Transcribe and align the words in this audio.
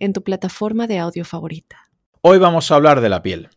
en 0.00 0.12
tu 0.12 0.24
plataforma 0.24 0.88
de 0.88 0.98
audio 0.98 1.24
favorita. 1.24 1.90
Hoy 2.22 2.38
vamos 2.38 2.70
a 2.70 2.74
hablar 2.74 3.00
de 3.00 3.08
la 3.08 3.22
piel. 3.22 3.48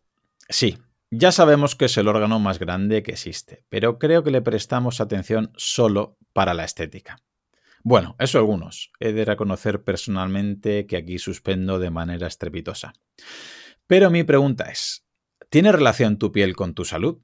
Sí, 0.48 0.78
ya 1.10 1.32
sabemos 1.32 1.76
que 1.76 1.86
es 1.86 1.98
el 1.98 2.08
órgano 2.08 2.40
más 2.40 2.60
grande 2.60 3.02
que 3.02 3.14
existe, 3.14 3.64
pero 3.70 3.98
creo 3.98 4.24
que 4.24 4.32
le 4.32 4.42
prestamos 4.42 5.02
atención 5.02 5.52
solo 5.56 6.18
para 6.34 6.54
la 6.54 6.66
estética. 6.66 7.18
Bueno, 7.84 8.16
eso 8.20 8.38
algunos. 8.38 8.92
He 9.00 9.12
de 9.12 9.26
reconocer 9.26 9.84
personalmente 9.84 10.86
que 10.86 10.98
aquí 10.98 11.20
suspendo 11.20 11.80
de 11.80 11.90
manera 11.90 12.28
estrepitosa. 12.28 12.94
Pero 13.88 14.10
mi 14.10 14.24
pregunta 14.24 14.66
es, 14.66 15.06
¿tiene 15.50 15.72
relación 15.72 16.18
tu 16.18 16.32
piel 16.32 16.56
con 16.56 16.74
tu 16.74 16.86
salud? 16.86 17.20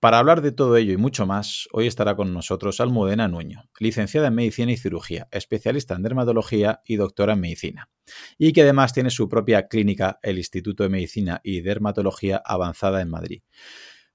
Para 0.00 0.18
hablar 0.18 0.40
de 0.40 0.50
todo 0.50 0.78
ello 0.78 0.94
y 0.94 0.96
mucho 0.96 1.26
más, 1.26 1.68
hoy 1.72 1.86
estará 1.86 2.16
con 2.16 2.32
nosotros 2.32 2.80
Almudena 2.80 3.28
Nuño, 3.28 3.68
licenciada 3.78 4.28
en 4.28 4.34
Medicina 4.34 4.72
y 4.72 4.78
Cirugía, 4.78 5.28
especialista 5.30 5.94
en 5.94 6.02
dermatología 6.02 6.80
y 6.86 6.96
doctora 6.96 7.34
en 7.34 7.40
Medicina, 7.40 7.90
y 8.38 8.54
que 8.54 8.62
además 8.62 8.94
tiene 8.94 9.10
su 9.10 9.28
propia 9.28 9.68
clínica, 9.68 10.18
el 10.22 10.38
Instituto 10.38 10.84
de 10.84 10.88
Medicina 10.88 11.42
y 11.44 11.60
Dermatología 11.60 12.40
Avanzada 12.42 13.02
en 13.02 13.10
Madrid. 13.10 13.42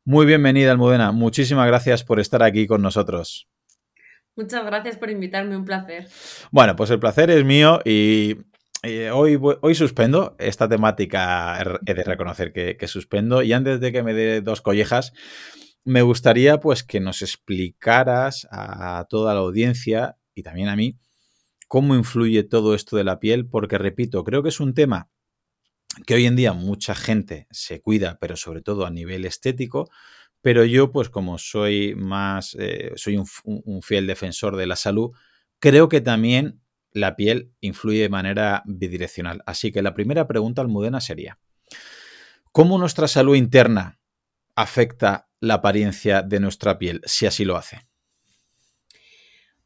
Muy 0.04 0.26
bienvenida, 0.26 0.72
Almudena. 0.72 1.12
Muchísimas 1.12 1.68
gracias 1.68 2.04
por 2.04 2.20
estar 2.20 2.42
aquí 2.42 2.66
con 2.66 2.82
nosotros. 2.82 3.48
Muchas 4.36 4.66
gracias 4.66 4.98
por 4.98 5.12
invitarme, 5.12 5.56
un 5.56 5.66
placer. 5.66 6.08
Bueno, 6.50 6.76
pues 6.76 6.90
el 6.90 7.00
placer 7.00 7.30
es 7.30 7.46
mío 7.46 7.80
y 7.86 8.38
hoy, 9.14 9.40
hoy 9.62 9.76
suspendo 9.76 10.36
esta 10.40 10.68
temática, 10.68 11.64
he 11.86 11.94
de 11.94 12.04
reconocer 12.04 12.52
que, 12.54 12.76
que, 12.76 12.88
suspendo. 12.88 13.44
Y 13.44 13.54
antes 13.54 13.80
de 13.80 13.92
que 13.92 14.02
me 14.02 14.16
dé 14.16 14.42
dos 14.42 14.62
collejas, 14.62 15.14
me 15.86 16.02
gustaría 16.02 16.60
pues 16.60 16.84
que 16.84 17.00
nos 17.00 17.22
explicaras 17.22 18.48
a 18.52 19.06
toda 19.10 19.34
la 19.34 19.40
audiencia 19.40 20.18
y 20.34 20.44
también 20.44 20.68
a 20.68 20.76
mí 20.76 21.00
cómo 21.68 21.96
influye 21.96 22.44
todo 22.44 22.76
esto 22.76 22.98
de 22.98 23.04
la 23.04 23.20
piel, 23.20 23.48
porque 23.48 23.78
repito, 23.78 24.24
creo 24.24 24.44
que 24.44 24.50
es 24.50 24.60
un 24.60 24.74
tema 24.74 25.10
que 26.06 26.16
hoy 26.16 26.26
en 26.26 26.36
día 26.36 26.54
mucha 26.54 26.96
gente 26.96 27.48
se 27.52 27.82
cuida, 27.82 28.18
pero 28.20 28.36
sobre 28.36 28.62
todo 28.62 28.86
a 28.86 28.92
nivel 28.92 29.26
estético, 29.26 29.90
pero 30.42 30.66
yo 30.66 30.92
pues 30.92 31.10
como 31.10 31.38
soy 31.38 31.96
más, 31.96 32.56
eh, 32.60 32.92
soy 32.96 33.18
un, 33.18 33.82
fiel 33.82 34.08
defensor 34.08 34.56
de 34.58 34.68
la 34.68 34.76
salud, 34.76 35.12
creo 35.60 35.90
que 35.90 36.02
también 36.02 36.62
la 36.92 37.16
piel 37.16 37.52
influye 37.62 38.02
de 38.02 38.10
manera 38.10 38.64
bidireccional. 38.66 39.42
Así 39.46 39.72
que 39.72 39.82
la 39.82 39.94
primera 39.94 40.28
pregunta, 40.28 40.62
Almudena, 40.62 41.02
sería, 41.02 41.40
¿cómo 42.52 42.78
nuestra 42.78 43.08
salud 43.08 43.36
interna 43.36 44.00
afecta 44.56 45.28
la 45.46 45.56
apariencia 45.56 46.22
de 46.22 46.40
nuestra 46.40 46.78
piel, 46.78 47.02
si 47.06 47.26
así 47.26 47.46
lo 47.46 47.56
hace? 47.56 47.88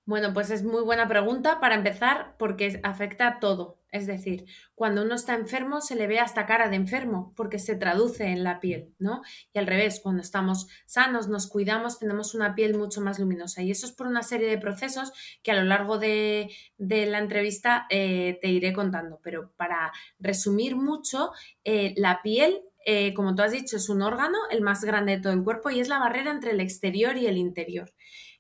Bueno, 0.10 0.34
pues 0.34 0.50
es 0.50 0.64
muy 0.64 0.82
buena 0.82 1.08
pregunta 1.08 1.60
para 1.60 1.76
empezar 1.76 2.36
porque 2.40 2.80
afecta 2.84 3.28
a 3.28 3.40
todo. 3.40 3.80
Es 3.92 4.08
decir, 4.08 4.46
cuando 4.74 5.04
uno 5.04 5.14
está 5.14 5.36
enfermo 5.36 5.82
se 5.82 5.96
le 5.96 6.08
ve 6.08 6.20
hasta 6.20 6.48
cara 6.48 6.68
de 6.68 6.78
enfermo 6.78 7.32
porque 7.36 7.60
se 7.60 7.76
traduce 7.76 8.26
en 8.26 8.44
la 8.44 8.60
piel, 8.60 8.96
¿no? 8.98 9.22
Y 9.54 9.60
al 9.60 9.68
revés, 9.68 10.00
cuando 10.02 10.24
estamos 10.24 10.68
sanos, 10.88 11.28
nos 11.28 11.46
cuidamos, 11.46 12.00
tenemos 12.00 12.34
una 12.34 12.56
piel 12.56 12.76
mucho 12.76 13.02
más 13.02 13.20
luminosa. 13.20 13.62
Y 13.62 13.70
eso 13.70 13.86
es 13.86 13.92
por 13.92 14.08
una 14.08 14.24
serie 14.24 14.50
de 14.50 14.58
procesos 14.58 15.12
que 15.44 15.52
a 15.52 15.56
lo 15.56 15.64
largo 15.64 16.00
de, 16.00 16.50
la 16.80 17.20
entrevista 17.20 17.86
eh, 17.92 18.40
te 18.42 18.48
iré 18.48 18.74
contando. 18.74 19.20
Pero 19.22 19.52
para 19.58 19.92
resumir 20.18 20.76
mucho, 20.76 21.34
eh, 21.64 21.94
la 21.98 22.24
piel 22.24 22.64
eh, 22.86 23.14
como 23.14 23.36
tú 23.36 23.42
has 23.42 23.52
dicho, 23.52 23.78
es 23.78 23.90
un 23.90 24.02
órgano, 24.02 24.38
el 24.52 24.62
más 24.62 24.84
grande 24.84 25.18
de 25.18 25.22
todo 25.22 25.34
el 25.34 25.44
cuerpo, 25.44 25.70
y 25.70 25.80
es 25.80 25.88
la 25.88 26.00
barrera 26.00 26.32
entre 26.32 26.52
el 26.52 26.60
exterior 26.60 27.18
y 27.18 27.28
el 27.28 27.38
interior. 27.38 27.92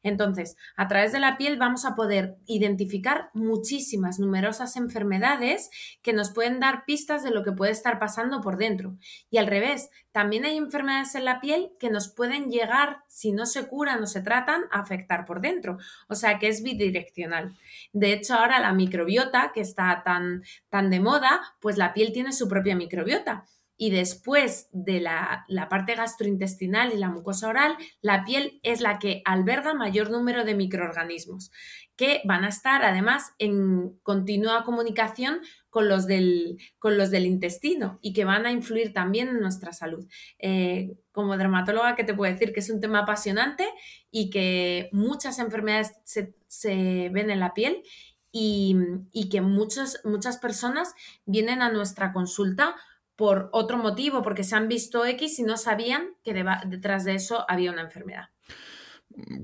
Entonces, 0.01 0.55
a 0.77 0.87
través 0.87 1.11
de 1.11 1.19
la 1.19 1.37
piel 1.37 1.57
vamos 1.57 1.83
a 1.83 1.93
poder 1.93 2.37
identificar 2.45 3.29
muchísimas, 3.33 4.17
numerosas 4.17 4.77
enfermedades 4.77 5.69
que 6.01 6.13
nos 6.13 6.31
pueden 6.31 6.59
dar 6.59 6.85
pistas 6.85 7.21
de 7.23 7.31
lo 7.31 7.43
que 7.43 7.51
puede 7.51 7.73
estar 7.73 7.99
pasando 7.99 8.39
por 8.41 8.57
dentro. 8.57 8.97
Y 9.29 9.37
al 9.37 9.47
revés, 9.47 9.89
también 10.11 10.45
hay 10.45 10.57
enfermedades 10.57 11.15
en 11.15 11.25
la 11.25 11.41
piel 11.41 11.71
que 11.79 11.89
nos 11.89 12.07
pueden 12.07 12.49
llegar, 12.49 13.03
si 13.07 13.33
no 13.33 13.45
se 13.45 13.67
curan 13.67 14.01
o 14.01 14.07
se 14.07 14.21
tratan, 14.21 14.63
a 14.71 14.79
afectar 14.79 15.25
por 15.25 15.41
dentro. 15.41 15.77
O 16.07 16.15
sea 16.15 16.39
que 16.39 16.47
es 16.47 16.63
bidireccional. 16.63 17.57
De 17.91 18.13
hecho, 18.13 18.35
ahora 18.35 18.59
la 18.59 18.71
microbiota, 18.71 19.51
que 19.53 19.61
está 19.61 20.01
tan, 20.05 20.43
tan 20.69 20.89
de 20.89 21.01
moda, 21.01 21.41
pues 21.59 21.77
la 21.77 21.93
piel 21.93 22.13
tiene 22.13 22.31
su 22.31 22.47
propia 22.47 22.75
microbiota 22.75 23.45
y 23.81 23.91
después 23.91 24.67
de 24.73 24.99
la, 24.99 25.45
parte 25.69 25.95
gastrointestinal 25.95 26.91
y 26.91 26.97
la 26.97 27.07
mucosa 27.07 27.47
oral, 27.47 27.77
la 28.01 28.25
piel 28.25 28.59
es 28.61 28.81
la 28.81 28.99
que 28.99 29.21
alberga 29.23 29.73
mayor 29.73 30.11
número 30.11 30.43
de 30.43 30.53
microorganismos 30.53 31.49
que 31.95 32.21
van 32.25 32.43
a 32.43 32.49
estar 32.49 32.83
además 32.83 33.31
en 33.39 33.97
continua 34.03 34.63
comunicación 34.65 35.39
con 35.69 35.87
los 35.87 36.07
del, 36.07 36.57
con 36.77 36.97
los 36.97 37.09
del 37.09 37.25
intestino 37.25 37.99
y 38.01 38.11
que 38.11 38.25
van 38.25 38.45
a 38.45 38.51
influir 38.51 38.91
también 38.91 39.29
en 39.29 39.39
nuestra 39.39 39.71
salud. 39.71 40.05
Eh, 40.39 40.97
como 41.13 41.37
dermatóloga, 41.37 41.95
que 41.95 42.03
te 42.03 42.13
puedo 42.13 42.31
decir 42.31 42.51
que 42.51 42.59
es 42.59 42.69
un 42.69 42.81
tema 42.81 42.99
apasionante 42.99 43.65
y 44.11 44.29
que 44.29 44.89
muchas 44.91 45.39
enfermedades 45.39 45.93
se, 46.03 47.09
ven 47.09 47.29
en 47.29 47.39
la 47.39 47.53
piel 47.53 47.81
y, 48.29 48.75
y 49.13 49.29
que 49.29 49.39
muchas 49.39 50.01
muchas 50.03 50.37
personas 50.37 50.93
vienen 51.25 51.61
a 51.61 51.71
nuestra 51.71 52.11
consulta 52.11 52.75
por 53.19 53.49
otro 53.51 53.77
motivo, 53.77 54.21
porque 54.21 54.45
se 54.45 54.55
han 54.55 54.69
visto 54.69 55.05
X 55.05 55.39
y 55.39 55.43
no 55.43 55.57
sabían 55.57 56.15
que 56.23 56.33
detrás 56.67 57.03
de 57.03 57.15
eso 57.15 57.43
había 57.49 57.69
una 57.69 57.81
enfermedad. 57.81 58.29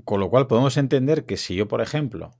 Con 0.06 0.18
lo 0.18 0.30
cual 0.30 0.46
podemos 0.46 0.78
entender 0.78 1.26
que 1.26 1.36
si 1.36 1.56
yo, 1.56 1.68
por 1.68 1.82
ejemplo, 1.82 2.30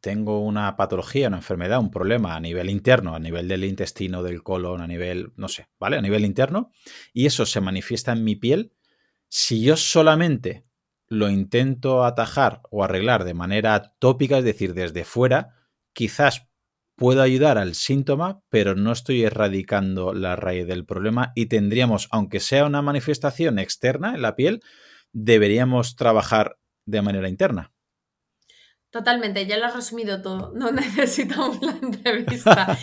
tengo 0.00 0.40
una 0.40 0.76
patología, 0.76 1.28
una 1.28 1.36
enfermedad, 1.36 1.78
un 1.78 1.90
problema 1.90 2.36
a 2.36 2.40
nivel 2.40 2.70
interno, 2.70 3.14
a 3.14 3.18
nivel 3.18 3.48
del 3.48 3.64
intestino, 3.64 4.22
del 4.22 4.42
colon, 4.42 4.80
a 4.80 4.86
nivel, 4.86 5.34
no 5.36 5.48
sé, 5.48 5.68
¿vale? 5.78 5.98
A 5.98 6.00
nivel 6.00 6.24
interno, 6.24 6.70
y 7.12 7.26
eso 7.26 7.44
se 7.44 7.60
manifiesta 7.60 8.12
en 8.12 8.24
mi 8.24 8.34
piel, 8.34 8.72
si 9.28 9.60
yo 9.60 9.76
solamente 9.76 10.64
lo 11.06 11.28
intento 11.28 12.02
atajar 12.02 12.62
o 12.70 12.82
arreglar 12.82 13.24
de 13.24 13.34
manera 13.34 13.92
tópica, 13.98 14.38
es 14.38 14.44
decir, 14.44 14.72
desde 14.72 15.04
fuera, 15.04 15.54
quizás 15.92 16.48
puedo 16.98 17.22
ayudar 17.22 17.56
al 17.58 17.76
síntoma, 17.76 18.42
pero 18.50 18.74
no 18.74 18.92
estoy 18.92 19.22
erradicando 19.22 20.12
la 20.12 20.34
raíz 20.36 20.66
del 20.66 20.84
problema 20.84 21.32
y 21.36 21.46
tendríamos, 21.46 22.08
aunque 22.10 22.40
sea 22.40 22.66
una 22.66 22.82
manifestación 22.82 23.58
externa 23.60 24.14
en 24.14 24.22
la 24.22 24.34
piel, 24.34 24.60
deberíamos 25.12 25.94
trabajar 25.94 26.58
de 26.86 27.00
manera 27.00 27.28
interna. 27.28 27.72
Totalmente, 28.90 29.46
ya 29.46 29.58
lo 29.58 29.66
has 29.66 29.76
resumido 29.76 30.22
todo, 30.22 30.52
no 30.56 30.72
necesitamos 30.72 31.62
la 31.62 31.72
entrevista. 31.80 32.76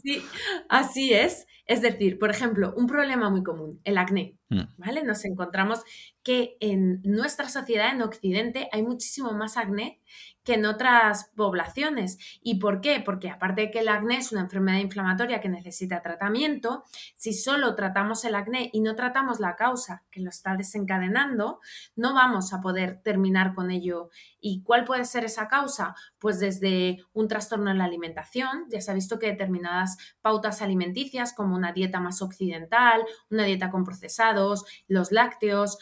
así 0.68 1.12
es. 1.12 1.46
Es 1.70 1.82
decir, 1.82 2.18
por 2.18 2.32
ejemplo, 2.32 2.74
un 2.76 2.88
problema 2.88 3.30
muy 3.30 3.44
común, 3.44 3.80
el 3.84 3.96
acné. 3.96 4.34
Mm. 4.48 4.62
¿Vale? 4.76 5.04
Nos 5.04 5.24
encontramos 5.24 5.84
que 6.24 6.56
en 6.58 7.00
nuestra 7.04 7.48
sociedad, 7.48 7.92
en 7.92 8.02
Occidente, 8.02 8.68
hay 8.72 8.82
muchísimo 8.82 9.30
más 9.32 9.56
acné 9.56 10.00
que 10.42 10.54
en 10.54 10.66
otras 10.66 11.30
poblaciones. 11.36 12.18
¿Y 12.42 12.58
por 12.58 12.80
qué? 12.80 13.00
Porque 13.04 13.30
aparte 13.30 13.60
de 13.62 13.70
que 13.70 13.80
el 13.80 13.88
acné 13.88 14.16
es 14.18 14.32
una 14.32 14.40
enfermedad 14.40 14.78
inflamatoria 14.78 15.40
que 15.40 15.48
necesita 15.48 16.02
tratamiento, 16.02 16.84
si 17.14 17.32
solo 17.32 17.76
tratamos 17.76 18.24
el 18.24 18.34
acné 18.34 18.70
y 18.72 18.80
no 18.80 18.96
tratamos 18.96 19.38
la 19.38 19.54
causa 19.54 20.02
que 20.10 20.20
lo 20.20 20.30
está 20.30 20.56
desencadenando, 20.56 21.60
no 21.94 22.14
vamos 22.14 22.52
a 22.52 22.60
poder 22.60 23.00
terminar 23.02 23.54
con 23.54 23.70
ello. 23.70 24.10
¿Y 24.40 24.62
cuál 24.62 24.84
puede 24.84 25.04
ser 25.04 25.24
esa 25.24 25.46
causa? 25.46 25.94
Pues 26.18 26.40
desde 26.40 27.04
un 27.12 27.28
trastorno 27.28 27.70
en 27.70 27.78
la 27.78 27.84
alimentación, 27.84 28.66
ya 28.70 28.80
se 28.80 28.90
ha 28.90 28.94
visto 28.94 29.18
que 29.18 29.26
determinadas 29.26 29.98
pautas 30.20 30.62
alimenticias 30.62 31.32
como 31.34 31.59
una 31.60 31.72
dieta 31.72 32.00
más 32.00 32.20
occidental, 32.22 33.04
una 33.30 33.44
dieta 33.44 33.70
con 33.70 33.84
procesados, 33.84 34.64
los 34.88 35.12
lácteos, 35.12 35.78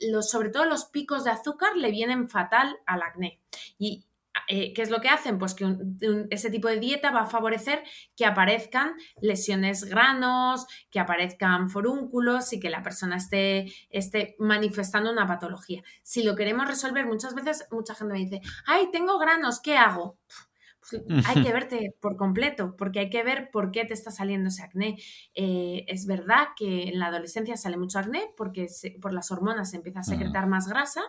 los, 0.00 0.30
sobre 0.30 0.48
todo 0.48 0.64
los 0.64 0.86
picos 0.86 1.24
de 1.24 1.30
azúcar 1.30 1.76
le 1.76 1.90
vienen 1.90 2.28
fatal 2.28 2.78
al 2.86 3.02
acné. 3.02 3.40
¿Y 3.78 4.04
eh, 4.48 4.72
qué 4.72 4.82
es 4.82 4.90
lo 4.90 5.00
que 5.00 5.08
hacen? 5.08 5.38
Pues 5.38 5.54
que 5.54 5.76
ese 6.30 6.50
tipo 6.50 6.68
de 6.68 6.80
dieta 6.80 7.10
va 7.10 7.22
a 7.22 7.26
favorecer 7.26 7.82
que 8.16 8.24
aparezcan 8.24 8.94
lesiones 9.20 9.84
granos, 9.84 10.66
que 10.90 11.00
aparezcan 11.00 11.68
forúnculos 11.68 12.52
y 12.52 12.60
que 12.60 12.70
la 12.70 12.82
persona 12.82 13.16
esté, 13.16 13.72
esté 13.90 14.36
manifestando 14.38 15.12
una 15.12 15.26
patología. 15.26 15.82
Si 16.02 16.22
lo 16.22 16.34
queremos 16.34 16.66
resolver, 16.66 17.06
muchas 17.06 17.34
veces 17.34 17.66
mucha 17.70 17.94
gente 17.94 18.14
me 18.14 18.20
dice, 18.20 18.40
ay, 18.66 18.88
tengo 18.90 19.18
granos, 19.18 19.60
¿qué 19.60 19.76
hago? 19.76 20.18
Pues, 20.90 21.02
hay 21.26 21.42
que 21.42 21.52
verte 21.52 21.94
por 22.00 22.16
completo, 22.16 22.74
porque 22.76 23.00
hay 23.00 23.10
que 23.10 23.22
ver 23.22 23.50
por 23.50 23.70
qué 23.70 23.84
te 23.84 23.94
está 23.94 24.10
saliendo 24.10 24.48
ese 24.48 24.62
acné. 24.62 24.96
Eh, 25.34 25.84
es 25.88 26.06
verdad 26.06 26.48
que 26.56 26.88
en 26.88 26.98
la 26.98 27.06
adolescencia 27.06 27.56
sale 27.56 27.76
mucho 27.76 27.98
acné 27.98 28.30
porque 28.36 28.68
por 29.00 29.12
las 29.12 29.30
hormonas 29.30 29.70
se 29.70 29.76
empieza 29.76 30.00
a 30.00 30.04
secretar 30.04 30.46
más 30.46 30.68
grasa 30.68 31.02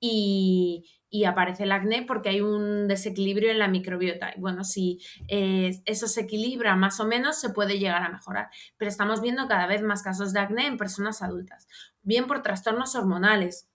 y, 0.00 0.84
aparece 1.26 1.64
el 1.64 1.72
acné 1.72 2.02
porque 2.02 2.28
hay 2.28 2.40
un 2.40 2.86
desequilibrio 2.86 3.50
en 3.50 3.58
la 3.58 3.68
microbiota. 3.68 4.32
Y 4.36 4.40
bueno, 4.40 4.62
si 4.62 5.00
eh, 5.26 5.80
eso 5.84 6.06
se 6.06 6.22
equilibra 6.22 6.76
más 6.76 7.00
o 7.00 7.06
menos, 7.06 7.40
se 7.40 7.50
puede 7.50 7.78
llegar 7.78 8.02
a 8.02 8.10
mejorar. 8.10 8.50
Pero 8.76 8.90
estamos 8.90 9.20
viendo 9.20 9.48
cada 9.48 9.66
vez 9.66 9.82
más 9.82 10.02
casos 10.02 10.32
de 10.32 10.40
acné 10.40 10.66
en 10.66 10.76
personas 10.76 11.22
adultas, 11.22 11.66
bien 12.02 12.26
por 12.26 12.42
trastornos 12.42 12.94
hormonales, 12.94 13.68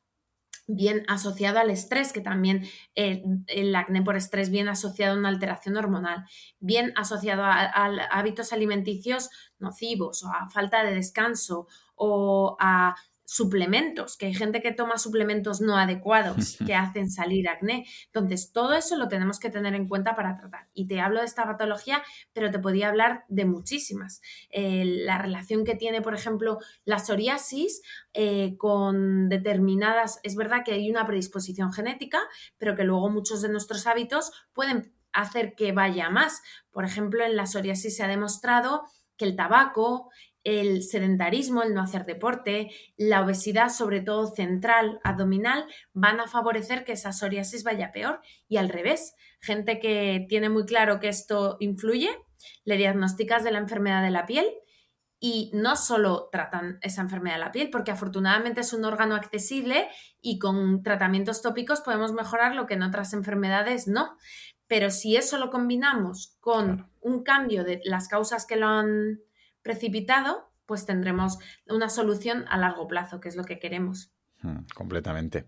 bien 0.68 1.04
asociado 1.08 1.60
al 1.60 1.70
estrés, 1.70 2.14
que 2.14 2.22
también 2.22 2.68
el 2.96 3.76
acné 3.76 4.02
por 4.02 4.16
estrés 4.16 4.50
bien 4.50 4.70
asociado 4.70 5.16
a 5.16 5.20
una 5.20 5.30
alteración 5.30 5.78
hormonal, 5.78 6.26
bien 6.60 6.94
asociado 6.96 7.44
a, 7.44 7.64
hábitos 8.12 8.54
alimenticios 8.54 9.30
nocivos 9.60 10.24
o 10.24 10.30
a 10.30 10.50
falta 10.50 10.84
de 10.84 10.96
descanso 10.96 11.68
o 11.96 12.58
a 12.60 12.96
suplementos, 13.26 14.18
que 14.18 14.28
hay 14.28 14.34
gente 14.34 14.62
que 14.62 14.72
toma 14.72 14.98
suplementos 14.98 15.62
no 15.62 15.78
adecuados 15.78 16.58
que 16.66 16.76
hacen 16.76 17.10
salir 17.10 17.48
acné. 17.50 17.86
Entonces, 18.08 18.52
todo 18.52 18.74
eso 18.74 18.96
lo 18.98 19.08
tenemos 19.08 19.40
que 19.40 19.50
tener 19.50 19.74
en 19.76 19.88
cuenta 19.88 20.16
para 20.16 20.36
tratar. 20.36 20.68
Y 20.74 20.88
te 20.88 21.00
hablo 21.00 21.20
de 21.20 21.26
esta 21.26 21.46
patología, 21.46 22.04
pero 22.34 22.52
te 22.52 22.60
podía 22.60 22.90
hablar 22.90 23.26
de 23.28 23.46
muchísimas. 23.46 24.22
Eh, 24.50 24.84
la 24.86 25.18
relación 25.18 25.64
que 25.64 25.76
tiene, 25.76 26.02
por 26.02 26.16
ejemplo, 26.16 26.60
la 26.86 27.00
psoriasis 27.00 27.82
eh, 28.14 28.56
con 28.58 29.30
determinadas, 29.30 30.20
es 30.24 30.36
verdad 30.36 30.64
que 30.66 30.74
hay 30.74 30.90
una 30.90 31.06
predisposición 31.06 31.74
genética, 31.74 32.20
pero 32.58 32.76
que 32.76 32.84
luego 32.84 33.10
muchos 33.10 33.42
de 33.42 33.50
nuestros 33.50 33.88
hábitos 33.88 34.32
pueden 34.54 34.94
hacer 35.14 35.56
que 35.56 35.72
vaya 35.72 36.10
más. 36.10 36.42
Por 36.72 36.86
ejemplo, 36.86 37.24
en 37.24 37.36
la 37.36 37.46
psoriasis 37.46 37.96
se 37.96 38.04
ha 38.04 38.08
demostrado 38.08 38.84
que 39.18 39.26
el 39.26 39.36
tabaco, 39.36 40.10
el 40.44 40.84
sedentarismo, 40.84 41.64
el 41.64 41.74
no 41.74 41.82
hacer 41.82 42.06
deporte, 42.06 42.72
la 42.98 43.22
obesidad, 43.22 43.70
sobre 43.70 44.02
todo 44.02 44.28
central, 44.28 45.00
abdominal, 45.04 45.66
van 45.94 46.20
a 46.20 46.28
favorecer 46.28 46.84
que 46.84 46.94
esa 46.94 47.14
psoriasis 47.14 47.64
vaya 47.64 47.92
peor. 47.92 48.22
Y 48.48 48.58
al 48.58 48.70
revés, 48.70 49.16
gente 49.40 49.80
que 49.80 50.26
tiene 50.28 50.50
muy 50.50 50.66
claro 50.66 51.00
que 51.00 51.10
esto 51.10 51.58
influye, 51.60 52.10
le 52.66 52.78
diagnosticas 52.78 53.44
de 53.44 53.52
la 53.52 53.60
enfermedad 53.60 54.04
de 54.04 54.12
la 54.12 54.26
piel 54.26 54.46
y 55.20 55.52
no 55.54 55.78
solo 55.78 56.28
tratan 56.34 56.80
esa 56.82 57.02
enfermedad 57.02 57.36
de 57.36 57.42
la 57.42 57.52
piel, 57.54 57.70
porque 57.70 57.92
afortunadamente 57.92 58.60
es 58.60 58.74
un 58.74 58.84
órgano 58.84 59.16
accesible 59.16 59.88
y 60.22 60.38
con 60.38 60.84
tratamientos 60.84 61.42
tópicos 61.42 61.80
podemos 61.80 62.12
mejorar 62.12 62.56
lo 62.56 62.66
que 62.68 62.74
en 62.74 62.84
otras 62.84 63.14
enfermedades 63.14 63.88
no. 63.88 64.18
Pero 64.68 64.90
si 64.92 65.16
eso 65.16 65.38
lo 65.38 65.50
combinamos 65.50 66.36
con 66.42 66.92
un 67.00 67.24
cambio 67.24 67.64
de 67.64 67.80
las 67.86 68.10
causas 68.10 68.46
que 68.46 68.58
lo 68.58 68.68
han 68.68 69.22
precipitado, 69.64 70.52
pues 70.66 70.86
tendremos 70.86 71.40
una 71.68 71.90
solución 71.90 72.46
a 72.50 72.58
largo 72.58 72.88
plazo, 72.88 73.20
que 73.20 73.30
es 73.30 73.36
lo 73.36 73.46
que 73.46 73.60
queremos. 73.60 74.14
Hmm, 74.42 74.66
completamente. 74.76 75.46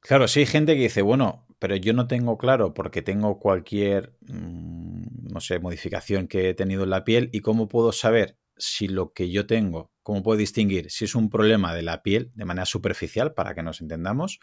Claro, 0.00 0.28
sí 0.28 0.40
hay 0.40 0.46
gente 0.46 0.74
que 0.74 0.82
dice, 0.82 1.02
bueno, 1.02 1.46
pero 1.58 1.76
yo 1.76 1.92
no 1.92 2.06
tengo 2.06 2.38
claro 2.38 2.74
porque 2.74 3.02
tengo 3.02 3.38
cualquier, 3.38 4.16
mm, 4.20 5.32
no 5.32 5.40
sé, 5.40 5.58
modificación 5.58 6.28
que 6.28 6.50
he 6.50 6.54
tenido 6.54 6.84
en 6.84 6.90
la 6.90 7.04
piel 7.04 7.30
y 7.32 7.40
cómo 7.40 7.68
puedo 7.68 7.92
saber 7.92 8.38
si 8.56 8.88
lo 8.88 9.12
que 9.12 9.30
yo 9.30 9.46
tengo, 9.46 9.92
cómo 10.02 10.22
puedo 10.22 10.38
distinguir 10.38 10.90
si 10.90 11.04
es 11.04 11.14
un 11.14 11.28
problema 11.28 11.74
de 11.74 11.82
la 11.82 12.02
piel 12.02 12.30
de 12.34 12.44
manera 12.44 12.66
superficial 12.66 13.34
para 13.34 13.54
que 13.54 13.62
nos 13.62 13.80
entendamos 13.80 14.40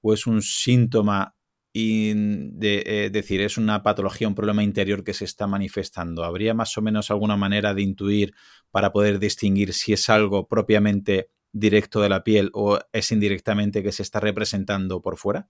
o 0.00 0.12
es 0.12 0.26
un 0.26 0.42
síntoma 0.42 1.36
y 1.72 2.12
de, 2.14 2.82
eh, 2.86 3.10
decir, 3.10 3.40
es 3.40 3.56
una 3.56 3.82
patología, 3.82 4.28
un 4.28 4.34
problema 4.34 4.62
interior 4.62 5.04
que 5.04 5.14
se 5.14 5.24
está 5.24 5.46
manifestando. 5.46 6.24
¿Habría 6.24 6.52
más 6.52 6.76
o 6.76 6.82
menos 6.82 7.10
alguna 7.10 7.36
manera 7.36 7.72
de 7.72 7.82
intuir 7.82 8.34
para 8.70 8.92
poder 8.92 9.18
distinguir 9.18 9.72
si 9.72 9.94
es 9.94 10.10
algo 10.10 10.46
propiamente 10.46 11.30
directo 11.52 12.00
de 12.00 12.08
la 12.10 12.24
piel 12.24 12.50
o 12.52 12.78
es 12.92 13.10
indirectamente 13.12 13.82
que 13.82 13.92
se 13.92 14.02
está 14.02 14.20
representando 14.20 15.00
por 15.00 15.16
fuera? 15.16 15.48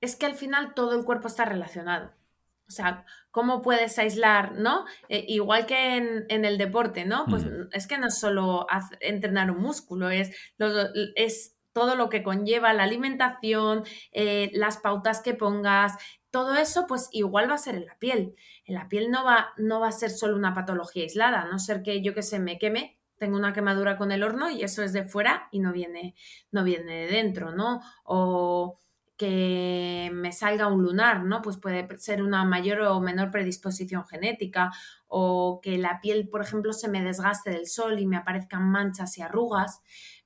Es 0.00 0.16
que 0.16 0.26
al 0.26 0.34
final 0.34 0.74
todo 0.74 0.98
el 0.98 1.04
cuerpo 1.04 1.28
está 1.28 1.44
relacionado. 1.44 2.12
O 2.66 2.74
sea, 2.74 3.04
¿cómo 3.30 3.60
puedes 3.60 3.98
aislar, 3.98 4.52
no? 4.52 4.86
Eh, 5.10 5.26
igual 5.28 5.66
que 5.66 5.96
en, 6.28 6.44
el 6.44 6.56
deporte, 6.56 7.04
¿no? 7.04 7.26
Pues 7.28 7.44
mm. 7.44 7.68
es 7.72 7.86
que 7.86 7.98
no 7.98 8.06
es 8.06 8.18
solo 8.18 8.66
entrenar 9.00 9.50
un 9.50 9.60
músculo, 9.60 10.08
es, 10.08 10.34
es 11.14 11.54
todo 11.72 11.94
lo 11.96 12.08
que 12.08 12.22
conlleva 12.22 12.72
la 12.72 12.84
alimentación, 12.84 13.84
eh, 14.12 14.50
las 14.54 14.78
pautas 14.78 15.20
que 15.22 15.34
pongas, 15.34 15.94
todo 16.30 16.56
eso 16.56 16.86
pues 16.86 17.08
igual 17.12 17.50
va 17.50 17.54
a 17.54 17.58
ser 17.58 17.74
en 17.76 17.86
la 17.86 17.98
piel. 17.98 18.34
En 18.64 18.74
la 18.74 18.88
piel 18.88 19.10
no 19.10 19.24
va, 19.24 19.52
no 19.58 19.80
va 19.80 19.88
a 19.88 19.92
ser 19.92 20.10
solo 20.10 20.36
una 20.36 20.54
patología 20.54 21.02
aislada, 21.04 21.42
a 21.42 21.48
no 21.48 21.58
ser 21.58 21.82
que 21.82 22.02
yo 22.02 22.14
que 22.14 22.22
se 22.22 22.38
me 22.38 22.58
queme, 22.58 22.98
tengo 23.18 23.36
una 23.36 23.52
quemadura 23.52 23.96
con 23.96 24.10
el 24.10 24.24
horno 24.24 24.50
y 24.50 24.62
eso 24.62 24.82
es 24.82 24.92
de 24.92 25.04
fuera 25.04 25.48
y 25.52 25.60
no 25.60 25.72
viene, 25.72 26.14
no 26.50 26.64
viene 26.64 27.06
de 27.06 27.12
dentro, 27.12 27.52
¿no? 27.52 27.80
O 28.04 28.78
que 29.16 30.10
me 30.12 30.32
salga 30.32 30.66
un 30.66 30.82
lunar, 30.82 31.22
¿no? 31.22 31.42
Pues 31.42 31.56
puede 31.58 31.86
ser 31.98 32.22
una 32.22 32.44
mayor 32.44 32.80
o 32.80 33.00
menor 33.00 33.30
predisposición 33.30 34.04
genética 34.06 34.72
o 35.06 35.60
que 35.62 35.78
la 35.78 36.00
piel, 36.00 36.28
por 36.28 36.42
ejemplo, 36.42 36.72
se 36.72 36.88
me 36.88 37.02
desgaste 37.02 37.50
del 37.50 37.66
sol 37.66 38.00
y 38.00 38.06
me 38.06 38.16
aparezcan 38.16 38.64
manchas 38.64 39.18
y 39.18 39.22
arrugas 39.22 39.80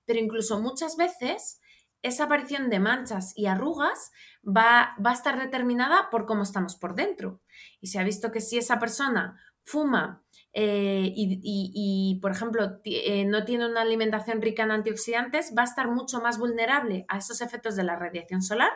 pero 0.07 0.19
incluso 0.19 0.61
muchas 0.61 0.97
veces 0.97 1.61
esa 2.03 2.25
aparición 2.25 2.71
de 2.71 2.79
manchas 2.79 3.33
y 3.37 3.47
arrugas 3.47 4.13
va, 4.47 4.95
va, 5.05 5.11
a 5.11 5.15
estar 5.15 5.39
determinada 5.39 6.09
por 6.11 6.25
cómo 6.27 6.45
estamos 6.45 6.77
por 6.77 6.95
dentro. 6.95 7.41
Y 7.81 7.89
se 7.89 7.99
ha 7.99 8.05
visto 8.05 8.31
que 8.31 8.41
si 8.41 8.59
esa 8.59 8.79
persona 8.79 9.41
fuma 9.65 10.25
eh, 10.59 11.13
y, 11.15 12.19
por 12.23 12.31
ejemplo, 12.31 12.81
eh, 12.85 13.27
no 13.27 13.45
tiene 13.45 13.67
una 13.67 13.83
alimentación 13.83 14.41
rica 14.41 14.63
en 14.63 14.71
antioxidantes, 14.71 15.53
va 15.57 15.63
a 15.63 15.67
estar 15.67 15.91
mucho 15.91 16.21
más 16.23 16.39
vulnerable 16.39 17.05
a 17.09 17.19
esos 17.19 17.43
efectos 17.43 17.77
de 17.77 17.85
la 17.85 17.97
radiación 17.97 18.41
solar 18.41 18.71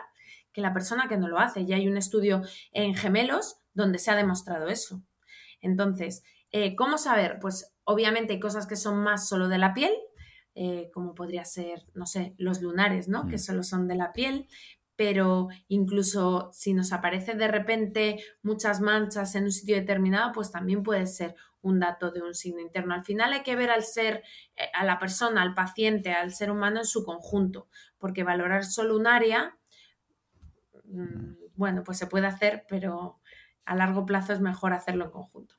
que 0.53 0.61
la 0.61 0.73
persona 0.73 1.07
que 1.07 1.17
no 1.17 1.27
lo 1.27 1.39
hace. 1.39 1.65
Ya 1.65 1.77
hay 1.77 1.87
un 1.87 1.97
estudio 1.97 2.43
en 2.71 2.93
gemelos 2.93 3.57
donde 3.73 3.97
se 3.97 4.11
ha 4.11 4.15
demostrado 4.15 4.67
eso. 4.67 5.01
Entonces, 5.59 6.21
eh, 6.51 6.75
¿cómo 6.75 6.99
saber? 6.99 7.39
Pues 7.41 7.73
obviamente 7.83 8.33
hay 8.33 8.39
cosas 8.39 8.67
que 8.67 8.75
son 8.75 9.01
más 9.01 9.27
solo 9.27 9.47
de 9.47 9.57
la 9.57 9.73
piel, 9.73 9.93
eh, 10.53 10.89
como 10.93 11.15
podría 11.15 11.45
ser, 11.45 11.85
no 11.93 12.05
sé, 12.05 12.35
los 12.37 12.61
lunares, 12.61 13.07
¿no? 13.07 13.27
Que 13.27 13.35
mm. 13.35 13.39
solo 13.39 13.63
son 13.63 13.87
de 13.87 13.95
la 13.95 14.11
piel, 14.11 14.47
pero 14.95 15.47
incluso 15.67 16.49
si 16.53 16.73
nos 16.73 16.91
aparece 16.93 17.33
de 17.33 17.47
repente 17.47 18.23
muchas 18.43 18.81
manchas 18.81 19.33
en 19.35 19.45
un 19.45 19.51
sitio 19.51 19.75
determinado, 19.75 20.31
pues 20.33 20.51
también 20.51 20.83
puede 20.83 21.07
ser 21.07 21.35
un 21.61 21.79
dato 21.79 22.11
de 22.11 22.21
un 22.21 22.33
signo 22.35 22.59
interno. 22.59 22.93
Al 22.93 23.05
final 23.05 23.33
hay 23.33 23.43
que 23.43 23.55
ver 23.55 23.69
al 23.69 23.83
ser, 23.83 24.23
eh, 24.55 24.69
a 24.73 24.83
la 24.83 24.99
persona, 24.99 25.41
al 25.41 25.53
paciente, 25.53 26.11
al 26.11 26.33
ser 26.33 26.51
humano 26.51 26.79
en 26.79 26.85
su 26.85 27.05
conjunto, 27.05 27.67
porque 27.97 28.23
valorar 28.23 28.65
solo 28.65 28.95
un 28.97 29.07
área, 29.07 29.57
mm, 30.83 31.35
bueno, 31.55 31.83
pues 31.83 31.97
se 31.97 32.07
puede 32.07 32.27
hacer, 32.27 32.65
pero 32.67 33.20
a 33.65 33.75
largo 33.75 34.05
plazo 34.05 34.33
es 34.33 34.39
mejor 34.39 34.73
hacerlo 34.73 35.05
en 35.05 35.11
conjunto. 35.11 35.55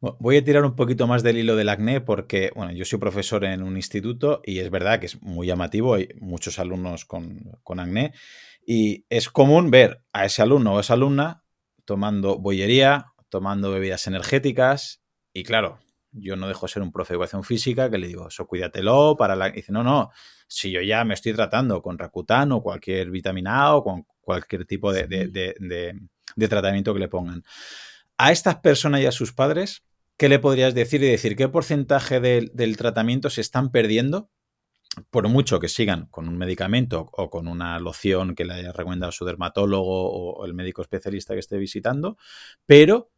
Voy 0.00 0.36
a 0.36 0.44
tirar 0.44 0.64
un 0.64 0.76
poquito 0.76 1.06
más 1.06 1.22
del 1.22 1.38
hilo 1.38 1.56
del 1.56 1.68
acné 1.68 2.00
porque, 2.00 2.50
bueno, 2.54 2.72
yo 2.72 2.84
soy 2.84 2.98
profesor 2.98 3.44
en 3.44 3.62
un 3.62 3.76
instituto 3.76 4.40
y 4.44 4.58
es 4.58 4.70
verdad 4.70 5.00
que 5.00 5.06
es 5.06 5.22
muy 5.22 5.46
llamativo, 5.46 5.94
hay 5.94 6.08
muchos 6.20 6.58
alumnos 6.58 7.04
con, 7.04 7.52
con 7.62 7.80
acné 7.80 8.12
y 8.66 9.06
es 9.08 9.30
común 9.30 9.70
ver 9.70 10.02
a 10.12 10.24
ese 10.24 10.42
alumno 10.42 10.74
o 10.74 10.80
esa 10.80 10.94
alumna 10.94 11.44
tomando 11.84 12.38
bollería, 12.38 13.12
tomando 13.28 13.70
bebidas 13.70 14.06
energéticas 14.06 15.02
y 15.32 15.44
claro, 15.44 15.78
yo 16.10 16.34
no 16.34 16.48
dejo 16.48 16.66
ser 16.66 16.82
un 16.82 16.92
profe 16.92 17.12
de 17.12 17.16
educación 17.16 17.44
física 17.44 17.90
que 17.90 17.98
le 17.98 18.08
digo, 18.08 18.28
eso 18.28 18.46
cuídatelo 18.46 19.16
para 19.16 19.36
la... 19.36 19.48
Y 19.48 19.52
dice, 19.52 19.70
no, 19.70 19.84
no, 19.84 20.10
si 20.48 20.70
yo 20.70 20.80
ya 20.80 21.04
me 21.04 21.14
estoy 21.14 21.34
tratando 21.34 21.82
con 21.82 21.98
Rakután 21.98 22.52
o 22.52 22.62
cualquier 22.62 23.10
vitamina 23.10 23.62
A 23.62 23.76
o 23.76 23.84
con 23.84 24.06
cualquier 24.20 24.64
tipo 24.64 24.92
de 24.92 25.06
de 25.06 25.94
tratamiento 26.48 26.94
que 26.94 27.00
le 27.00 27.08
pongan. 27.08 27.44
A 28.18 28.32
estas 28.32 28.56
personas 28.56 29.00
y 29.00 29.06
a 29.06 29.12
sus 29.12 29.32
padres, 29.32 29.84
¿qué 30.16 30.28
le 30.28 30.38
podrías 30.38 30.74
decir 30.74 31.02
y 31.02 31.08
decir 31.08 31.36
qué 31.36 31.48
porcentaje 31.48 32.20
del 32.20 32.76
tratamiento 32.76 33.30
se 33.30 33.40
están 33.40 33.70
perdiendo? 33.70 34.30
Por 35.10 35.28
mucho 35.28 35.60
que 35.60 35.68
sigan 35.68 36.06
con 36.06 36.26
un 36.28 36.38
medicamento 36.38 37.10
o 37.12 37.28
con 37.28 37.48
una 37.48 37.78
loción 37.78 38.34
que 38.34 38.46
le 38.46 38.54
haya 38.54 38.72
recomendado 38.72 39.12
su 39.12 39.26
dermatólogo 39.26 40.10
o 40.10 40.46
el 40.46 40.54
médico 40.54 40.80
especialista 40.80 41.34
que 41.34 41.40
esté 41.40 41.58
visitando, 41.58 42.16
pero 42.64 43.10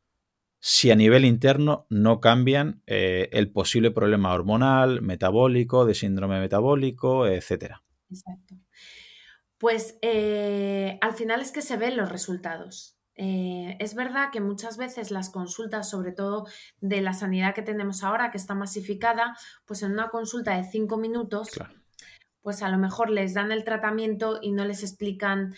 si 0.61 0.91
a 0.91 0.97
nivel 0.97 1.25
interno 1.25 1.87
no 1.89 2.21
cambian 2.21 2.83
eh, 2.87 3.29
el 3.33 3.51
posible 3.53 3.91
problema 3.91 4.33
hormonal, 4.33 5.03
metabólico, 5.03 5.87
de 5.87 5.95
síndrome 5.95 6.41
metabólico, 6.41 7.27
etcétera. 7.27 7.85
Exacto. 8.11 8.57
Pues 9.59 9.99
eh, 10.03 10.99
al 11.01 11.15
final 11.15 11.41
es 11.41 11.53
que 11.53 11.63
se 11.63 11.77
ven 11.77 11.97
los 11.97 12.09
resultados. 12.09 12.98
Eh, 13.21 13.77
es 13.81 13.97
verdad 13.97 14.31
que 14.33 14.41
muchas 14.41 14.77
veces 14.77 15.11
las 15.11 15.29
consultas, 15.29 15.91
sobre 15.91 16.13
todo 16.13 16.47
de 16.81 17.01
la 17.01 17.13
sanidad 17.13 17.53
que 17.53 17.63
tenemos 17.63 18.05
ahora, 18.05 18.31
que 18.31 18.39
está 18.39 18.55
masificada, 18.55 19.37
pues 19.67 19.83
en 19.83 19.93
una 19.93 20.09
consulta 20.09 20.57
de 20.57 20.63
cinco 20.63 20.99
minutos, 20.99 21.51
pues 22.43 22.63
a 22.63 22.69
lo 22.69 22.79
mejor 22.79 23.11
les 23.11 23.35
dan 23.35 23.51
el 23.51 23.65
tratamiento 23.65 24.39
y 24.41 24.53
no 24.53 24.65
les 24.65 24.85
explican 24.85 25.55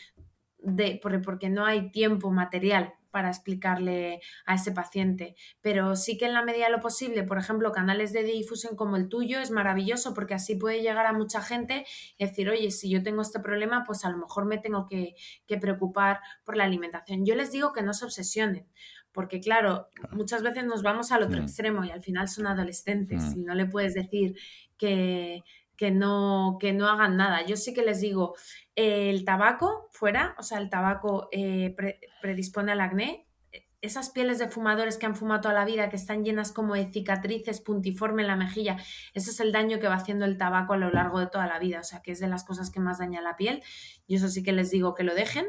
de, 0.59 0.99
porque 1.03 1.51
no 1.51 1.67
hay 1.67 1.93
tiempo 1.93 2.31
material 2.31 2.95
para 3.11 3.29
explicarle 3.29 4.21
a 4.47 4.55
ese 4.55 4.73
paciente. 4.73 5.35
Pero 5.61 5.97
sí 5.97 6.17
que 6.17 6.27
en 6.27 6.35
la 6.35 6.45
medida 6.45 6.67
de 6.67 6.73
lo 6.73 6.81
posible, 6.81 7.23
por 7.25 7.39
ejemplo, 7.39 7.73
canales 7.73 8.13
de 8.13 8.23
difusión 8.23 8.77
como 8.77 8.97
el 8.97 9.09
tuyo 9.09 9.41
es 9.41 9.51
maravilloso 9.51 10.15
porque 10.15 10.35
así 10.35 10.57
puede 10.57 10.83
llegar 10.83 11.07
a 11.07 11.13
mucha 11.13 11.43
gente 11.43 11.87
y 12.19 12.27
decir, 12.27 12.49
oye, 12.49 12.71
si 12.71 12.91
yo 12.91 13.03
tengo 13.03 13.23
este 13.23 13.41
problema, 13.41 13.85
pues 13.87 14.05
a 14.05 14.11
lo 14.11 14.19
mejor 14.19 14.47
me 14.47 14.59
tengo 14.59 14.87
que, 14.87 15.15
preocupar 15.61 16.21
por 16.45 16.57
la 16.57 16.65
alimentación. 16.65 17.27
Yo 17.27 17.35
les 17.35 17.53
digo 17.53 17.73
que 17.73 17.83
no 17.83 17.93
se 17.93 18.05
obsesionen. 18.05 18.67
Porque 19.13 19.41
claro, 19.41 19.89
muchas 20.13 20.43
veces 20.43 20.65
nos 20.65 20.83
vamos 20.83 21.11
al 21.11 21.25
otro 21.25 21.41
mm. 21.41 21.43
extremo 21.43 21.85
y 21.85 21.91
al 21.91 22.01
final 22.01 22.29
son 22.29 22.47
adolescentes 22.47 23.35
mm. 23.35 23.41
y 23.41 23.43
no 23.43 23.55
le 23.55 23.67
puedes 23.67 23.95
decir 23.95 24.37
que, 24.79 25.43
que 25.81 25.91
no, 25.91 26.59
que 26.61 26.75
no 26.75 26.91
hagan 26.91 27.17
nada. 27.17 27.47
Yo 27.47 27.57
sí 27.57 27.73
que 27.73 27.81
les 27.81 28.03
digo, 28.03 28.35
el 28.75 29.25
tabaco 29.25 29.89
fuera, 29.93 30.37
o 30.39 30.43
sea, 30.43 30.59
el 30.59 30.69
tabaco 30.69 31.31
eh, 31.33 31.75
predispone 32.21 32.73
al 32.73 32.83
acné. 32.83 33.27
Esas 33.81 34.11
pieles 34.11 34.39
de 34.39 34.51
fumadores 34.51 34.99
que 34.99 35.07
han 35.07 35.17
fumado 35.17 35.41
toda 35.41 35.55
la 35.55 35.65
vida, 35.65 35.89
que 35.89 35.97
están 35.97 36.23
llenas 36.23 36.53
como 36.53 36.75
de 36.75 36.93
cicatrices, 36.93 37.63
puntiforme 37.63 38.21
en 38.21 38.29
la 38.29 38.37
mejilla, 38.37 38.77
eso 39.15 39.31
es 39.31 39.41
el 39.41 39.53
daño 39.53 39.81
que 39.81 39.89
va 39.89 39.95
haciendo 39.95 40.27
el 40.27 40.37
tabaco 40.37 40.75
a 40.75 40.77
lo 40.77 40.91
largo 40.91 41.19
de 41.19 41.29
toda 41.29 41.47
la 41.47 41.59
vida, 41.59 41.81
o 41.81 41.85
sea, 41.85 42.03
que 42.03 42.13
es 42.13 42.21
de 42.21 42.29
las 42.29 42.45
cosas 42.45 42.69
que 42.69 42.79
más 42.79 42.99
daña 42.99 43.23
la 43.23 43.37
piel. 43.37 43.63
Y 44.07 44.17
eso 44.17 44.29
sí 44.29 44.43
que 44.43 44.53
les 44.53 44.71
digo 44.71 44.95
que 44.95 45.03
lo 45.03 45.15
dejen. 45.15 45.47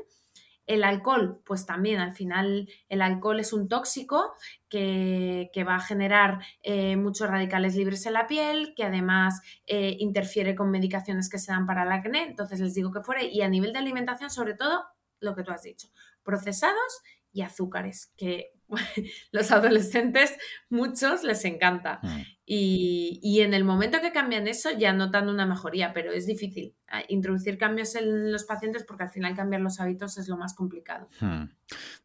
El 0.71 0.85
alcohol, 0.85 1.41
pues 1.45 1.65
también 1.65 1.99
al 1.99 2.13
final 2.13 2.69
el 2.87 3.01
alcohol 3.01 3.41
es 3.41 3.51
un 3.51 3.67
tóxico 3.67 4.31
que, 4.69 5.51
va 5.67 5.75
a 5.75 5.81
generar 5.81 6.39
eh, 6.63 6.95
muchos 6.95 7.29
radicales 7.29 7.75
libres 7.75 8.05
en 8.05 8.13
la 8.13 8.25
piel, 8.25 8.73
que 8.73 8.85
además 8.85 9.41
eh, 9.67 9.97
interfiere 9.99 10.55
con 10.55 10.71
medicaciones 10.71 11.29
que 11.29 11.39
se 11.39 11.51
dan 11.51 11.65
para 11.65 11.83
el 11.83 11.91
acné. 11.91 12.23
Entonces 12.23 12.61
les 12.61 12.73
digo 12.73 12.89
que 12.93 13.01
fuera. 13.01 13.21
Y 13.21 13.41
a 13.41 13.49
nivel 13.49 13.73
de 13.73 13.79
alimentación, 13.79 14.29
sobre 14.29 14.53
todo, 14.53 14.85
lo 15.19 15.35
que 15.35 15.43
tú 15.43 15.51
has 15.51 15.63
dicho, 15.63 15.89
procesados 16.23 17.01
y 17.33 17.41
azúcares, 17.41 18.13
que 18.15 18.53
los 19.31 19.51
adolescentes, 19.51 20.35
muchos 20.69 21.23
les 21.23 21.43
encanta. 21.45 21.99
Mm. 22.03 22.21
Y, 22.53 23.39
en 23.39 23.53
el 23.53 23.63
momento 23.63 24.01
que 24.01 24.11
cambian 24.11 24.45
eso 24.47 24.69
ya 24.77 24.91
notan 24.91 25.29
una 25.29 25.45
mejoría, 25.45 25.93
pero 25.93 26.11
es 26.11 26.25
difícil 26.25 26.75
ah, 26.89 27.01
introducir 27.07 27.57
cambios 27.57 27.95
en 27.95 28.31
los 28.31 28.43
pacientes 28.43 28.83
porque 28.83 29.03
al 29.03 29.09
final 29.09 29.35
cambiar 29.35 29.61
los 29.61 29.79
hábitos 29.79 30.17
es 30.17 30.27
lo 30.27 30.35
más 30.35 30.53
complicado. 30.53 31.07
Hmm. 31.21 31.45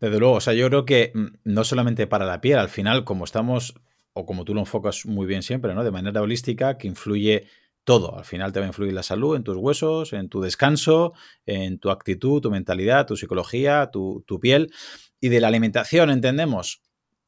Desde 0.00 0.18
luego, 0.20 0.35
o 0.35 0.40
sea, 0.40 0.54
yo 0.54 0.68
creo 0.68 0.85
que 0.85 1.11
mm, 1.12 1.26
no 1.44 1.64
solamente 1.64 2.06
para 2.06 2.26
la 2.26 2.40
piel, 2.40 2.58
al 2.58 2.68
final, 2.68 3.04
como 3.04 3.25
estamos, 3.25 3.75
o 4.12 4.25
como 4.25 4.44
tú 4.44 4.54
lo 4.54 4.61
enfocas 4.61 5.04
muy 5.04 5.26
bien 5.26 5.42
siempre, 5.42 5.75
¿no? 5.75 5.82
De 5.82 5.90
manera 5.90 6.23
holística, 6.23 6.78
que 6.78 6.87
influye 6.87 7.49
todo. 7.87 8.18
Al 8.18 8.25
final 8.25 8.52
te 8.52 8.58
va 8.58 8.66
a 8.66 8.68
influir 8.68 8.92
la 8.92 9.04
salud 9.04 9.37
en 9.37 9.44
tus 9.44 9.56
huesos, 9.56 10.12
en 10.12 10.28
tu 10.28 10.40
descanso, 10.40 11.12
en 11.46 11.78
tu 11.78 11.90
actitud, 11.90 12.40
tu 12.40 12.50
mentalidad, 12.50 13.06
tu 13.06 13.16
psicología, 13.16 13.90
tu, 13.92 14.25
tu 14.26 14.40
piel. 14.40 14.73
Y 15.20 15.28
de 15.28 15.40
la 15.40 15.49
alimentación 15.49 16.11
entendemos 16.11 16.82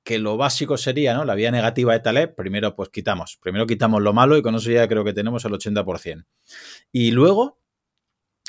que 0.08 0.18
lo 0.18 0.38
básico 0.38 0.78
sería, 0.78 1.12
¿no? 1.12 1.26
La 1.26 1.34
vía 1.34 1.50
negativa 1.50 1.92
de 1.92 2.00
Taleb, 2.00 2.34
primero 2.34 2.74
pues 2.74 2.88
quitamos, 2.88 3.38
primero 3.42 3.66
quitamos 3.66 4.00
lo 4.00 4.14
malo 4.14 4.38
y 4.38 4.42
con 4.42 4.54
eso 4.54 4.70
ya 4.70 4.88
creo 4.88 5.04
que 5.04 5.12
tenemos 5.12 5.44
el 5.44 5.52
80%. 5.52 6.24
Y 6.90 7.10
luego, 7.10 7.60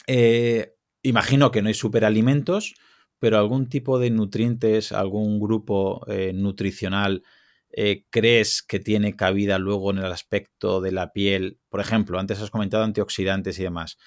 eh, 0.07 0.75
imagino 1.01 1.51
que 1.51 1.61
no 1.61 1.67
hay 1.67 1.73
superalimentos, 1.73 2.75
pero 3.19 3.37
algún 3.37 3.67
tipo 3.67 3.99
de 3.99 4.09
nutrientes, 4.09 4.93
algún 4.93 5.37
grupo 5.37 6.05
eh, 6.07 6.31
nutricional, 6.33 7.23
eh, 7.71 8.05
crees 8.09 8.63
que 8.63 8.79
tiene 8.79 9.17
cabida 9.17 9.59
luego 9.59 9.91
en 9.91 9.97
el 9.97 10.11
aspecto 10.13 10.79
de 10.79 10.93
la 10.93 11.11
piel? 11.11 11.59
Por 11.67 11.81
ejemplo, 11.81 12.19
antes 12.19 12.39
has 12.39 12.51
comentado 12.51 12.85
antioxidantes 12.85 13.59
y 13.59 13.63
demás. 13.63 13.97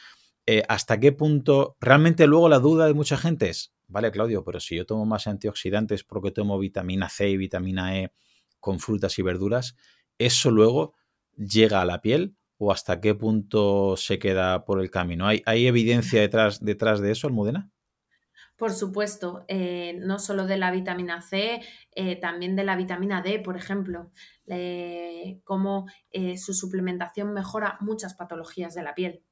¿Hasta 0.69 0.99
qué 0.99 1.13
punto 1.13 1.77
realmente 1.81 2.27
luego 2.27 2.49
la 2.49 2.59
duda 2.59 2.87
de 2.87 2.95
mucha 2.95 3.17
gente 3.17 3.51
es, 3.51 3.75
vale, 3.93 4.11
Claudio, 4.11 4.43
pero 4.43 4.59
si 4.59 4.77
yo 4.77 4.87
tomo 4.87 5.05
más 5.05 5.27
antioxidantes 5.27 6.03
porque 6.03 6.31
tomo 6.31 6.59
vitamina 6.59 7.09
C 7.09 7.29
y 7.29 7.37
vitamina 7.37 7.99
E 7.99 8.13
con 8.59 8.81
frutas 8.81 9.19
y 9.19 9.23
verduras, 9.23 9.77
¿eso 10.19 10.51
luego 10.51 10.95
llega 11.37 11.81
a 11.81 11.85
la 11.85 12.01
piel 12.01 12.37
o 12.57 12.73
hasta 12.73 13.01
qué 13.01 13.15
punto 13.15 13.97
se 13.97 14.19
queda 14.19 14.65
por 14.65 14.81
el 14.81 14.91
camino? 14.91 15.27
¿Hay, 15.27 15.43
hay 15.47 15.67
evidencia 15.67 16.21
detrás, 16.21 16.65
detrás 16.65 17.01
de 17.01 17.13
eso, 17.13 17.27
Almudena? 17.27 17.71
Por 18.57 18.73
supuesto, 18.73 19.45
eh, 19.49 19.99
no 19.99 20.19
solo 20.19 20.47
de 20.47 20.57
la 20.57 20.71
vitamina 20.71 21.21
C, 21.21 21.61
eh, 21.95 22.17
también 22.17 22.55
de 22.55 22.65
la 22.65 22.77
vitamina 22.77 23.21
D, 23.21 23.41
por 23.41 23.57
ejemplo, 23.57 24.13
eh, 24.47 25.41
su 26.37 26.55
suplementación 26.55 27.33
mejora 27.33 27.77
muchas 27.81 28.15
patologías 28.15 28.75
de 28.75 28.83
la 28.83 28.95
piel. 28.95 29.25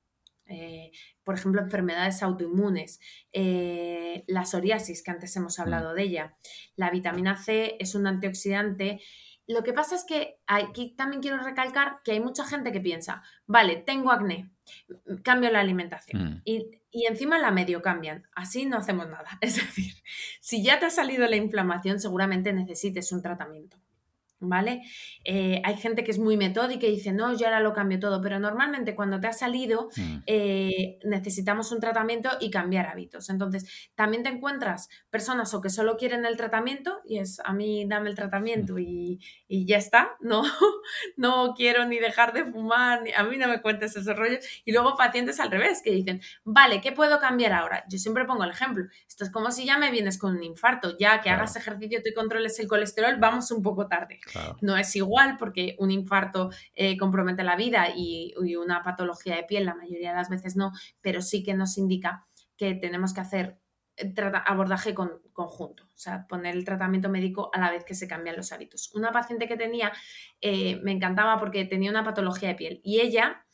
Eh, 0.50 0.90
por 1.22 1.36
ejemplo, 1.36 1.62
enfermedades 1.62 2.22
autoinmunes, 2.22 2.98
eh, 3.32 4.24
la 4.26 4.44
psoriasis, 4.44 5.02
que 5.02 5.12
antes 5.12 5.34
hemos 5.36 5.58
mm. 5.58 5.62
hablado 5.62 5.94
de 5.94 6.02
ella. 6.02 6.36
La 6.76 6.90
vitamina 6.90 7.36
C 7.36 7.76
es 7.78 7.94
un 7.94 8.06
antioxidante. 8.06 9.00
Lo 9.46 9.62
que 9.62 9.72
pasa 9.72 9.94
es 9.94 10.04
que 10.04 10.40
aquí 10.46 10.94
también 10.96 11.22
quiero 11.22 11.38
recalcar 11.38 12.00
que 12.04 12.12
hay 12.12 12.20
mucha 12.20 12.44
gente 12.44 12.72
que 12.72 12.80
piensa, 12.80 13.22
vale, 13.46 13.76
tengo 13.76 14.10
acné, 14.12 14.50
cambio 15.22 15.50
la 15.50 15.60
alimentación 15.60 16.22
mm. 16.22 16.42
y, 16.44 16.70
y, 16.90 17.06
encima 17.06 17.38
la 17.38 17.50
medio 17.52 17.80
cambian. 17.80 18.24
Así 18.34 18.66
no 18.66 18.76
hacemos 18.76 19.08
nada. 19.08 19.28
Es 19.40 19.56
decir, 19.56 19.94
si 20.40 20.64
ya 20.64 20.80
te 20.80 20.86
ha 20.86 20.90
salido 20.90 21.26
la 21.28 21.36
inflamación, 21.36 22.00
seguramente 22.00 22.52
necesites 22.52 23.12
un 23.12 23.22
tratamiento. 23.22 23.76
¿Vale? 24.40 24.82
Eh, 25.24 25.60
hay 25.64 25.76
gente 25.76 26.02
que 26.02 26.10
es 26.10 26.18
muy 26.18 26.36
metódica 26.36 26.86
y 26.86 26.92
dice, 26.92 27.12
no, 27.12 27.36
yo 27.36 27.46
ahora 27.46 27.60
lo 27.60 27.72
cambio 27.72 28.00
todo, 28.00 28.20
pero 28.20 28.38
normalmente 28.40 28.94
cuando 28.94 29.20
te 29.20 29.26
ha 29.26 29.32
salido 29.32 29.90
mm. 29.96 30.16
eh, 30.26 30.98
necesitamos 31.04 31.70
un 31.72 31.80
tratamiento 31.80 32.30
y 32.40 32.50
cambiar 32.50 32.86
hábitos. 32.86 33.28
Entonces, 33.30 33.90
también 33.94 34.22
te 34.22 34.30
encuentras 34.30 34.88
personas 35.10 35.52
o 35.54 35.60
que 35.60 35.70
solo 35.70 35.96
quieren 35.96 36.24
el 36.24 36.36
tratamiento 36.36 37.00
y 37.04 37.18
es, 37.18 37.40
a 37.44 37.52
mí 37.52 37.84
dame 37.86 38.08
el 38.10 38.16
tratamiento 38.16 38.74
mm. 38.74 38.78
y, 38.78 39.20
y, 39.46 39.66
ya 39.66 39.76
está, 39.76 40.16
no, 40.20 40.42
no 41.16 41.54
quiero 41.54 41.84
ni 41.84 41.98
dejar 41.98 42.32
de 42.32 42.44
fumar, 42.44 43.02
ni, 43.02 43.12
a 43.12 43.22
mí 43.24 43.36
no 43.36 43.46
me 43.46 43.60
cuentes 43.60 43.94
esos 43.94 44.16
rollos. 44.16 44.44
Y 44.64 44.72
luego 44.72 44.96
pacientes 44.96 45.38
al 45.38 45.50
revés, 45.50 45.82
que 45.82 45.90
dicen, 45.90 46.20
vale, 46.44 46.80
¿qué 46.80 46.92
puedo 46.92 47.20
cambiar 47.20 47.52
ahora? 47.52 47.84
Yo 47.88 47.98
siempre 47.98 48.24
pongo 48.24 48.44
el 48.44 48.50
ejemplo, 48.50 48.86
esto 49.06 49.24
es 49.24 49.30
como 49.30 49.50
si 49.50 49.66
ya 49.66 49.78
me 49.78 49.90
vienes 49.90 50.18
con 50.18 50.36
un 50.36 50.42
infarto, 50.42 50.96
ya 50.98 51.20
que 51.20 51.30
hagas 51.30 51.56
ejercicio 51.56 52.00
y 52.04 52.14
controles 52.14 52.58
el 52.58 52.68
colesterol, 52.68 53.16
vamos 53.18 53.50
un 53.50 53.62
poco 53.62 53.86
tarde. 53.86 54.20
No 54.60 54.76
es 54.76 54.94
igual 54.96 55.36
porque 55.38 55.76
un 55.78 55.90
infarto 55.90 56.50
eh, 56.74 56.96
compromete 56.96 57.42
la 57.42 57.56
vida 57.56 57.88
y, 57.94 58.34
una 58.56 58.82
patología 58.82 59.36
de 59.36 59.44
piel 59.44 59.64
la 59.64 59.74
mayoría 59.74 60.10
de 60.10 60.16
las 60.16 60.28
veces 60.28 60.56
no, 60.56 60.72
pero 61.00 61.22
sí 61.22 61.42
que 61.42 61.54
nos 61.54 61.78
indica 61.78 62.26
que 62.56 62.74
tenemos 62.74 63.14
que 63.14 63.20
hacer 63.20 63.58
eh, 63.96 64.14
abordaje 64.46 64.94
conjunto, 64.94 65.84
o 65.84 65.98
sea, 65.98 66.26
poner 66.26 66.54
el 66.54 66.64
tratamiento 66.64 67.08
médico 67.08 67.50
a 67.52 67.60
la 67.60 67.70
vez 67.70 67.84
que 67.84 67.94
se 67.94 68.08
cambian 68.08 68.36
los 68.36 68.52
hábitos. 68.52 68.92
Una 68.94 69.12
paciente 69.12 69.48
que 69.48 69.56
tenía, 69.56 69.92
eh, 70.40 70.80
me 70.82 70.92
encantaba 70.92 71.38
porque 71.38 71.64
tenía 71.64 71.90
una 71.90 72.04
patología 72.04 72.50
de 72.50 72.54
piel 72.54 72.80
y 72.82 73.00
ella 73.00 73.46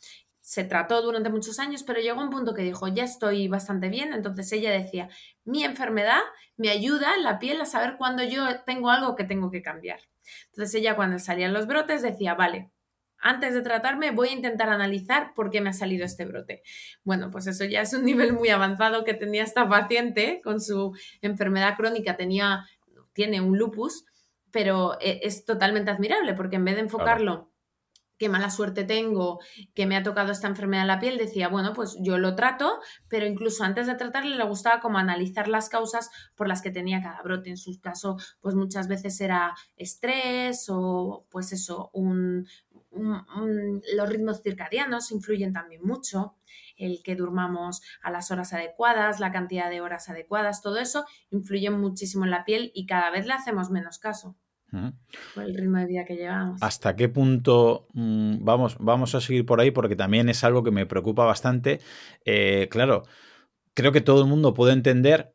se 0.46 0.62
trató 0.62 1.02
durante 1.02 1.28
muchos 1.28 1.58
años, 1.58 1.82
pero 1.82 2.00
llegó 2.00 2.22
un 2.22 2.30
punto 2.30 2.54
que 2.54 2.62
dijo, 2.62 2.86
ya 2.86 3.02
estoy 3.02 3.48
bastante 3.48 3.88
bien, 3.88 4.12
entonces 4.12 4.52
ella 4.52 4.70
decía, 4.70 5.08
mi 5.44 5.64
enfermedad 5.64 6.20
me 6.56 6.70
ayuda 6.70 7.16
en 7.16 7.24
la 7.24 7.40
piel 7.40 7.60
a 7.60 7.66
saber 7.66 7.96
cuándo 7.98 8.22
yo 8.22 8.60
tengo 8.64 8.90
algo 8.90 9.16
que 9.16 9.24
tengo 9.24 9.50
que 9.50 9.60
cambiar. 9.60 9.98
Entonces 10.46 10.74
ella 10.74 10.96
cuando 10.96 11.18
salían 11.18 11.52
los 11.52 11.66
brotes 11.66 12.02
decía, 12.02 12.34
vale, 12.34 12.70
antes 13.18 13.54
de 13.54 13.62
tratarme 13.62 14.10
voy 14.10 14.28
a 14.28 14.32
intentar 14.32 14.68
analizar 14.68 15.32
por 15.34 15.50
qué 15.50 15.60
me 15.60 15.70
ha 15.70 15.72
salido 15.72 16.04
este 16.04 16.24
brote. 16.24 16.62
Bueno, 17.04 17.30
pues 17.30 17.46
eso 17.46 17.64
ya 17.64 17.80
es 17.80 17.92
un 17.92 18.04
nivel 18.04 18.32
muy 18.32 18.48
avanzado 18.48 19.04
que 19.04 19.14
tenía 19.14 19.42
esta 19.42 19.68
paciente 19.68 20.40
con 20.42 20.60
su 20.60 20.96
enfermedad 21.22 21.76
crónica, 21.76 22.16
tenía, 22.16 22.66
tiene 23.12 23.40
un 23.40 23.58
lupus, 23.58 24.04
pero 24.50 24.98
e, 25.00 25.20
es 25.22 25.44
totalmente 25.44 25.90
admirable 25.90 26.34
porque 26.34 26.56
en 26.56 26.64
vez 26.64 26.76
de 26.76 26.82
enfocarlo 26.82 27.50
qué 28.18 28.28
mala 28.28 28.50
suerte 28.50 28.84
tengo, 28.84 29.40
que 29.74 29.86
me 29.86 29.96
ha 29.96 30.02
tocado 30.02 30.32
esta 30.32 30.48
enfermedad 30.48 30.82
en 30.82 30.88
la 30.88 31.00
piel, 31.00 31.18
decía, 31.18 31.48
bueno, 31.48 31.72
pues 31.72 31.96
yo 32.00 32.18
lo 32.18 32.34
trato, 32.34 32.80
pero 33.08 33.26
incluso 33.26 33.64
antes 33.64 33.86
de 33.86 33.94
tratarle 33.94 34.36
le 34.36 34.44
gustaba 34.44 34.80
como 34.80 34.98
analizar 34.98 35.48
las 35.48 35.68
causas 35.68 36.10
por 36.34 36.48
las 36.48 36.62
que 36.62 36.70
tenía 36.70 37.02
cada 37.02 37.22
brote. 37.22 37.50
En 37.50 37.56
su 37.56 37.80
caso, 37.80 38.16
pues 38.40 38.54
muchas 38.54 38.88
veces 38.88 39.20
era 39.20 39.54
estrés 39.76 40.66
o 40.68 41.26
pues 41.30 41.52
eso, 41.52 41.90
un, 41.92 42.46
los 42.90 44.08
ritmos 44.08 44.42
circadianos 44.42 45.10
influyen 45.10 45.52
también 45.52 45.82
mucho, 45.82 46.36
el 46.76 47.02
que 47.02 47.16
durmamos 47.16 47.82
a 48.02 48.10
las 48.10 48.30
horas 48.30 48.52
adecuadas, 48.52 49.20
la 49.20 49.32
cantidad 49.32 49.70
de 49.70 49.80
horas 49.80 50.08
adecuadas, 50.08 50.62
todo 50.62 50.78
eso 50.78 51.04
influye 51.30 51.70
muchísimo 51.70 52.24
en 52.24 52.30
la 52.30 52.44
piel 52.44 52.70
y 52.74 52.86
cada 52.86 53.10
vez 53.10 53.26
le 53.26 53.34
hacemos 53.34 53.70
menos 53.70 53.98
caso. 53.98 54.36
Por 55.34 55.44
el 55.44 55.54
ritmo 55.54 55.78
de 55.78 55.86
vida 55.86 56.04
que 56.04 56.16
llevamos. 56.16 56.62
¿Hasta 56.62 56.96
qué 56.96 57.08
punto 57.08 57.86
mm, 57.94 58.44
vamos, 58.44 58.76
vamos 58.78 59.14
a 59.14 59.20
seguir 59.20 59.46
por 59.46 59.60
ahí? 59.60 59.70
Porque 59.70 59.96
también 59.96 60.28
es 60.28 60.44
algo 60.44 60.62
que 60.62 60.70
me 60.70 60.86
preocupa 60.86 61.24
bastante. 61.24 61.80
Eh, 62.24 62.68
claro, 62.70 63.04
creo 63.74 63.92
que 63.92 64.00
todo 64.00 64.22
el 64.22 64.28
mundo 64.28 64.54
puede 64.54 64.72
entender 64.72 65.34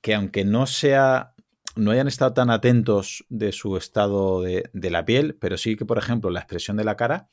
que 0.00 0.14
aunque 0.14 0.44
no 0.44 0.66
sea 0.66 1.32
no 1.74 1.90
hayan 1.90 2.08
estado 2.08 2.32
tan 2.32 2.48
atentos 2.50 3.26
de 3.28 3.52
su 3.52 3.76
estado 3.76 4.40
de, 4.40 4.70
de, 4.72 4.90
la 4.90 5.04
piel, 5.04 5.36
pero 5.38 5.58
sí 5.58 5.76
que, 5.76 5.84
por 5.84 5.98
ejemplo, 5.98 6.30
la 6.30 6.40
expresión 6.40 6.78
de 6.78 6.84
la 6.84 6.96
cara, 6.96 7.28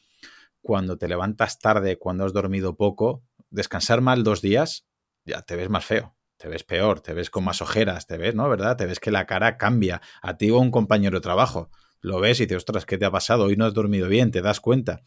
cuando 0.62 0.98
te 0.98 1.08
levantas 1.08 1.60
tarde, 1.60 1.98
cuando 1.98 2.26
has 2.26 2.34
dormido 2.34 2.76
poco, 2.76 3.24
descansar 3.50 4.02
mal 4.02 4.24
dos 4.24 4.42
días, 4.42 4.86
ya 5.24 5.44
te 5.44 5.56
ves 5.56 5.70
más 5.70 5.86
feo 5.86 6.14
te 6.44 6.50
ves 6.50 6.66
peor, 6.66 7.00
te 7.00 7.14
ves 7.14 7.30
con 7.30 7.46
más 7.46 7.62
ojeras, 7.62 8.06
te 8.06 8.18
ves, 8.18 8.36
¿no? 8.36 8.50
¿Verdad? 8.50 8.76
Te 8.76 8.86
ves 8.86 9.00
que 9.00 9.12
la 9.12 9.26
cara 9.26 9.56
cambia. 9.56 10.02
A 10.22 10.36
ti 10.36 10.52
o 10.52 10.58
a 10.58 10.60
un 10.60 10.72
compañero 10.72 11.16
de 11.16 11.22
trabajo. 11.22 11.70
Lo 12.02 12.20
ves 12.20 12.42
y 12.42 12.44
dices, 12.44 12.58
ostras, 12.58 12.86
¿qué 12.86 12.98
te 12.98 13.06
ha 13.06 13.12
pasado? 13.12 13.46
Hoy 13.46 13.56
no 13.56 13.64
has 13.64 13.74
dormido 13.74 14.10
bien, 14.10 14.30
te 14.30 14.42
das 14.42 14.60
cuenta. 14.60 15.04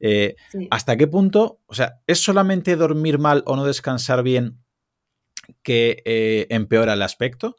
Eh, 0.00 0.36
¿Hasta 0.70 0.96
qué 0.96 1.06
punto, 1.06 1.60
o 1.66 1.74
sea, 1.74 2.00
es 2.06 2.22
solamente 2.22 2.74
dormir 2.74 3.18
mal 3.18 3.42
o 3.44 3.54
no 3.54 3.66
descansar 3.66 4.22
bien 4.22 4.64
que 5.62 6.02
eh, 6.06 6.46
empeora 6.48 6.94
el 6.94 7.02
aspecto? 7.02 7.56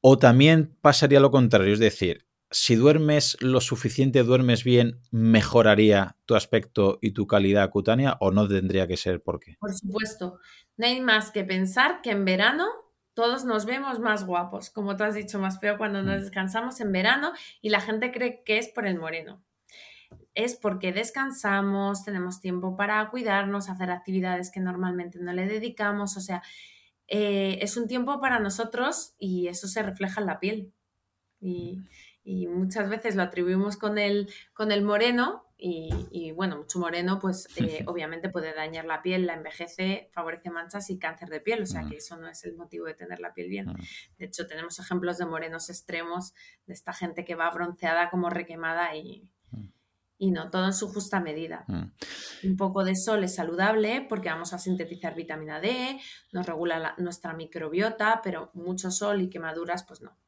¿O 0.00 0.18
también 0.18 0.76
pasaría 0.80 1.20
lo 1.20 1.30
contrario? 1.30 1.72
Es 1.72 1.78
decir, 1.78 2.26
si 2.52 2.76
duermes 2.76 3.36
lo 3.40 3.60
suficiente, 3.60 4.22
duermes 4.22 4.62
bien, 4.62 5.00
mejoraría 5.10 6.16
tu 6.26 6.34
aspecto 6.34 6.98
y 7.00 7.12
tu 7.12 7.26
calidad 7.26 7.70
cutánea 7.70 8.16
o 8.20 8.30
no 8.30 8.46
tendría 8.46 8.86
que 8.86 8.96
ser 8.96 9.22
por 9.22 9.40
qué? 9.40 9.56
Por 9.58 9.74
supuesto. 9.74 10.38
No 10.76 10.86
hay 10.86 11.00
más 11.00 11.30
que 11.30 11.44
pensar 11.44 12.02
que 12.02 12.10
en 12.10 12.24
verano 12.24 12.66
todos 13.14 13.44
nos 13.44 13.66
vemos 13.66 13.98
más 13.98 14.26
guapos, 14.26 14.70
como 14.70 14.96
tú 14.96 15.04
has 15.04 15.14
dicho, 15.14 15.38
más 15.38 15.60
feo 15.60 15.76
cuando 15.76 16.02
nos 16.02 16.18
mm. 16.18 16.20
descansamos 16.20 16.80
en 16.80 16.92
verano 16.92 17.32
y 17.60 17.70
la 17.70 17.80
gente 17.80 18.12
cree 18.12 18.42
que 18.44 18.58
es 18.58 18.68
por 18.68 18.86
el 18.86 18.98
moreno. 18.98 19.42
Es 20.34 20.54
porque 20.54 20.92
descansamos, 20.92 22.04
tenemos 22.04 22.40
tiempo 22.40 22.76
para 22.76 23.10
cuidarnos, 23.10 23.68
hacer 23.68 23.90
actividades 23.90 24.50
que 24.50 24.60
normalmente 24.60 25.18
no 25.18 25.32
le 25.32 25.46
dedicamos, 25.46 26.16
o 26.16 26.20
sea, 26.20 26.42
eh, 27.08 27.58
es 27.60 27.76
un 27.76 27.86
tiempo 27.86 28.20
para 28.20 28.38
nosotros 28.38 29.14
y 29.18 29.48
eso 29.48 29.68
se 29.68 29.82
refleja 29.82 30.20
en 30.20 30.26
la 30.26 30.40
piel. 30.40 30.72
Y, 31.40 31.80
y 32.24 32.46
muchas 32.46 32.88
veces 32.88 33.16
lo 33.16 33.22
atribuimos 33.22 33.76
con 33.76 33.98
el, 33.98 34.32
con 34.52 34.72
el 34.72 34.82
moreno 34.82 35.46
y, 35.64 36.32
bueno, 36.32 36.56
mucho 36.56 36.80
moreno 36.80 37.20
pues 37.20 37.46
eh, 37.56 37.84
obviamente 37.86 38.28
puede 38.28 38.52
dañar 38.52 38.84
la 38.84 39.00
piel, 39.00 39.26
la 39.26 39.34
envejece, 39.34 40.10
favorece 40.12 40.50
manchas 40.50 40.90
y 40.90 40.98
cáncer 40.98 41.28
de 41.28 41.40
piel, 41.40 41.62
o 41.62 41.66
sea 41.66 41.84
que 41.88 41.98
eso 41.98 42.16
no 42.16 42.28
es 42.28 42.42
el 42.42 42.56
motivo 42.56 42.86
de 42.86 42.94
tener 42.94 43.20
la 43.20 43.32
piel 43.32 43.48
bien. 43.48 43.72
De 44.18 44.26
hecho, 44.26 44.48
tenemos 44.48 44.80
ejemplos 44.80 45.18
de 45.18 45.26
morenos 45.26 45.70
extremos, 45.70 46.34
de 46.66 46.74
esta 46.74 46.92
gente 46.92 47.24
que 47.24 47.36
va 47.36 47.48
bronceada 47.50 48.10
como 48.10 48.28
requemada 48.28 48.96
y, 48.96 49.30
y 50.18 50.32
no, 50.32 50.50
todo 50.50 50.66
en 50.66 50.74
su 50.74 50.88
justa 50.88 51.20
medida. 51.20 51.64
Un 52.42 52.56
poco 52.56 52.82
de 52.82 52.96
sol 52.96 53.22
es 53.22 53.36
saludable 53.36 54.04
porque 54.08 54.30
vamos 54.30 54.52
a 54.52 54.58
sintetizar 54.58 55.14
vitamina 55.14 55.60
D, 55.60 56.00
nos 56.32 56.44
regula 56.44 56.96
nuestra 56.98 57.34
microbiota, 57.34 58.20
pero 58.24 58.50
mucho 58.54 58.90
sol 58.90 59.20
y 59.20 59.30
quemaduras 59.30 59.84
pues 59.84 60.00
no. 60.00 60.18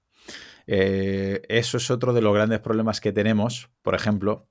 Eh, 0.66 1.42
eso 1.49 1.76
es 1.76 1.90
otro 1.90 2.12
de 2.12 2.23
los 2.23 2.35
grandes 2.35 2.61
problemas 2.61 3.00
que 3.00 3.12
tenemos. 3.12 3.71
Por 3.83 3.94
ejemplo, 3.94 4.49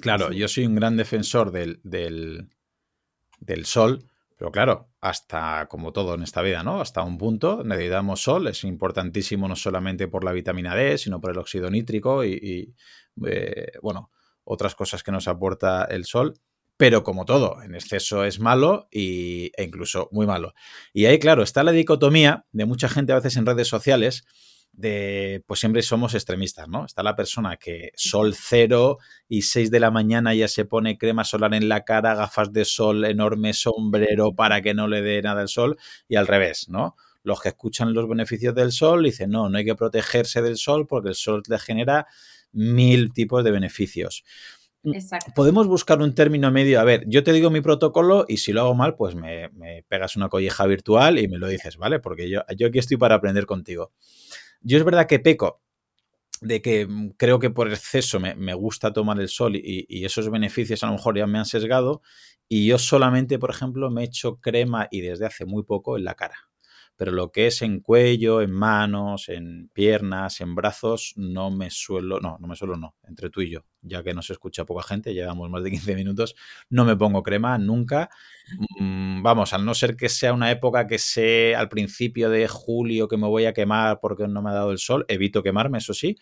claro, 0.00 0.32
yo 0.32 0.48
soy 0.48 0.66
un 0.66 0.74
gran 0.74 0.96
defensor 0.96 1.50
del, 1.50 1.80
del, 1.82 3.64
sol, 3.64 4.10
pero 4.36 4.50
claro, 4.50 4.90
hasta 5.00 5.66
como 5.68 5.92
todo 5.92 6.14
en 6.14 6.22
esta 6.22 6.42
vida, 6.42 6.62
¿no? 6.62 6.80
Hasta 6.80 7.02
un 7.02 7.18
punto 7.18 7.62
necesitamos 7.64 8.22
sol, 8.22 8.48
es 8.48 8.64
importantísimo 8.64 9.48
no 9.48 9.56
solamente 9.56 10.08
por 10.08 10.24
la 10.24 10.32
vitamina 10.32 10.74
D, 10.74 10.96
sino 10.98 11.20
por 11.20 11.32
el 11.32 11.38
óxido 11.38 11.70
nítrico 11.70 12.24
y, 12.24 12.74
eh, 13.26 13.72
bueno, 13.82 14.10
otras 14.44 14.74
cosas 14.74 15.02
que 15.02 15.12
nos 15.12 15.28
aporta 15.28 15.84
el 15.84 16.04
sol. 16.04 16.34
Pero 16.78 17.02
como 17.02 17.24
todo, 17.24 17.60
en 17.64 17.74
exceso 17.74 18.24
es 18.24 18.38
malo 18.38 18.86
y, 18.92 19.50
e 19.56 19.64
incluso 19.64 20.08
muy 20.12 20.28
malo. 20.28 20.54
Y 20.92 21.06
ahí, 21.06 21.18
claro, 21.18 21.42
está 21.42 21.64
la 21.64 21.72
dicotomía 21.72 22.46
de 22.52 22.66
mucha 22.66 22.88
gente 22.88 23.10
a 23.10 23.16
veces 23.16 23.36
en 23.36 23.46
redes 23.46 23.66
sociales 23.66 24.24
de, 24.78 25.42
pues 25.44 25.58
siempre 25.58 25.82
somos 25.82 26.14
extremistas, 26.14 26.68
¿no? 26.68 26.86
Está 26.86 27.02
la 27.02 27.16
persona 27.16 27.56
que 27.56 27.90
sol 27.96 28.32
cero 28.36 28.98
y 29.28 29.42
6 29.42 29.72
de 29.72 29.80
la 29.80 29.90
mañana 29.90 30.36
ya 30.36 30.46
se 30.46 30.64
pone 30.64 30.98
crema 30.98 31.24
solar 31.24 31.52
en 31.54 31.68
la 31.68 31.84
cara, 31.84 32.14
gafas 32.14 32.52
de 32.52 32.64
sol, 32.64 33.04
enorme 33.04 33.54
sombrero 33.54 34.36
para 34.36 34.62
que 34.62 34.74
no 34.74 34.86
le 34.86 35.02
dé 35.02 35.20
nada 35.20 35.42
el 35.42 35.48
sol 35.48 35.78
y 36.06 36.14
al 36.14 36.28
revés, 36.28 36.68
¿no? 36.68 36.94
Los 37.24 37.40
que 37.40 37.48
escuchan 37.48 37.92
los 37.92 38.08
beneficios 38.08 38.54
del 38.54 38.70
sol 38.70 39.02
dicen, 39.02 39.30
no, 39.30 39.48
no 39.48 39.58
hay 39.58 39.64
que 39.64 39.74
protegerse 39.74 40.42
del 40.42 40.56
sol 40.56 40.86
porque 40.86 41.08
el 41.08 41.16
sol 41.16 41.42
le 41.48 41.58
genera 41.58 42.06
mil 42.52 43.12
tipos 43.12 43.42
de 43.42 43.50
beneficios. 43.50 44.22
Mm, 44.84 44.94
Exacto. 44.94 45.32
Podemos 45.34 45.66
buscar 45.66 46.00
un 46.00 46.14
término 46.14 46.52
medio. 46.52 46.78
A 46.78 46.84
ver, 46.84 47.02
yo 47.08 47.24
te 47.24 47.32
digo 47.32 47.50
mi 47.50 47.60
protocolo 47.60 48.26
y 48.28 48.36
si 48.36 48.52
lo 48.52 48.60
hago 48.60 48.76
mal, 48.76 48.94
pues 48.94 49.16
me, 49.16 49.50
pegas 49.88 50.14
una 50.14 50.28
colleja 50.28 50.66
virtual 50.66 51.18
y 51.18 51.26
me 51.26 51.38
lo 51.38 51.48
dices, 51.48 51.78
¿vale? 51.78 51.98
Porque 51.98 52.30
yo, 52.30 52.42
yo 52.56 52.68
aquí 52.68 52.78
estoy 52.78 52.96
para 52.96 53.16
aprender 53.16 53.44
contigo. 53.44 53.90
Yo 54.60 54.78
es 54.78 54.84
verdad 54.84 55.06
que 55.06 55.18
peco 55.18 55.62
de 56.40 56.62
que 56.62 56.86
mm, 56.86 57.10
creo 57.16 57.38
que 57.38 57.50
por 57.50 57.68
exceso 57.68 58.20
me, 58.20 58.54
gusta 58.54 58.92
tomar 58.92 59.20
el 59.20 59.28
sol 59.28 59.56
y, 59.56 60.04
esos 60.04 60.30
beneficios 60.30 60.82
a 60.82 60.86
lo 60.86 60.92
mejor 60.92 61.16
ya 61.16 61.26
me 61.26 61.38
han 61.38 61.46
sesgado 61.46 62.02
y 62.48 62.66
yo 62.66 62.78
solamente, 62.78 63.38
por 63.38 63.50
ejemplo, 63.50 63.90
me 63.90 64.04
echo 64.04 64.36
crema 64.40 64.88
y 64.90 65.00
desde 65.00 65.26
hace 65.26 65.44
muy 65.44 65.64
poco 65.64 65.98
en 65.98 66.04
la 66.04 66.14
cara 66.14 66.48
pero 66.98 67.12
lo 67.12 67.30
que 67.30 67.46
es 67.46 67.62
en 67.62 67.78
cuello, 67.78 68.42
en 68.42 68.50
manos, 68.50 69.28
en 69.28 69.70
piernas, 69.72 70.40
en 70.40 70.56
brazos, 70.56 71.14
no 71.14 71.48
me 71.48 71.70
suelo, 71.70 72.18
no, 72.18 72.38
no 72.40 72.48
me 72.48 72.56
suelo, 72.56 72.76
no, 72.76 72.96
entre 73.06 73.30
tú 73.30 73.40
y 73.40 73.50
yo, 73.50 73.64
ya 73.82 74.02
que 74.02 74.12
no 74.14 74.20
se 74.20 74.32
escucha 74.32 74.66
poca 74.66 74.82
gente, 74.82 75.14
llevamos 75.14 75.48
más 75.48 75.62
de 75.62 75.70
15 75.70 75.94
minutos, 75.94 76.34
no 76.68 76.84
me 76.84 76.96
pongo 76.96 77.22
crema 77.22 77.56
nunca. 77.56 78.10
Mm, 78.80 79.22
vamos, 79.22 79.52
al 79.52 79.64
no 79.64 79.74
ser 79.74 79.94
que 79.96 80.08
sea 80.08 80.32
una 80.32 80.50
época 80.50 80.88
que 80.88 80.98
sé 80.98 81.54
al 81.54 81.68
principio 81.68 82.30
de 82.30 82.48
julio 82.48 83.06
que 83.06 83.16
me 83.16 83.28
voy 83.28 83.44
a 83.44 83.52
quemar 83.52 84.00
porque 84.00 84.26
no 84.26 84.42
me 84.42 84.50
ha 84.50 84.54
dado 84.54 84.72
el 84.72 84.78
sol, 84.78 85.04
evito 85.06 85.44
quemarme, 85.44 85.78
eso 85.78 85.94
sí, 85.94 86.16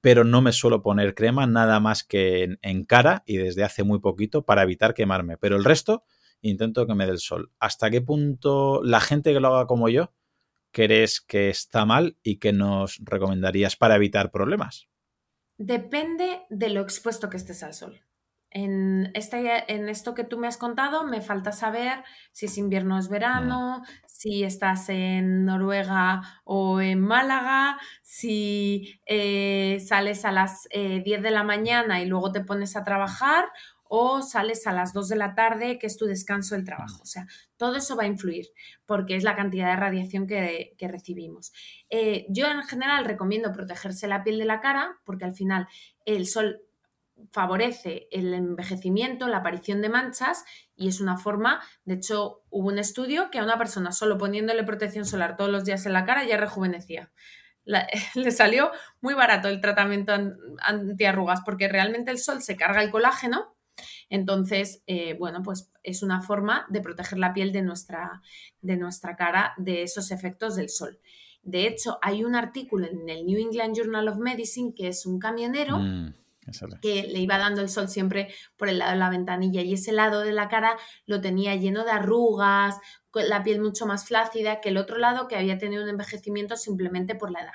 pero 0.00 0.24
no 0.24 0.40
me 0.40 0.52
suelo 0.52 0.80
poner 0.80 1.14
crema 1.14 1.46
nada 1.46 1.78
más 1.78 2.04
que 2.04 2.56
en 2.62 2.84
cara 2.86 3.22
y 3.26 3.36
desde 3.36 3.64
hace 3.64 3.82
muy 3.84 4.00
poquito 4.00 4.46
para 4.46 4.62
evitar 4.62 4.94
quemarme, 4.94 5.36
pero 5.36 5.56
el 5.56 5.64
resto 5.64 6.04
intento 6.42 6.86
que 6.86 6.94
me 6.94 7.06
dé 7.06 7.12
el 7.12 7.18
sol. 7.18 7.52
¿Hasta 7.58 7.90
qué 7.90 8.00
punto 8.00 8.82
la 8.82 9.00
gente 9.00 9.32
que 9.32 9.40
lo 9.40 9.48
haga 9.48 9.66
como 9.66 9.88
yo 9.88 10.12
crees 10.72 11.20
que 11.20 11.48
está 11.50 11.84
mal 11.84 12.16
y 12.22 12.38
que 12.38 12.52
nos 12.52 13.00
recomendarías 13.02 13.76
para 13.76 13.96
evitar 13.96 14.30
problemas? 14.30 14.88
Depende 15.58 16.42
de 16.48 16.70
lo 16.70 16.80
expuesto 16.80 17.28
que 17.28 17.36
estés 17.36 17.62
al 17.62 17.74
sol. 17.74 18.00
En, 18.52 19.12
este, 19.14 19.72
en 19.72 19.88
esto 19.88 20.14
que 20.14 20.24
tú 20.24 20.36
me 20.36 20.48
has 20.48 20.56
contado, 20.56 21.04
me 21.04 21.20
falta 21.20 21.52
saber 21.52 22.02
si 22.32 22.46
es 22.46 22.58
invierno 22.58 22.96
o 22.96 22.98
es 22.98 23.08
verano, 23.08 23.82
si 24.06 24.42
estás 24.42 24.88
en 24.88 25.44
Noruega 25.44 26.22
o 26.44 26.80
en 26.80 27.00
Málaga, 27.00 27.78
si 28.02 29.00
eh, 29.06 29.78
sales 29.86 30.24
a 30.24 30.32
las 30.32 30.66
10 30.72 31.06
eh, 31.06 31.22
de 31.22 31.30
la 31.30 31.44
mañana 31.44 32.02
y 32.02 32.06
luego 32.06 32.32
te 32.32 32.40
pones 32.40 32.74
a 32.74 32.82
trabajar 32.82 33.44
o 33.92 34.22
sales 34.22 34.68
a 34.68 34.72
las 34.72 34.92
2 34.92 35.08
de 35.08 35.16
la 35.16 35.34
tarde, 35.34 35.76
que 35.76 35.88
es 35.88 35.96
tu 35.96 36.06
descanso 36.06 36.54
del 36.54 36.64
trabajo. 36.64 37.02
O 37.02 37.06
sea, 37.06 37.26
todo 37.56 37.74
eso 37.74 37.96
va 37.96 38.04
a 38.04 38.06
influir 38.06 38.46
porque 38.86 39.16
es 39.16 39.24
la 39.24 39.34
cantidad 39.34 39.66
de 39.66 39.74
radiación 39.74 40.28
que, 40.28 40.76
recibimos. 40.80 41.52
Eh, 41.90 42.24
yo 42.28 42.46
en 42.46 42.62
general 42.62 43.04
recomiendo 43.04 43.52
protegerse 43.52 44.06
la 44.06 44.22
piel 44.22 44.38
de 44.38 44.44
la 44.44 44.60
cara 44.60 45.00
porque 45.04 45.24
al 45.24 45.34
final 45.34 45.66
el 46.04 46.28
sol 46.28 46.62
favorece 47.32 48.06
el 48.12 48.32
envejecimiento, 48.32 49.26
la 49.26 49.38
aparición 49.38 49.82
de 49.82 49.88
manchas 49.88 50.44
y 50.76 50.86
es 50.86 51.00
una 51.00 51.16
forma, 51.16 51.60
de 51.84 51.94
hecho 51.94 52.44
hubo 52.48 52.68
un 52.68 52.78
estudio 52.78 53.28
que 53.32 53.40
a 53.40 53.44
una 53.44 53.58
persona 53.58 53.90
solo 53.90 54.18
poniéndole 54.18 54.62
protección 54.62 55.04
solar 55.04 55.36
todos 55.36 55.50
los 55.50 55.64
días 55.64 55.84
en 55.84 55.94
la 55.94 56.04
cara 56.04 56.24
ya 56.24 56.36
rejuvenecía. 56.36 57.10
le 58.14 58.30
salió 58.30 58.70
muy 59.00 59.14
barato 59.14 59.48
el 59.48 59.60
tratamiento 59.60 60.12
antiarrugas 60.62 61.40
porque 61.44 61.68
realmente 61.68 62.12
el 62.12 62.18
sol 62.18 62.40
se 62.40 62.56
carga 62.56 62.82
el 62.82 62.90
colágeno 62.90 63.56
entonces, 64.08 64.82
eh, 64.86 65.16
bueno, 65.18 65.42
pues 65.42 65.70
es 65.82 66.02
una 66.02 66.20
forma 66.20 66.66
de 66.68 66.80
proteger 66.80 67.18
la 67.18 67.32
piel 67.32 67.52
de 67.52 67.62
nuestra, 67.62 68.22
de 68.60 68.76
nuestra 68.76 69.16
cara 69.16 69.54
de 69.56 69.82
esos 69.82 70.10
efectos 70.10 70.56
del 70.56 70.68
sol. 70.68 70.98
De 71.42 71.66
hecho, 71.66 71.98
hay 72.02 72.24
un 72.24 72.34
artículo 72.34 72.86
en 72.86 73.08
el 73.08 73.24
New 73.24 73.38
England 73.38 73.74
Journal 73.76 74.08
of 74.08 74.18
Medicine 74.18 74.74
que 74.74 74.88
es 74.88 75.06
un 75.06 75.18
camionero 75.18 75.78
mm, 75.78 76.14
que 76.82 77.04
le 77.04 77.20
iba 77.20 77.38
dando 77.38 77.62
el 77.62 77.68
sol 77.68 77.88
siempre 77.88 78.28
por 78.56 78.68
el 78.68 78.78
lado 78.78 78.92
de 78.92 78.98
la 78.98 79.10
ventanilla 79.10 79.62
y 79.62 79.74
ese 79.74 79.92
lado 79.92 80.20
de 80.20 80.32
la 80.32 80.48
cara 80.48 80.76
lo 81.06 81.20
tenía 81.20 81.54
lleno 81.56 81.84
de 81.84 81.92
arrugas, 81.92 82.76
la 83.14 83.42
piel 83.42 83.60
mucho 83.60 83.86
más 83.86 84.06
flácida 84.06 84.60
que 84.60 84.70
el 84.70 84.76
otro 84.76 84.98
lado 84.98 85.28
que 85.28 85.36
había 85.36 85.58
tenido 85.58 85.82
un 85.82 85.88
envejecimiento 85.88 86.56
simplemente 86.56 87.14
por 87.14 87.30
la 87.30 87.40
edad. 87.40 87.52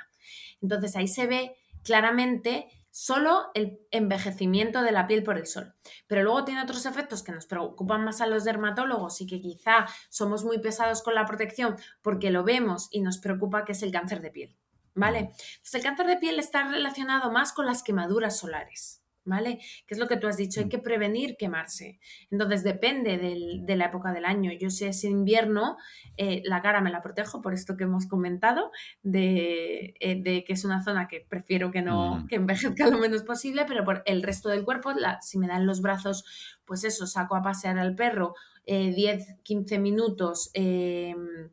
Entonces 0.61 0.95
ahí 0.95 1.07
se 1.07 1.27
ve 1.27 1.55
claramente 1.83 2.67
solo 2.95 3.51
el 3.55 3.81
envejecimiento 3.91 4.81
de 4.81 4.93
la 4.93 5.05
piel 5.05 5.21
por 5.21 5.37
el 5.37 5.47
sol. 5.47 5.75
Pero 6.07 6.23
luego 6.23 6.45
tiene 6.45 6.61
otros 6.61 6.85
efectos 6.85 7.23
que 7.23 7.33
nos 7.33 7.45
preocupan 7.45 8.05
más 8.05 8.21
a 8.21 8.25
los 8.25 8.45
dermatólogos 8.45 9.19
y 9.19 9.27
que 9.27 9.41
quizá 9.41 9.85
somos 10.07 10.45
muy 10.45 10.59
pesados 10.59 11.03
con 11.03 11.13
la 11.13 11.25
protección 11.25 11.75
porque 12.01 12.31
lo 12.31 12.45
vemos 12.45 12.87
y 12.91 13.01
nos 13.01 13.17
preocupa, 13.17 13.65
que 13.65 13.73
es 13.73 13.83
el 13.83 13.91
cáncer 13.91 14.21
de 14.21 14.31
piel. 14.31 14.55
¿Vale? 14.93 15.19
Entonces, 15.19 15.75
el 15.75 15.83
cáncer 15.83 16.07
de 16.07 16.15
piel 16.15 16.39
está 16.39 16.69
relacionado 16.69 17.33
más 17.33 17.51
con 17.51 17.65
las 17.65 17.83
quemaduras 17.83 18.37
solares. 18.37 19.04
¿Vale? 19.25 19.59
Que 19.85 19.95
es 19.95 19.99
lo 19.99 20.07
que 20.07 20.17
tú 20.17 20.27
has 20.27 20.37
dicho, 20.37 20.59
hay 20.59 20.67
mm. 20.67 20.69
que 20.69 20.79
prevenir 20.79 21.35
quemarse. 21.37 21.99
Entonces 22.31 22.63
depende 22.63 23.17
de 23.17 23.75
la 23.75 23.85
época 23.85 24.13
del 24.13 24.25
año. 24.25 24.51
Yo 24.53 24.69
si 24.69 24.85
es 24.85 25.03
invierno, 25.03 25.77
eh, 26.17 26.41
la 26.45 26.61
cara 26.61 26.81
me 26.81 26.91
la 26.91 27.01
protejo, 27.01 27.41
por 27.41 27.53
esto 27.53 27.75
que 27.75 27.83
hemos 27.83 28.07
comentado, 28.07 28.71
de, 29.03 29.95
eh, 29.99 30.43
que 30.45 30.53
es 30.53 30.63
una 30.63 30.83
zona 30.83 31.07
que 31.07 31.25
prefiero 31.27 31.71
que 31.71 31.81
no 31.81 32.19
mm. 32.19 32.27
que 32.27 32.35
envejezca 32.35 32.87
lo 32.87 32.99
menos 32.99 33.23
posible, 33.23 33.65
pero 33.67 33.83
por 33.83 34.03
el 34.05 34.23
resto 34.23 34.49
del 34.49 34.63
cuerpo, 34.63 34.93
si 35.21 35.37
me 35.37 35.47
dan 35.47 35.65
los 35.65 35.81
brazos, 35.81 36.23
pues 36.65 36.83
eso, 36.83 37.07
saco 37.07 37.35
a 37.35 37.41
pasear 37.41 37.77
al 37.79 37.95
perro 37.95 38.35
10, 38.65 38.97
eh, 39.29 39.37
15 39.43 39.79
minutos 39.79 40.49
em, 40.53 41.49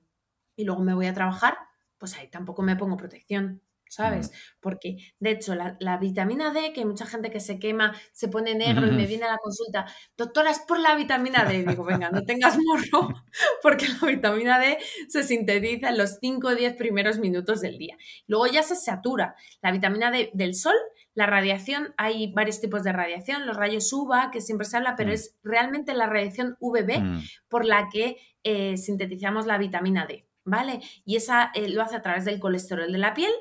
y 0.56 0.64
luego 0.64 0.82
me 0.82 0.94
voy 0.94 1.06
a 1.06 1.14
trabajar, 1.14 1.56
pues 1.98 2.16
ahí 2.16 2.28
tampoco 2.28 2.62
me 2.62 2.76
pongo 2.76 2.96
protección. 2.96 3.62
¿Sabes? 3.92 4.30
Porque, 4.58 4.96
de 5.20 5.32
hecho, 5.32 5.54
la, 5.54 5.96
vitamina 5.98 6.50
D, 6.50 6.72
que 6.72 6.80
hay 6.80 6.86
mucha 6.86 7.04
gente 7.04 7.30
que 7.30 7.40
se 7.40 7.58
quema, 7.58 7.94
se 8.12 8.28
pone 8.28 8.54
negro 8.54 8.86
y 8.86 8.90
me 8.90 9.06
viene 9.06 9.24
a 9.24 9.32
la 9.32 9.36
consulta, 9.36 9.84
doctora, 10.16 10.50
es 10.50 10.60
por 10.60 10.80
la 10.80 10.94
vitamina 10.94 11.44
D. 11.44 11.62
digo, 11.62 11.84
venga, 11.84 12.10
no 12.10 12.22
tengas 12.22 12.56
morro, 12.56 13.12
porque 13.62 13.86
la 14.00 14.08
vitamina 14.08 14.58
D 14.58 14.78
se 15.08 15.22
sintetiza 15.22 15.90
en 15.90 15.98
los 15.98 16.16
5 16.20 16.48
o 16.48 16.54
10 16.54 16.74
primeros 16.76 17.18
minutos 17.18 17.60
del 17.60 17.76
día. 17.76 17.98
Luego 18.26 18.46
ya 18.46 18.62
se 18.62 18.76
satura. 18.76 19.36
La 19.60 19.70
vitamina 19.72 20.10
D 20.10 20.30
del 20.32 20.54
sol, 20.54 20.76
la 21.12 21.26
radiación, 21.26 21.92
hay 21.98 22.32
varios 22.32 22.62
tipos 22.62 22.84
de 22.84 22.92
radiación, 22.92 23.46
los 23.46 23.58
rayos 23.58 23.92
UVA, 23.92 24.30
que 24.30 24.40
siempre 24.40 24.66
se 24.66 24.78
habla, 24.78 24.96
pero 24.96 25.10
mm. 25.10 25.14
es 25.14 25.36
realmente 25.42 25.92
la 25.92 26.06
radiación 26.06 26.56
UVB 26.60 26.98
mm. 26.98 27.22
por 27.48 27.66
la 27.66 27.90
que 27.92 28.16
eh, 28.42 28.78
sintetizamos 28.78 29.44
la 29.44 29.58
vitamina 29.58 30.06
D. 30.06 30.26
¿vale? 30.44 30.80
Y 31.04 31.16
esa 31.16 31.50
eh, 31.54 31.68
lo 31.68 31.82
hace 31.82 31.96
a 31.96 32.02
través 32.02 32.24
del 32.24 32.40
colesterol 32.40 32.90
de 32.90 32.98
la 32.98 33.14
piel, 33.14 33.32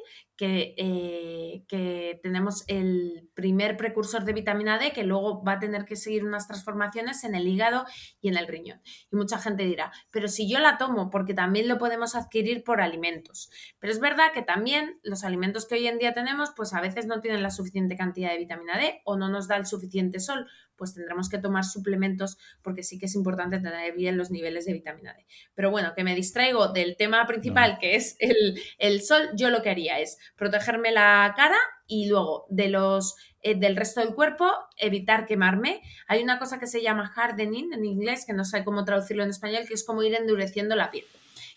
eh, 0.41 1.63
que, 1.67 2.19
tenemos 2.23 2.63
el 2.67 3.29
primer 3.33 3.77
precursor 3.77 4.25
de 4.25 4.33
vitamina 4.33 4.77
D 4.77 4.91
que 4.91 5.03
luego 5.03 5.43
va 5.43 5.53
a 5.53 5.59
tener 5.59 5.85
que 5.85 5.95
seguir 5.95 6.25
unas 6.25 6.47
transformaciones 6.47 7.23
en 7.23 7.35
el 7.35 7.47
hígado 7.47 7.85
y 8.21 8.29
en 8.29 8.37
el 8.37 8.47
riñón. 8.47 8.81
Y 9.11 9.15
mucha 9.15 9.37
gente 9.37 9.63
dirá, 9.63 9.91
pero 10.11 10.27
si 10.27 10.49
yo 10.49 10.59
la 10.59 10.77
tomo, 10.77 11.09
porque 11.09 11.33
también 11.33 11.67
lo 11.67 11.77
podemos 11.77 12.15
adquirir 12.15 12.63
por 12.63 12.81
alimentos. 12.81 13.49
Pero 13.79 13.93
es 13.93 13.99
verdad 13.99 14.31
que 14.33 14.41
también 14.41 14.99
los 15.03 15.23
alimentos 15.23 15.65
que 15.65 15.75
hoy 15.75 15.87
en 15.87 15.97
día 15.97 16.13
tenemos, 16.13 16.51
pues 16.55 16.73
a 16.73 16.81
veces 16.81 17.05
no 17.05 17.21
tienen 17.21 17.43
la 17.43 17.51
suficiente 17.51 17.95
cantidad 17.95 18.31
de 18.31 18.37
vitamina 18.37 18.77
D 18.77 19.01
o 19.05 19.17
no 19.17 19.29
nos 19.29 19.47
da 19.47 19.57
el 19.57 19.65
suficiente 19.65 20.19
sol, 20.19 20.47
pues 20.81 20.95
tendremos 20.95 21.29
que 21.29 21.37
tomar 21.37 21.63
suplementos 21.63 22.39
porque 22.63 22.81
sí 22.81 22.97
que 22.97 23.05
es 23.05 23.13
importante 23.13 23.59
tener 23.59 23.93
bien 23.93 24.17
los 24.17 24.31
niveles 24.31 24.65
de 24.65 24.73
vitamina 24.73 25.13
D. 25.13 25.27
Pero 25.53 25.69
bueno, 25.69 25.93
que 25.95 26.03
me 26.03 26.15
distraigo 26.15 26.69
del 26.69 26.97
tema 26.97 27.27
principal, 27.27 27.77
que 27.79 27.95
es 27.95 28.15
el, 28.17 28.59
el 28.79 29.03
sol, 29.03 29.29
yo 29.35 29.51
lo 29.51 29.61
que 29.61 29.69
haría 29.69 29.99
es 29.99 30.17
protegerme 30.35 30.91
la 30.91 31.35
cara 31.37 31.57
y 31.85 32.07
luego 32.07 32.47
de 32.49 32.69
los 32.69 33.15
eh, 33.43 33.53
del 33.53 33.75
resto 33.75 34.01
del 34.01 34.15
cuerpo 34.15 34.51
evitar 34.75 35.27
quemarme. 35.27 35.83
Hay 36.07 36.23
una 36.23 36.39
cosa 36.39 36.59
que 36.59 36.65
se 36.65 36.81
llama 36.81 37.13
hardening 37.15 37.73
en 37.73 37.85
inglés, 37.85 38.25
que 38.25 38.33
no 38.33 38.43
sé 38.43 38.63
cómo 38.63 38.83
traducirlo 38.83 39.21
en 39.21 39.29
español, 39.29 39.65
que 39.67 39.75
es 39.75 39.83
como 39.83 40.01
ir 40.01 40.15
endureciendo 40.15 40.75
la 40.75 40.89
piel. 40.89 41.05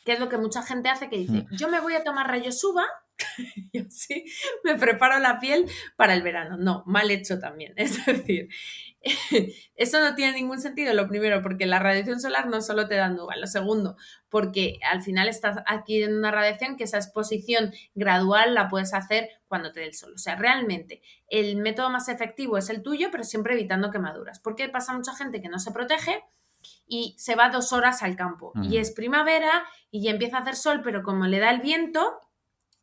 Que 0.04 0.12
es 0.12 0.20
lo 0.20 0.28
que 0.28 0.36
mucha 0.36 0.62
gente 0.62 0.90
hace 0.90 1.08
que 1.08 1.16
dice, 1.16 1.32
mm. 1.32 1.56
yo 1.56 1.70
me 1.70 1.80
voy 1.80 1.94
a 1.94 2.04
tomar 2.04 2.28
rayos 2.28 2.62
UVA 2.62 2.84
y 3.72 3.78
así 3.78 4.24
me 4.64 4.76
preparo 4.76 5.18
la 5.18 5.40
piel 5.40 5.66
para 5.96 6.14
el 6.14 6.22
verano. 6.22 6.56
No, 6.56 6.82
mal 6.86 7.10
hecho 7.10 7.38
también. 7.38 7.74
Es 7.76 8.04
decir, 8.04 8.48
eso 9.76 10.00
no 10.00 10.14
tiene 10.14 10.32
ningún 10.32 10.60
sentido, 10.60 10.94
lo 10.94 11.08
primero, 11.08 11.42
porque 11.42 11.66
la 11.66 11.78
radiación 11.78 12.20
solar 12.20 12.46
no 12.46 12.60
solo 12.62 12.88
te 12.88 12.94
da 12.94 13.08
nubes, 13.08 13.38
lo 13.38 13.46
segundo, 13.46 13.96
porque 14.28 14.78
al 14.90 15.02
final 15.02 15.28
estás 15.28 15.58
adquiriendo 15.66 16.16
una 16.16 16.30
radiación 16.30 16.76
que 16.76 16.84
esa 16.84 16.98
exposición 16.98 17.72
gradual 17.94 18.54
la 18.54 18.68
puedes 18.68 18.94
hacer 18.94 19.28
cuando 19.46 19.72
te 19.72 19.80
dé 19.80 19.86
el 19.86 19.94
sol. 19.94 20.12
O 20.14 20.18
sea, 20.18 20.36
realmente 20.36 21.02
el 21.28 21.56
método 21.56 21.90
más 21.90 22.08
efectivo 22.08 22.56
es 22.56 22.70
el 22.70 22.82
tuyo, 22.82 23.08
pero 23.10 23.24
siempre 23.24 23.54
evitando 23.54 23.90
quemaduras, 23.90 24.40
porque 24.40 24.68
pasa 24.68 24.94
mucha 24.94 25.14
gente 25.14 25.42
que 25.42 25.48
no 25.48 25.58
se 25.58 25.72
protege 25.72 26.22
y 26.86 27.14
se 27.18 27.34
va 27.34 27.50
dos 27.50 27.72
horas 27.72 28.02
al 28.02 28.16
campo 28.16 28.52
y 28.62 28.78
es 28.78 28.92
primavera 28.92 29.64
y 29.90 30.02
ya 30.02 30.10
empieza 30.10 30.38
a 30.38 30.40
hacer 30.40 30.56
sol, 30.56 30.80
pero 30.82 31.02
como 31.02 31.26
le 31.26 31.38
da 31.38 31.50
el 31.50 31.60
viento, 31.60 32.18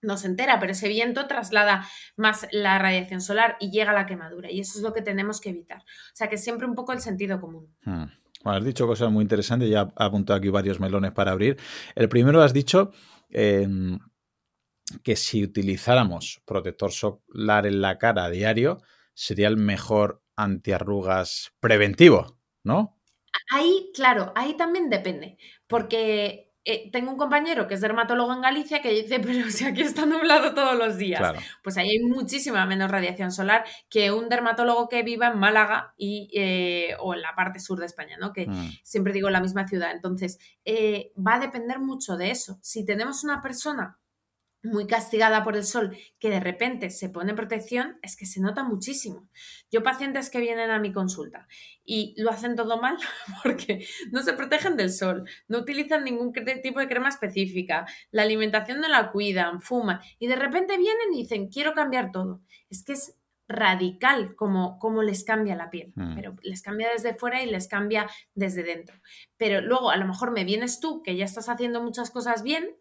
no 0.01 0.17
se 0.17 0.27
entera, 0.27 0.59
pero 0.59 0.71
ese 0.71 0.87
viento 0.87 1.27
traslada 1.27 1.87
más 2.15 2.47
la 2.51 2.79
radiación 2.79 3.21
solar 3.21 3.57
y 3.59 3.71
llega 3.71 3.91
a 3.91 3.95
la 3.95 4.05
quemadura. 4.05 4.51
Y 4.51 4.59
eso 4.59 4.77
es 4.77 4.83
lo 4.83 4.93
que 4.93 5.01
tenemos 5.01 5.39
que 5.39 5.49
evitar. 5.49 5.79
O 5.79 6.15
sea 6.15 6.27
que 6.27 6.37
siempre 6.37 6.67
un 6.67 6.75
poco 6.75 6.93
el 6.93 6.99
sentido 6.99 7.39
común. 7.39 7.73
Hmm. 7.83 8.05
has 8.45 8.63
dicho 8.63 8.87
cosas 8.87 9.11
muy 9.11 9.21
interesantes, 9.21 9.69
ya 9.69 9.81
he 9.81 10.03
apuntado 10.03 10.37
aquí 10.37 10.49
varios 10.49 10.79
melones 10.79 11.11
para 11.11 11.31
abrir. 11.31 11.57
El 11.95 12.09
primero 12.09 12.41
has 12.41 12.53
dicho 12.53 12.91
em, 13.29 13.99
que 15.03 15.15
si 15.15 15.43
utilizáramos 15.43 16.41
protector 16.45 16.91
solar 16.91 17.65
en 17.65 17.81
la 17.81 17.97
cara 17.97 18.25
a 18.25 18.29
diario, 18.29 18.81
sería 19.13 19.47
el 19.47 19.57
mejor 19.57 20.23
antiarrugas 20.35 21.53
preventivo, 21.59 22.39
¿no? 22.63 22.97
Ahí, 23.51 23.91
claro, 23.93 24.33
ahí 24.35 24.55
también 24.57 24.89
depende, 24.89 25.37
porque 25.67 26.50
eh, 26.63 26.91
tengo 26.91 27.11
un 27.11 27.17
compañero 27.17 27.67
que 27.67 27.73
es 27.73 27.81
dermatólogo 27.81 28.33
en 28.33 28.41
Galicia 28.41 28.81
que 28.81 28.91
dice, 28.91 29.19
pero 29.25 29.49
si 29.49 29.65
aquí 29.65 29.81
está 29.81 30.05
nublado 30.05 30.53
todos 30.53 30.77
los 30.77 30.97
días, 30.97 31.33
pues 31.63 31.77
ahí 31.77 31.89
hay 31.89 31.99
muchísima 31.99 32.65
menos 32.65 32.91
radiación 32.91 33.31
solar 33.31 33.63
que 33.89 34.11
un 34.11 34.29
dermatólogo 34.29 34.87
que 34.87 35.03
viva 35.03 35.27
en 35.27 35.39
Málaga 35.39 35.93
y, 35.97 36.29
eh, 36.33 36.95
o 36.99 37.13
en 37.13 37.21
la 37.21 37.35
parte 37.35 37.59
sur 37.59 37.79
de 37.79 37.85
España, 37.85 38.17
¿no? 38.19 38.33
Que 38.33 38.47
mm. 38.47 38.71
siempre 38.83 39.13
digo 39.13 39.29
la 39.29 39.41
misma 39.41 39.67
ciudad. 39.67 39.91
Entonces, 39.91 40.39
eh, 40.65 41.11
va 41.15 41.35
a 41.35 41.39
depender 41.39 41.79
mucho 41.79 42.17
de 42.17 42.31
eso. 42.31 42.59
Si 42.61 42.85
tenemos 42.85 43.23
una 43.23 43.41
persona 43.41 44.00
muy 44.63 44.85
castigada 44.85 45.43
por 45.43 45.55
el 45.55 45.63
sol, 45.63 45.97
que 46.19 46.29
de 46.29 46.39
repente 46.39 46.89
se 46.89 47.09
pone 47.09 47.33
protección, 47.33 47.97
es 48.01 48.15
que 48.15 48.25
se 48.25 48.41
nota 48.41 48.63
muchísimo. 48.63 49.27
Yo 49.71 49.83
pacientes 49.83 50.29
que 50.29 50.39
vienen 50.39 50.69
a 50.69 50.79
mi 50.79 50.91
consulta 50.91 51.47
y 51.83 52.13
lo 52.17 52.29
hacen 52.29 52.55
todo 52.55 52.79
mal 52.79 52.97
porque 53.43 53.85
no 54.11 54.21
se 54.21 54.33
protegen 54.33 54.77
del 54.77 54.91
sol, 54.91 55.27
no 55.47 55.59
utilizan 55.59 56.03
ningún 56.03 56.31
tipo 56.63 56.79
de 56.79 56.87
crema 56.87 57.09
específica, 57.09 57.85
la 58.11 58.21
alimentación 58.23 58.81
no 58.81 58.87
la 58.87 59.11
cuidan, 59.11 59.61
fuman 59.61 59.99
y 60.19 60.27
de 60.27 60.35
repente 60.35 60.77
vienen 60.77 61.13
y 61.13 61.23
dicen, 61.23 61.49
quiero 61.49 61.73
cambiar 61.73 62.11
todo. 62.11 62.41
Es 62.69 62.83
que 62.83 62.93
es 62.93 63.15
radical 63.51 64.35
como, 64.35 64.79
como 64.79 65.03
les 65.03 65.23
cambia 65.23 65.55
la 65.55 65.69
piel, 65.69 65.91
mm. 65.95 66.15
pero 66.15 66.35
les 66.41 66.61
cambia 66.61 66.89
desde 66.89 67.13
fuera 67.13 67.43
y 67.43 67.49
les 67.49 67.67
cambia 67.67 68.09
desde 68.33 68.63
dentro. 68.63 68.97
Pero 69.37 69.61
luego 69.61 69.91
a 69.91 69.97
lo 69.97 70.05
mejor 70.05 70.31
me 70.31 70.45
vienes 70.45 70.79
tú, 70.79 71.01
que 71.03 71.15
ya 71.15 71.25
estás 71.25 71.49
haciendo 71.49 71.83
muchas 71.83 72.11
cosas 72.11 72.43
bien, 72.43 72.75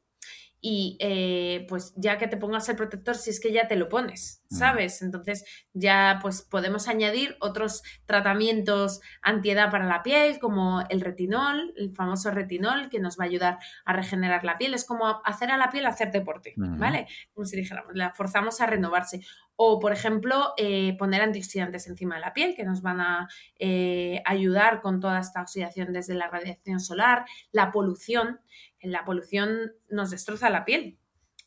y 0.60 0.96
eh, 1.00 1.66
pues 1.68 1.92
ya 1.96 2.18
que 2.18 2.28
te 2.28 2.36
pongas 2.36 2.68
el 2.68 2.76
protector 2.76 3.16
si 3.16 3.30
es 3.30 3.40
que 3.40 3.52
ya 3.52 3.68
te 3.68 3.76
lo 3.76 3.88
pones. 3.88 4.39
¿Sabes? 4.50 5.00
Entonces 5.02 5.44
ya 5.72 6.18
pues 6.20 6.42
podemos 6.42 6.88
añadir 6.88 7.36
otros 7.40 7.82
tratamientos 8.06 9.00
antiedad 9.22 9.70
para 9.70 9.86
la 9.86 10.02
piel 10.02 10.38
como 10.38 10.82
el 10.88 11.00
retinol, 11.00 11.72
el 11.76 11.94
famoso 11.94 12.30
retinol 12.30 12.88
que 12.88 13.00
nos 13.00 13.18
va 13.18 13.24
a 13.24 13.28
ayudar 13.28 13.58
a 13.84 13.92
regenerar 13.92 14.44
la 14.44 14.58
piel. 14.58 14.74
Es 14.74 14.84
como 14.84 15.22
hacer 15.24 15.50
a 15.50 15.56
la 15.56 15.70
piel 15.70 15.86
hacer 15.86 16.10
deporte, 16.10 16.54
¿vale? 16.56 17.06
Como 17.32 17.46
si 17.46 17.56
dijéramos, 17.56 17.92
la 17.94 18.12
forzamos 18.12 18.60
a 18.60 18.66
renovarse. 18.66 19.20
O, 19.62 19.78
por 19.78 19.92
ejemplo, 19.92 20.54
eh, 20.56 20.96
poner 20.98 21.20
antioxidantes 21.20 21.86
encima 21.86 22.14
de 22.14 22.22
la 22.22 22.32
piel 22.32 22.54
que 22.56 22.64
nos 22.64 22.80
van 22.80 23.00
a 23.00 23.28
eh, 23.58 24.22
ayudar 24.24 24.80
con 24.80 25.00
toda 25.00 25.20
esta 25.20 25.42
oxidación 25.42 25.92
desde 25.92 26.14
la 26.14 26.28
radiación 26.28 26.80
solar, 26.80 27.24
la 27.52 27.70
polución 27.70 28.40
la 28.82 29.04
polución 29.04 29.72
nos 29.88 30.10
destroza 30.10 30.50
la 30.50 30.64
piel. 30.64 30.98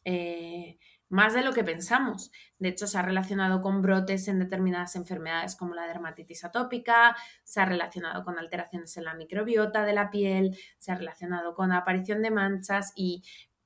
Eh, 0.05 0.77
más 1.09 1.33
de 1.33 1.43
lo 1.43 1.53
que 1.53 1.63
pensamos. 1.63 2.31
De 2.59 2.69
hecho, 2.69 2.87
se 2.87 2.97
ha 2.97 3.01
relacionado 3.01 3.61
con 3.61 3.81
brotes 3.81 4.27
en 4.27 4.39
determinadas 4.39 4.95
enfermedades 4.95 5.55
como 5.55 5.75
la 5.75 5.87
dermatitis 5.87 6.43
atópica, 6.43 7.15
se 7.43 7.61
ha 7.61 7.65
relacionado 7.65 8.23
con 8.23 8.39
alteraciones 8.39 8.95
en 8.97 9.05
la 9.05 9.13
microbiota 9.13 9.85
de 9.85 9.93
la 9.93 10.09
piel, 10.09 10.57
se 10.79 10.91
ha 10.91 10.95
relacionado 10.95 11.55
con 11.55 11.71
aparición 11.71 12.21
de 12.21 12.31
manchas 12.31 12.93
y 12.95 13.23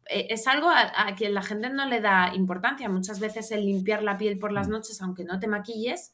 eh, 0.09 0.27
es 0.29 0.47
algo 0.47 0.69
a, 0.69 1.07
a 1.07 1.15
que 1.15 1.29
la 1.29 1.41
gente 1.41 1.69
no 1.69 1.85
le 1.85 2.01
da 2.01 2.33
importancia. 2.35 2.89
Muchas 2.89 3.19
veces 3.19 3.51
el 3.51 3.65
limpiar 3.65 4.03
la 4.03 4.17
piel 4.17 4.39
por 4.39 4.51
las 4.51 4.67
noches, 4.67 5.01
aunque 5.01 5.23
no 5.23 5.39
te 5.39 5.47
maquilles, 5.47 6.13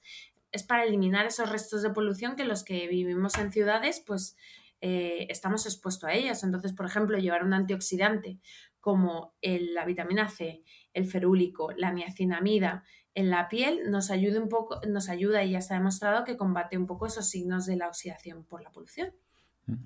es 0.54 0.64
para 0.64 0.86
eliminar 0.86 1.26
esos 1.26 1.50
restos 1.50 1.82
de 1.82 1.90
polución 1.90 2.36
que 2.36 2.46
los 2.46 2.64
que 2.64 2.88
vivimos 2.88 3.38
en 3.40 3.52
ciudades, 3.52 4.04
pues 4.06 4.38
eh, 4.82 5.28
estamos 5.30 5.66
expuestos 5.66 6.10
a 6.10 6.14
ellas. 6.14 6.44
Entonces, 6.44 6.74
por 6.74 6.86
ejemplo, 6.86 7.18
llevar 7.18 7.44
un 7.44 7.54
antioxidante 7.54 8.40
como 8.84 9.34
la 9.42 9.86
vitamina 9.86 10.28
C, 10.28 10.62
el 10.92 11.06
ferúlico, 11.06 11.72
la 11.78 11.94
niacinamida 11.94 12.84
en 13.16 13.30
la 13.30 13.48
piel 13.48 13.90
nos 13.90 14.12
ayuda 14.12 14.42
un 14.42 14.50
poco, 14.50 14.82
nos 14.86 15.08
ayuda 15.08 15.42
y 15.46 15.52
ya 15.52 15.62
se 15.62 15.74
ha 15.74 15.78
demostrado 15.78 16.26
que 16.26 16.36
combate 16.36 16.78
un 16.78 16.86
poco 16.86 17.06
esos 17.06 17.30
signos 17.30 17.66
de 17.66 17.78
la 17.78 17.88
oxidación 17.88 18.44
por 18.44 18.62
la 18.62 18.74
polución. 18.74 19.14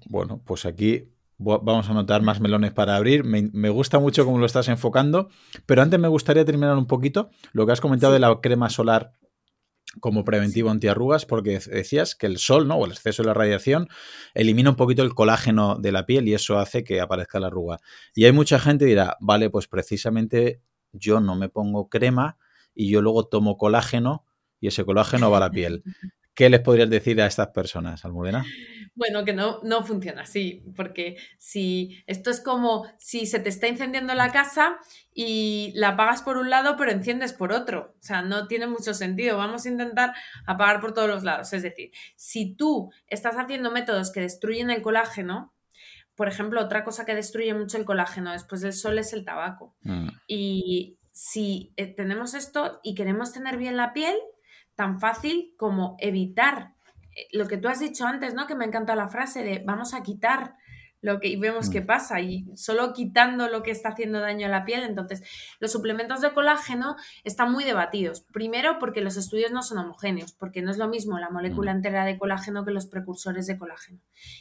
Bueno, 0.10 0.42
pues 0.44 0.66
aquí 0.66 1.12
vamos 1.38 1.88
a 1.88 1.94
notar 1.94 2.24
más 2.24 2.42
melones 2.42 2.72
para 2.72 2.96
abrir. 2.96 3.24
Me, 3.24 3.70
gusta 3.70 4.00
mucho 4.00 4.26
cómo 4.26 4.40
lo 4.40 4.48
estás 4.48 4.68
enfocando, 4.68 5.30
pero 5.68 5.84
antes 5.84 6.00
me 6.00 6.08
gustaría 6.08 6.44
terminar 6.44 6.76
un 6.76 6.88
poquito 6.88 7.30
lo 7.52 7.68
que 7.68 7.74
has 7.74 7.82
comentado 7.82 8.14
de 8.14 8.20
la 8.20 8.42
crema 8.42 8.72
solar 8.72 9.12
como 10.00 10.24
preventivo 10.24 10.70
antiarrugas 10.70 11.26
porque 11.26 11.60
decías 11.60 12.16
que 12.16 12.28
el 12.28 12.38
sol, 12.38 12.68
¿no? 12.68 12.76
O 12.76 12.86
el 12.86 12.92
exceso 12.92 13.24
de 13.24 13.28
la 13.28 13.34
radiación 13.34 13.88
elimina 14.34 14.72
un 14.72 14.76
poquito 14.76 15.04
el 15.04 15.14
colágeno 15.14 15.76
de 15.76 15.92
la 15.92 16.06
piel 16.06 16.28
y 16.28 16.34
eso 16.34 16.58
hace 16.60 16.84
que 16.84 17.02
aparezca 17.02 17.40
la 17.40 17.48
arruga. 17.48 17.80
Y 18.14 18.26
hay 18.26 18.32
mucha 18.32 18.60
gente 18.60 18.86
que 18.86 18.90
dirá, 18.90 19.18
vale, 19.20 19.50
pues 19.50 19.68
precisamente 19.68 20.62
yo 20.92 21.20
no 21.20 21.36
me 21.36 21.50
pongo 21.50 21.90
crema 21.90 22.38
y 22.74 22.90
yo 22.90 23.02
luego 23.02 23.28
tomo 23.28 23.58
colágeno 23.58 24.26
y 24.60 24.68
ese 24.68 24.86
colágeno 24.86 25.30
va 25.32 25.38
a 25.38 25.42
la 25.42 25.52
piel. 25.52 25.84
¿Qué 26.38 26.52
les 26.52 26.60
podrías 26.60 26.88
decir 26.88 27.20
a 27.20 27.26
estas 27.26 27.48
personas, 27.48 28.06
Almudena? 28.06 28.46
Bueno, 28.94 29.26
que 29.26 29.34
no, 29.34 29.60
no 29.64 29.84
funciona 29.84 30.22
así, 30.22 30.64
porque 30.76 31.18
si 31.40 32.04
esto 32.06 32.30
es 32.30 32.42
como 32.42 32.86
si 33.00 33.26
se 33.26 33.40
te 33.40 33.50
está 33.50 33.68
incendiando 33.68 34.14
la 34.14 34.32
casa 34.32 34.78
y 35.16 35.72
la 35.74 35.90
apagas 35.90 36.22
por 36.22 36.38
un 36.38 36.52
lado 36.52 36.76
pero 36.78 36.92
enciendes 36.92 37.34
por 37.34 37.52
otro. 37.52 37.96
O 38.00 38.04
sea, 38.04 38.22
no 38.22 38.46
tiene 38.46 38.68
mucho 38.68 38.94
sentido. 38.94 39.36
Vamos 39.40 39.66
a 39.66 39.70
intentar 39.70 40.14
apagar 40.46 40.80
por 40.80 40.94
todos 40.94 41.10
los 41.10 41.24
lados. 41.24 41.54
Es 41.54 41.64
decir, 41.64 41.90
si 42.16 42.54
tú 42.54 42.92
estás 43.08 43.36
haciendo 43.36 43.72
métodos 43.72 44.12
que 44.12 44.22
destruyen 44.22 44.70
el 44.70 44.84
colágeno, 44.84 45.56
por 46.14 46.28
ejemplo, 46.28 46.62
otra 46.62 46.84
cosa 46.84 47.04
que 47.04 47.16
destruye 47.16 47.56
mucho 47.56 47.80
el 47.80 47.86
colágeno 47.86 48.32
después 48.32 48.62
del 48.62 48.74
sol 48.74 49.00
es 49.00 49.12
el 49.12 49.26
tabaco. 49.26 49.76
Mm. 49.82 50.10
Y 50.28 51.00
si 51.12 51.74
eh, 51.78 51.88
tenemos 51.88 52.36
esto 52.36 52.80
y 52.84 52.94
queremos 52.94 53.34
tener 53.34 53.58
bien 53.58 53.76
la 53.76 53.92
piel, 53.92 54.16
tan 54.78 55.02
fácil 55.02 55.54
como 55.58 55.98
evitar 56.00 56.74
eh, 57.16 57.28
lo 57.34 57.48
que 57.48 57.58
tú 57.58 57.68
has 57.68 57.82
dicho 57.82 58.06
antes, 58.08 58.34
¿no? 58.34 58.48
Que 58.48 58.56
me 58.56 58.64
encanta 58.64 58.96
la 58.96 59.10
frase 59.10 59.44
de 59.44 59.62
vamos 59.66 59.94
a 59.94 60.04
quitar 60.04 60.56
lo 61.00 61.20
que 61.20 61.28
y 61.28 61.36
vemos 61.36 61.70
qué 61.70 61.82
Mm. 61.82 61.86
pasa 61.86 62.20
y 62.22 62.46
solo 62.56 62.92
quitando 62.92 63.50
lo 63.50 63.62
que 63.62 63.70
está 63.70 63.90
haciendo 63.90 64.20
daño 64.20 64.48
a 64.48 64.50
la 64.50 64.66
piel. 64.66 64.82
Entonces, 64.84 65.22
los 65.60 65.72
suplementos 65.72 66.22
de 66.22 66.34
colágeno 66.34 66.96
están 67.24 67.52
muy 67.52 67.64
debatidos. 67.64 68.22
Primero, 68.34 68.80
porque 68.80 69.02
los 69.02 69.16
estudios 69.16 69.52
no 69.52 69.62
son 69.62 69.78
homogéneos, 69.78 70.34
porque 70.34 70.64
no 70.64 70.72
es 70.72 70.78
lo 70.78 70.88
mismo 70.88 71.20
la 71.20 71.30
molécula 71.30 71.72
Mm. 71.74 71.78
entera 71.78 72.04
de 72.06 72.18
colágeno 72.18 72.66
que 72.66 72.72
los 72.72 72.88
precursores 72.88 73.46
de 73.46 73.58
colágeno. 73.60 74.00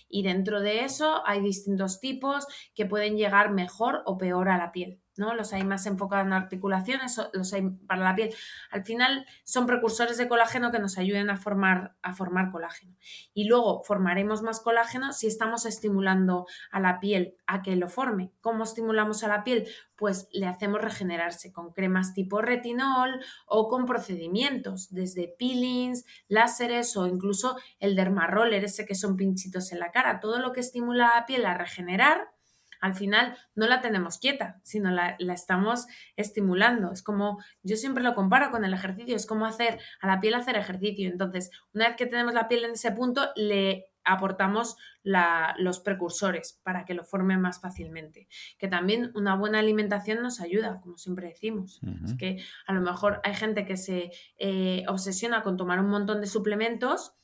Y 0.09 0.23
dentro 0.23 0.61
de 0.61 0.85
eso 0.85 1.23
hay 1.27 1.41
distintos 1.43 2.01
tipos 2.01 2.47
que 2.75 2.87
pueden 2.87 3.17
llegar 3.19 3.53
mejor 3.53 4.03
o 4.07 4.17
peor 4.17 4.49
a 4.49 4.57
la 4.57 4.73
piel. 4.73 5.01
¿No? 5.19 5.35
Los 5.35 5.53
hay 5.53 5.65
más 5.65 5.87
enfocados 5.87 6.27
en 6.27 6.33
articulaciones, 6.33 7.21
los 7.33 7.53
hay 7.53 7.69
para 7.87 8.03
la 8.03 8.15
piel. 8.15 8.35
Al 8.71 8.85
final 8.85 9.27
son 9.45 9.67
precursores 9.67 10.19
de 10.19 10.29
colágeno 10.29 10.71
que 10.71 10.79
nos 10.79 10.99
ayuden 10.99 11.31
a 11.31 11.37
formar, 11.37 11.97
a 12.03 12.15
formar 12.15 12.51
colágeno. 12.51 12.97
Y 13.35 13.45
luego 13.45 13.83
formaremos 13.85 14.43
más 14.43 14.61
colágeno 14.61 15.13
si 15.13 15.27
estamos 15.27 15.67
estimulando 15.67 16.47
a 16.71 16.81
la 16.81 17.01
piel 17.01 17.37
a 17.47 17.63
que 17.63 17.77
lo 17.77 17.89
forme. 17.89 18.33
¿Cómo 18.41 18.65
estimulamos 18.65 19.25
a 19.25 19.29
la 19.29 19.45
piel? 19.45 19.69
Pues 19.97 20.29
le 20.33 20.47
hacemos 20.47 20.81
regenerarse 20.83 21.53
con 21.53 21.73
cremas 21.73 22.13
tipo 22.13 22.43
retinol 22.43 23.21
o 23.47 23.69
con 23.69 23.87
procedimientos, 23.87 24.93
desde 24.93 25.35
peelings, 25.39 26.05
láseres 26.29 26.97
o 26.97 27.07
incluso 27.07 27.57
el 27.81 27.97
dermaroller, 27.97 28.65
ese 28.65 28.85
que 28.85 28.95
son 28.95 29.17
pinchitos 29.17 29.73
en 29.73 29.79
la 29.79 29.91
cara. 29.91 30.21
Todo 30.21 30.39
lo 30.39 30.53
que 30.53 30.61
estimula 30.61 31.09
a 31.09 31.21
la 31.21 31.27
piel 31.27 31.47
a 31.47 31.55
regenerar, 31.55 32.36
al 32.81 32.95
final 32.95 33.37
no 33.55 33.67
la 33.67 33.81
tenemos 33.81 34.19
quieta, 34.19 34.61
sino 34.63 34.91
la, 34.91 35.17
la 35.19 35.33
estamos 35.35 35.87
estimulando. 36.17 36.93
Es 36.93 37.03
como, 37.03 37.39
yo 37.63 37.77
siempre 37.77 38.03
lo 38.05 38.15
comparo 38.15 38.51
con 38.51 38.65
el 38.65 38.75
ejercicio, 38.75 39.17
es 39.17 39.27
como 39.27 39.47
hacer 39.47 39.79
a 40.01 40.07
la 40.07 40.21
piel 40.21 40.35
hacer 40.35 40.57
ejercicio. 40.57 41.09
Entonces, 41.09 41.51
una 41.75 41.89
vez 41.89 41.97
que 41.97 42.07
tenemos 42.07 42.35
la 42.35 42.49
piel 42.49 42.65
en 42.65 42.73
ese 42.73 42.93
punto, 42.93 43.29
le 43.37 43.87
aportamos 44.09 44.77
la- 45.03 45.57
los 45.59 45.81
precursores 45.81 46.61
para 46.63 46.85
que 46.85 46.95
lo 46.95 47.03
forme 47.03 47.37
más 47.39 47.61
fácilmente. 47.61 48.29
Que 48.57 48.69
también 48.69 49.11
una 49.17 49.35
buena 49.35 49.59
alimentación 49.59 50.23
nos 50.23 50.41
ayuda, 50.41 50.81
como 50.81 50.97
siempre 50.97 51.27
decimos. 51.27 51.81
Es 52.05 52.15
que 52.15 52.41
a 52.69 52.73
lo 52.73 52.81
mejor 52.83 53.21
hay 53.25 53.35
gente 53.35 53.65
que 53.65 53.77
se 53.77 54.13
eh, 54.39 54.85
obsesiona 54.87 55.43
con 55.43 55.57
tomar 55.57 55.81
un 55.81 55.89
montón 55.91 56.21
de 56.21 56.29
suplementos 56.29 57.15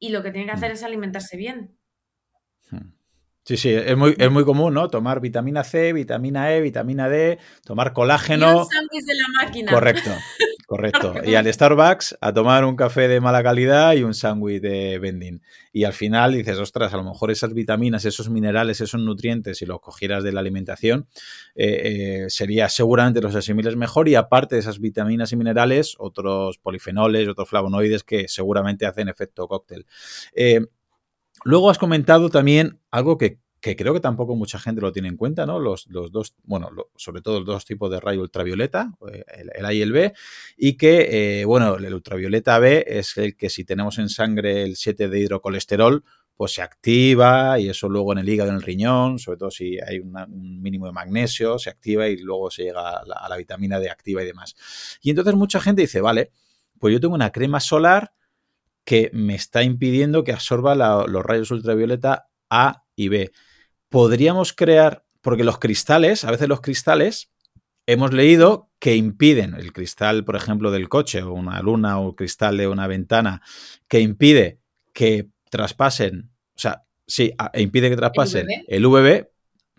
y 0.00 0.08
lo 0.10 0.24
que 0.24 0.32
tiene 0.32 0.46
que 0.46 0.52
hacer 0.54 0.70
Mm. 0.72 0.74
es 0.74 0.82
alimentarse 0.82 1.36
bien. 1.36 1.78
Sí, 3.46 3.58
sí, 3.58 3.68
es 3.68 3.94
muy, 3.94 4.14
es 4.16 4.30
muy 4.30 4.42
común, 4.42 4.72
¿no? 4.72 4.88
Tomar 4.88 5.20
vitamina 5.20 5.64
C, 5.64 5.92
vitamina 5.92 6.54
E, 6.54 6.62
vitamina 6.62 7.10
D, 7.10 7.38
tomar 7.62 7.88
Y 7.88 7.92
colágeno. 7.92 8.60
un 8.60 8.66
sándwich 8.66 9.04
de 9.04 9.14
la 9.14 9.44
máquina. 9.44 9.70
Correcto, 9.70 10.10
correcto. 10.66 11.14
Y 11.26 11.34
al 11.34 11.52
Starbucks 11.52 12.16
a 12.22 12.32
tomar 12.32 12.64
un 12.64 12.74
café 12.74 13.06
de 13.06 13.20
mala 13.20 13.42
calidad 13.42 13.92
y 13.92 14.02
un 14.02 14.14
sándwich 14.14 14.62
de 14.62 14.98
vending. 14.98 15.42
Y 15.74 15.84
al 15.84 15.92
final 15.92 16.32
dices, 16.32 16.58
ostras, 16.58 16.94
a 16.94 16.96
lo 16.96 17.04
mejor 17.04 17.30
esas 17.30 17.52
vitaminas, 17.52 18.06
esos 18.06 18.30
minerales, 18.30 18.80
esos 18.80 19.02
nutrientes, 19.02 19.58
si 19.58 19.66
los 19.66 19.78
cogieras 19.78 20.24
de 20.24 20.32
la 20.32 20.40
alimentación, 20.40 21.06
eh, 21.54 22.22
eh, 22.24 22.30
sería 22.30 22.70
seguramente 22.70 23.20
los 23.20 23.34
asimiles 23.34 23.76
mejor. 23.76 24.08
Y 24.08 24.14
aparte 24.14 24.54
de 24.54 24.62
esas 24.62 24.80
vitaminas 24.80 25.32
y 25.32 25.36
minerales, 25.36 25.96
otros 25.98 26.56
polifenoles, 26.56 27.28
otros 27.28 27.46
flavonoides 27.50 28.04
que 28.04 28.26
seguramente 28.26 28.86
hacen 28.86 29.10
efecto 29.10 29.46
cóctel. 29.48 29.84
Eh, 30.34 30.62
Luego 31.44 31.68
has 31.70 31.78
comentado 31.78 32.30
también 32.30 32.80
algo 32.90 33.18
que, 33.18 33.38
creo 33.60 33.92
que 33.92 34.00
tampoco 34.00 34.34
mucha 34.34 34.58
gente 34.58 34.80
lo 34.80 34.92
tiene 34.92 35.08
en 35.08 35.16
cuenta, 35.16 35.44
¿no? 35.44 35.58
Los, 35.58 35.86
dos, 35.88 36.34
bueno, 36.42 36.70
sobre 36.96 37.20
todo 37.20 37.40
los 37.40 37.46
dos 37.46 37.64
tipos 37.66 37.90
de 37.90 38.00
rayo 38.00 38.22
ultravioleta, 38.22 38.92
eh, 39.12 39.24
el, 39.54 39.64
A 39.64 39.72
y 39.72 39.82
el 39.82 39.92
B, 39.92 40.14
y 40.56 40.78
que, 40.78 41.40
eh, 41.40 41.44
bueno, 41.44 41.76
el 41.76 41.92
ultravioleta 41.92 42.58
B 42.58 42.84
es 42.86 43.16
el 43.18 43.36
que 43.36 43.50
si 43.50 43.64
tenemos 43.64 43.98
en 43.98 44.08
sangre 44.08 44.62
el 44.62 44.76
7 44.76 45.08
de 45.08 45.20
hidrocolesterol, 45.20 46.02
pues 46.34 46.52
se 46.52 46.62
activa 46.62 47.60
y 47.60 47.68
eso 47.68 47.88
luego 47.88 48.12
en 48.12 48.18
el 48.18 48.28
hígado, 48.28 48.50
en 48.50 48.56
el 48.56 48.62
riñón, 48.62 49.18
sobre 49.18 49.38
todo 49.38 49.50
si 49.50 49.78
hay 49.80 50.00
un 50.00 50.12
mínimo 50.62 50.86
de 50.86 50.92
magnesio, 50.92 51.58
se 51.58 51.70
activa 51.70 52.08
y 52.08 52.16
luego 52.16 52.50
se 52.50 52.64
llega 52.64 52.98
a 52.98 53.06
la, 53.06 53.16
a 53.16 53.28
la 53.28 53.36
vitamina 53.36 53.78
D 53.78 53.88
activa 53.88 54.22
y 54.22 54.26
demás. 54.26 54.56
Y 55.02 55.10
entonces 55.10 55.34
mucha 55.34 55.60
gente 55.60 55.82
dice, 55.82 56.00
vale, 56.00 56.32
pues 56.80 56.92
yo 56.92 57.00
tengo 57.00 57.14
una 57.14 57.30
crema 57.30 57.60
solar 57.60 58.12
que 58.84 59.10
me 59.12 59.34
está 59.34 59.62
impidiendo 59.62 60.24
que 60.24 60.32
absorba 60.32 60.74
la- 60.74 61.04
los 61.08 61.24
rayos 61.24 61.50
ultravioleta 61.50 62.28
A 62.50 62.84
y 62.94 63.08
B. 63.08 63.32
Podríamos 63.88 64.52
crear, 64.52 65.04
porque 65.20 65.44
los 65.44 65.58
cristales, 65.58 66.24
a 66.24 66.30
veces 66.30 66.48
los 66.48 66.60
cristales, 66.60 67.30
hemos 67.86 68.12
leído 68.12 68.70
que 68.78 68.96
impiden, 68.96 69.54
el 69.54 69.72
cristal, 69.72 70.24
por 70.24 70.36
ejemplo, 70.36 70.70
del 70.70 70.88
coche 70.88 71.22
o 71.22 71.32
una 71.32 71.60
luna 71.62 71.98
o 71.98 72.10
el 72.10 72.14
cristal 72.14 72.56
de 72.56 72.68
una 72.68 72.86
ventana, 72.86 73.40
que 73.88 74.00
impide 74.00 74.60
que 74.92 75.28
traspasen, 75.50 76.30
o 76.54 76.58
sea, 76.58 76.84
sí, 77.06 77.32
a- 77.38 77.50
e 77.54 77.62
impide 77.62 77.90
que 77.90 77.96
traspasen 77.96 78.46
el 78.68 78.86
UVB, 78.86 79.30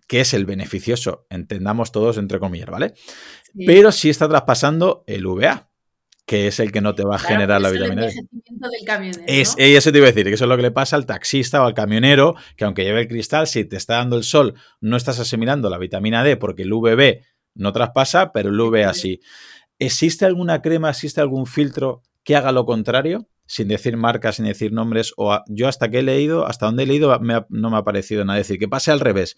que 0.07 0.21
es 0.21 0.33
el 0.33 0.45
beneficioso, 0.45 1.25
entendamos 1.29 1.91
todos 1.91 2.17
entre 2.17 2.39
comillas, 2.39 2.69
¿vale? 2.69 2.93
Sí. 2.95 3.65
Pero 3.65 3.91
sí 3.91 4.09
está 4.09 4.27
traspasando 4.29 5.03
el 5.07 5.25
VA, 5.25 5.69
que 6.25 6.47
es 6.47 6.59
el 6.59 6.71
que 6.71 6.81
no 6.81 6.95
te 6.95 7.03
va 7.03 7.15
a 7.15 7.19
Claro, 7.19 7.35
generar 7.35 7.61
la 7.61 7.69
vitamina 7.69 8.01
D. 8.01 8.07
del 8.07 8.27
Es, 9.27 9.55
¿no? 9.57 9.63
eh, 9.63 9.75
eso 9.77 9.91
te 9.91 9.97
iba 9.99 10.07
a 10.07 10.11
decir, 10.11 10.25
que 10.25 10.33
eso 10.33 10.45
es 10.45 10.49
lo 10.49 10.55
que 10.55 10.63
le 10.63 10.71
pasa 10.71 10.95
al 10.95 11.05
taxista 11.05 11.61
o 11.61 11.65
al 11.65 11.73
camionero, 11.73 12.35
que 12.57 12.65
aunque 12.65 12.83
lleve 12.83 13.01
el 13.01 13.07
cristal, 13.07 13.47
si 13.47 13.65
te 13.65 13.75
está 13.77 13.95
dando 13.97 14.17
el 14.17 14.23
sol, 14.23 14.55
no 14.81 14.97
estás 14.97 15.19
asimilando 15.19 15.69
la 15.69 15.77
vitamina 15.77 16.23
D 16.23 16.37
porque 16.37 16.63
el 16.63 16.73
UVB 16.73 17.21
no 17.53 17.71
traspasa, 17.71 18.31
pero 18.31 18.49
el 18.49 18.59
UVA 18.59 18.93
sí. 18.93 19.19
¿Existe 19.79 20.25
alguna 20.25 20.61
crema, 20.61 20.89
existe 20.89 21.21
algún 21.21 21.45
filtro 21.45 22.01
que 22.23 22.35
haga 22.35 22.51
lo 22.51 22.65
contrario? 22.65 23.27
Sin 23.47 23.67
decir 23.67 23.95
marcas, 23.97 24.37
sin 24.37 24.45
decir 24.45 24.71
nombres, 24.71 25.13
o 25.17 25.31
a- 25.31 25.43
yo 25.47 25.67
hasta 25.67 25.89
que 25.89 25.99
he 25.99 26.03
leído, 26.03 26.47
hasta 26.47 26.65
donde 26.65 26.83
he 26.83 26.87
leído, 26.87 27.17
me 27.19 27.35
ha- 27.35 27.45
no 27.49 27.69
me 27.69 27.77
ha 27.77 27.83
parecido 27.83 28.25
nada. 28.25 28.39
Es 28.39 28.47
decir, 28.47 28.59
que 28.59 28.67
pase 28.67 28.91
al 28.91 28.99
revés, 28.99 29.35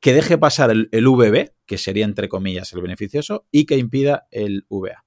que 0.00 0.14
deje 0.14 0.38
pasar 0.38 0.70
el, 0.70 0.88
el 0.92 1.06
VB, 1.06 1.52
que 1.66 1.76
sería 1.76 2.06
entre 2.06 2.28
comillas 2.30 2.72
el 2.72 2.80
beneficioso, 2.80 3.46
y 3.50 3.66
que 3.66 3.76
impida 3.76 4.26
el 4.30 4.64
VA. 4.70 5.04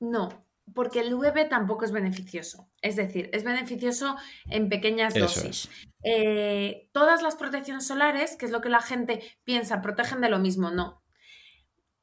No, 0.00 0.28
porque 0.74 1.00
el 1.00 1.14
UVB 1.14 1.48
tampoco 1.48 1.84
es 1.84 1.92
beneficioso. 1.92 2.68
Es 2.82 2.96
decir, 2.96 3.30
es 3.32 3.44
beneficioso 3.44 4.16
en 4.50 4.68
pequeñas 4.68 5.14
dosis. 5.14 5.68
Eh, 6.02 6.88
todas 6.92 7.22
las 7.22 7.36
protecciones 7.36 7.86
solares, 7.86 8.36
que 8.36 8.46
es 8.46 8.52
lo 8.52 8.60
que 8.60 8.68
la 8.68 8.80
gente 8.80 9.20
piensa, 9.44 9.80
protegen 9.82 10.20
de 10.20 10.28
lo 10.28 10.38
mismo. 10.38 10.70
No. 10.70 11.02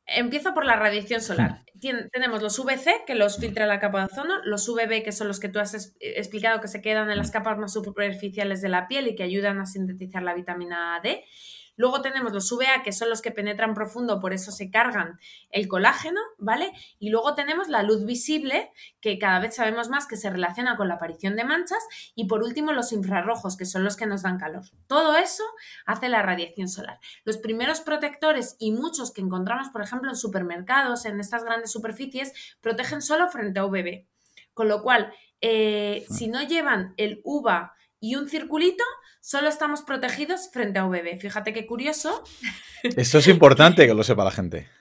Empiezo 0.06 0.54
por 0.54 0.66
la 0.66 0.76
radiación 0.76 1.22
solar. 1.22 1.64
Tien- 1.80 2.10
tenemos 2.12 2.42
los 2.42 2.58
UVC, 2.60 3.04
que 3.06 3.16
los 3.16 3.38
filtra 3.38 3.66
la 3.66 3.80
capa 3.80 4.00
de 4.00 4.06
ozono, 4.06 4.36
los 4.44 4.68
UVB, 4.68 5.04
que 5.04 5.12
son 5.12 5.28
los 5.28 5.40
que 5.40 5.50
tú 5.50 5.60
has 5.60 5.74
es- 5.74 5.96
explicado 6.00 6.60
que 6.62 6.68
se 6.68 6.82
quedan 6.82 7.10
en 7.12 7.18
las 7.18 7.32
capas 7.32 7.58
más 7.58 7.74
superficiales 7.74 8.62
de 8.62 8.70
la 8.70 8.88
piel 8.88 9.08
y 9.08 9.16
que 9.16 9.24
ayudan 9.24 9.60
a 9.60 9.66
sintetizar 9.66 10.24
la 10.24 10.34
vitamina 10.34 11.00
D. 11.02 11.24
Luego 11.76 12.02
tenemos 12.02 12.34
los 12.34 12.52
UVA, 12.52 12.84
que 12.84 12.92
son 12.92 13.10
los 13.10 13.22
que 13.22 13.32
penetran 13.32 13.74
profundo, 13.74 14.20
por 14.20 14.34
eso 14.34 14.52
se 14.52 14.70
cargan 14.70 15.20
el 15.50 15.68
colágeno, 15.68 16.20
¿vale? 16.38 16.72
Y 17.00 17.10
luego 17.10 17.34
tenemos 17.36 17.68
la 17.68 17.84
luz 17.84 18.06
visible, 18.06 18.72
que 19.02 19.18
cada 19.18 19.40
vez 19.40 19.56
sabemos 19.56 19.90
más 19.90 20.08
que 20.08 20.16
se 20.16 20.30
relaciona 20.30 20.76
con 20.76 20.88
la 20.88 20.96
aparición 20.96 21.36
de 21.36 21.44
manchas. 21.44 21.80
Y 22.16 22.26
por 22.26 22.44
último, 22.44 22.74
los 22.74 22.92
infrarrojos, 22.92 23.58
que 23.58 23.66
son 23.66 23.84
los 23.84 23.96
que 23.96 24.06
nos 24.06 24.22
dan 24.22 24.38
calor. 24.38 24.64
Todo 24.88 25.16
eso 25.16 25.44
hace 25.86 26.10
la 26.10 26.22
radiación 26.22 26.68
solar. 26.70 27.00
Los 27.24 27.38
primeros 27.38 27.82
protectores 27.82 28.56
y 28.60 28.72
muchos 28.72 29.12
que 29.12 29.22
encontramos, 29.22 29.70
por 29.70 29.82
ejemplo, 29.82 30.10
en 30.10 30.16
supermercados, 30.16 31.06
en 31.06 31.20
estas 31.20 31.44
grandes 31.44 31.72
superficies, 31.72 32.34
protegen 32.62 33.02
solo 33.02 33.30
frente 33.30 33.60
a 33.60 33.66
UVB. 33.66 34.06
Con 34.54 34.68
lo 34.68 34.84
cual, 34.84 35.12
eh, 35.42 36.06
si 36.10 36.28
no 36.28 36.42
llevan 36.44 36.94
el 36.98 37.22
UVA 37.24 37.74
y 38.00 38.16
un 38.16 38.30
circulito, 38.30 38.84
solo 39.24 39.48
estamos 39.48 39.84
protegidos 39.84 40.50
frente 40.52 40.80
a 40.80 40.86
UVB. 40.86 41.18
Fíjate 41.18 41.54
qué 41.54 41.66
curioso. 41.66 42.24
Esto 42.84 43.20
es 43.20 43.28
importante 43.28 43.88
que 43.88 43.94
lo 43.94 44.04
sepa 44.04 44.26
la 44.26 44.32
gente. 44.32 44.70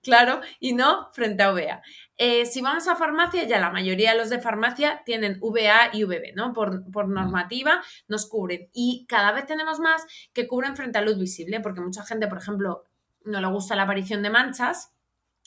Claro, 0.00 0.40
y 0.60 0.72
no 0.72 1.10
frente 1.12 1.42
a 1.42 1.52
UVA. 1.52 1.82
Eh, 2.16 2.46
si 2.46 2.62
vamos 2.62 2.88
a 2.88 2.96
farmacia, 2.96 3.44
ya 3.44 3.58
la 3.58 3.70
mayoría 3.70 4.12
de 4.12 4.18
los 4.18 4.30
de 4.30 4.40
farmacia 4.40 5.02
tienen 5.04 5.38
VA 5.40 5.90
y 5.92 6.04
VB, 6.04 6.34
¿no? 6.34 6.54
Por, 6.54 6.90
por 6.90 7.08
normativa 7.08 7.82
nos 8.06 8.26
cubren. 8.26 8.70
Y 8.72 9.04
cada 9.08 9.32
vez 9.32 9.44
tenemos 9.44 9.78
más 9.80 10.06
que 10.32 10.46
cubren 10.48 10.74
frente 10.74 10.98
a 10.98 11.02
luz 11.02 11.18
visible, 11.18 11.60
porque 11.60 11.82
mucha 11.82 12.04
gente, 12.04 12.28
por 12.28 12.38
ejemplo, 12.38 12.84
no 13.24 13.40
le 13.40 13.48
gusta 13.48 13.76
la 13.76 13.82
aparición 13.82 14.22
de 14.22 14.30
manchas. 14.30 14.94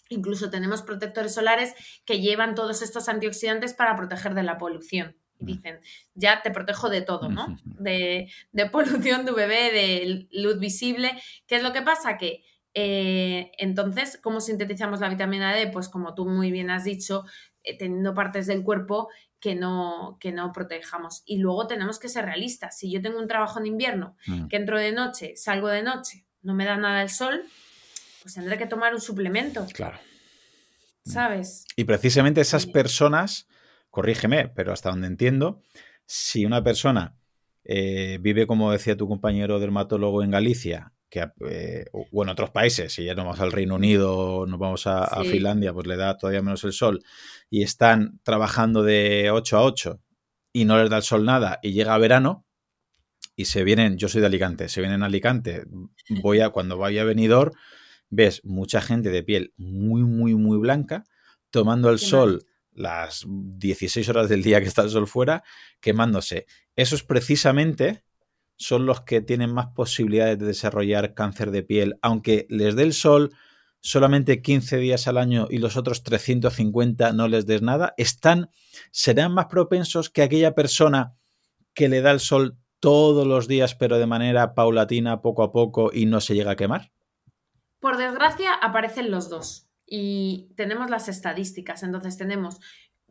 Incluso 0.10 0.52
tenemos 0.52 0.84
protectores 0.84 1.34
solares 1.34 1.74
que 2.06 2.20
llevan 2.20 2.54
todos 2.54 2.84
estos 2.84 3.10
antioxidantes 3.10 3.74
para 3.74 3.96
proteger 3.96 4.36
de 4.36 4.44
la 4.44 4.60
polución. 4.60 5.18
Y 5.42 5.46
dicen, 5.46 5.80
ya 6.14 6.42
te 6.42 6.52
protejo 6.52 6.90
de 6.90 7.02
todo, 7.02 7.30
¿no? 7.30 7.58
De, 7.66 8.32
de 8.52 8.66
polución, 8.70 9.26
de 9.26 9.32
UVB, 9.32 9.38
de 9.74 10.28
luz 10.32 10.60
visible. 10.60 11.12
¿Qué 11.48 11.56
es 11.58 11.64
lo 11.64 11.74
que 11.74 11.82
pasa? 11.82 12.18
Que 12.18 12.44
eh, 12.74 13.52
entonces, 13.58 14.18
¿cómo 14.22 14.40
sintetizamos 14.40 15.00
la 15.02 15.10
vitamina 15.10 15.54
D? 15.54 15.68
Pues 15.68 15.90
como 15.90 16.14
tú 16.14 16.26
muy 16.26 16.52
bien 16.52 16.70
has 16.70 16.84
dicho, 16.86 17.26
eh, 17.64 17.78
teniendo 17.78 18.14
partes 18.14 18.48
del 18.48 18.64
cuerpo 18.64 19.10
que 19.40 19.56
no, 19.56 20.18
que 20.22 20.32
no 20.32 20.52
protejamos. 20.52 21.24
Y 21.26 21.40
luego 21.40 21.66
tenemos 21.68 21.98
que 22.00 22.08
ser 22.10 22.26
realistas. 22.26 22.78
Si 22.78 22.92
yo 22.92 23.02
tengo 23.02 23.20
un 23.20 23.28
trabajo 23.28 23.60
en 23.60 23.66
invierno, 23.66 24.16
Mm. 24.28 24.48
que 24.48 24.56
entro 24.58 24.78
de 24.80 24.92
noche, 24.92 25.36
salgo 25.36 25.68
de 25.68 25.82
noche, 25.84 26.26
no 26.44 26.54
me 26.54 26.64
da 26.66 26.78
nada 26.78 27.02
el 27.02 27.10
sol, 27.10 27.42
pues 28.22 28.36
tendré 28.36 28.58
que 28.58 28.68
tomar 28.68 28.94
un 28.94 29.02
suplemento, 29.02 29.66
Claro. 29.74 29.98
¿sabes? 31.06 31.66
Y 31.76 31.84
precisamente 31.86 32.42
esas 32.42 32.66
personas, 32.68 33.48
corrígeme, 33.92 34.48
pero 34.48 34.74
hasta 34.74 34.90
donde 34.90 35.08
entiendo, 35.08 35.62
si 36.06 36.46
una 36.46 36.64
persona 36.64 37.16
eh, 37.64 38.18
vive, 38.20 38.48
como 38.48 38.72
decía 38.72 38.98
tu 38.98 39.08
compañero 39.08 39.60
dermatólogo 39.60 40.24
en 40.24 40.32
Galicia, 40.32 40.94
que, 41.10 41.30
eh, 41.50 41.86
o 41.92 42.24
en 42.24 42.30
otros 42.30 42.52
países, 42.52 42.94
si 42.94 43.04
ya 43.04 43.14
nos 43.14 43.26
vamos 43.26 43.40
al 43.42 43.52
Reino 43.52 43.76
Unido, 43.76 44.46
nos 44.48 44.58
vamos 44.58 44.88
a. 44.88 45.24
Finlandia, 45.26 45.74
pues 45.74 45.86
le 45.86 45.98
da 45.98 46.18
todavía 46.18 46.42
menos 46.42 46.64
el 46.64 46.74
sol, 46.74 47.04
y 47.50 47.64
están 47.64 48.20
trabajando 48.24 48.82
de 48.82 49.30
8 49.30 49.58
a 49.58 49.64
8 49.64 50.02
y 50.54 50.66
no 50.66 50.78
les 50.78 50.90
da 50.90 50.98
el 50.98 51.04
sol 51.04 51.26
nada, 51.26 51.60
y 51.62 51.74
llega 51.74 51.98
verano, 51.98 52.46
y 53.36 53.46
se 53.46 53.64
vienen, 53.64 53.98
yo 53.98 54.08
soy 54.08 54.22
de 54.22 54.28
Alicante, 54.28 54.70
se 54.70 54.82
vienen 54.82 55.04
a 55.04 55.08
Alicante, 55.08 55.66
voy 56.22 56.40
a, 56.40 56.50
cuando 56.50 56.78
vaya 56.78 57.02
a 57.02 57.06
Benidorm, 57.06 57.54
ves 58.10 58.42
mucha 58.44 58.82
gente 58.82 59.10
de 59.10 59.24
piel 59.24 59.54
muy, 59.58 60.04
muy, 60.04 60.36
muy 60.36 60.58
blanca, 60.58 61.04
tomando 61.50 61.90
el 61.90 62.00
sol 62.00 62.46
las 62.74 63.26
16 63.28 64.08
horas 64.10 64.30
del 64.30 64.44
día 64.44 64.62
que 64.62 64.68
está 64.68 64.82
el 64.82 64.90
sol 64.90 65.08
fuera, 65.08 65.44
quemándose. 65.80 66.48
Esos 66.76 67.04
precisamente 67.04 68.04
son 68.58 68.86
los 68.86 69.02
que 69.02 69.22
tienen 69.22 69.54
más 69.54 69.68
posibilidades 69.68 70.40
de 70.40 70.46
desarrollar 70.46 71.14
cáncer 71.14 71.52
de 71.52 71.64
piel, 71.64 71.98
aunque 72.02 72.46
les 72.50 72.76
dé 72.76 72.84
el 72.84 72.94
sol 72.94 73.32
solamente 73.80 74.42
15 74.42 74.78
días 74.78 75.08
al 75.08 75.18
año 75.18 75.48
y 75.50 75.58
los 75.58 75.76
otros 75.76 76.04
350 76.04 77.14
no 77.14 77.28
les 77.28 77.48
des 77.48 77.64
nada, 77.64 77.94
están, 77.98 78.52
serán 78.92 79.34
más 79.34 79.48
propensos 79.48 80.10
que 80.10 80.22
aquella 80.22 80.54
persona 80.54 81.16
que 81.74 81.90
le 81.90 82.02
da 82.02 82.12
el 82.12 82.20
sol 82.20 82.58
todos 82.80 83.28
los 83.28 83.48
días, 83.48 83.76
pero 83.76 83.98
de 83.98 84.08
manera 84.08 84.54
paulatina, 84.54 85.22
poco 85.22 85.44
a 85.44 85.52
poco, 85.52 85.92
y 85.94 86.06
no 86.06 86.22
se 86.22 86.36
llega 86.36 86.52
a 86.52 86.56
quemar. 86.56 86.92
Por 87.80 87.98
desgracia, 87.98 88.54
aparecen 88.54 89.10
los 89.10 89.30
dos 89.30 89.71
y 89.94 90.54
tenemos 90.56 90.90
las 90.90 91.10
estadísticas. 91.10 91.84
Entonces 91.84 92.18
tenemos, 92.18 92.62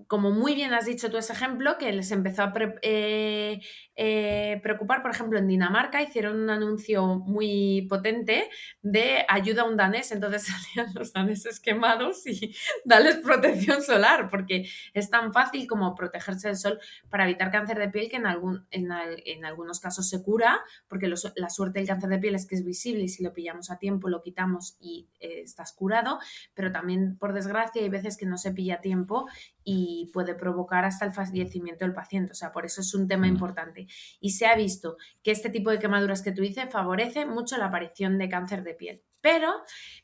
como 0.07 0.31
muy 0.31 0.55
bien 0.55 0.73
has 0.73 0.87
dicho 0.87 1.11
tú 1.11 1.17
ese 1.17 1.33
ejemplo, 1.33 1.79
que 1.79 1.93
les 1.93 2.11
empezó 2.11 2.43
a 2.43 2.53
eh, 2.83 3.61
eh, 3.97 4.61
preocupar, 4.63 5.03
por 5.03 5.11
ejemplo, 5.11 5.39
en 5.39 5.49
Dinamarca 5.49 6.03
hicieron 6.03 6.41
un 6.41 6.51
anuncio 6.51 7.07
muy 7.19 7.87
potente 7.89 8.49
de 8.83 9.25
ayuda 9.29 9.63
a 9.63 9.67
un 9.67 9.77
danés, 9.77 10.13
entonces 10.13 10.47
salían 10.75 10.95
los 10.95 11.13
daneses 11.13 11.61
quemados 11.61 12.27
y 12.27 12.55
darles 12.85 13.19
protección 13.19 13.83
solar, 13.83 14.29
porque 14.31 14.69
es 14.95 15.11
tan 15.11 15.33
fácil 15.33 15.67
como 15.67 15.95
protegerse 15.95 16.49
del 16.49 16.57
sol 16.57 16.79
para 17.09 17.25
evitar 17.25 17.51
cáncer 17.51 17.79
de 17.79 17.89
piel 17.89 18.09
que 18.09 18.17
en, 18.17 18.27
algún, 18.27 18.67
en, 18.71 18.89
en 19.25 19.45
algunos 19.45 19.81
casos 19.81 20.09
se 20.09 20.23
cura, 20.23 20.61
porque 20.89 21.09
la 21.09 21.51
suerte 21.51 21.79
del 21.79 21.89
cáncer 21.89 22.11
de 22.11 22.19
piel 22.19 22.35
es 22.35 22.47
que 22.47 22.55
es 22.55 22.65
visible 22.65 23.05
y 23.05 23.09
si 23.09 23.23
lo 23.23 23.33
pillamos 23.33 23.71
a 23.71 23.79
tiempo 23.79 24.09
lo 24.09 24.23
quitamos 24.23 24.77
y 24.81 25.09
eh, 25.21 25.43
estás 25.43 25.73
curado, 25.73 26.19
pero 26.55 26.73
también 26.73 27.17
por 27.19 27.33
desgracia 27.33 27.83
hay 27.83 27.89
veces 27.89 28.17
que 28.17 28.27
no 28.27 28.39
se 28.39 28.53
pilla 28.53 28.77
a 28.77 28.81
tiempo 28.81 29.27
y 29.65 30.11
puede 30.13 30.35
provocar 30.35 30.85
hasta 30.85 31.05
el 31.05 31.13
fallecimiento 31.13 31.85
del 31.85 31.95
paciente. 31.95 32.33
O 32.33 32.35
sea, 32.35 32.53
por 32.53 32.65
eso 32.67 32.81
es 32.81 32.95
un 32.95 33.07
tema 33.09 33.27
Mm. 33.27 33.31
importante. 33.31 33.87
Y 34.21 34.31
se 34.31 34.47
ha 34.47 34.55
visto 34.57 34.97
que 35.23 35.31
este 35.31 35.51
tipo 35.51 35.71
de 35.71 35.79
quemaduras 35.79 36.23
que 36.23 36.33
tú 36.33 36.43
dices 36.43 36.71
favorece 36.71 37.27
mucho 37.27 37.57
la 37.59 37.67
aparición 37.67 38.19
de 38.19 38.29
cáncer 38.29 38.63
de 38.65 38.75
piel. 38.75 39.03
Pero 39.23 39.53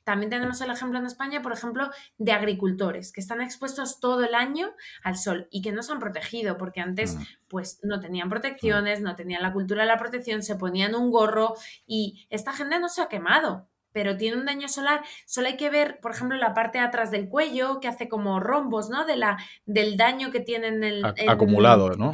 también 0.05 0.29
tenemos 0.29 0.61
el 0.61 0.71
ejemplo 0.71 0.99
en 0.99 1.07
España, 1.07 1.41
por 1.41 1.53
ejemplo, 1.55 1.89
de 2.19 2.33
agricultores 2.33 3.13
que 3.13 3.23
están 3.23 3.41
expuestos 3.41 3.99
todo 3.99 4.23
el 4.25 4.35
año 4.35 4.75
al 5.03 5.17
sol 5.17 5.49
y 5.51 5.63
que 5.63 5.73
no 5.73 5.83
se 5.83 5.93
han 5.93 6.01
protegido 6.01 6.59
porque 6.59 6.81
antes 6.83 7.15
Mm. 7.17 7.23
pues 7.49 7.81
no 7.83 7.99
tenían 7.99 8.29
protecciones, 8.29 9.01
no 9.01 9.17
tenían 9.17 9.41
la 9.43 9.55
cultura 9.55 9.83
de 9.83 9.89
la 9.89 9.97
protección, 9.97 10.43
se 10.43 10.57
ponían 10.57 10.95
un 10.95 11.11
gorro 11.11 11.55
y 11.87 12.27
esta 12.29 12.53
gente 12.53 12.79
no 12.79 12.91
se 12.91 13.01
ha 13.01 13.09
quemado, 13.09 13.69
pero 13.97 14.19
tiene 14.19 14.37
un 14.37 14.45
daño 14.45 14.69
solar. 14.69 15.03
Solo 15.25 15.47
hay 15.47 15.57
que 15.57 15.71
ver, 15.71 16.01
por 16.03 16.11
ejemplo, 16.11 16.37
la 16.37 16.53
parte 16.53 16.77
de 16.77 16.85
atrás 16.85 17.11
del 17.11 17.31
cuello 17.31 17.81
que 17.81 17.89
hace 17.89 18.11
como 18.11 18.41
rombos, 18.41 18.91
¿no? 18.91 19.07
De 19.07 19.17
la, 19.17 19.39
del 19.65 19.97
daño 19.97 20.31
que 20.31 20.41
tienen 20.41 20.85
el, 20.85 21.03
acumulado, 21.27 21.89
¿no? 21.93 22.13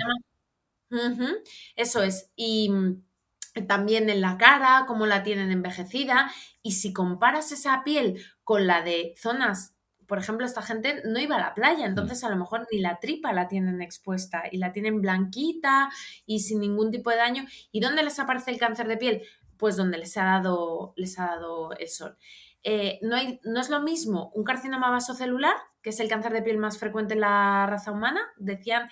Eso 1.74 2.04
es. 2.04 2.30
Y 2.36 2.70
mm, 2.70 3.66
también 3.66 4.08
en 4.10 4.20
la 4.20 4.38
cara, 4.38 4.84
cómo 4.86 5.06
la 5.06 5.24
tienen 5.24 5.50
envejecida. 5.50 6.30
Y 6.62 6.74
si 6.74 6.92
comparas 6.92 7.50
esa 7.50 7.82
piel 7.82 8.24
con 8.44 8.68
la 8.68 8.82
de 8.82 9.14
zonas, 9.16 9.74
por 10.06 10.18
ejemplo, 10.18 10.46
esta 10.46 10.62
gente 10.62 11.02
no 11.04 11.18
iba 11.18 11.34
a 11.34 11.40
la 11.40 11.54
playa, 11.54 11.84
entonces 11.84 12.22
a 12.22 12.28
lo 12.28 12.36
mejor 12.36 12.68
ni 12.70 12.78
la 12.78 13.00
tripa 13.00 13.32
la 13.32 13.48
tienen 13.48 13.82
expuesta 13.82 14.44
y 14.52 14.58
la 14.58 14.70
tienen 14.70 15.00
blanquita 15.00 15.90
y 16.26 16.40
sin 16.40 16.60
ningún 16.60 16.92
tipo 16.92 17.10
de 17.10 17.16
daño. 17.16 17.44
¿Y 17.72 17.80
dónde 17.80 18.04
les 18.04 18.20
aparece 18.20 18.52
el 18.52 18.58
cáncer 18.58 18.86
de 18.86 18.98
piel? 18.98 19.22
Pues 19.62 19.76
donde 19.76 19.96
les 19.96 20.16
ha 20.16 20.24
dado, 20.24 20.92
les 20.96 21.20
ha 21.20 21.26
dado 21.26 21.72
el 21.78 21.88
sol. 21.88 22.16
Eh, 22.64 22.98
no, 23.00 23.14
hay, 23.14 23.38
no 23.44 23.60
es 23.60 23.70
lo 23.70 23.80
mismo 23.80 24.32
un 24.34 24.42
carcinoma 24.42 24.90
vasocelular, 24.90 25.54
que 25.82 25.90
es 25.90 26.00
el 26.00 26.08
cáncer 26.08 26.32
de 26.32 26.42
piel 26.42 26.58
más 26.58 26.78
frecuente 26.78 27.14
en 27.14 27.20
la 27.20 27.64
raza 27.68 27.92
humana. 27.92 28.20
Decían 28.38 28.90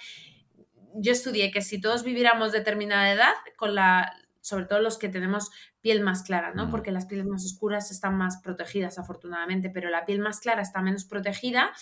yo 0.94 1.10
estudié 1.10 1.50
que 1.50 1.60
si 1.60 1.80
todos 1.80 2.04
viviéramos 2.04 2.52
determinada 2.52 3.10
edad, 3.10 3.32
con 3.56 3.74
la, 3.74 4.12
sobre 4.42 4.66
todo 4.66 4.78
los 4.78 4.96
que 4.96 5.08
tenemos 5.08 5.50
piel 5.80 6.02
más 6.02 6.22
clara, 6.22 6.54
¿no? 6.54 6.66
Mm. 6.66 6.70
Porque 6.70 6.92
las 6.92 7.06
pieles 7.06 7.26
más 7.26 7.44
oscuras 7.44 7.90
están 7.90 8.16
más 8.16 8.36
protegidas, 8.40 8.96
afortunadamente, 8.96 9.70
pero 9.70 9.90
la 9.90 10.04
piel 10.04 10.20
más 10.20 10.38
clara 10.38 10.62
está 10.62 10.82
menos 10.82 11.04
protegida 11.04 11.72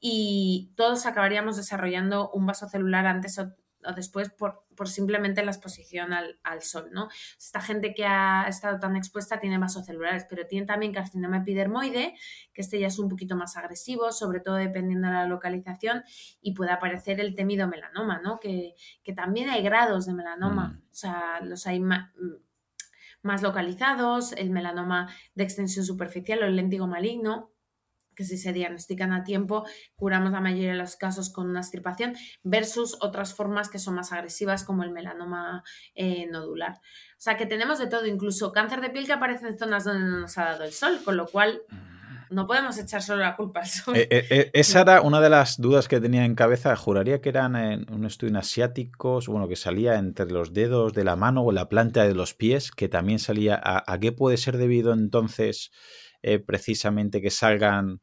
y 0.00 0.70
todos 0.76 1.06
acabaríamos 1.06 1.56
desarrollando 1.56 2.30
un 2.32 2.44
vaso 2.44 2.68
celular 2.68 3.06
antes 3.06 3.38
o, 3.38 3.54
o 3.86 3.92
después 3.94 4.28
por, 4.28 4.63
por 4.76 4.88
simplemente 4.88 5.44
la 5.44 5.50
exposición 5.50 6.12
al, 6.12 6.38
al 6.42 6.62
sol, 6.62 6.90
¿no? 6.92 7.08
Esta 7.38 7.60
gente 7.60 7.94
que 7.94 8.04
ha 8.06 8.46
estado 8.48 8.78
tan 8.80 8.96
expuesta 8.96 9.40
tiene 9.40 9.58
vasocelulares, 9.58 10.26
pero 10.28 10.46
tiene 10.46 10.66
también 10.66 10.92
carcinoma 10.92 11.38
epidermoide, 11.38 12.14
que 12.52 12.60
este 12.62 12.78
ya 12.80 12.86
es 12.88 12.98
un 12.98 13.08
poquito 13.08 13.36
más 13.36 13.56
agresivo, 13.56 14.12
sobre 14.12 14.40
todo 14.40 14.56
dependiendo 14.56 15.08
de 15.08 15.14
la 15.14 15.26
localización, 15.26 16.02
y 16.40 16.54
puede 16.54 16.72
aparecer 16.72 17.20
el 17.20 17.34
temido 17.34 17.68
melanoma, 17.68 18.20
¿no? 18.22 18.40
Que, 18.40 18.74
que 19.02 19.12
también 19.12 19.48
hay 19.50 19.62
grados 19.62 20.06
de 20.06 20.14
melanoma, 20.14 20.68
Mm. 20.68 20.82
o 20.90 20.94
sea, 20.94 21.40
los 21.42 21.66
hay 21.66 21.80
ma- 21.80 22.12
más 23.22 23.42
localizados, 23.42 24.32
el 24.32 24.50
melanoma 24.50 25.08
de 25.34 25.44
extensión 25.44 25.84
superficial 25.84 26.42
o 26.42 26.46
el 26.46 26.56
léntigo 26.56 26.86
maligno, 26.86 27.53
que 28.14 28.24
si 28.24 28.36
se 28.38 28.52
diagnostican 28.52 29.12
a 29.12 29.24
tiempo, 29.24 29.64
curamos 29.96 30.32
la 30.32 30.40
mayoría 30.40 30.72
de 30.72 30.78
los 30.78 30.96
casos 30.96 31.30
con 31.30 31.48
una 31.48 31.60
extirpación, 31.60 32.14
versus 32.42 32.96
otras 33.00 33.34
formas 33.34 33.68
que 33.68 33.78
son 33.78 33.94
más 33.94 34.12
agresivas 34.12 34.64
como 34.64 34.82
el 34.82 34.90
melanoma 34.90 35.64
eh, 35.94 36.26
nodular. 36.26 36.80
O 37.16 37.20
sea 37.24 37.36
que 37.36 37.46
tenemos 37.46 37.78
de 37.78 37.86
todo, 37.86 38.06
incluso 38.06 38.52
cáncer 38.52 38.80
de 38.80 38.90
piel 38.90 39.06
que 39.06 39.12
aparece 39.12 39.48
en 39.48 39.58
zonas 39.58 39.84
donde 39.84 40.04
no 40.04 40.20
nos 40.20 40.38
ha 40.38 40.44
dado 40.44 40.64
el 40.64 40.72
sol, 40.72 41.00
con 41.04 41.16
lo 41.16 41.26
cual 41.26 41.62
no 42.30 42.46
podemos 42.46 42.76
echar 42.78 43.02
solo 43.02 43.20
la 43.20 43.36
culpa 43.36 43.60
al 43.60 43.66
sol. 43.68 43.96
Eh, 43.96 44.08
eh, 44.10 44.26
eh, 44.30 44.50
esa 44.52 44.80
era 44.80 45.00
una 45.02 45.20
de 45.20 45.30
las 45.30 45.60
dudas 45.60 45.88
que 45.88 46.00
tenía 46.00 46.24
en 46.24 46.34
cabeza. 46.34 46.74
Juraría 46.76 47.20
que 47.20 47.28
eran 47.28 47.56
en 47.56 47.86
un 47.92 48.04
estudio 48.04 48.30
en 48.30 48.36
asiáticos, 48.36 49.28
bueno, 49.28 49.48
que 49.48 49.56
salía 49.56 49.96
entre 49.96 50.26
los 50.26 50.52
dedos 50.52 50.92
de 50.92 51.04
la 51.04 51.16
mano 51.16 51.42
o 51.42 51.52
la 51.52 51.68
planta 51.68 52.04
de 52.04 52.14
los 52.14 52.34
pies, 52.34 52.72
que 52.72 52.88
también 52.88 53.18
salía. 53.18 53.60
¿A, 53.62 53.84
a 53.90 53.98
qué 54.00 54.12
puede 54.12 54.36
ser 54.36 54.56
debido 54.56 54.92
entonces 54.92 55.70
eh, 56.24 56.38
precisamente 56.38 57.20
que 57.20 57.30
salgan 57.30 58.00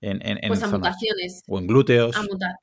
en, 0.00 0.20
en, 0.26 0.38
en 0.42 0.48
pues 0.48 0.62
a 0.62 0.66
zonas- 0.68 0.78
mutaciones. 0.94 1.42
o 1.48 1.58
en 1.58 1.66
glúteos? 1.66 2.16
a 2.16 2.22
muta- 2.22 2.58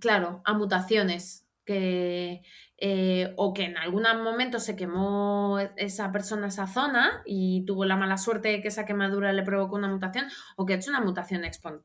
claro, 0.00 0.40
a 0.44 0.54
mutaciones 0.54 1.46
que 1.64 2.42
eh, 2.78 3.32
o 3.36 3.54
que 3.54 3.64
en 3.66 3.76
algún 3.76 4.02
momento 4.24 4.58
se 4.58 4.74
quemó 4.74 5.60
esa 5.76 6.10
persona 6.10 6.48
esa 6.48 6.66
zona 6.66 7.22
y 7.24 7.64
tuvo 7.66 7.84
la 7.84 7.96
mala 7.96 8.16
suerte 8.16 8.48
de 8.48 8.60
que 8.60 8.66
esa 8.68 8.84
quemadura 8.84 9.32
le 9.32 9.44
provocó 9.44 9.76
una 9.76 9.86
mutación 9.88 10.26
o 10.56 10.66
que 10.66 10.72
ha 10.72 10.76
hecho 10.76 10.90
una 10.90 11.00
mutación 11.00 11.42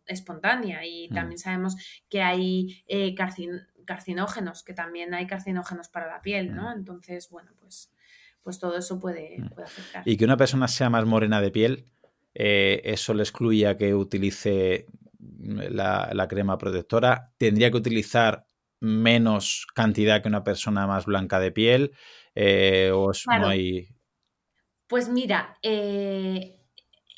espontánea 0.08 0.84
y 0.86 1.10
Mm. 1.10 1.14
también 1.14 1.38
sabemos 1.38 1.76
que 2.10 2.24
hay 2.24 2.84
eh, 2.88 3.14
carcin- 3.14 3.68
carcinógenos, 3.86 4.64
que 4.64 4.74
también 4.74 5.14
hay 5.14 5.28
carcinógenos 5.28 5.90
para 5.90 6.08
la 6.08 6.22
piel, 6.22 6.56
¿no? 6.56 6.70
Mm. 6.70 6.80
Entonces, 6.80 7.30
bueno, 7.30 7.52
pues, 7.60 7.92
pues 8.42 8.58
todo 8.60 8.78
eso 8.78 9.00
puede, 9.00 9.36
Mm. 9.38 9.50
puede 9.50 9.68
afectar. 9.68 10.02
Y 10.08 10.18
que 10.18 10.26
una 10.26 10.38
persona 10.38 10.68
sea 10.68 10.90
más 10.90 11.06
morena 11.06 11.40
de 11.40 11.52
piel, 11.52 11.86
eh, 12.40 12.82
eso 12.86 13.14
le 13.16 13.24
excluye 13.24 13.66
a 13.68 13.78
que 13.78 13.96
utilice 13.96 14.86
la, 15.40 16.10
la 16.14 16.28
crema 16.28 16.58
protectora. 16.60 17.34
Tendría 17.38 17.72
que 17.72 17.78
utilizar 17.78 18.46
menos 18.80 19.66
cantidad 19.74 20.22
que 20.22 20.28
una 20.30 20.44
persona 20.44 20.86
más 20.86 21.06
blanca 21.06 21.40
de 21.40 21.52
piel. 21.52 21.92
eh, 22.36 22.92
o 22.94 23.10
es- 23.10 23.24
Claro. 23.24 23.42
no 23.46 23.48
hay. 23.50 23.88
Pues 24.88 25.10
mira, 25.10 25.58
eh, 25.64 26.56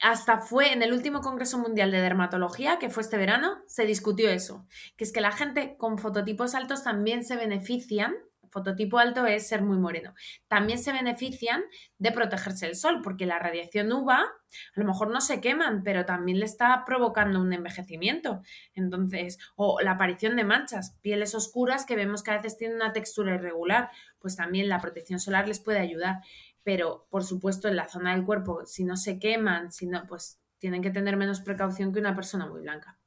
hasta 0.02 0.38
fue 0.40 0.72
en 0.72 0.82
el 0.82 0.94
último 0.94 1.20
Congreso 1.20 1.58
Mundial 1.60 1.92
de 1.92 2.00
Dermatología, 2.00 2.80
que 2.80 2.90
fue 2.90 3.04
este 3.04 3.18
verano, 3.18 3.58
se 3.68 3.86
discutió 3.86 4.30
eso, 4.30 4.66
que 4.96 5.04
es 5.04 5.12
que 5.12 5.20
la 5.20 5.34
gente 5.34 5.76
con 5.78 5.98
fototipos 5.98 6.56
altos 6.56 6.84
también 6.86 7.26
se 7.26 7.36
benefician 7.36 8.16
fototipo 8.50 9.00
alto 9.00 9.26
es 9.26 9.48
ser 9.48 9.62
muy 9.62 9.78
moreno. 9.78 10.14
También 10.48 10.80
se 10.80 10.92
benefician 10.92 11.62
de 11.98 12.12
protegerse 12.12 12.66
del 12.66 12.76
sol, 12.76 13.02
porque 13.04 13.26
la 13.26 13.40
radiación 13.40 13.92
UVA 13.92 14.22
a 14.22 14.80
lo 14.80 14.86
mejor 14.86 15.12
no 15.12 15.22
se 15.22 15.42
queman, 15.42 15.84
pero 15.84 16.06
también 16.06 16.40
le 16.40 16.46
está 16.46 16.84
provocando 16.86 17.40
un 17.40 17.54
envejecimiento. 17.54 18.42
Entonces, 18.74 19.38
o 19.56 19.80
la 19.82 19.92
aparición 19.92 20.36
de 20.36 20.44
manchas, 20.44 20.98
pieles 21.02 21.36
oscuras 21.36 21.86
que 21.86 21.96
vemos 21.96 22.24
que 22.24 22.32
a 22.32 22.38
veces 22.38 22.58
tienen 22.58 22.78
una 22.78 22.94
textura 22.94 23.36
irregular, 23.36 23.90
pues 24.20 24.36
también 24.36 24.70
la 24.70 24.80
protección 24.80 25.20
solar 25.20 25.48
les 25.48 25.60
puede 25.60 25.80
ayudar. 25.80 26.22
Pero, 26.64 27.08
por 27.10 27.24
supuesto, 27.24 27.68
en 27.68 27.76
la 27.76 27.88
zona 27.88 28.14
del 28.16 28.26
cuerpo, 28.26 28.66
si 28.66 28.84
no 28.84 28.98
se 28.98 29.20
queman, 29.20 29.72
si 29.72 29.88
no, 29.88 30.06
pues 30.08 30.40
tienen 30.58 30.82
que 30.82 30.92
tener 30.92 31.16
menos 31.16 31.40
precaución 31.40 31.94
que 31.94 32.00
una 32.00 32.16
persona 32.16 32.46
muy 32.46 32.62
blanca. 32.62 32.98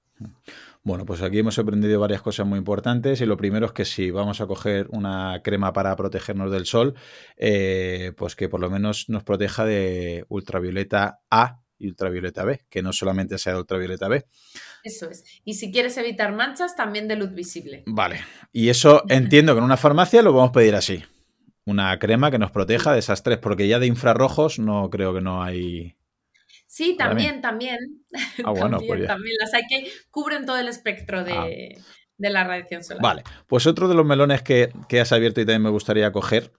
Bueno, 0.85 1.07
pues 1.07 1.23
aquí 1.23 1.39
hemos 1.39 1.59
aprendido 1.61 2.01
varias 2.01 2.23
cosas 2.23 2.45
muy 2.45 2.59
importantes 2.59 3.21
y 3.21 3.27
lo 3.27 3.37
primero 3.37 3.67
es 3.67 3.73
que 3.73 3.85
si 3.85 4.11
vamos 4.11 4.41
a 4.41 4.49
coger 4.49 4.89
una 4.91 5.41
crema 5.45 5.73
para 5.73 5.95
protegernos 5.95 6.51
del 6.51 6.67
sol, 6.67 6.95
eh, 7.37 8.13
pues 8.17 8.35
que 8.35 8.49
por 8.49 8.61
lo 8.61 8.69
menos 8.69 9.09
nos 9.09 9.23
proteja 9.23 9.65
de 9.65 10.25
ultravioleta 10.29 11.21
A 11.31 11.61
y 11.79 11.87
ultravioleta 11.89 12.45
B, 12.45 12.65
que 12.69 12.83
no 12.83 12.93
solamente 12.93 13.39
sea 13.39 13.53
de 13.53 13.61
ultravioleta 13.61 14.09
B. 14.09 14.25
Eso 14.83 15.09
es. 15.09 15.25
Y 15.45 15.55
si 15.55 15.71
quieres 15.71 15.97
evitar 15.99 16.33
manchas, 16.35 16.75
también 16.75 17.07
de 17.07 17.15
luz 17.15 17.33
visible. 17.33 17.85
Vale. 17.87 18.21
Y 18.53 18.69
eso 18.69 19.05
entiendo 19.09 19.55
que 19.55 19.59
en 19.59 19.65
una 19.65 19.77
farmacia 19.77 20.21
lo 20.23 20.33
vamos 20.33 20.51
a 20.51 20.55
pedir 20.55 20.75
así. 20.75 21.05
Una 21.65 21.97
crema 22.01 22.33
que 22.33 22.39
nos 22.39 22.51
proteja 22.51 22.93
de 22.93 22.99
esas 22.99 23.23
tres, 23.23 23.39
porque 23.39 23.69
ya 23.69 23.79
de 23.79 23.87
infrarrojos 23.87 24.59
no 24.59 24.91
creo 24.91 25.15
que 25.15 25.21
no 25.21 25.45
hay 25.45 25.95
Sí, 26.73 26.97
también, 26.97 27.43
también. 27.43 27.79
Ah, 28.47 28.51
bueno, 28.51 28.79
pues 28.79 29.07
también, 29.07 29.37
Las 29.39 29.53
hay 29.53 29.67
que 29.69 29.91
cubren 30.11 30.47
todo 30.47 30.57
el 30.57 30.69
espectro 30.69 31.19
ah. 31.19 31.45
de, 31.45 31.79
la 32.17 32.45
radiación 32.45 32.83
solar. 32.83 33.03
Vale, 33.03 33.25
pues 33.47 33.67
otro 33.67 33.89
de 33.89 33.95
los 33.95 34.07
melones 34.07 34.41
que, 34.41 34.73
has 34.99 35.13
abierto 35.13 35.43
y 35.43 35.45
también 35.45 35.65
me 35.65 35.69
gustaría 35.69 36.11
coger, 36.13 36.51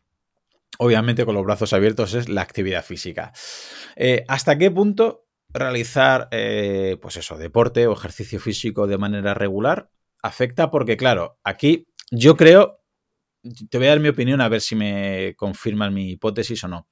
obviamente 0.77 1.25
con 1.25 1.33
los 1.33 1.43
brazos 1.43 1.73
abiertos, 1.73 2.13
es 2.13 2.29
la 2.29 2.43
actividad 2.43 2.85
física. 2.85 3.33
Eh, 3.95 4.23
¿Hasta 4.27 4.55
qué 4.59 4.69
punto 4.69 5.25
realizar, 5.49 6.27
eh, 6.29 6.97
pues 7.01 7.17
eso, 7.17 7.35
deporte 7.39 7.87
o 7.87 7.93
ejercicio 7.93 8.39
físico 8.39 8.85
de 8.85 8.99
manera 8.99 9.33
regular 9.33 9.89
afecta? 10.21 10.69
Porque, 10.69 10.95
claro, 10.95 11.39
aquí 11.43 11.87
yo 12.11 12.37
creo, 12.37 12.83
te 13.41 13.79
voy 13.79 13.87
a 13.87 13.91
dar 13.91 13.99
mi 13.99 14.09
opinión 14.09 14.41
a 14.41 14.49
ver 14.49 14.61
si 14.61 14.75
me 14.75 15.33
confirman 15.37 15.91
mi 15.91 16.11
hipótesis 16.11 16.63
o 16.63 16.67
no. 16.67 16.87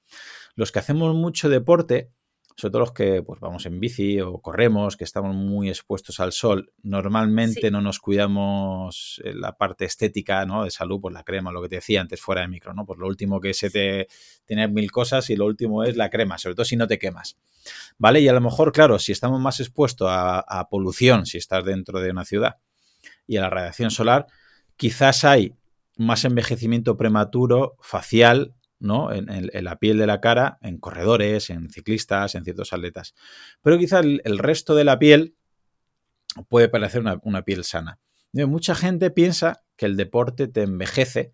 Los 0.56 0.72
que 0.72 0.80
hacemos 0.80 1.14
mucho 1.14 1.50
deporte, 1.50 2.10
sobre 2.56 2.72
todo 2.72 2.80
los 2.82 2.92
que 2.94 3.24
pues, 3.24 3.40
vamos 3.40 3.66
en 3.66 3.80
bici 3.80 4.20
o 4.22 4.40
corremos, 4.40 4.98
que 4.98 5.04
estamos 5.04 5.36
muy 5.36 5.70
expuestos 5.70 6.20
al 6.20 6.32
sol, 6.32 6.72
normalmente 6.84 7.72
no 7.72 7.82
nos 7.82 8.00
cuidamos 8.00 9.22
la 9.24 9.58
parte 9.58 9.86
estética 9.86 10.46
¿no? 10.46 10.64
de 10.64 10.72
salud, 10.72 11.00
pues 11.02 11.14
la 11.14 11.24
crema, 11.24 11.52
lo 11.52 11.62
que 11.62 11.70
te 11.70 11.76
decía 11.76 12.02
antes 12.02 12.22
fuera 12.22 12.42
de 12.42 12.48
micro, 12.48 12.74
¿no? 12.74 12.86
Pues 12.86 13.00
lo 13.00 13.08
último 13.08 13.40
que 13.40 13.54
se 13.54 13.70
te 13.70 14.08
tiene 14.46 14.68
mil 14.68 14.92
cosas 14.92 15.30
y 15.30 15.36
lo 15.36 15.46
último 15.46 15.84
es 15.84 15.96
la 15.96 16.10
crema, 16.10 16.38
sobre 16.38 16.56
todo 16.56 16.66
si 16.66 16.76
no 16.76 16.88
te 16.88 17.00
quemas. 17.00 17.38
¿Vale? 17.98 18.22
Y 18.22 18.28
a 18.28 18.34
lo 18.34 18.42
mejor, 18.42 18.72
claro, 18.72 19.00
si 19.00 19.12
estamos 19.12 19.40
más 19.40 19.60
expuestos 19.60 20.08
a, 20.10 20.40
a 20.40 20.70
polución, 20.70 21.26
si 21.26 21.38
estás 21.38 21.64
dentro 21.64 22.00
de 22.00 22.12
una 22.12 22.26
ciudad, 22.26 22.58
y 23.28 23.38
a 23.38 23.42
la 23.42 23.50
radiación 23.50 23.92
solar, 23.92 24.28
quizás 24.76 25.24
hay 25.24 25.56
más 25.98 26.26
envejecimiento 26.26 26.98
prematuro 26.98 27.76
facial 27.80 28.56
¿no? 28.82 29.14
En, 29.14 29.50
la 29.64 29.78
piel 29.78 29.98
de 29.98 30.08
la 30.08 30.20
cara, 30.20 30.58
en 30.62 30.78
corredores, 30.78 31.50
en 31.50 31.70
ciclistas, 31.70 32.36
en 32.36 32.44
ciertos 32.44 32.74
atletas. 32.74 33.14
Pero 33.62 33.78
quizá 33.78 34.00
el, 34.00 34.38
resto 34.38 34.76
de 34.76 34.84
la 34.84 35.00
piel 35.00 35.36
puede 36.50 36.68
parecer 36.68 37.04
una, 37.24 37.42
piel 37.44 37.64
sana. 37.64 38.00
Mucha 38.34 38.76
gente 38.76 39.12
piensa 39.12 39.64
que 39.78 39.86
el 39.86 39.98
deporte 39.98 40.48
te 40.48 40.64
envejece 40.64 41.32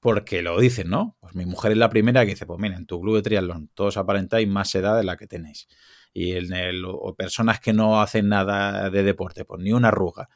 porque 0.00 0.42
lo 0.42 0.58
dicen, 0.58 0.88
¿no? 0.88 1.16
Pues 1.20 1.34
mi 1.34 1.44
mujer 1.44 1.72
es 1.72 1.78
la 1.78 1.90
primera 1.90 2.24
que 2.24 2.30
dice, 2.30 2.46
pues 2.46 2.58
mira, 2.58 2.76
en 2.76 2.86
tu 2.86 3.00
club 3.00 3.16
de 3.16 3.22
triatlón 3.22 3.70
todos 3.74 3.96
aparentáis 3.96 4.48
más 4.48 4.74
edad 4.74 4.96
de 4.96 5.04
la 5.04 5.16
que 5.16 5.26
tenéis. 5.26 5.68
Y 6.12 6.32
en 6.32 6.52
el, 6.52 6.84
o 6.86 7.14
personas 7.14 7.60
que 7.60 7.72
no 7.72 8.00
hacen 8.00 8.28
nada 8.28 8.90
de 8.90 9.02
deporte, 9.02 9.44
pues 9.44 9.62
ni 9.62 9.72
una 9.72 9.88
arruga. 9.88 10.28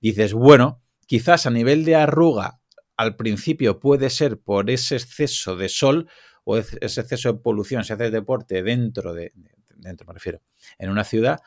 Dices, 0.00 0.32
bueno, 0.32 0.82
quizás 1.06 1.46
a 1.46 1.50
nivel 1.50 1.84
de 1.84 1.96
arruga 1.96 2.59
al 3.00 3.16
principio 3.16 3.80
puede 3.80 4.10
ser 4.10 4.38
por 4.38 4.68
ese 4.68 4.96
exceso 4.96 5.56
de 5.56 5.70
sol 5.70 6.10
o 6.44 6.58
ese 6.58 7.00
exceso 7.00 7.32
de 7.32 7.38
polución, 7.38 7.82
si 7.82 7.94
haces 7.94 8.12
deporte 8.12 8.62
dentro 8.62 9.14
de, 9.14 9.32
dentro 9.68 10.06
me 10.06 10.12
refiero, 10.12 10.42
en 10.78 10.90
una 10.90 11.04
ciudad, 11.04 11.40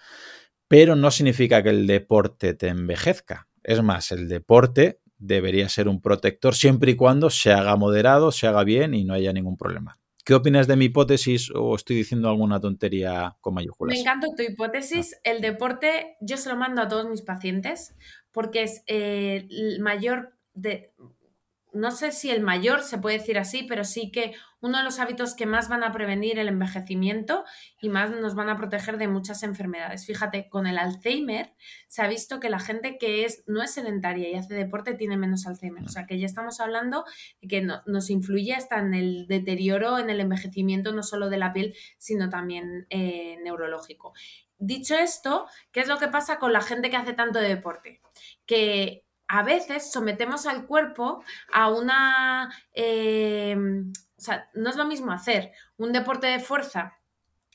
pero 0.67 0.95
no 0.95 1.11
significa 1.11 1.61
que 1.61 1.69
el 1.69 1.85
deporte 1.85 2.55
te 2.55 2.69
envejezca. 2.69 3.47
Es 3.63 3.83
más, 3.83 4.11
el 4.11 4.27
deporte 4.27 4.99
debería 5.19 5.69
ser 5.69 5.87
un 5.87 6.01
protector 6.01 6.55
siempre 6.55 6.93
y 6.93 6.95
cuando 6.95 7.29
se 7.29 7.53
haga 7.53 7.75
moderado, 7.75 8.31
se 8.31 8.47
haga 8.47 8.63
bien 8.63 8.95
y 8.95 9.03
no 9.03 9.13
haya 9.13 9.31
ningún 9.31 9.55
problema. 9.55 9.99
¿Qué 10.25 10.33
opinas 10.33 10.67
de 10.67 10.75
mi 10.75 10.85
hipótesis 10.85 11.51
o 11.53 11.75
estoy 11.75 11.97
diciendo 11.97 12.29
alguna 12.29 12.59
tontería 12.59 13.37
con 13.41 13.53
mayúsculas? 13.53 13.95
Me 13.95 14.01
encanta 14.01 14.27
tu 14.35 14.41
hipótesis. 14.41 15.19
El 15.23 15.41
deporte 15.41 16.15
yo 16.19 16.37
se 16.37 16.49
lo 16.49 16.55
mando 16.55 16.81
a 16.81 16.87
todos 16.87 17.07
mis 17.09 17.21
pacientes 17.21 17.93
porque 18.31 18.63
es 18.63 18.83
eh, 18.87 19.45
el 19.49 19.79
mayor 19.81 20.33
de, 20.53 20.93
no 21.73 21.91
sé 21.91 22.11
si 22.11 22.29
el 22.29 22.41
mayor 22.41 22.83
se 22.83 22.97
puede 22.97 23.17
decir 23.17 23.37
así, 23.37 23.63
pero 23.63 23.83
sí 23.83 24.11
que 24.11 24.33
uno 24.61 24.77
de 24.77 24.83
los 24.83 24.99
hábitos 24.99 25.35
que 25.35 25.45
más 25.45 25.67
van 25.67 25.83
a 25.83 25.91
prevenir 25.91 26.39
el 26.39 26.47
envejecimiento 26.47 27.43
y 27.81 27.89
más 27.89 28.11
nos 28.11 28.33
van 28.35 28.47
a 28.49 28.55
proteger 28.55 28.97
de 28.97 29.09
muchas 29.09 29.43
enfermedades. 29.43 30.05
Fíjate, 30.05 30.47
con 30.47 30.67
el 30.67 30.77
Alzheimer 30.77 31.53
se 31.87 32.01
ha 32.01 32.07
visto 32.07 32.39
que 32.39 32.49
la 32.49 32.59
gente 32.59 32.97
que 32.97 33.25
es, 33.25 33.43
no 33.45 33.61
es 33.61 33.73
sedentaria 33.73 34.29
y 34.29 34.35
hace 34.35 34.53
deporte 34.53 34.93
tiene 34.93 35.17
menos 35.17 35.45
Alzheimer. 35.45 35.83
O 35.83 35.89
sea 35.89 36.05
que 36.05 36.17
ya 36.17 36.25
estamos 36.25 36.61
hablando 36.61 37.03
de 37.41 37.47
que 37.47 37.61
nos 37.61 38.09
influye 38.09 38.53
hasta 38.53 38.79
en 38.79 38.93
el 38.93 39.27
deterioro, 39.27 39.99
en 39.99 40.09
el 40.09 40.21
envejecimiento 40.21 40.93
no 40.93 41.03
solo 41.03 41.29
de 41.29 41.37
la 41.37 41.51
piel, 41.51 41.75
sino 41.97 42.29
también 42.29 42.87
eh, 42.89 43.37
neurológico. 43.43 44.13
Dicho 44.59 44.95
esto, 44.95 45.47
¿qué 45.73 45.81
es 45.81 45.87
lo 45.89 45.97
que 45.97 46.07
pasa 46.07 46.39
con 46.39 46.53
la 46.53 46.61
gente 46.61 46.89
que 46.89 46.95
hace 46.95 47.11
tanto 47.11 47.39
deporte? 47.39 47.99
Que 48.45 49.03
a 49.33 49.41
veces 49.41 49.91
sometemos 49.91 50.45
al 50.45 50.67
cuerpo 50.67 51.23
a 51.51 51.67
una... 51.69 52.53
Eh, 52.71 53.57
o 54.15 54.21
sea, 54.21 54.47
no 54.53 54.69
es 54.69 54.75
lo 54.75 54.85
mismo 54.85 55.11
hacer 55.11 55.51
un 55.75 55.91
deporte 55.91 56.27
de 56.27 56.39
fuerza, 56.39 56.99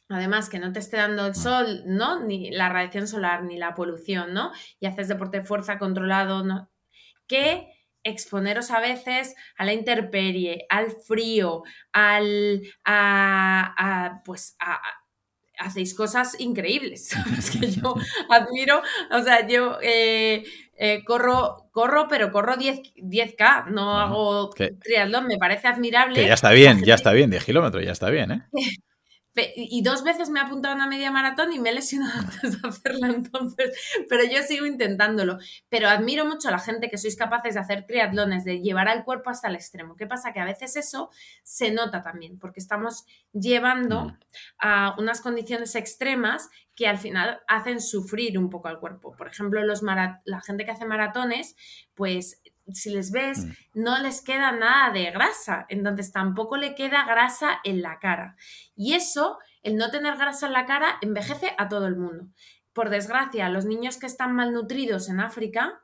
además 0.09 0.49
que 0.49 0.59
no 0.59 0.73
te 0.73 0.81
esté 0.81 0.97
dando 0.97 1.25
el 1.25 1.37
sol, 1.37 1.85
¿no? 1.87 2.25
Ni 2.25 2.51
la 2.51 2.69
radiación 2.69 3.07
solar, 3.07 3.45
ni 3.45 3.59
la 3.59 3.75
polución, 3.75 4.35
¿no? 4.35 4.51
Y 4.81 4.87
haces 4.87 5.07
deporte 5.07 5.39
de 5.39 5.45
fuerza 5.45 5.79
controlado, 5.79 6.43
¿no? 6.43 6.69
Que 7.29 7.73
exponeros 8.03 8.73
a 8.73 8.81
veces 8.81 9.37
a 9.57 9.65
la 9.65 9.73
intemperie, 9.73 10.67
al 10.71 10.91
frío, 10.91 11.63
al... 11.93 12.63
a, 12.85 14.21
pues 14.25 14.57
a, 14.59 14.81
hacéis 15.59 15.95
cosas 15.95 16.39
increíbles, 16.41 17.11
Es 17.39 17.51
Que 17.51 17.71
yo 17.71 17.95
admiro, 18.29 18.83
o 19.11 19.23
sea, 19.23 19.47
yo 19.47 19.79
eh, 19.83 20.45
eh, 20.77 21.05
corro, 21.05 21.69
corro, 21.73 22.07
pero 22.09 22.31
corro 22.31 22.57
10, 22.57 22.81
10K, 22.97 23.67
no 23.71 23.99
hago 23.99 24.51
triatlón, 24.51 25.27
me 25.27 25.39
parece 25.39 25.69
admirable. 25.69 26.21
Que 26.21 26.27
ya 26.27 26.35
está 26.35 26.51
bien, 26.51 26.83
ya 26.85 26.95
está 26.95 27.13
bien, 27.13 27.31
10 27.31 27.45
kilómetros, 27.45 27.85
ya 27.85 27.93
está 27.93 28.11
bien, 28.11 28.31
¿eh? 28.33 28.43
y 29.55 29.83
dos 29.83 30.05
veces 30.05 30.31
me 30.31 30.41
he 30.41 30.43
apuntado 30.43 30.73
a 30.73 30.77
una 30.77 30.87
media 30.87 31.11
maratón 31.11 31.53
y 31.53 31.59
me 31.59 31.71
he 31.71 31.75
lesionado 31.75 32.13
antes 32.19 32.61
de 32.61 32.69
hacerla 32.69 33.09
entonces, 33.09 33.77
pero 34.09 34.25
yo 34.25 34.43
sigo 34.43 34.67
intentándolo. 34.67 35.39
Pero 35.69 35.89
admiro 35.89 36.25
mucho 36.25 36.49
a 36.49 36.53
la 36.53 36.59
gente 36.59 36.89
que 36.91 36.99
sois 36.99 37.17
capaces 37.17 37.55
de 37.55 37.61
hacer 37.61 37.87
triatlones, 37.87 38.45
de 38.45 38.61
llevar 38.61 38.89
al 38.89 39.05
cuerpo 39.05 39.31
hasta 39.31 39.49
el 39.49 39.55
extremo. 39.55 39.97
¿Qué 39.97 40.07
pasa? 40.07 40.33
Que 40.33 40.41
a 40.41 40.45
veces 40.45 40.77
eso 40.77 41.11
se 41.43 41.71
nota 41.71 42.03
también, 42.03 42.39
porque 42.39 42.61
estamos 42.61 43.05
llevando 43.33 44.07
mm. 44.07 44.19
a 44.59 44.97
unas 44.99 45.21
condiciones 45.21 45.75
extremas 45.75 46.49
que 46.75 46.87
al 46.87 46.99
final 46.99 47.41
hacen 47.49 47.81
sufrir 47.81 48.39
un 48.39 48.51
poco 48.51 48.69
al 48.69 48.79
cuerpo. 48.79 49.17
Por 49.17 49.27
ejemplo, 49.27 49.65
los 49.65 49.83
la 49.83 50.41
gente 50.41 50.65
que 50.65 50.71
hace 50.71 50.85
maratones, 50.85 51.57
pues 51.95 52.41
si 52.73 52.91
les 52.91 53.11
ves, 53.11 53.45
mm. 53.45 53.51
no 53.75 53.99
les 53.99 54.23
queda 54.23 54.53
nada 54.53 54.93
de 54.93 55.11
grasa, 55.11 55.67
entonces 55.69 56.13
tampoco 56.13 56.57
le 56.57 56.75
queda 56.75 57.05
grasa 57.05 57.61
en 57.65 57.83
la 57.83 57.99
cara. 57.99 58.37
Y 58.77 58.95
eso, 58.95 59.39
el 59.63 59.77
no 59.77 59.91
tener 59.91 60.17
grasa 60.17 60.47
en 60.47 60.53
la 60.53 60.67
cara, 60.67 60.99
envejece 61.01 61.55
a 61.59 61.69
todo 61.69 61.87
el 61.87 61.97
mundo. 61.97 62.29
Por 62.73 62.91
desgracia, 62.91 63.49
los 63.49 63.65
niños 63.65 63.99
que 63.99 64.07
están 64.07 64.35
malnutridos 64.35 65.09
en 65.09 65.21
África, 65.21 65.81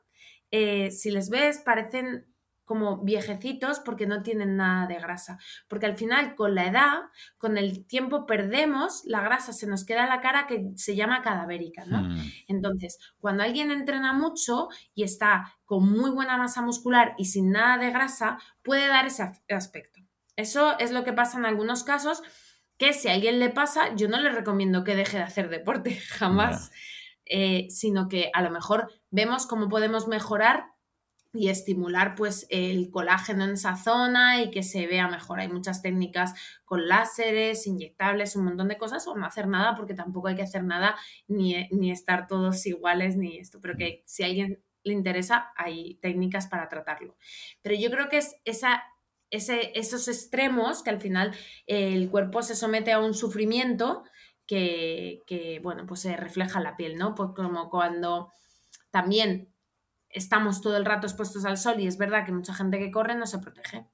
eh, 0.51 0.91
si 0.91 1.11
les 1.11 1.29
ves, 1.29 1.59
parecen 1.59 2.25
como 2.65 2.97
viejecitos 2.97 3.79
porque 3.79 4.07
no 4.07 4.23
tienen 4.23 4.57
nada 4.57 4.87
de 4.87 4.95
grasa. 4.95 5.37
Porque 5.67 5.85
al 5.85 5.95
final, 5.95 6.35
con 6.35 6.55
la 6.55 6.67
edad, 6.67 7.03
con 7.37 7.57
el 7.57 7.85
tiempo 7.85 8.25
perdemos 8.25 9.03
la 9.05 9.21
grasa, 9.21 9.53
se 9.53 9.67
nos 9.67 9.85
queda 9.85 10.07
la 10.07 10.19
cara 10.19 10.47
que 10.47 10.71
se 10.75 10.95
llama 10.95 11.21
cadavérica, 11.21 11.85
¿no? 11.85 12.01
Hmm. 12.01 12.31
Entonces, 12.47 12.99
cuando 13.19 13.43
alguien 13.43 13.71
entrena 13.71 14.13
mucho 14.13 14.67
y 14.93 15.03
está 15.03 15.53
con 15.63 15.89
muy 15.89 16.09
buena 16.09 16.37
masa 16.37 16.61
muscular 16.61 17.13
y 17.17 17.25
sin 17.25 17.51
nada 17.51 17.77
de 17.77 17.91
grasa, 17.91 18.39
puede 18.63 18.87
dar 18.87 19.05
ese 19.05 19.31
aspecto. 19.49 20.01
Eso 20.35 20.77
es 20.79 20.91
lo 20.91 21.03
que 21.03 21.13
pasa 21.13 21.37
en 21.37 21.45
algunos 21.45 21.83
casos, 21.83 22.21
que 22.77 22.93
si 22.93 23.07
a 23.07 23.13
alguien 23.13 23.39
le 23.39 23.49
pasa, 23.49 23.95
yo 23.95 24.09
no 24.09 24.19
le 24.19 24.31
recomiendo 24.31 24.83
que 24.83 24.95
deje 24.95 25.17
de 25.17 25.23
hacer 25.23 25.49
deporte, 25.49 25.95
jamás. 26.09 26.71
Eh, 27.27 27.65
sino 27.71 28.07
que 28.07 28.29
a 28.35 28.43
lo 28.43 28.51
mejor 28.51 28.91
vemos 29.09 29.47
cómo 29.47 29.67
podemos 29.67 30.07
mejorar 30.07 30.74
y 31.35 31.49
estimular 31.49 32.15
pues 32.15 32.47
el 32.49 32.89
colágeno 32.89 33.43
en 33.43 33.51
esa 33.51 33.75
zona 33.75 34.41
y 34.41 34.51
que 34.51 34.63
se 34.63 34.87
vea 34.87 35.07
mejor. 35.07 35.39
Hay 35.39 35.49
muchas 35.49 35.81
técnicas 35.81 36.33
con 36.63 36.87
láseres, 36.87 37.67
inyectables, 37.67 38.35
un 38.35 38.45
montón 38.45 38.67
de 38.67 38.77
cosas 38.77 39.07
o 39.07 39.15
no 39.15 39.25
hacer 39.25 39.47
nada 39.47 39.75
porque 39.75 39.93
tampoco 39.93 40.27
hay 40.27 40.35
que 40.35 40.43
hacer 40.43 40.63
nada 40.63 40.95
ni, 41.27 41.67
ni 41.71 41.91
estar 41.91 42.27
todos 42.27 42.65
iguales 42.65 43.17
ni 43.17 43.37
esto, 43.37 43.59
pero 43.61 43.75
que 43.77 44.03
si 44.05 44.23
a 44.23 44.27
alguien 44.27 44.63
le 44.83 44.93
interesa 44.93 45.51
hay 45.57 45.95
técnicas 45.95 46.47
para 46.47 46.69
tratarlo. 46.69 47.17
Pero 47.61 47.75
yo 47.75 47.89
creo 47.89 48.07
que 48.07 48.17
es 48.17 48.35
esa, 48.45 48.83
ese, 49.29 49.77
esos 49.77 50.07
extremos 50.07 50.83
que 50.83 50.91
al 50.91 51.01
final 51.01 51.35
el 51.67 52.09
cuerpo 52.09 52.43
se 52.43 52.55
somete 52.55 52.91
a 52.91 52.99
un 52.99 53.13
sufrimiento 53.13 54.03
que, 54.45 55.23
que 55.25 55.59
bueno, 55.61 55.85
pues 55.87 56.01
se 56.01 56.15
refleja 56.15 56.59
en 56.59 56.63
la 56.63 56.77
piel, 56.77 56.97
¿no? 56.97 57.15
Pues 57.15 57.31
como 57.35 57.69
cuando 57.69 58.31
también 58.91 59.54
estamos 60.15 60.61
todo 60.61 60.77
el 60.77 60.85
rato 60.85 61.05
expuestos 61.05 61.45
al 61.45 61.57
sol 61.57 61.79
y 61.79 61.87
es 61.87 61.97
verdad 61.97 62.25
que 62.25 62.31
mucha 62.31 62.53
gente 62.53 62.79
que 62.79 62.89
corre 62.89 63.15
no 63.15 63.27
se 63.27 63.39
protege. 63.39 63.85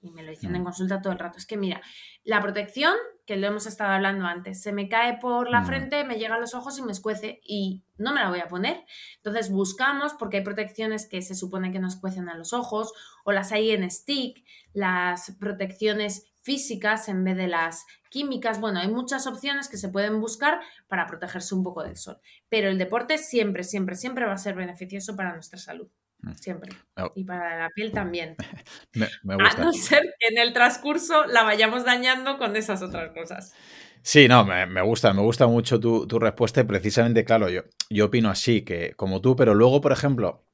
Y 0.00 0.10
me 0.10 0.22
lo 0.22 0.30
dicen 0.30 0.54
en 0.54 0.60
mm. 0.60 0.64
consulta 0.64 1.00
todo 1.00 1.14
el 1.14 1.18
rato. 1.18 1.38
Es 1.38 1.46
que 1.46 1.56
mira, 1.56 1.80
la 2.24 2.42
protección, 2.42 2.94
que 3.24 3.38
lo 3.38 3.46
hemos 3.46 3.66
estado 3.66 3.92
hablando 3.92 4.26
antes, 4.26 4.60
se 4.60 4.70
me 4.70 4.86
cae 4.86 5.16
por 5.16 5.48
la 5.48 5.62
mm. 5.62 5.66
frente, 5.66 6.04
me 6.04 6.16
llega 6.16 6.34
a 6.34 6.38
los 6.38 6.54
ojos 6.54 6.78
y 6.78 6.82
me 6.82 6.92
escuece 6.92 7.40
y 7.42 7.82
no 7.96 8.12
me 8.12 8.20
la 8.20 8.28
voy 8.28 8.40
a 8.40 8.48
poner. 8.48 8.84
Entonces 9.16 9.50
buscamos, 9.50 10.12
porque 10.12 10.38
hay 10.38 10.44
protecciones 10.44 11.08
que 11.08 11.22
se 11.22 11.34
supone 11.34 11.72
que 11.72 11.78
nos 11.78 11.96
cuecen 11.96 12.28
a 12.28 12.36
los 12.36 12.52
ojos, 12.52 12.92
o 13.24 13.32
las 13.32 13.50
hay 13.52 13.70
en 13.70 13.90
stick, 13.90 14.44
las 14.74 15.34
protecciones 15.40 16.33
físicas 16.44 17.08
en 17.08 17.24
vez 17.24 17.36
de 17.36 17.48
las 17.48 17.86
químicas. 18.10 18.60
Bueno, 18.60 18.78
hay 18.78 18.88
muchas 18.88 19.26
opciones 19.26 19.68
que 19.68 19.78
se 19.78 19.88
pueden 19.88 20.20
buscar 20.20 20.60
para 20.86 21.06
protegerse 21.06 21.54
un 21.54 21.64
poco 21.64 21.82
del 21.82 21.96
sol. 21.96 22.18
Pero 22.48 22.68
el 22.68 22.78
deporte 22.78 23.18
siempre, 23.18 23.64
siempre, 23.64 23.96
siempre 23.96 24.26
va 24.26 24.34
a 24.34 24.38
ser 24.38 24.54
beneficioso 24.54 25.16
para 25.16 25.32
nuestra 25.32 25.58
salud. 25.58 25.88
Mm. 26.20 26.32
Siempre. 26.34 26.72
Y 27.14 27.24
para 27.24 27.58
la 27.58 27.70
piel 27.70 27.92
también. 27.92 28.36
me, 28.92 29.36
gusta. 29.36 29.62
A 29.62 29.64
no 29.64 29.72
ser 29.72 30.14
que 30.20 30.28
en 30.28 30.38
el 30.38 30.52
transcurso 30.52 31.24
la 31.24 31.42
vayamos 31.42 31.84
dañando 31.84 32.38
con 32.38 32.54
esas 32.56 32.82
otras 32.82 33.12
cosas. 33.12 33.54
Sí, 34.02 34.28
no, 34.28 34.44
me, 34.44 34.82
gusta, 34.82 35.14
me 35.14 35.22
gusta 35.22 35.46
mucho 35.46 35.80
tu, 35.80 36.18
respuesta 36.18 36.60
y 36.60 36.64
precisamente, 36.64 37.24
claro, 37.24 37.48
yo, 37.48 37.62
yo 37.88 38.04
opino 38.04 38.28
así, 38.28 38.60
que 38.60 38.92
como 38.96 39.22
tú, 39.22 39.34
pero 39.34 39.54
luego, 39.54 39.80
por 39.80 39.92
ejemplo, 39.92 40.44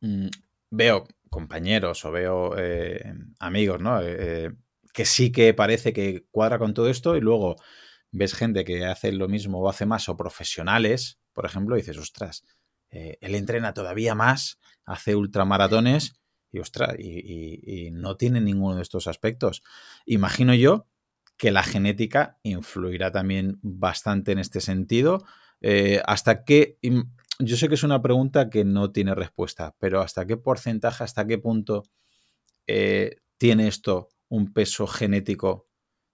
mm, 0.00 0.26
veo 0.70 1.06
compañeros 1.30 2.04
o 2.04 2.10
veo 2.10 2.58
eh, 2.58 3.14
amigos, 3.38 3.80
¿no? 3.80 4.00
Eh, 4.02 4.16
eh, 4.18 4.50
que 4.92 5.04
sí 5.04 5.32
que 5.32 5.54
parece 5.54 5.92
que 5.92 6.24
cuadra 6.30 6.58
con 6.58 6.74
todo 6.74 6.88
esto 6.88 7.16
y 7.16 7.20
luego 7.20 7.56
ves 8.12 8.34
gente 8.34 8.64
que 8.64 8.84
hace 8.86 9.12
lo 9.12 9.28
mismo 9.28 9.60
o 9.60 9.68
hace 9.68 9.86
más 9.86 10.08
o 10.08 10.16
profesionales, 10.16 11.18
por 11.32 11.46
ejemplo, 11.46 11.76
dices, 11.76 11.96
ostras, 11.96 12.44
eh, 12.90 13.18
él 13.20 13.34
entrena 13.34 13.72
todavía 13.72 14.14
más, 14.14 14.58
hace 14.84 15.14
ultramaratones 15.14 16.20
y, 16.52 16.58
ostras, 16.58 16.96
y, 16.98 17.90
no 17.92 18.16
tiene 18.16 18.40
ninguno 18.40 18.76
de 18.76 18.82
estos 18.82 19.06
aspectos. 19.06 19.62
Imagino 20.04 20.54
yo 20.54 20.86
que 21.36 21.52
la 21.52 21.62
genética 21.62 22.38
influirá 22.42 23.12
también 23.12 23.58
bastante 23.62 24.32
en 24.32 24.40
este 24.40 24.60
sentido. 24.60 25.24
Eh, 25.60 26.02
¿Hasta 26.04 26.44
qué? 26.44 26.78
Yo 27.38 27.56
sé 27.56 27.68
que 27.68 27.74
es 27.74 27.84
una 27.84 28.02
pregunta 28.02 28.50
que 28.50 28.64
no 28.64 28.90
tiene 28.90 29.14
respuesta, 29.14 29.74
pero 29.78 30.00
¿hasta 30.00 30.26
qué 30.26 30.36
porcentaje, 30.36 31.04
hasta 31.04 31.26
qué 31.26 31.38
punto 31.38 31.84
eh, 32.66 33.16
tiene 33.38 33.68
esto 33.68 34.08
un 34.30 34.52
peso 34.54 34.86
genético 34.86 35.68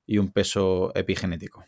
y 0.04 0.18
un 0.18 0.32
peso 0.32 0.90
epigenético? 0.96 1.64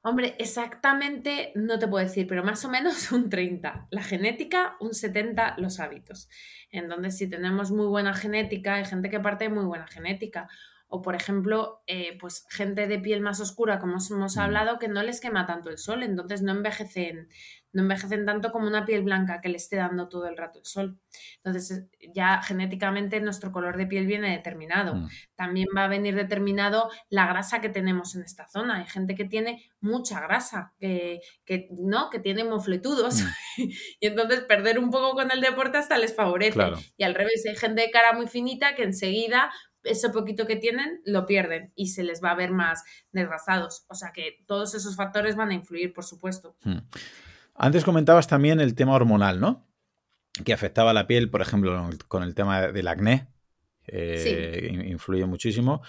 Hombre, 0.00 0.36
exactamente 0.38 1.52
no 1.56 1.78
te 1.78 1.88
puedo 1.88 2.06
decir, 2.06 2.26
pero 2.26 2.44
más 2.44 2.64
o 2.64 2.70
menos 2.70 3.12
un 3.12 3.28
30. 3.28 3.88
La 3.90 4.02
genética, 4.02 4.76
un 4.80 4.94
70 4.94 5.56
los 5.58 5.80
hábitos. 5.80 6.30
Entonces, 6.70 7.18
si 7.18 7.28
tenemos 7.28 7.70
muy 7.72 7.86
buena 7.86 8.14
genética, 8.14 8.76
hay 8.76 8.84
gente 8.84 9.10
que 9.10 9.20
parte 9.20 9.44
de 9.44 9.50
muy 9.50 9.64
buena 9.64 9.86
genética. 9.86 10.48
O, 10.86 11.02
por 11.02 11.14
ejemplo, 11.14 11.82
eh, 11.86 12.16
pues 12.18 12.46
gente 12.48 12.86
de 12.86 12.98
piel 12.98 13.20
más 13.20 13.40
oscura, 13.40 13.78
como 13.78 13.98
hemos 14.10 14.36
mm. 14.36 14.40
hablado, 14.40 14.78
que 14.78 14.88
no 14.88 15.02
les 15.02 15.20
quema 15.20 15.44
tanto 15.44 15.68
el 15.68 15.76
sol, 15.76 16.02
entonces 16.02 16.40
no 16.40 16.52
envejecen, 16.52 17.28
no 17.78 17.84
envejecen 17.84 18.26
tanto 18.26 18.50
como 18.50 18.66
una 18.66 18.84
piel 18.84 19.04
blanca 19.04 19.40
que 19.40 19.48
le 19.48 19.56
esté 19.56 19.76
dando 19.76 20.08
todo 20.08 20.26
el 20.26 20.36
rato 20.36 20.58
el 20.58 20.64
sol. 20.64 20.98
Entonces, 21.44 21.86
ya 22.12 22.42
genéticamente 22.42 23.20
nuestro 23.20 23.52
color 23.52 23.76
de 23.76 23.86
piel 23.86 24.04
viene 24.04 24.32
determinado. 24.32 24.96
Mm. 24.96 25.08
También 25.36 25.68
va 25.76 25.84
a 25.84 25.88
venir 25.88 26.16
determinado 26.16 26.90
la 27.08 27.28
grasa 27.28 27.60
que 27.60 27.68
tenemos 27.68 28.16
en 28.16 28.22
esta 28.24 28.48
zona. 28.48 28.78
Hay 28.78 28.86
gente 28.86 29.14
que 29.14 29.26
tiene 29.26 29.62
mucha 29.80 30.20
grasa, 30.20 30.74
que, 30.80 31.20
¿no? 31.70 32.10
que 32.10 32.18
tiene 32.18 32.42
mofletudos. 32.42 33.22
Mm. 33.22 33.62
y 34.00 34.06
entonces 34.08 34.40
perder 34.40 34.80
un 34.80 34.90
poco 34.90 35.12
con 35.12 35.30
el 35.30 35.40
deporte 35.40 35.78
hasta 35.78 35.98
les 35.98 36.16
favorece. 36.16 36.58
Y 36.96 37.04
al 37.04 37.14
revés, 37.14 37.46
hay 37.46 37.54
gente 37.54 37.82
de 37.82 37.92
cara 37.92 38.12
muy 38.12 38.26
finita 38.26 38.74
que 38.74 38.82
enseguida 38.82 39.52
ese 39.84 40.10
poquito 40.10 40.48
que 40.48 40.56
tienen 40.56 41.00
lo 41.04 41.26
pierden 41.26 41.72
y 41.76 41.90
se 41.90 42.02
les 42.02 42.20
va 42.22 42.32
a 42.32 42.34
ver 42.34 42.50
más 42.50 42.82
desgastados. 43.12 43.84
O 43.88 43.94
sea 43.94 44.10
que 44.12 44.38
todos 44.48 44.74
esos 44.74 44.96
factores 44.96 45.36
van 45.36 45.50
a 45.50 45.54
influir, 45.54 45.92
por 45.92 46.04
supuesto. 46.04 46.56
Mm. 46.64 46.78
Antes 47.58 47.84
comentabas 47.84 48.28
también 48.28 48.60
el 48.60 48.76
tema 48.76 48.94
hormonal, 48.94 49.40
¿no? 49.40 49.66
Que 50.44 50.52
afectaba 50.52 50.92
a 50.92 50.94
la 50.94 51.08
piel, 51.08 51.28
por 51.28 51.42
ejemplo, 51.42 51.90
con 52.06 52.22
el 52.22 52.34
tema 52.34 52.68
del 52.68 52.86
acné. 52.86 53.26
Eh, 53.88 54.86
influye 54.86 55.26
muchísimo. 55.26 55.82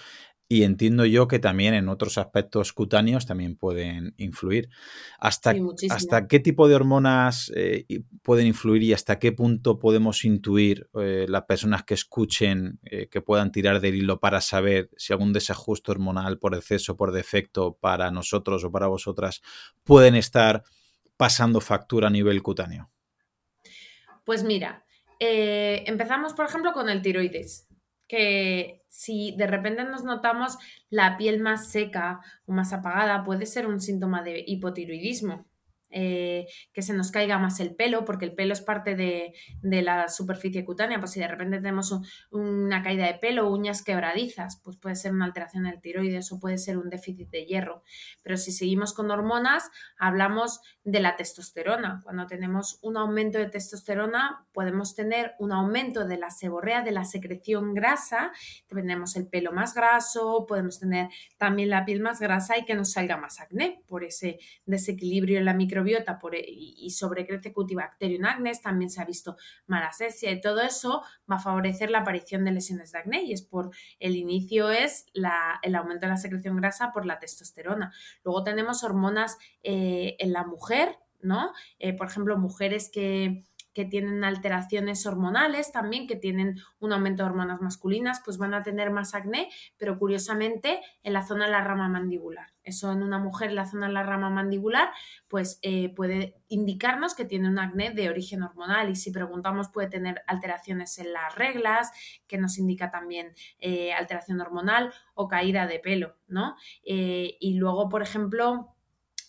Y 0.48 0.64
entiendo 0.64 1.04
yo 1.04 1.28
que 1.28 1.38
también 1.38 1.74
en 1.74 1.88
otros 1.88 2.18
aspectos 2.18 2.72
cutáneos 2.72 3.24
también 3.24 3.54
pueden 3.54 4.14
influir. 4.16 4.68
¿Hasta, 5.20 5.54
¿hasta 5.90 6.26
qué 6.26 6.40
tipo 6.40 6.66
de 6.66 6.74
hormonas 6.74 7.52
eh, 7.54 7.86
pueden 8.22 8.48
influir 8.48 8.82
y 8.82 8.92
hasta 8.92 9.20
qué 9.20 9.30
punto 9.30 9.78
podemos 9.78 10.24
intuir 10.24 10.90
eh, 11.00 11.26
las 11.28 11.44
personas 11.44 11.84
que 11.84 11.94
escuchen 11.94 12.80
que 12.82 13.20
puedan 13.20 13.52
tirar 13.52 13.80
del 13.80 13.94
hilo 13.94 14.18
para 14.18 14.40
saber 14.40 14.90
si 14.96 15.12
algún 15.12 15.32
desajuste 15.32 15.92
hormonal 15.92 16.40
por 16.40 16.56
exceso, 16.56 16.96
por 16.96 17.12
defecto, 17.12 17.78
para 17.80 18.10
nosotros 18.10 18.64
o 18.64 18.72
para 18.72 18.88
vosotras, 18.88 19.42
pueden 19.84 20.16
estar 20.16 20.64
pasando 21.20 21.60
factura 21.60 22.06
a 22.06 22.10
nivel 22.10 22.42
cutáneo? 22.42 22.90
Pues 24.24 24.42
mira, 24.42 24.86
eh, 25.18 25.84
empezamos 25.86 26.32
por 26.32 26.46
ejemplo 26.46 26.72
con 26.72 26.88
el 26.88 27.02
tiroides, 27.02 27.68
que 28.08 28.84
si 28.88 29.36
de 29.36 29.46
repente 29.46 29.84
nos 29.84 30.02
notamos 30.02 30.56
la 30.88 31.18
piel 31.18 31.38
más 31.38 31.70
seca 31.70 32.20
o 32.46 32.52
más 32.52 32.72
apagada, 32.72 33.22
puede 33.22 33.44
ser 33.44 33.66
un 33.66 33.82
síntoma 33.82 34.22
de 34.22 34.42
hipotiroidismo. 34.46 35.46
Eh, 35.90 36.46
que 36.72 36.82
se 36.82 36.92
nos 36.92 37.10
caiga 37.10 37.38
más 37.38 37.58
el 37.60 37.74
pelo, 37.74 38.04
porque 38.04 38.24
el 38.24 38.34
pelo 38.34 38.52
es 38.52 38.60
parte 38.60 38.94
de, 38.94 39.34
la 39.62 40.08
superficie 40.08 40.64
cutánea, 40.64 41.00
pues 41.00 41.12
si 41.12 41.20
de 41.20 41.28
repente 41.28 41.56
tenemos 41.56 41.92
una 42.30 42.82
caída 42.82 43.06
de 43.06 43.14
pelo, 43.14 43.50
uñas 43.50 43.82
quebradizas, 43.82 44.60
pues 44.62 44.76
puede 44.76 44.94
ser 44.94 45.12
una 45.12 45.24
alteración 45.24 45.64
del 45.64 45.80
tiroides 45.80 46.30
o 46.32 46.38
puede 46.38 46.58
ser 46.58 46.78
un 46.78 46.90
déficit 46.90 47.28
de 47.30 47.44
hierro. 47.44 47.82
Pero 48.22 48.36
si 48.36 48.52
seguimos 48.52 48.92
con 48.92 49.10
hormonas, 49.10 49.70
hablamos 49.98 50.60
de 50.84 51.00
la 51.00 51.16
testosterona. 51.16 52.02
Cuando 52.04 52.26
tenemos 52.26 52.78
un 52.82 52.96
aumento 52.96 53.38
de 53.38 53.46
testosterona, 53.46 54.46
podemos 54.52 54.94
tener 54.94 55.34
un 55.38 55.52
aumento 55.52 56.06
de 56.06 56.18
la 56.18 56.30
seborrea, 56.30 56.82
de 56.82 56.92
la 56.92 57.04
secreción 57.04 57.74
grasa, 57.74 58.32
tenemos 58.68 59.16
el 59.16 59.26
pelo 59.26 59.52
más 59.52 59.74
graso, 59.74 60.46
podemos 60.46 60.78
tener 60.78 61.08
también 61.38 61.70
la 61.70 61.84
piel 61.84 62.00
más 62.00 62.20
grasa 62.20 62.58
y 62.58 62.64
que 62.64 62.74
nos 62.74 62.92
salga 62.92 63.16
más 63.16 63.40
acné 63.40 63.82
por 63.86 64.04
ese 64.04 64.38
desequilibrio 64.66 65.38
en 65.38 65.44
la 65.44 65.54
micro 65.54 65.79
microbiota 65.80 66.18
por, 66.18 66.34
e, 66.34 66.44
y 66.46 66.90
sobrecrece 66.90 67.52
Cutibacterium 67.52 68.24
acnes, 68.24 68.60
también 68.60 68.90
se 68.90 69.00
ha 69.00 69.04
visto 69.04 69.36
malacesia 69.66 70.30
y 70.30 70.40
todo 70.40 70.60
eso 70.60 71.02
va 71.30 71.36
a 71.36 71.40
favorecer 71.40 71.90
la 71.90 72.00
aparición 72.00 72.44
de 72.44 72.52
lesiones 72.52 72.92
de 72.92 72.98
acné 72.98 73.22
y 73.24 73.32
es 73.32 73.42
por 73.42 73.70
el 73.98 74.16
inicio 74.16 74.70
es 74.70 75.06
el 75.62 75.74
aumento 75.74 76.06
de 76.06 76.12
la 76.12 76.16
secreción 76.16 76.56
grasa 76.56 76.92
por 76.92 77.06
la 77.06 77.18
testosterona. 77.18 77.92
Luego 78.24 78.44
tenemos 78.44 78.84
hormonas 78.84 79.38
eh, 79.62 80.16
en 80.18 80.32
la 80.32 80.44
mujer, 80.44 80.98
¿no? 81.22 81.52
Eh, 81.78 81.92
por 81.92 82.08
ejemplo, 82.08 82.36
mujeres 82.38 82.90
que 82.90 83.44
que 83.72 83.84
tienen 83.84 84.24
alteraciones 84.24 85.06
hormonales 85.06 85.72
también, 85.72 86.06
que 86.06 86.16
tienen 86.16 86.60
un 86.78 86.92
aumento 86.92 87.22
de 87.22 87.30
hormonas 87.30 87.60
masculinas, 87.60 88.20
pues 88.24 88.38
van 88.38 88.54
a 88.54 88.62
tener 88.62 88.90
más 88.90 89.14
acné, 89.14 89.48
pero 89.76 89.98
curiosamente 89.98 90.80
en 91.02 91.12
la 91.12 91.26
zona 91.26 91.46
de 91.46 91.52
la 91.52 91.62
rama 91.62 91.88
mandibular. 91.88 92.48
Eso 92.62 92.92
en 92.92 93.02
una 93.02 93.18
mujer 93.18 93.50
en 93.50 93.56
la 93.56 93.66
zona 93.66 93.86
de 93.86 93.92
la 93.92 94.02
rama 94.02 94.30
mandibular, 94.30 94.90
pues 95.28 95.58
eh, 95.62 95.94
puede 95.94 96.36
indicarnos 96.48 97.14
que 97.14 97.24
tiene 97.24 97.48
un 97.48 97.58
acné 97.58 97.90
de 97.90 98.10
origen 98.10 98.42
hormonal 98.42 98.90
y 98.90 98.96
si 98.96 99.10
preguntamos 99.10 99.68
puede 99.68 99.88
tener 99.88 100.22
alteraciones 100.26 100.98
en 100.98 101.12
las 101.12 101.34
reglas, 101.34 101.90
que 102.26 102.38
nos 102.38 102.58
indica 102.58 102.90
también 102.90 103.34
eh, 103.58 103.92
alteración 103.92 104.40
hormonal 104.40 104.92
o 105.14 105.28
caída 105.28 105.66
de 105.66 105.78
pelo, 105.78 106.16
¿no? 106.28 106.56
Eh, 106.84 107.36
y 107.40 107.54
luego, 107.54 107.88
por 107.88 108.02
ejemplo, 108.02 108.74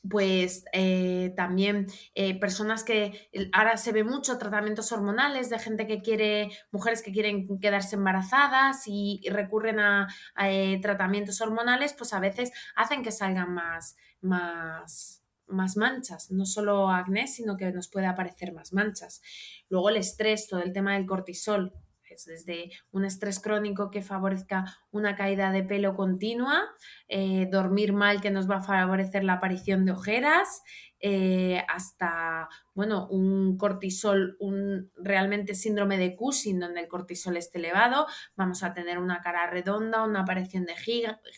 pues 0.09 0.65
eh, 0.73 1.33
también 1.35 1.87
eh, 2.15 2.39
personas 2.39 2.83
que 2.83 3.29
ahora 3.53 3.77
se 3.77 3.91
ve 3.91 4.03
mucho 4.03 4.37
tratamientos 4.37 4.91
hormonales 4.91 5.49
de 5.49 5.59
gente 5.59 5.85
que 5.85 6.01
quiere, 6.01 6.49
mujeres 6.71 7.03
que 7.03 7.11
quieren 7.11 7.59
quedarse 7.59 7.95
embarazadas 7.95 8.83
y, 8.87 9.21
recurren 9.29 9.79
a, 9.79 10.07
eh, 10.43 10.79
tratamientos 10.81 11.39
hormonales, 11.41 11.93
pues 11.93 12.13
a 12.13 12.19
veces 12.19 12.51
hacen 12.75 13.03
que 13.03 13.11
salgan 13.11 13.53
más, 13.53 13.95
más, 14.21 15.23
más 15.47 15.77
manchas, 15.77 16.31
no 16.31 16.45
solo 16.45 16.89
acné, 16.89 17.27
sino 17.27 17.55
que 17.55 17.71
nos 17.71 17.87
puede 17.87 18.07
aparecer 18.07 18.53
más 18.53 18.73
manchas. 18.73 19.21
Luego 19.69 19.89
el 19.89 19.97
estrés, 19.97 20.47
todo 20.47 20.61
el 20.61 20.73
tema 20.73 20.93
del 20.93 21.05
cortisol, 21.05 21.73
es 22.13 22.25
desde 22.25 22.71
un 22.91 23.05
estrés 23.05 23.39
crónico 23.39 23.89
que 23.89 24.01
favorezca 24.01 24.65
una 24.91 25.15
caída 25.15 25.51
de 25.51 25.63
pelo 25.63 25.93
continua, 25.95 26.61
eh, 27.07 27.47
dormir 27.51 27.93
mal 27.93 28.21
que 28.21 28.31
nos 28.31 28.49
va 28.49 28.57
a 28.57 28.63
favorecer 28.63 29.23
la 29.23 29.33
aparición 29.33 29.85
de 29.85 29.93
ojeras, 29.93 30.61
eh, 30.99 31.63
hasta 31.67 32.47
bueno, 32.73 33.07
un 33.09 33.57
cortisol, 33.57 34.37
un 34.39 34.91
realmente 34.95 35.55
síndrome 35.55 35.97
de 35.97 36.15
Cushing, 36.15 36.59
donde 36.59 36.81
el 36.81 36.87
cortisol 36.87 37.37
esté 37.37 37.57
elevado, 37.57 38.05
vamos 38.35 38.63
a 38.63 38.73
tener 38.73 38.99
una 38.99 39.21
cara 39.21 39.47
redonda, 39.47 40.03
una 40.03 40.21
aparición 40.21 40.65
de 40.65 40.75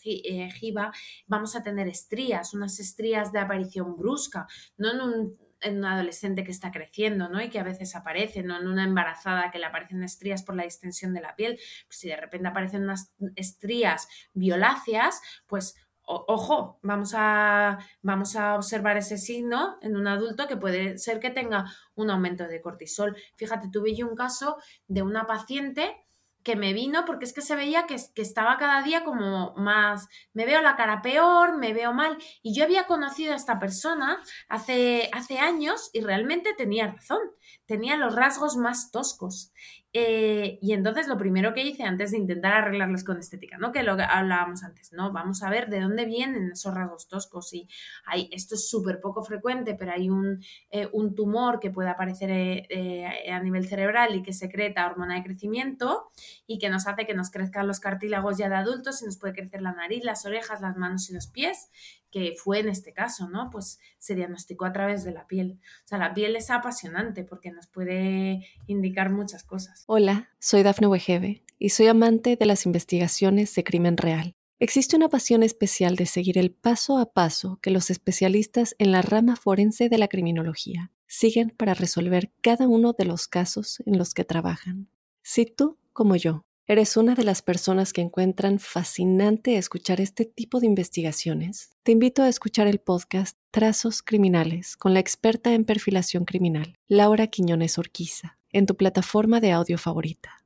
eh, 0.06 0.52
giba, 0.52 0.92
vamos 1.28 1.56
a 1.56 1.64
tener 1.64 1.88
estrías, 1.88 2.54
unas 2.54 2.80
estrías 2.80 3.32
de 3.32 3.40
aparición 3.40 3.96
brusca, 3.96 4.48
no 4.78 4.92
en 4.92 5.02
un 5.02 5.38
en 5.64 5.78
un 5.78 5.86
adolescente 5.86 6.44
que 6.44 6.52
está 6.52 6.72
creciendo, 6.72 7.30
¿no? 7.30 7.42
Y 7.42 7.50
que 7.50 7.60
a 7.60 7.64
veces 7.64 7.96
aparece, 7.96 8.44
¿no? 8.44 8.60
En 8.60 8.68
una 8.68 8.84
embarazada 8.84 9.52
que 9.52 9.60
le 9.60 9.66
aparecen 9.66 10.04
estrías 10.04 10.44
por 10.44 10.56
la 10.56 10.64
distensión 10.64 11.14
de 11.14 11.22
la 11.22 11.36
piel. 11.36 11.60
Pues 11.88 12.00
si 12.00 12.10
de 12.10 12.18
repente 12.18 12.48
aparecen 12.48 12.84
unas 12.84 13.12
estrías 13.36 14.08
violáceas, 14.34 15.22
pues 15.48 15.76
ojo, 16.06 16.80
vamos 16.82 17.14
a, 17.16 17.80
vamos 18.02 18.36
a 18.36 18.56
observar 18.56 18.98
ese 18.98 19.18
signo 19.18 19.78
en 19.82 19.96
un 19.96 20.08
adulto 20.08 20.48
que 20.48 20.58
puede 20.58 20.98
ser 20.98 21.20
que 21.20 21.30
tenga 21.30 21.66
un 21.96 22.10
aumento 22.10 22.48
de 22.48 22.62
cortisol. 22.62 23.16
Fíjate, 23.36 23.70
tuve 23.72 23.96
yo 23.96 24.08
un 24.08 24.16
caso 24.16 24.58
de 24.88 25.02
una 25.02 25.26
paciente 25.26 25.96
que 26.44 26.56
me 26.56 26.74
vino 26.74 27.06
porque 27.06 27.26
es 27.26 27.34
que 27.34 27.42
se 27.42 27.56
veía 27.56 27.86
que, 27.88 27.96
que, 28.14 28.22
estaba 28.22 28.58
cada 28.58 28.84
día 28.84 29.04
como 29.04 29.54
más, 29.56 30.08
me 30.34 30.46
veo 30.46 30.62
la 30.62 30.76
cara 30.76 31.02
peor, 31.02 31.58
me 31.58 31.74
veo 31.74 31.94
mal. 31.94 32.18
Y 32.42 32.54
yo 32.54 32.64
había 32.64 32.86
conocido 32.86 33.34
a 33.34 33.38
esta 33.38 33.60
persona 33.60 34.22
hace, 34.50 35.10
hace 35.14 35.40
años 35.40 35.90
y 35.94 36.02
realmente 36.02 36.54
tenía 36.56 36.92
razón, 36.92 37.20
tenía 37.66 37.98
los 37.98 38.16
rasgos 38.16 38.58
más 38.58 38.92
toscos. 38.92 39.52
Eh, 39.96 40.58
y 40.60 40.74
entonces 40.74 41.08
lo 41.08 41.20
primero 41.20 41.54
que 41.54 41.64
hice 41.64 41.84
antes 41.84 42.12
de 42.12 42.18
intentar 42.18 42.54
arreglarles 42.54 43.04
con 43.04 43.20
estética, 43.20 43.60
¿no? 43.60 43.72
Que 43.72 43.84
lo 43.84 43.92
hablábamos 43.92 44.64
antes, 44.64 44.92
¿no? 44.92 45.12
Vamos 45.12 45.44
a 45.44 45.52
ver 45.52 45.70
de 45.70 45.82
dónde 45.82 46.06
vienen 46.06 46.52
esos 46.52 46.74
rasgos 46.74 47.08
toscos. 47.08 47.54
Y 47.54 47.68
hay, 48.06 48.28
esto 48.32 48.56
es 48.56 48.68
súper 48.68 49.00
poco 49.00 49.24
frecuente, 49.24 49.76
pero 49.76 49.92
hay 49.92 50.10
un, 50.10 50.44
eh, 50.72 50.90
un, 50.94 51.14
tumor 51.14 51.60
que 51.60 51.70
puede 51.70 51.90
aparecer 51.90 52.32
eh, 52.32 53.32
a 53.32 53.40
nivel 53.40 53.68
cerebral 53.68 54.16
y 54.16 54.24
que 54.24 54.34
secreta 54.34 54.88
hormona 54.88 55.16
de 55.16 55.24
crecimiento 55.24 56.10
y 56.48 56.58
que 56.58 56.70
nos 56.70 56.88
hace 56.88 57.06
que 57.06 57.14
nos 57.14 57.30
crezcan 57.30 57.68
los 57.68 57.80
cartílagos 57.80 58.38
ya 58.38 58.50
de 58.50 58.56
adultos 58.56 59.04
y 59.04 59.06
nos 59.06 59.18
puede 59.20 59.34
crecer 59.34 59.62
la 59.62 59.74
nariz, 59.74 60.04
las 60.04 60.26
orejas, 60.26 60.60
las 60.60 60.76
manos 60.76 61.08
y 61.12 61.14
los 61.14 61.28
pies 61.28 61.70
que 62.14 62.36
fue 62.38 62.60
en 62.60 62.70
este 62.70 62.94
caso, 62.94 63.28
¿no? 63.28 63.50
Pues 63.50 63.80
se 63.98 64.14
diagnosticó 64.14 64.66
a 64.66 64.72
través 64.72 65.04
de 65.04 65.12
la 65.12 65.26
piel. 65.26 65.60
O 65.84 65.88
sea, 65.88 65.98
la 65.98 66.14
piel 66.14 66.36
es 66.36 66.52
apasionante 66.52 67.24
porque 67.24 67.50
nos 67.50 67.66
puede 67.66 68.46
indicar 68.68 69.10
muchas 69.10 69.44
cosas. 69.44 69.84
Hola, 69.88 70.30
soy 70.38 70.62
Dafne 70.62 70.86
Wegebe 70.86 71.42
y 71.58 71.70
soy 71.70 71.88
amante 71.88 72.36
de 72.36 72.46
las 72.46 72.68
investigaciones 72.68 73.56
de 73.56 73.64
crimen 73.64 73.98
real. 73.98 74.36
Existe 74.60 74.96
una 74.96 75.10
pasión 75.10 75.42
especial 75.42 75.96
de 75.96 76.06
seguir 76.06 76.38
el 76.38 76.52
paso 76.52 77.00
a 77.00 77.12
paso 77.12 77.58
que 77.64 77.72
los 77.72 77.90
especialistas 77.90 78.76
en 78.78 78.92
la 78.92 79.02
rama 79.02 79.36
forense 79.36 79.90
de 79.90 79.98
la 79.98 80.08
criminología 80.08 80.92
siguen 81.08 81.50
para 81.50 81.74
resolver 81.74 82.32
cada 82.42 82.68
uno 82.68 82.94
de 82.94 83.06
los 83.06 83.28
casos 83.28 83.82
en 83.88 83.98
los 83.98 84.14
que 84.14 84.24
trabajan. 84.24 84.88
Si 85.24 85.48
tú, 85.48 85.80
como 85.94 86.16
yo, 86.16 86.46
¿Eres 86.66 86.96
una 86.96 87.14
de 87.14 87.26
las 87.26 87.42
personas 87.42 87.92
que 87.92 88.00
encuentran 88.00 88.58
fascinante 88.58 89.58
escuchar 89.58 90.00
este 90.00 90.24
tipo 90.24 90.62
de 90.62 90.66
investigaciones? 90.66 91.72
Te 91.84 91.92
invito 91.92 92.24
a 92.24 92.30
escuchar 92.30 92.68
el 92.68 92.80
podcast 92.80 93.38
Trazos 93.52 94.02
Criminales 94.02 94.78
con 94.78 94.94
la 94.94 95.02
experta 95.02 95.54
en 95.54 95.66
perfilación 95.66 96.24
criminal, 96.24 96.78
Laura 96.88 97.28
Quiñones 97.28 97.78
Orquiza, 97.78 98.38
en 98.50 98.66
tu 98.66 98.78
plataforma 98.78 99.42
de 99.42 99.52
audio 99.52 99.78
favorita. 99.78 100.42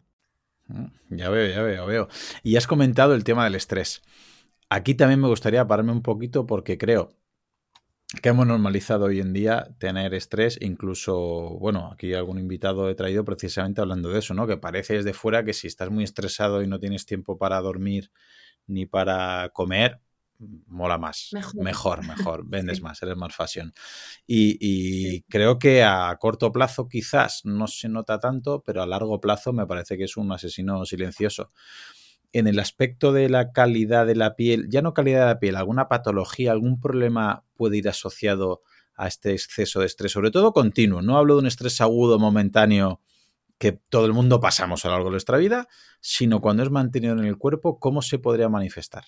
Mm, 0.66 0.86
ya 1.12 1.30
veo, 1.30 1.54
ya 1.54 1.62
veo, 1.62 1.86
veo. 1.86 2.08
Y 2.42 2.56
has 2.56 2.66
comentado 2.66 3.14
el 3.14 3.24
tema 3.24 3.44
del 3.44 3.54
estrés. 3.54 4.02
Aquí 4.70 4.96
también 4.96 5.22
me 5.22 5.28
gustaría 5.28 5.68
pararme 5.68 5.92
un 5.92 6.02
poquito 6.02 6.48
porque 6.48 6.80
creo 6.80 7.12
que 8.22 8.30
hemos 8.30 8.48
normalizado 8.48 9.06
hoy 9.06 9.20
en 9.20 9.34
día 9.34 9.68
tener 9.80 10.14
estrés, 10.14 10.58
incluso, 10.62 11.58
bueno, 11.60 11.92
aquí 11.92 12.14
algún 12.14 12.40
invitado 12.40 12.90
he 12.90 12.96
traído 12.96 13.26
precisamente 13.26 13.82
hablando 13.82 14.10
de 14.10 14.20
eso, 14.20 14.34
¿no? 14.34 14.48
Que 14.48 14.58
parece 14.58 14.94
desde 14.94 15.14
fuera 15.14 15.44
que 15.44 15.54
si 15.54 15.68
estás 15.68 15.90
muy 15.90 16.06
estresado 16.06 16.62
y 16.62 16.68
no 16.68 16.80
tienes 16.80 17.06
tiempo 17.06 17.38
para 17.38 17.60
dormir 17.60 18.12
ni 18.66 18.86
para 18.86 19.50
comer, 19.54 20.00
mola 20.40 20.98
más. 20.98 21.32
Mejor, 21.56 22.06
mejor, 22.06 22.44
vendes 22.48 22.82
más, 22.82 23.02
eres 23.04 23.18
más 23.18 23.36
fashion. 23.36 23.74
Y, 24.26 25.24
creo 25.24 25.60
que 25.60 25.84
a 25.84 26.16
corto 26.18 26.52
plazo 26.54 26.88
quizás 26.88 27.42
no 27.44 27.68
se 27.68 27.90
nota 27.90 28.20
tanto, 28.20 28.64
pero 28.66 28.82
a 28.82 28.88
largo 28.88 29.20
plazo 29.20 29.52
me 29.52 29.68
parece 29.68 29.98
que 29.98 30.06
es 30.06 30.16
un 30.16 30.32
asesino 30.32 30.86
silencioso 30.86 31.52
en 32.40 32.48
el 32.48 32.60
aspecto 32.60 33.12
de 33.14 33.30
la 33.30 33.52
calidad 33.52 34.06
de 34.06 34.16
la 34.16 34.36
piel, 34.36 34.68
ya 34.70 34.82
no 34.82 34.94
calidad 34.94 35.22
de 35.22 35.34
la 35.34 35.40
piel, 35.40 35.56
alguna 35.56 35.88
patología, 35.88 36.52
algún 36.52 36.80
problema 36.80 37.44
puede 37.56 37.78
ir 37.78 37.90
asociado 37.90 38.62
a 38.96 39.08
este 39.08 39.32
exceso 39.32 39.80
de 39.80 39.86
estrés, 39.86 40.12
sobre 40.12 40.32
todo 40.32 40.54
continuo. 40.54 41.02
No 41.02 41.18
hablo 41.18 41.36
de 41.36 41.42
un 41.42 41.48
estrés 41.48 41.82
agudo, 41.82 42.20
momentáneo, 42.20 43.02
que 43.58 43.72
todo 43.72 44.06
el 44.06 44.14
mundo 44.14 44.40
pasamos 44.40 44.86
a 44.86 44.90
lo 44.90 44.94
largo 44.96 45.10
de 45.10 45.14
nuestra 45.14 45.38
vida, 45.38 45.68
sino 46.00 46.42
cuando 46.42 46.64
es 46.64 46.70
mantenido 46.70 47.14
en 47.14 47.26
el 47.26 47.38
cuerpo, 47.38 47.80
¿cómo 47.80 48.02
se 48.02 48.20
podría 48.20 48.50
manifestar? 48.50 49.06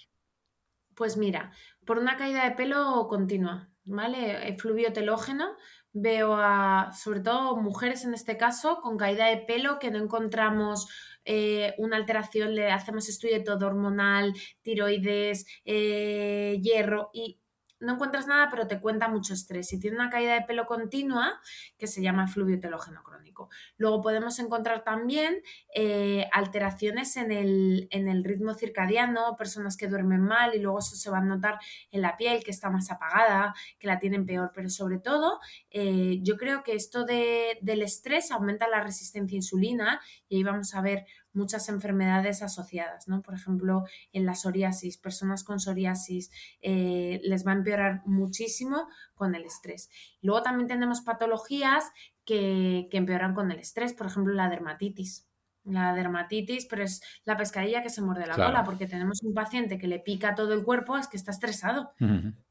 Pues 0.95 1.17
mira, 1.17 1.51
por 1.85 1.97
una 1.97 2.17
caída 2.17 2.43
de 2.43 2.55
pelo 2.55 3.07
continua, 3.07 3.69
¿vale? 3.85 4.47
El 4.47 4.59
fluvio 4.59 4.91
telógeno, 4.91 5.55
veo 5.91 6.35
a, 6.35 6.91
sobre 6.93 7.21
todo 7.21 7.55
mujeres 7.57 8.05
en 8.05 8.13
este 8.13 8.37
caso, 8.37 8.79
con 8.81 8.97
caída 8.97 9.25
de 9.27 9.37
pelo 9.37 9.79
que 9.79 9.91
no 9.91 9.97
encontramos 9.99 10.87
eh, 11.31 11.75
una 11.77 11.95
alteración, 11.95 12.55
le 12.55 12.71
hacemos 12.71 13.07
estudio 13.07 13.35
de 13.37 13.43
todo 13.43 13.67
hormonal, 13.67 14.33
tiroides, 14.63 15.45
eh, 15.63 16.57
hierro 16.59 17.11
y 17.13 17.39
no 17.79 17.93
encuentras 17.93 18.27
nada, 18.27 18.49
pero 18.49 18.67
te 18.67 18.79
cuenta 18.79 19.07
mucho 19.07 19.33
estrés. 19.33 19.71
Y 19.73 19.79
tiene 19.79 19.97
una 19.97 20.09
caída 20.09 20.33
de 20.33 20.41
pelo 20.41 20.65
continua 20.65 21.39
que 21.77 21.87
se 21.87 22.01
llama 22.01 22.27
fluvio 22.27 22.59
telógeno 22.59 23.03
crónico. 23.03 23.49
Luego 23.77 24.01
podemos 24.01 24.39
encontrar 24.39 24.83
también 24.83 25.41
eh, 25.73 26.27
alteraciones 26.31 27.15
en 27.17 27.31
el, 27.31 27.87
en 27.91 28.07
el, 28.07 28.23
ritmo 28.23 28.53
circadiano, 28.53 29.35
personas 29.37 29.77
que 29.77 29.87
duermen 29.87 30.21
mal 30.21 30.55
y 30.55 30.59
luego 30.59 30.79
eso 30.79 30.95
se 30.95 31.09
va 31.09 31.19
a 31.19 31.23
notar 31.23 31.59
en 31.91 32.01
la 32.01 32.17
piel, 32.17 32.43
que 32.43 32.51
está 32.51 32.69
más 32.69 32.91
apagada, 32.91 33.53
que 33.79 33.87
la 33.87 33.99
tienen 33.99 34.25
peor. 34.25 34.51
Pero 34.53 34.69
sobre 34.69 34.99
todo, 34.99 35.39
yo 35.71 36.37
creo 36.37 36.63
que 36.63 36.73
esto 36.73 37.05
de, 37.05 37.57
del 37.61 37.81
estrés 37.81 38.31
aumenta 38.31 38.67
la 38.67 38.83
resistencia 38.83 39.35
a 39.35 39.37
insulina 39.37 40.01
y 40.27 40.37
ahí 40.37 40.43
vamos 40.43 40.73
a 40.75 40.81
ver 40.81 41.05
muchas 41.33 41.69
enfermedades 41.69 42.41
asociadas, 42.41 43.07
¿no? 43.07 43.21
Por 43.21 43.33
ejemplo, 43.33 43.83
en 44.13 44.25
la 44.25 44.35
psoriasis, 44.35 44.97
personas 44.97 45.43
con 45.43 45.59
psoriasis 45.59 46.31
eh, 46.61 47.21
les 47.23 47.45
va 47.45 47.51
a 47.51 47.55
empeorar 47.55 48.01
muchísimo 48.05 48.87
con 49.13 49.35
el 49.35 49.45
estrés. 49.45 49.89
Luego 50.21 50.41
también 50.41 50.67
tenemos 50.67 51.01
patologías 51.01 51.85
que, 52.25 52.87
empeoran 52.91 53.33
con 53.33 53.51
el 53.51 53.59
estrés, 53.59 53.93
por 53.93 54.07
ejemplo, 54.07 54.33
la 54.33 54.49
dermatitis. 54.49 55.25
La 55.63 55.93
dermatitis, 55.93 56.65
pero 56.65 56.83
es 56.83 57.01
la 57.25 57.37
pescadilla 57.37 57.83
que 57.83 57.89
se 57.89 58.01
muerde 58.01 58.25
la 58.25 58.35
cola, 58.35 58.63
porque 58.63 58.87
tenemos 58.87 59.21
un 59.23 59.33
paciente 59.33 59.77
que 59.77 59.87
le 59.87 59.99
pica 59.99 60.33
todo 60.33 60.53
el 60.53 60.63
cuerpo, 60.63 60.97
es 60.97 61.07
que 61.07 61.17
está 61.17 61.31
estresado, 61.31 61.91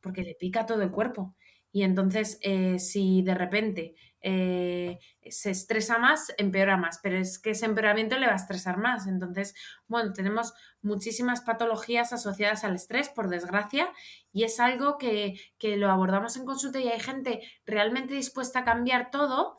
porque 0.01 0.23
le 0.23 0.35
pica 0.35 0.67
todo 0.67 0.83
el 0.83 0.91
cuerpo. 0.91 1.35
Y 1.73 1.83
entonces, 1.83 2.39
eh, 2.43 2.79
si 2.79 3.23
de 3.23 3.35
repente 3.35 3.95
eh, 4.21 4.99
se 5.31 5.51
estresa 5.51 5.99
más, 5.99 6.33
empeora 6.39 6.77
más, 6.77 6.99
pero 7.03 7.17
es 7.17 7.39
que 7.39 7.51
ese 7.51 7.67
empeoramiento 7.67 8.19
le 8.19 8.27
va 8.27 8.33
a 8.33 8.37
estresar 8.37 8.79
más. 8.79 9.07
Entonces, 9.07 9.55
bueno, 9.87 10.13
tenemos 10.13 10.55
muchísimas 10.83 11.41
patologías 11.43 12.13
asociadas 12.13 12.65
al 12.65 12.75
estrés, 12.75 13.09
por 13.09 13.29
desgracia, 13.29 13.93
y 14.33 14.45
es 14.45 14.59
algo 14.61 14.99
que, 14.99 15.39
lo 15.63 15.91
abordamos 15.91 16.37
en 16.37 16.45
consulta 16.45 16.81
y 16.81 16.89
hay 16.89 17.01
gente 17.01 17.43
realmente 17.67 18.15
dispuesta 18.15 18.61
a 18.61 18.65
cambiar 18.65 19.11
todo. 19.11 19.57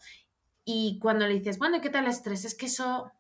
Y 0.66 1.00
cuando 1.00 1.28
le 1.28 1.36
dices, 1.36 1.58
bueno, 1.58 1.82
¿qué 1.82 1.90
tal 1.90 2.06
el 2.06 2.12
estrés? 2.12 2.46
Es 2.46 2.56
que 2.56 2.68
eso 2.68 3.12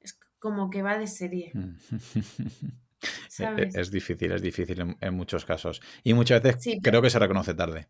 es 0.00 0.18
como 0.38 0.70
que 0.70 0.82
va 0.82 0.98
de 0.98 1.06
serie. 1.06 1.52
E, 3.38 3.44
e, 3.44 3.70
es 3.74 3.90
difícil, 3.90 4.32
es 4.32 4.42
difícil 4.42 4.96
en, 5.00 5.14
muchos 5.14 5.44
casos. 5.44 5.82
Y 6.02 6.14
muchas 6.14 6.42
veces 6.42 6.78
creo 6.82 7.02
que 7.02 7.10
se 7.10 7.18
reconoce 7.18 7.54
tarde. 7.54 7.88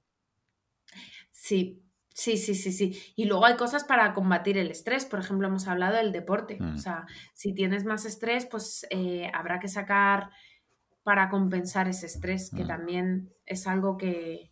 Sí, 1.30 1.85
sí, 2.16 2.38
sí, 2.38 2.54
sí, 2.54 2.72
sí. 2.72 2.98
Y 3.14 3.26
luego 3.26 3.44
hay 3.44 3.56
cosas 3.56 3.84
para 3.84 4.14
combatir 4.14 4.56
el 4.56 4.70
estrés. 4.70 5.04
Por 5.04 5.20
ejemplo, 5.20 5.46
hemos 5.48 5.68
hablado 5.68 5.96
del 5.96 6.12
deporte. 6.12 6.56
O 6.60 6.64
mm. 6.64 6.78
sea, 6.78 7.06
si 7.34 7.52
tienes 7.52 7.84
más 7.84 8.06
estrés, 8.06 8.46
pues 8.46 8.86
eh, 8.88 9.30
habrá 9.34 9.60
que 9.60 9.68
sacar 9.68 10.30
para 11.02 11.28
compensar 11.28 11.88
ese 11.88 12.06
estrés, 12.06 12.50
que 12.50 12.64
mm. 12.64 12.68
también 12.68 13.34
es 13.44 13.66
algo 13.66 13.98
que. 13.98 14.50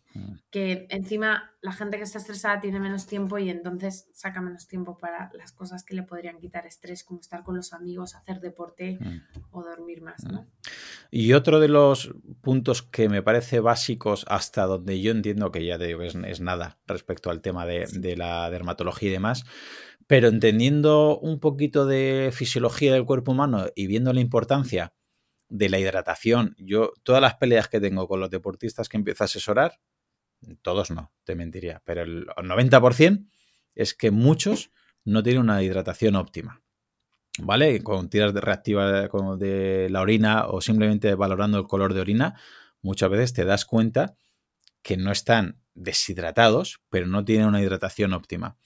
Que 0.49 0.87
encima 0.89 1.51
la 1.61 1.71
gente 1.71 1.97
que 1.97 2.03
está 2.03 2.19
estresada 2.19 2.61
tiene 2.61 2.79
menos 2.79 3.07
tiempo 3.07 3.37
y 3.37 3.49
entonces 3.49 4.07
saca 4.13 4.41
menos 4.41 4.67
tiempo 4.67 4.97
para 4.97 5.29
las 5.33 5.51
cosas 5.51 5.83
que 5.83 5.95
le 5.95 6.03
podrían 6.03 6.39
quitar 6.39 6.65
estrés, 6.65 7.03
como 7.03 7.19
estar 7.19 7.43
con 7.43 7.55
los 7.55 7.73
amigos, 7.73 8.15
hacer 8.15 8.39
deporte 8.39 8.97
o 9.51 9.63
dormir 9.63 10.01
más, 10.01 10.23
¿no? 10.25 10.47
Y 11.11 11.33
otro 11.33 11.59
de 11.59 11.67
los 11.67 12.13
puntos 12.41 12.81
que 12.83 13.09
me 13.09 13.21
parece 13.21 13.59
básicos 13.59 14.25
hasta 14.27 14.65
donde 14.65 15.01
yo 15.01 15.11
entiendo 15.11 15.51
que 15.51 15.65
ya 15.65 15.77
te 15.77 15.87
digo 15.87 16.01
es, 16.03 16.15
es 16.15 16.41
nada 16.41 16.79
respecto 16.85 17.29
al 17.29 17.41
tema 17.41 17.65
de, 17.65 17.85
de 17.91 18.15
la 18.15 18.49
dermatología 18.49 19.09
y 19.09 19.13
demás, 19.13 19.45
pero 20.07 20.27
entendiendo 20.27 21.17
un 21.19 21.39
poquito 21.39 21.85
de 21.85 22.31
fisiología 22.33 22.93
del 22.93 23.05
cuerpo 23.05 23.31
humano 23.31 23.67
y 23.75 23.87
viendo 23.87 24.13
la 24.13 24.21
importancia 24.21 24.93
de 25.49 25.69
la 25.69 25.79
hidratación, 25.79 26.55
yo 26.57 26.93
todas 27.03 27.21
las 27.21 27.35
peleas 27.35 27.67
que 27.67 27.79
tengo 27.79 28.07
con 28.07 28.19
los 28.19 28.29
deportistas 28.29 28.89
que 28.89 28.97
empiezo 28.97 29.23
a 29.23 29.25
asesorar, 29.25 29.79
todos 30.61 30.91
no, 30.91 31.11
te 31.23 31.35
mentiría, 31.35 31.81
pero 31.85 32.03
el 32.03 32.27
90% 32.27 33.27
es 33.75 33.93
que 33.93 34.11
muchos 34.11 34.71
no 35.03 35.23
tienen 35.23 35.43
una 35.43 35.61
hidratación 35.63 36.15
óptima. 36.15 36.61
¿Vale? 37.37 37.83
Con 37.83 38.09
tiras 38.09 38.33
de 38.33 38.39
reactiva 38.39 39.09
de 39.37 39.87
la 39.89 40.01
orina 40.01 40.47
o 40.47 40.61
simplemente 40.61 41.15
valorando 41.15 41.57
el 41.57 41.67
color 41.67 41.93
de 41.93 41.99
orina, 41.99 42.39
muchas 42.81 43.09
veces 43.09 43.33
te 43.33 43.43
das 43.43 43.65
cuenta 43.65 44.15
que 44.81 44.95
no 44.95 45.11
están 45.11 45.59
deshidratados, 45.73 46.79
pero 46.89 47.07
no 47.07 47.25
tienen 47.25 47.47
una 47.47 47.61
hidratación 47.61 48.13
óptima. 48.13 48.57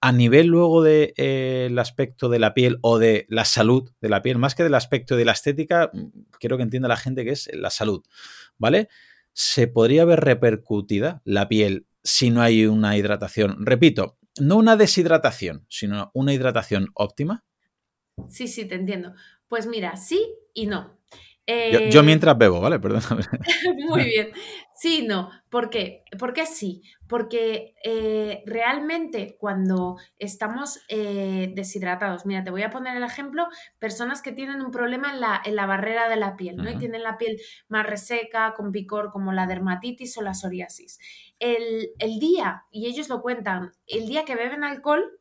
A 0.00 0.12
nivel 0.12 0.46
luego 0.46 0.82
del 0.82 1.14
de, 1.16 1.68
eh, 1.68 1.76
aspecto 1.78 2.28
de 2.28 2.38
la 2.38 2.54
piel 2.54 2.78
o 2.82 2.98
de 2.98 3.26
la 3.28 3.44
salud 3.44 3.90
de 4.00 4.08
la 4.08 4.22
piel, 4.22 4.38
más 4.38 4.54
que 4.54 4.62
del 4.62 4.74
aspecto 4.74 5.16
de 5.16 5.24
la 5.24 5.32
estética, 5.32 5.90
mm, 5.92 6.06
quiero 6.38 6.56
que 6.56 6.62
entienda 6.62 6.88
la 6.88 6.96
gente 6.96 7.24
que 7.24 7.32
es 7.32 7.50
la 7.52 7.70
salud, 7.70 8.02
¿vale? 8.58 8.88
Se 9.38 9.68
podría 9.68 10.06
ver 10.06 10.20
repercutida 10.20 11.20
la 11.26 11.46
piel 11.46 11.86
si 12.02 12.30
no 12.30 12.40
hay 12.40 12.64
una 12.64 12.96
hidratación. 12.96 13.66
Repito, 13.66 14.16
no 14.40 14.56
una 14.56 14.76
deshidratación, 14.76 15.66
sino 15.68 16.10
una 16.14 16.32
hidratación 16.32 16.88
óptima. 16.94 17.44
Sí, 18.28 18.48
sí, 18.48 18.64
te 18.64 18.76
entiendo. 18.76 19.12
Pues 19.46 19.66
mira, 19.66 19.94
sí 19.96 20.26
y 20.54 20.66
no 20.66 20.98
yo, 21.46 22.00
eh, 22.00 22.02
mientras 22.02 22.36
bebo, 22.36 22.60
¿vale? 22.60 22.80
Perdóname. 22.80 23.22
Muy 23.88 24.04
bien. 24.04 24.30
Sí, 24.74 25.06
no. 25.06 25.30
¿Por 25.48 25.70
qué? 25.70 26.02
¿Por 26.18 26.32
qué 26.32 26.44
sí? 26.44 26.82
Porque 27.08 27.74
eh, 27.84 28.42
realmente 28.46 29.36
cuando 29.38 29.96
estamos 30.18 30.80
eh, 30.88 31.52
deshidratados, 31.54 32.26
mira, 32.26 32.42
te 32.42 32.50
voy 32.50 32.62
a 32.62 32.70
poner 32.70 32.96
el 32.96 33.04
ejemplo, 33.04 33.46
personas 33.78 34.22
que 34.22 34.32
tienen 34.32 34.60
un 34.60 34.70
problema 34.70 35.12
en 35.12 35.20
la, 35.20 35.40
en 35.44 35.54
la 35.56 35.66
barrera 35.66 36.08
de 36.08 36.16
la 36.16 36.36
piel, 36.36 36.56
¿no? 36.56 36.68
Y 36.68 36.78
tienen 36.78 37.02
la 37.02 37.16
piel 37.16 37.40
más 37.68 37.86
reseca, 37.86 38.54
con 38.54 38.72
picor, 38.72 39.10
como 39.10 39.32
la 39.32 39.46
dermatitis 39.46 40.18
o 40.18 40.22
la 40.22 40.34
psoriasis. 40.34 40.98
El, 41.38 41.90
el 41.98 42.18
día, 42.18 42.64
y 42.70 42.86
ellos 42.86 43.08
lo 43.08 43.22
cuentan, 43.22 43.72
el 43.86 44.06
día 44.06 44.24
que 44.24 44.34
beben 44.34 44.64
alcohol, 44.64 45.20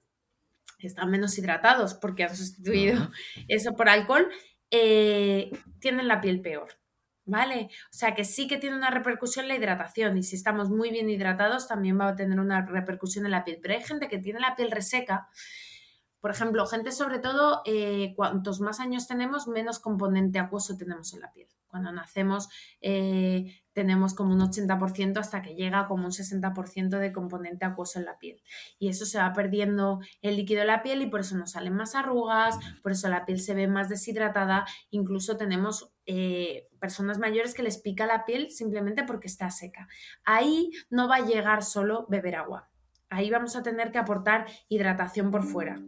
están 0.79 1.09
menos 1.09 1.37
hidratados 1.37 1.93
porque 1.93 2.23
han 2.23 2.35
sustituido 2.35 3.09
eso 3.47 3.73
por 3.75 3.89
alcohol 3.89 4.29
eh, 4.77 5.51
tienen 5.79 6.07
la 6.07 6.21
piel 6.21 6.41
peor. 6.41 6.69
¿Vale? 7.27 7.69
O 7.91 7.93
sea 7.93 8.13
que 8.13 8.23
sí 8.23 8.47
que 8.47 8.57
tiene 8.57 8.75
una 8.75 8.91
repercusión 8.91 9.47
la 9.47 9.55
hidratación 9.55 10.15
y 10.15 10.21
si 10.21 10.35
estamos 10.35 10.69
muy 10.69 10.91
bien 10.91 11.09
hidratados 11.09 11.67
también 11.67 11.99
va 11.99 12.09
a 12.09 12.15
tener 12.15 12.39
una 12.39 12.63
repercusión 12.67 13.25
en 13.25 13.31
la 13.31 13.43
piel. 13.43 13.57
Pero 13.63 13.73
hay 13.73 13.81
gente 13.83 14.07
que 14.07 14.19
tiene 14.19 14.39
la 14.39 14.55
piel 14.55 14.69
reseca, 14.69 15.27
por 16.19 16.29
ejemplo, 16.29 16.67
gente 16.67 16.91
sobre 16.91 17.17
todo, 17.17 17.63
eh, 17.65 18.13
cuantos 18.15 18.59
más 18.59 18.79
años 18.79 19.07
tenemos, 19.07 19.47
menos 19.47 19.79
componente 19.79 20.37
acuoso 20.37 20.77
tenemos 20.77 21.15
en 21.15 21.21
la 21.21 21.31
piel. 21.31 21.47
Cuando 21.75 21.91
nacemos 21.91 22.47
eh, 22.79 23.61
tenemos 23.73 24.13
como 24.13 24.33
un 24.33 24.39
80% 24.39 25.17
hasta 25.17 25.41
que 25.41 25.55
llega 25.55 25.87
como 25.87 26.05
un 26.05 26.13
60% 26.13 26.97
de 26.97 27.11
componente 27.11 27.65
acuoso 27.65 27.99
en 27.99 28.05
la 28.05 28.17
piel. 28.17 28.41
Y 28.79 28.87
eso 28.87 29.05
se 29.05 29.17
va 29.17 29.33
perdiendo 29.33 29.99
el 30.21 30.37
líquido 30.37 30.61
de 30.61 30.67
la 30.67 30.81
piel 30.81 31.01
y 31.01 31.07
por 31.07 31.19
eso 31.19 31.35
nos 31.35 31.51
salen 31.51 31.75
más 31.75 31.93
arrugas, 31.93 32.57
por 32.81 32.93
eso 32.93 33.09
la 33.09 33.25
piel 33.25 33.41
se 33.41 33.53
ve 33.53 33.67
más 33.67 33.89
deshidratada. 33.89 34.65
Incluso 34.89 35.35
tenemos 35.35 35.91
eh, 36.05 36.69
personas 36.79 37.19
mayores 37.19 37.53
que 37.53 37.63
les 37.63 37.77
pica 37.77 38.07
la 38.07 38.23
piel 38.23 38.49
simplemente 38.49 39.03
porque 39.03 39.27
está 39.27 39.51
seca. 39.51 39.89
Ahí 40.23 40.71
no 40.89 41.09
va 41.09 41.17
a 41.17 41.25
llegar 41.25 41.61
solo 41.61 42.07
beber 42.07 42.35
agua. 42.35 42.69
Ahí 43.09 43.29
vamos 43.29 43.57
a 43.57 43.63
tener 43.63 43.91
que 43.91 43.97
aportar 43.97 44.45
hidratación 44.69 45.31
por 45.31 45.43
fuera. 45.43 45.81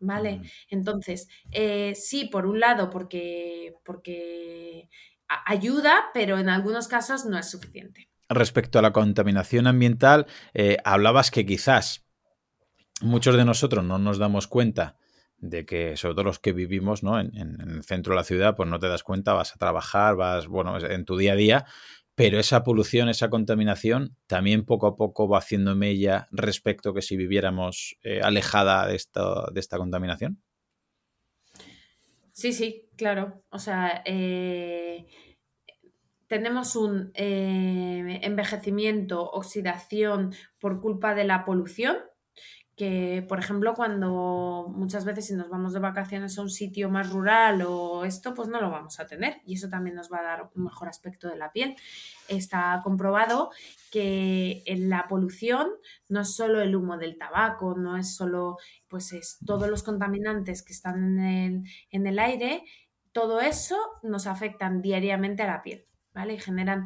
¿Vale? 0.00 0.42
Entonces, 0.70 1.28
eh, 1.52 1.94
sí, 1.94 2.24
por 2.24 2.46
un 2.46 2.58
lado, 2.58 2.90
porque, 2.90 3.74
porque 3.84 4.88
ayuda, 5.28 6.06
pero 6.14 6.38
en 6.38 6.48
algunos 6.48 6.88
casos 6.88 7.24
no 7.24 7.38
es 7.38 7.50
suficiente. 7.50 8.08
Respecto 8.28 8.78
a 8.78 8.82
la 8.82 8.92
contaminación 8.92 9.66
ambiental, 9.66 10.26
eh, 10.54 10.76
hablabas 10.84 11.30
que 11.30 11.46
quizás 11.46 12.04
muchos 13.00 13.36
de 13.36 13.44
nosotros 13.44 13.84
no 13.84 13.98
nos 13.98 14.18
damos 14.18 14.46
cuenta 14.46 14.96
de 15.38 15.64
que, 15.64 15.96
sobre 15.96 16.14
todo 16.14 16.24
los 16.24 16.38
que 16.40 16.52
vivimos 16.52 17.02
¿no? 17.02 17.20
en, 17.20 17.32
el 17.36 17.84
centro 17.84 18.12
de 18.12 18.16
la 18.16 18.24
ciudad, 18.24 18.56
pues 18.56 18.68
no 18.68 18.78
te 18.78 18.88
das 18.88 19.02
cuenta, 19.02 19.34
vas 19.34 19.54
a 19.54 19.58
trabajar, 19.58 20.16
vas, 20.16 20.48
bueno, 20.48 20.78
en 20.78 21.04
tu 21.04 21.16
día 21.16 21.32
a 21.32 21.36
día, 21.36 21.66
pero 22.14 22.40
esa 22.40 22.64
polución, 22.64 23.08
esa 23.08 23.30
contaminación, 23.30 24.16
también 24.26 24.64
poco 24.64 24.88
a 24.88 24.96
poco 24.96 25.28
va 25.28 25.38
haciendo 25.38 25.76
mella 25.76 26.26
respecto 26.32 26.92
que 26.92 27.02
si 27.02 27.16
viviéramos 27.16 27.96
eh, 28.02 28.20
alejada 28.22 28.88
de 28.88 28.96
esta, 28.96 29.46
de 29.52 29.60
esta 29.60 29.78
contaminación. 29.78 30.42
Sí, 32.38 32.52
sí, 32.52 32.88
claro. 32.96 33.42
O 33.50 33.58
sea, 33.58 34.00
eh, 34.06 35.06
tenemos 36.28 36.76
un 36.76 37.10
eh, 37.14 38.20
envejecimiento, 38.22 39.28
oxidación 39.30 40.32
por 40.60 40.80
culpa 40.80 41.14
de 41.14 41.24
la 41.24 41.44
polución, 41.44 41.96
que 42.78 43.26
por 43.28 43.40
ejemplo 43.40 43.74
cuando 43.74 44.72
muchas 44.72 45.04
veces 45.04 45.26
si 45.26 45.34
nos 45.34 45.50
vamos 45.50 45.72
de 45.72 45.80
vacaciones 45.80 46.38
a 46.38 46.42
un 46.42 46.48
sitio 46.48 46.88
más 46.88 47.10
rural 47.10 47.62
o 47.66 48.04
esto, 48.04 48.34
pues 48.34 48.48
no 48.48 48.60
lo 48.60 48.70
vamos 48.70 49.00
a 49.00 49.06
tener 49.06 49.42
y 49.44 49.54
eso 49.54 49.68
también 49.68 49.96
nos 49.96 50.10
va 50.10 50.20
a 50.20 50.22
dar 50.22 50.50
un 50.54 50.62
mejor 50.62 50.88
aspecto 50.88 51.28
de 51.28 51.36
la 51.36 51.50
piel. 51.50 51.74
Está 52.28 52.80
comprobado 52.84 53.50
que 53.90 54.62
en 54.64 54.88
la 54.88 55.08
polución 55.08 55.70
no 56.08 56.20
es 56.20 56.34
solo 56.34 56.62
el 56.62 56.76
humo 56.76 56.96
del 56.98 57.18
tabaco, 57.18 57.74
no 57.76 57.96
es 57.96 58.14
solo, 58.14 58.58
pues 58.86 59.12
es 59.12 59.38
todos 59.44 59.68
los 59.68 59.82
contaminantes 59.82 60.62
que 60.62 60.72
están 60.72 61.18
en 61.18 61.18
el, 61.18 61.62
en 61.90 62.06
el 62.06 62.20
aire, 62.20 62.62
todo 63.10 63.40
eso 63.40 63.76
nos 64.04 64.28
afectan 64.28 64.82
diariamente 64.82 65.42
a 65.42 65.48
la 65.48 65.62
piel, 65.62 65.84
¿vale? 66.14 66.34
Y 66.34 66.38
generan 66.38 66.84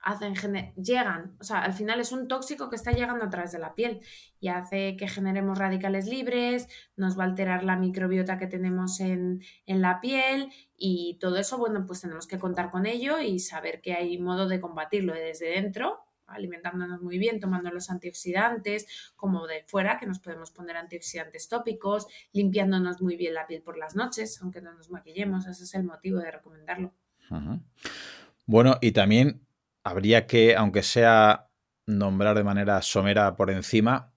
hacen, 0.00 0.34
llegan, 0.76 1.36
o 1.40 1.44
sea, 1.44 1.62
al 1.62 1.72
final 1.72 2.00
es 2.00 2.12
un 2.12 2.28
tóxico 2.28 2.70
que 2.70 2.76
está 2.76 2.92
llegando 2.92 3.24
a 3.24 3.30
través 3.30 3.52
de 3.52 3.58
la 3.58 3.74
piel 3.74 4.00
y 4.40 4.48
hace 4.48 4.96
que 4.96 5.08
generemos 5.08 5.58
radicales 5.58 6.06
libres, 6.06 6.68
nos 6.96 7.18
va 7.18 7.24
a 7.24 7.26
alterar 7.26 7.64
la 7.64 7.76
microbiota 7.76 8.38
que 8.38 8.46
tenemos 8.46 9.00
en, 9.00 9.42
en, 9.66 9.82
la 9.82 10.00
piel 10.00 10.52
y 10.76 11.18
todo 11.20 11.36
eso, 11.36 11.58
bueno, 11.58 11.84
pues 11.86 12.00
tenemos 12.00 12.26
que 12.26 12.38
contar 12.38 12.70
con 12.70 12.86
ello 12.86 13.18
y 13.20 13.38
saber 13.40 13.80
que 13.80 13.94
hay 13.94 14.18
modo 14.18 14.48
de 14.48 14.60
combatirlo 14.60 15.12
desde 15.12 15.50
dentro, 15.50 16.04
alimentándonos 16.28 17.02
muy 17.02 17.18
bien, 17.18 17.40
tomando 17.40 17.70
los 17.70 17.90
antioxidantes, 17.90 18.86
como 19.16 19.46
de 19.46 19.64
fuera, 19.66 19.98
que 19.98 20.06
nos 20.06 20.20
podemos 20.20 20.50
poner 20.50 20.76
antioxidantes 20.76 21.48
tópicos, 21.48 22.06
limpiándonos 22.32 23.00
muy 23.00 23.16
bien 23.16 23.34
la 23.34 23.46
piel 23.46 23.62
por 23.62 23.78
las 23.78 23.96
noches, 23.96 24.40
aunque 24.42 24.60
no 24.60 24.72
nos 24.74 24.90
maquillemos, 24.90 25.46
ese 25.46 25.64
es 25.64 25.74
el 25.74 25.84
motivo 25.84 26.18
de 26.18 26.30
recomendarlo. 26.30 26.92
Bueno, 28.46 28.78
y 28.80 28.92
también 28.92 29.47
habría 29.88 30.26
que, 30.26 30.56
aunque 30.56 30.82
sea 30.82 31.50
nombrar 31.86 32.36
de 32.36 32.44
manera 32.44 32.82
somera 32.82 33.36
por 33.36 33.50
encima, 33.50 34.12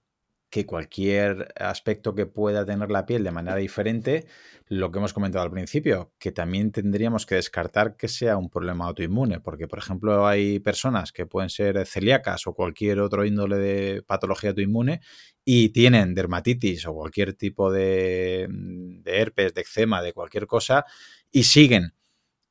que 0.52 0.66
cualquier 0.66 1.48
aspecto 1.56 2.14
que 2.14 2.26
pueda 2.26 2.66
tener 2.66 2.90
la 2.90 3.06
piel 3.06 3.24
de 3.24 3.30
manera 3.30 3.56
diferente, 3.56 4.26
lo 4.68 4.92
que 4.92 4.98
hemos 4.98 5.14
comentado 5.14 5.42
al 5.42 5.50
principio, 5.50 6.12
que 6.18 6.30
también 6.30 6.72
tendríamos 6.72 7.24
que 7.24 7.36
descartar 7.36 7.96
que 7.96 8.06
sea 8.06 8.36
un 8.36 8.50
problema 8.50 8.84
autoinmune, 8.84 9.40
porque 9.40 9.66
por 9.66 9.78
ejemplo 9.78 10.26
hay 10.26 10.60
personas 10.60 11.10
que 11.10 11.24
pueden 11.24 11.48
ser 11.48 11.86
celíacas 11.86 12.46
o 12.46 12.52
cualquier 12.52 13.00
otro 13.00 13.24
índole 13.24 13.56
de 13.56 14.02
patología 14.02 14.50
autoinmune 14.50 15.00
y 15.42 15.70
tienen 15.70 16.14
dermatitis 16.14 16.86
o 16.86 16.92
cualquier 16.92 17.32
tipo 17.32 17.72
de, 17.72 18.46
herpes, 19.06 19.54
de 19.54 19.62
eczema, 19.62 20.02
de 20.02 20.12
cualquier 20.12 20.46
cosa, 20.46 20.84
y 21.30 21.44
siguen 21.44 21.94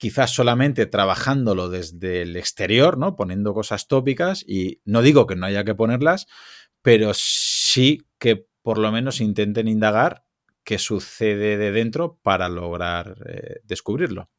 quizás 0.01 0.31
solamente 0.31 0.87
trabajándolo 0.87 1.69
desde 1.69 2.23
el 2.23 2.35
exterior, 2.35 2.97
¿no? 2.97 3.15
Poniendo 3.15 3.53
cosas 3.53 3.87
tópicas 3.87 4.43
y 4.47 4.81
no 4.83 5.03
digo 5.03 5.27
que 5.27 5.35
no 5.35 5.45
haya 5.45 5.63
que 5.63 5.75
ponerlas, 5.75 6.25
pero 6.81 7.11
sí 7.13 8.07
que 8.17 8.47
por 8.63 8.79
lo 8.79 8.91
menos 8.91 9.21
intenten 9.21 9.67
indagar 9.67 10.25
qué 10.63 10.79
sucede 10.79 11.55
de 11.55 11.71
dentro 11.71 12.17
para 12.23 12.49
lograr 12.49 13.15
eh, 13.27 13.59
descubrirlo. 13.63 14.31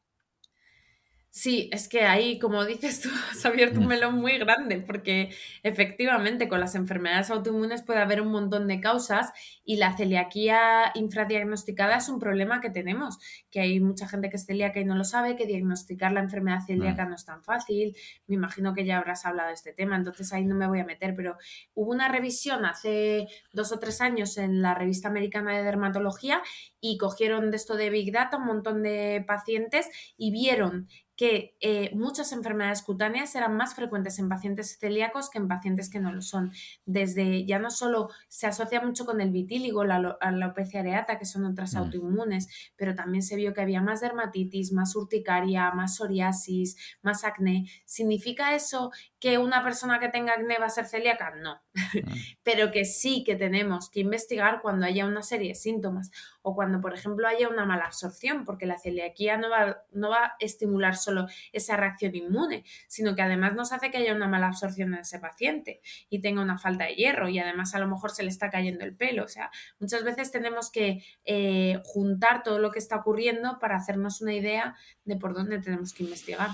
Sí, 1.35 1.67
es 1.73 1.87
que 1.87 2.01
ahí, 2.03 2.37
como 2.37 2.63
dices 2.63 3.01
tú, 3.01 3.09
has 3.31 3.43
abierto 3.43 3.79
un 3.79 3.87
mm. 3.87 3.89
melón 3.89 4.15
muy 4.21 4.37
grande, 4.37 4.79
porque 4.79 5.31
efectivamente 5.63 6.47
con 6.47 6.59
las 6.59 6.75
enfermedades 6.75 7.31
autoinmunes 7.31 7.81
puede 7.81 8.01
haber 8.01 8.21
un 8.21 8.27
montón 8.27 8.67
de 8.67 8.79
causas 8.79 9.31
y 9.65 9.77
la 9.77 9.97
celiaquía 9.97 10.91
infradiagnosticada 10.93 11.97
es 11.97 12.07
un 12.07 12.19
problema 12.19 12.61
que 12.61 12.69
tenemos, 12.69 13.17
que 13.49 13.61
hay 13.61 13.79
mucha 13.79 14.07
gente 14.07 14.29
que 14.29 14.35
es 14.35 14.45
celíaca 14.45 14.79
y 14.79 14.85
no 14.85 14.95
lo 14.95 15.05
sabe, 15.05 15.35
que 15.35 15.47
diagnosticar 15.47 16.11
la 16.11 16.19
enfermedad 16.19 16.59
celíaca 16.67 17.05
no 17.05 17.15
es 17.15 17.25
tan 17.25 17.43
fácil. 17.43 17.95
Me 18.27 18.35
imagino 18.35 18.75
que 18.75 18.85
ya 18.85 18.99
habrás 18.99 19.25
hablado 19.25 19.47
de 19.47 19.55
este 19.55 19.73
tema, 19.73 19.95
entonces 19.95 20.31
ahí 20.33 20.45
no 20.45 20.53
me 20.53 20.67
voy 20.67 20.81
a 20.81 20.85
meter, 20.85 21.15
pero 21.15 21.37
hubo 21.73 21.89
una 21.89 22.09
revisión 22.09 22.63
hace 22.63 23.27
dos 23.53 23.71
o 23.71 23.79
tres 23.79 24.01
años 24.01 24.37
en 24.37 24.61
la 24.61 24.75
revista 24.75 25.07
americana 25.07 25.57
de 25.57 25.63
dermatología 25.63 26.43
y 26.79 26.99
cogieron 26.99 27.49
de 27.49 27.57
esto 27.57 27.75
de 27.75 27.89
Big 27.89 28.11
Data 28.11 28.37
un 28.37 28.45
montón 28.45 28.83
de 28.83 29.23
pacientes 29.25 29.89
y 30.15 30.31
vieron 30.31 30.89
que 31.15 31.55
eh, 31.61 31.91
muchas 31.93 32.31
enfermedades 32.31 32.81
cutáneas 32.81 33.35
eran 33.35 33.55
más 33.55 33.75
frecuentes 33.75 34.17
en 34.17 34.29
pacientes 34.29 34.77
celíacos 34.79 35.29
que 35.29 35.37
en 35.37 35.47
pacientes 35.47 35.89
que 35.89 35.99
no 35.99 36.11
lo 36.11 36.21
son. 36.21 36.51
Desde 36.85 37.45
ya 37.45 37.59
no 37.59 37.69
solo 37.69 38.09
se 38.27 38.47
asocia 38.47 38.81
mucho 38.81 39.05
con 39.05 39.21
el 39.21 39.31
vitíligo, 39.31 39.85
la 39.85 40.17
alopecia 40.21 40.79
areata, 40.79 41.19
que 41.19 41.25
son 41.25 41.45
otras 41.45 41.75
mm. 41.75 41.77
autoinmunes, 41.77 42.47
pero 42.75 42.95
también 42.95 43.21
se 43.21 43.35
vio 43.35 43.53
que 43.53 43.61
había 43.61 43.81
más 43.81 44.01
dermatitis, 44.01 44.71
más 44.71 44.95
urticaria, 44.95 45.71
más 45.71 45.95
psoriasis, 45.97 46.77
más 47.03 47.23
acné. 47.23 47.69
¿Significa 47.85 48.55
eso 48.55 48.91
que 49.19 49.37
una 49.37 49.63
persona 49.63 49.99
que 49.99 50.09
tenga 50.09 50.33
acné 50.33 50.57
va 50.57 50.65
a 50.65 50.69
ser 50.69 50.85
celíaca? 50.85 51.35
No, 51.35 51.61
mm. 51.73 51.99
pero 52.43 52.71
que 52.71 52.85
sí 52.85 53.23
que 53.23 53.35
tenemos 53.35 53.91
que 53.91 53.99
investigar 53.99 54.61
cuando 54.61 54.87
haya 54.87 55.05
una 55.05 55.21
serie 55.21 55.49
de 55.49 55.55
síntomas 55.55 56.09
o 56.41 56.55
cuando, 56.55 56.81
por 56.81 56.93
ejemplo, 56.93 57.27
haya 57.27 57.49
una 57.49 57.65
mala 57.65 57.85
absorción, 57.85 58.45
porque 58.45 58.65
la 58.65 58.79
celiaquía 58.79 59.37
no 59.37 59.49
va, 59.49 59.83
no 59.91 60.09
va 60.09 60.25
a 60.25 60.35
estimular 60.39 60.97
solo 61.03 61.27
esa 61.51 61.77
reacción 61.77 62.15
inmune, 62.15 62.63
sino 62.87 63.15
que 63.15 63.21
además 63.21 63.53
nos 63.55 63.71
hace 63.71 63.91
que 63.91 63.97
haya 63.97 64.13
una 64.13 64.27
mala 64.27 64.47
absorción 64.47 64.93
en 64.93 65.01
ese 65.01 65.19
paciente 65.19 65.81
y 66.09 66.19
tenga 66.19 66.41
una 66.41 66.57
falta 66.57 66.85
de 66.85 66.95
hierro 66.95 67.29
y 67.29 67.39
además 67.39 67.75
a 67.75 67.79
lo 67.79 67.87
mejor 67.87 68.11
se 68.11 68.23
le 68.23 68.29
está 68.29 68.49
cayendo 68.49 68.83
el 68.83 68.95
pelo. 68.95 69.23
O 69.23 69.27
sea, 69.27 69.51
muchas 69.79 70.03
veces 70.03 70.31
tenemos 70.31 70.71
que 70.71 71.03
eh, 71.25 71.79
juntar 71.83 72.43
todo 72.43 72.59
lo 72.59 72.71
que 72.71 72.79
está 72.79 72.97
ocurriendo 72.97 73.59
para 73.59 73.75
hacernos 73.75 74.21
una 74.21 74.33
idea 74.33 74.75
de 75.05 75.15
por 75.15 75.33
dónde 75.33 75.59
tenemos 75.59 75.93
que 75.93 76.03
investigar. 76.03 76.49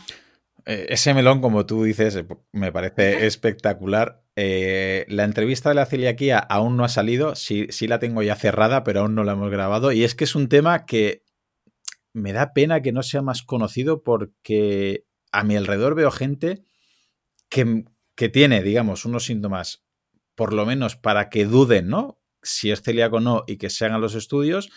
Eh, 0.65 0.87
ese 0.89 1.13
melón, 1.13 1.41
como 1.41 1.65
tú 1.65 1.83
dices, 1.83 2.15
eh, 2.15 2.25
me 2.51 2.71
parece 2.71 3.25
espectacular. 3.27 4.21
la 4.35 5.23
entrevista 5.23 5.69
de 5.69 5.75
la 5.75 5.85
celiaquía 5.85 6.39
aún 6.39 6.77
no 6.77 6.83
ha 6.83 6.89
salido, 6.89 7.35
sí, 7.35 7.67
sí 7.69 7.87
la 7.87 7.99
tengo 7.99 8.21
ya 8.23 8.35
cerrada, 8.35 8.83
pero 8.83 9.01
aún 9.01 9.15
no 9.15 9.23
la 9.23 9.33
hemos 9.33 9.51
grabado. 9.51 9.91
Y 9.91 10.03
es 10.03 10.15
que 10.15 10.23
es 10.23 10.35
un 10.35 10.49
tema 10.49 10.85
que 10.85 11.23
me 12.13 12.33
da 12.33 12.53
pena 12.53 12.81
que 12.81 12.91
no 12.91 13.03
sea 13.03 13.21
más 13.21 13.43
conocido 13.43 14.03
porque 14.03 15.05
a 15.31 15.43
mi 15.43 15.55
alrededor 15.55 15.95
veo 15.95 16.11
gente 16.11 16.63
que, 17.49 17.85
que 18.15 18.29
tiene, 18.29 18.63
digamos, 18.63 19.05
unos 19.05 19.25
síntomas, 19.25 19.83
por 20.35 20.53
lo 20.53 20.65
menos 20.65 20.95
para 20.95 21.29
que 21.29 21.45
duden, 21.45 21.87
¿no? 21.87 22.19
Si 22.41 22.71
es 22.71 22.81
celíaco 22.81 23.17
o 23.17 23.19
no 23.19 23.43
y 23.47 23.57
que 23.57 23.69
se 23.69 23.85
hagan 23.85 24.01
los 24.01 24.15
estudios. 24.15 24.69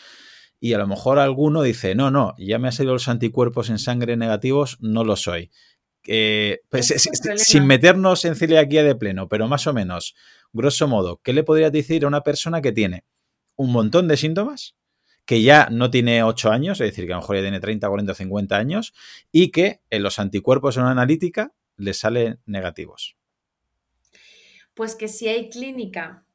Y 0.60 0.74
a 0.74 0.78
lo 0.78 0.86
mejor 0.86 1.18
alguno 1.18 1.62
dice, 1.62 1.94
no, 1.94 2.10
no, 2.10 2.34
ya 2.38 2.58
me 2.58 2.68
han 2.68 2.72
salido 2.72 2.92
los 2.94 3.08
anticuerpos 3.08 3.68
en 3.70 3.78
sangre 3.78 4.16
negativos, 4.16 4.78
no 4.80 5.04
lo 5.04 5.16
soy. 5.16 5.50
Pues, 6.04 7.10
sin 7.36 7.66
meternos 7.66 8.24
en 8.24 8.34
celiaquía 8.34 8.82
de 8.82 8.96
pleno, 8.96 9.28
pero 9.28 9.46
más 9.46 9.66
o 9.66 9.72
menos, 9.72 10.14
grosso 10.52 10.88
modo, 10.88 11.20
¿qué 11.22 11.32
le 11.32 11.44
podrías 11.44 11.72
decir 11.72 12.04
a 12.04 12.08
una 12.08 12.22
persona 12.22 12.60
que 12.60 12.72
tiene 12.72 13.04
un 13.56 13.70
montón 13.70 14.08
de 14.08 14.16
síntomas, 14.16 14.76
que 15.32 15.40
ya 15.40 15.70
no 15.70 15.90
tiene 15.90 16.22
8 16.22 16.50
años, 16.50 16.78
es 16.78 16.90
decir, 16.90 17.06
que 17.06 17.14
a 17.14 17.16
lo 17.16 17.22
mejor 17.22 17.36
ya 17.36 17.42
tiene 17.42 17.58
30, 17.58 17.88
40, 17.88 18.12
50 18.12 18.54
años, 18.54 18.92
y 19.32 19.50
que 19.50 19.80
en 19.88 20.02
los 20.02 20.18
anticuerpos 20.18 20.76
en 20.76 20.82
una 20.82 20.92
analítica 20.92 21.54
le 21.78 21.94
salen 21.94 22.40
negativos. 22.44 23.16
Pues 24.74 24.94
que 24.94 25.08
si 25.08 25.28
hay 25.28 25.48
clínica 25.48 26.26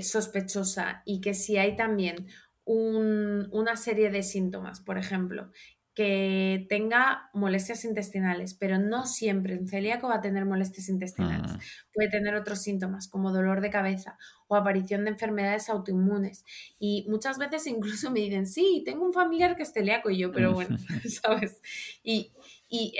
sospechosa 0.00 1.02
y 1.04 1.20
que 1.20 1.34
si 1.34 1.58
hay 1.58 1.76
también 1.76 2.28
una 2.64 3.76
serie 3.76 4.08
de 4.08 4.22
síntomas, 4.22 4.80
por 4.80 4.96
ejemplo, 4.96 5.50
que 5.96 6.66
tenga 6.68 7.30
molestias 7.32 7.86
intestinales, 7.86 8.52
pero 8.52 8.78
no 8.78 9.06
siempre 9.06 9.54
en 9.54 9.66
celíaco 9.66 10.08
va 10.08 10.16
a 10.16 10.20
tener 10.20 10.44
molestias 10.44 10.90
intestinales. 10.90 11.52
Mm. 11.52 11.58
Puede 11.94 12.10
tener 12.10 12.34
otros 12.34 12.60
síntomas 12.60 13.08
como 13.08 13.32
dolor 13.32 13.62
de 13.62 13.70
cabeza 13.70 14.18
o 14.46 14.56
aparición 14.56 15.04
de 15.04 15.12
enfermedades 15.12 15.70
autoinmunes. 15.70 16.44
Y 16.78 17.06
muchas 17.08 17.38
veces 17.38 17.66
incluso 17.66 18.10
me 18.12 18.20
dicen, 18.20 18.46
sí, 18.46 18.82
tengo 18.84 19.06
un 19.06 19.14
familiar 19.14 19.56
que 19.56 19.62
es 19.62 19.72
celíaco 19.72 20.10
y 20.10 20.18
yo, 20.18 20.30
pero 20.32 20.52
bueno, 20.52 20.76
¿sabes? 21.08 21.62
Y, 22.04 22.30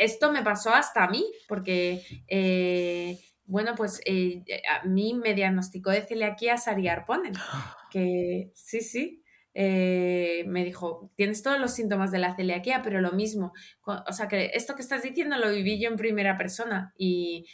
esto 0.00 0.32
me 0.32 0.42
pasó 0.42 0.72
hasta 0.72 1.04
a 1.04 1.10
mí, 1.10 1.26
porque, 1.48 2.02
eh, 2.28 3.18
bueno, 3.44 3.74
pues 3.76 4.00
eh, 4.06 4.42
a 4.70 4.86
mí 4.86 5.12
me 5.12 5.34
diagnosticó 5.34 5.90
de 5.90 6.06
celiaquía 6.06 6.56
Sari 6.56 6.88
Arponen, 6.88 7.34
que 7.90 8.52
sí, 8.54 8.80
sí. 8.80 9.22
Eh, 9.58 10.44
me 10.48 10.66
dijo, 10.66 11.10
tienes 11.14 11.42
todos 11.42 11.58
los 11.58 11.72
síntomas 11.72 12.12
de 12.12 12.18
la 12.18 12.36
celiaquía, 12.36 12.82
pero 12.82 13.00
lo 13.00 13.12
mismo. 13.12 13.54
O 13.86 14.12
sea, 14.12 14.28
que 14.28 14.50
esto 14.52 14.74
que 14.74 14.82
estás 14.82 15.02
diciendo 15.02 15.38
lo 15.38 15.50
viví 15.50 15.80
yo 15.80 15.88
en 15.88 15.96
primera 15.96 16.36
persona 16.36 16.92
y, 16.98 17.46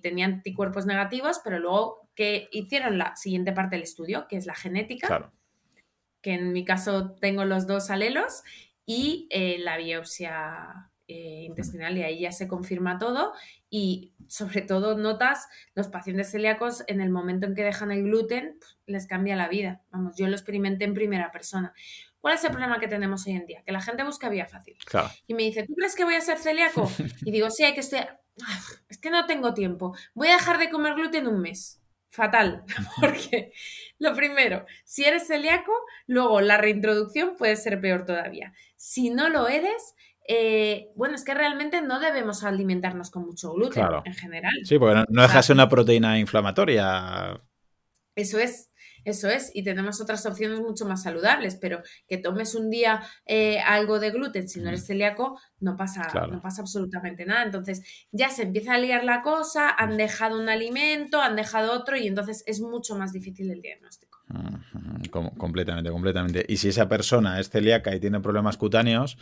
tenía 0.00 0.26
anticuerpos 0.26 0.86
negativos, 0.86 1.40
pero 1.42 1.58
luego 1.58 2.08
que 2.14 2.48
hicieron 2.52 2.96
la 2.96 3.16
siguiente 3.16 3.50
parte 3.52 3.74
del 3.74 3.82
estudio, 3.82 4.28
que 4.28 4.36
es 4.36 4.46
la 4.46 4.54
genética, 4.54 5.32
que 6.22 6.34
en 6.34 6.52
mi 6.52 6.64
caso 6.64 7.16
tengo 7.16 7.44
los 7.44 7.66
dos 7.66 7.90
alelos, 7.90 8.44
y 8.86 9.26
eh, 9.30 9.58
la 9.58 9.78
biopsia 9.78 10.92
eh, 11.08 11.42
intestinal 11.44 11.98
y 11.98 12.02
ahí 12.04 12.20
ya 12.20 12.30
se 12.30 12.46
confirma 12.46 12.98
todo 12.98 13.32
y 13.70 14.12
sobre 14.28 14.62
todo 14.62 14.96
notas 14.96 15.48
los 15.74 15.88
pacientes 15.88 16.30
celíacos 16.30 16.84
en 16.86 17.00
el 17.00 17.10
momento 17.10 17.46
en 17.46 17.54
que 17.54 17.64
dejan 17.64 17.90
el 17.90 18.04
gluten 18.04 18.58
les 18.86 19.06
cambia 19.06 19.36
la 19.36 19.48
vida. 19.48 19.82
Vamos, 19.90 20.16
yo 20.16 20.26
lo 20.26 20.34
experimenté 20.34 20.84
en 20.84 20.94
primera 20.94 21.30
persona. 21.30 21.72
¿Cuál 22.20 22.34
es 22.34 22.44
el 22.44 22.50
problema 22.50 22.80
que 22.80 22.88
tenemos 22.88 23.26
hoy 23.26 23.34
en 23.34 23.46
día? 23.46 23.62
Que 23.64 23.72
la 23.72 23.80
gente 23.80 24.02
busca 24.02 24.28
vía 24.28 24.46
fácil. 24.46 24.76
Y 25.26 25.34
me 25.34 25.44
dice, 25.44 25.64
¿tú 25.66 25.74
crees 25.74 25.94
que 25.94 26.04
voy 26.04 26.14
a 26.14 26.20
ser 26.20 26.38
celíaco? 26.38 26.90
Y 27.24 27.30
digo, 27.30 27.50
sí, 27.50 27.64
hay 27.64 27.74
que 27.74 27.80
estar... 27.80 28.20
Es 28.88 28.98
que 28.98 29.10
no 29.10 29.26
tengo 29.26 29.54
tiempo. 29.54 29.96
Voy 30.14 30.28
a 30.28 30.32
dejar 30.32 30.58
de 30.58 30.70
comer 30.70 30.94
gluten 30.94 31.26
un 31.26 31.40
mes. 31.40 31.77
Fatal. 32.10 32.64
Porque 33.00 33.52
lo 33.98 34.14
primero, 34.14 34.64
si 34.84 35.04
eres 35.04 35.26
celíaco, 35.26 35.72
luego 36.06 36.40
la 36.40 36.56
reintroducción 36.56 37.36
puede 37.36 37.56
ser 37.56 37.80
peor 37.80 38.04
todavía. 38.04 38.52
Si 38.76 39.10
no 39.10 39.28
lo 39.28 39.48
eres, 39.48 39.94
eh, 40.26 40.90
bueno, 40.94 41.14
es 41.14 41.24
que 41.24 41.34
realmente 41.34 41.80
no 41.80 42.00
debemos 42.00 42.44
alimentarnos 42.44 43.10
con 43.10 43.24
mucho 43.24 43.52
gluten 43.52 43.86
en 44.04 44.14
general. 44.14 44.52
Sí, 44.64 44.78
porque 44.78 45.04
no, 45.08 45.22
deja 45.22 45.38
de 45.38 45.42
ser 45.42 45.54
una 45.54 45.68
proteína 45.68 46.18
inflamatoria. 46.18 47.40
Eso 48.14 48.38
es. 48.38 48.67
Eso 49.08 49.30
es, 49.30 49.50
y 49.54 49.62
tenemos 49.62 50.02
otras 50.02 50.26
opciones 50.26 50.60
mucho 50.60 50.84
más 50.84 51.02
saludables, 51.02 51.56
pero 51.56 51.80
que 52.06 52.18
tomes 52.18 52.54
un 52.54 52.68
día 52.68 53.02
eh, 53.24 53.58
algo 53.60 53.98
de 53.98 54.10
gluten 54.10 54.50
si 54.50 54.60
no 54.60 54.68
eres 54.68 54.86
celíaco, 54.86 55.40
no 55.60 55.76
pasa, 55.76 56.02
no 56.30 56.42
pasa 56.42 56.60
absolutamente 56.60 57.24
nada. 57.24 57.42
Entonces 57.42 57.82
ya 58.12 58.28
se 58.28 58.42
empieza 58.42 58.74
a 58.74 58.78
liar 58.78 59.04
la 59.04 59.22
cosa, 59.22 59.70
han 59.70 59.96
dejado 59.96 60.38
un 60.38 60.50
alimento, 60.50 61.22
han 61.22 61.36
dejado 61.36 61.72
otro, 61.72 61.96
y 61.96 62.06
entonces 62.06 62.44
es 62.46 62.60
mucho 62.60 62.96
más 62.96 63.14
difícil 63.14 63.50
el 63.50 63.62
diagnóstico. 63.62 64.07
Completamente, 65.10 65.90
completamente. 65.90 66.44
Y 66.48 66.58
si 66.58 66.68
esa 66.68 66.88
persona 66.88 67.40
es 67.40 67.50
celíaca 67.50 67.94
y 67.94 68.00
tiene 68.00 68.20
problemas 68.20 68.56
cutáneos, 68.56 69.16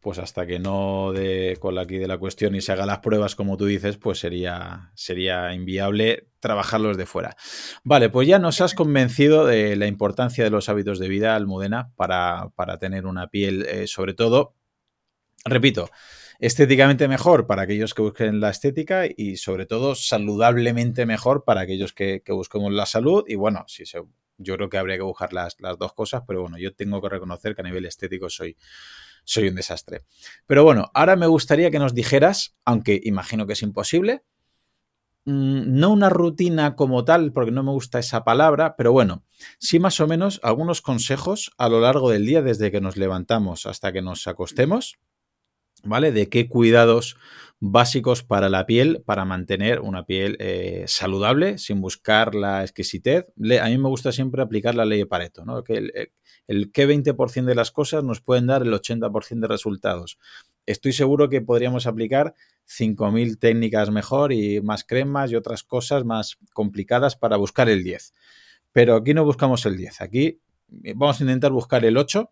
pues 0.00 0.18
hasta 0.18 0.46
que 0.46 0.58
no 0.58 1.12
dé 1.12 1.56
con 1.60 1.74
la 1.74 1.82
aquí 1.82 1.96
de 1.96 2.06
la 2.06 2.18
cuestión 2.18 2.54
y 2.54 2.60
se 2.60 2.72
haga 2.72 2.86
las 2.86 2.98
pruebas 2.98 3.34
como 3.34 3.56
tú 3.56 3.66
dices, 3.66 3.96
pues 3.96 4.18
sería, 4.18 4.92
sería 4.94 5.52
inviable 5.54 6.28
trabajarlos 6.40 6.96
de 6.96 7.06
fuera. 7.06 7.36
Vale, 7.84 8.10
pues 8.10 8.28
ya 8.28 8.38
nos 8.38 8.60
has 8.60 8.74
convencido 8.74 9.46
de 9.46 9.76
la 9.76 9.86
importancia 9.86 10.44
de 10.44 10.50
los 10.50 10.68
hábitos 10.68 10.98
de 10.98 11.08
vida, 11.08 11.34
Almudena, 11.34 11.92
para, 11.96 12.50
para 12.54 12.78
tener 12.78 13.06
una 13.06 13.28
piel, 13.28 13.66
eh, 13.66 13.86
sobre 13.86 14.14
todo, 14.14 14.54
repito, 15.44 15.88
estéticamente 16.38 17.08
mejor 17.08 17.46
para 17.46 17.62
aquellos 17.62 17.94
que 17.94 18.02
busquen 18.02 18.40
la 18.40 18.50
estética 18.50 19.04
y 19.06 19.36
sobre 19.36 19.66
todo 19.66 19.94
saludablemente 19.94 21.06
mejor 21.06 21.44
para 21.44 21.62
aquellos 21.62 21.92
que, 21.92 22.22
busquemos 22.28 22.72
la 22.72 22.86
salud. 22.86 23.24
Y 23.26 23.36
bueno, 23.36 23.64
si 23.66 23.86
se, 23.86 24.02
yo 24.38 24.56
creo 24.56 24.68
que 24.68 24.78
habría 24.78 24.96
que 24.96 25.02
buscar 25.02 25.32
las, 25.32 25.56
las, 25.60 25.78
dos 25.78 25.92
cosas, 25.92 26.22
pero 26.26 26.42
bueno, 26.42 26.58
yo 26.58 26.74
tengo 26.74 27.00
que 27.00 27.08
reconocer 27.08 27.54
que 27.54 27.62
a 27.62 27.64
nivel 27.64 27.86
estético 27.86 28.28
soy, 28.28 28.56
soy 29.24 29.48
un 29.48 29.54
desastre. 29.54 30.04
Pero 30.46 30.64
bueno, 30.64 30.90
ahora 30.94 31.16
me 31.16 31.26
gustaría 31.26 31.70
que 31.70 31.78
nos 31.78 31.94
dijeras, 31.94 32.56
aunque 32.64 33.00
imagino 33.04 33.46
que 33.46 33.52
es 33.54 33.62
imposible, 33.62 34.24
Mm, 35.26 35.78
no 35.78 35.90
una 35.90 36.10
rutina 36.10 36.76
como 36.76 37.04
tal, 37.04 37.32
porque 37.32 37.50
no 37.50 37.62
me 37.62 37.70
gusta 37.70 37.98
esa 37.98 38.24
palabra, 38.24 38.76
pero 38.76 38.92
bueno, 38.92 39.24
sí 39.58 39.78
más 39.78 39.98
o 40.00 40.06
menos 40.06 40.38
algunos 40.42 40.82
consejos 40.82 41.52
a 41.56 41.68
lo 41.70 41.80
largo 41.80 42.10
del 42.10 42.26
día, 42.26 42.42
desde 42.42 42.70
que 42.70 42.82
nos 42.82 42.98
levantamos 42.98 43.64
hasta 43.64 43.92
que 43.92 44.02
nos 44.02 44.26
acostemos, 44.26 44.98
¿vale? 45.82 46.12
De 46.12 46.28
qué 46.28 46.46
cuidados 46.48 47.16
básicos 47.60 48.22
para 48.22 48.48
la 48.48 48.66
piel, 48.66 49.02
para 49.04 49.24
mantener 49.24 49.80
una 49.80 50.04
piel 50.04 50.36
eh, 50.40 50.84
saludable, 50.86 51.58
sin 51.58 51.80
buscar 51.80 52.34
la 52.34 52.62
exquisitez. 52.62 53.26
a 53.60 53.68
mí 53.68 53.78
me 53.78 53.88
gusta 53.88 54.12
siempre 54.12 54.42
aplicar 54.42 54.74
la 54.74 54.84
ley 54.84 54.98
de 54.98 55.06
Pareto, 55.06 55.44
¿no? 55.44 55.64
Que 55.64 55.78
el, 55.78 56.10
el 56.46 56.72
que 56.72 56.86
20% 56.86 57.44
de 57.44 57.54
las 57.54 57.70
cosas 57.70 58.04
nos 58.04 58.20
pueden 58.20 58.46
dar 58.46 58.62
el 58.62 58.72
80% 58.72 59.40
de 59.40 59.48
resultados. 59.48 60.18
Estoy 60.66 60.92
seguro 60.92 61.28
que 61.28 61.42
podríamos 61.42 61.86
aplicar 61.86 62.34
5.000 62.66 63.38
técnicas 63.38 63.90
mejor 63.90 64.32
y 64.32 64.60
más 64.60 64.84
cremas 64.84 65.30
y 65.30 65.36
otras 65.36 65.62
cosas 65.62 66.04
más 66.04 66.38
complicadas 66.52 67.16
para 67.16 67.36
buscar 67.36 67.68
el 67.68 67.82
10. 67.84 68.12
Pero 68.72 68.96
aquí 68.96 69.14
no 69.14 69.24
buscamos 69.24 69.64
el 69.66 69.76
10, 69.76 70.00
aquí 70.00 70.40
vamos 70.68 71.20
a 71.20 71.24
intentar 71.24 71.52
buscar 71.52 71.84
el 71.84 71.96
8, 71.96 72.30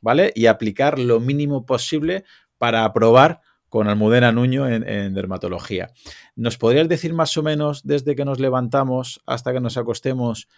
¿vale? 0.00 0.32
Y 0.34 0.46
aplicar 0.46 0.98
lo 0.98 1.20
mínimo 1.20 1.66
posible 1.66 2.24
para 2.58 2.84
aprobar 2.84 3.40
con 3.68 3.88
Almudena 3.88 4.32
Nuño 4.32 4.68
en, 4.68 4.88
en, 4.88 5.14
dermatología. 5.14 5.90
¿Nos 6.34 6.58
podrías 6.58 6.88
decir 6.88 7.12
más 7.12 7.36
o 7.36 7.42
menos 7.42 7.82
desde 7.84 8.14
que 8.14 8.24
nos 8.24 8.40
levantamos 8.40 9.22
hasta 9.26 9.52
que 9.52 9.60
nos 9.60 9.76
acostemos 9.76 10.48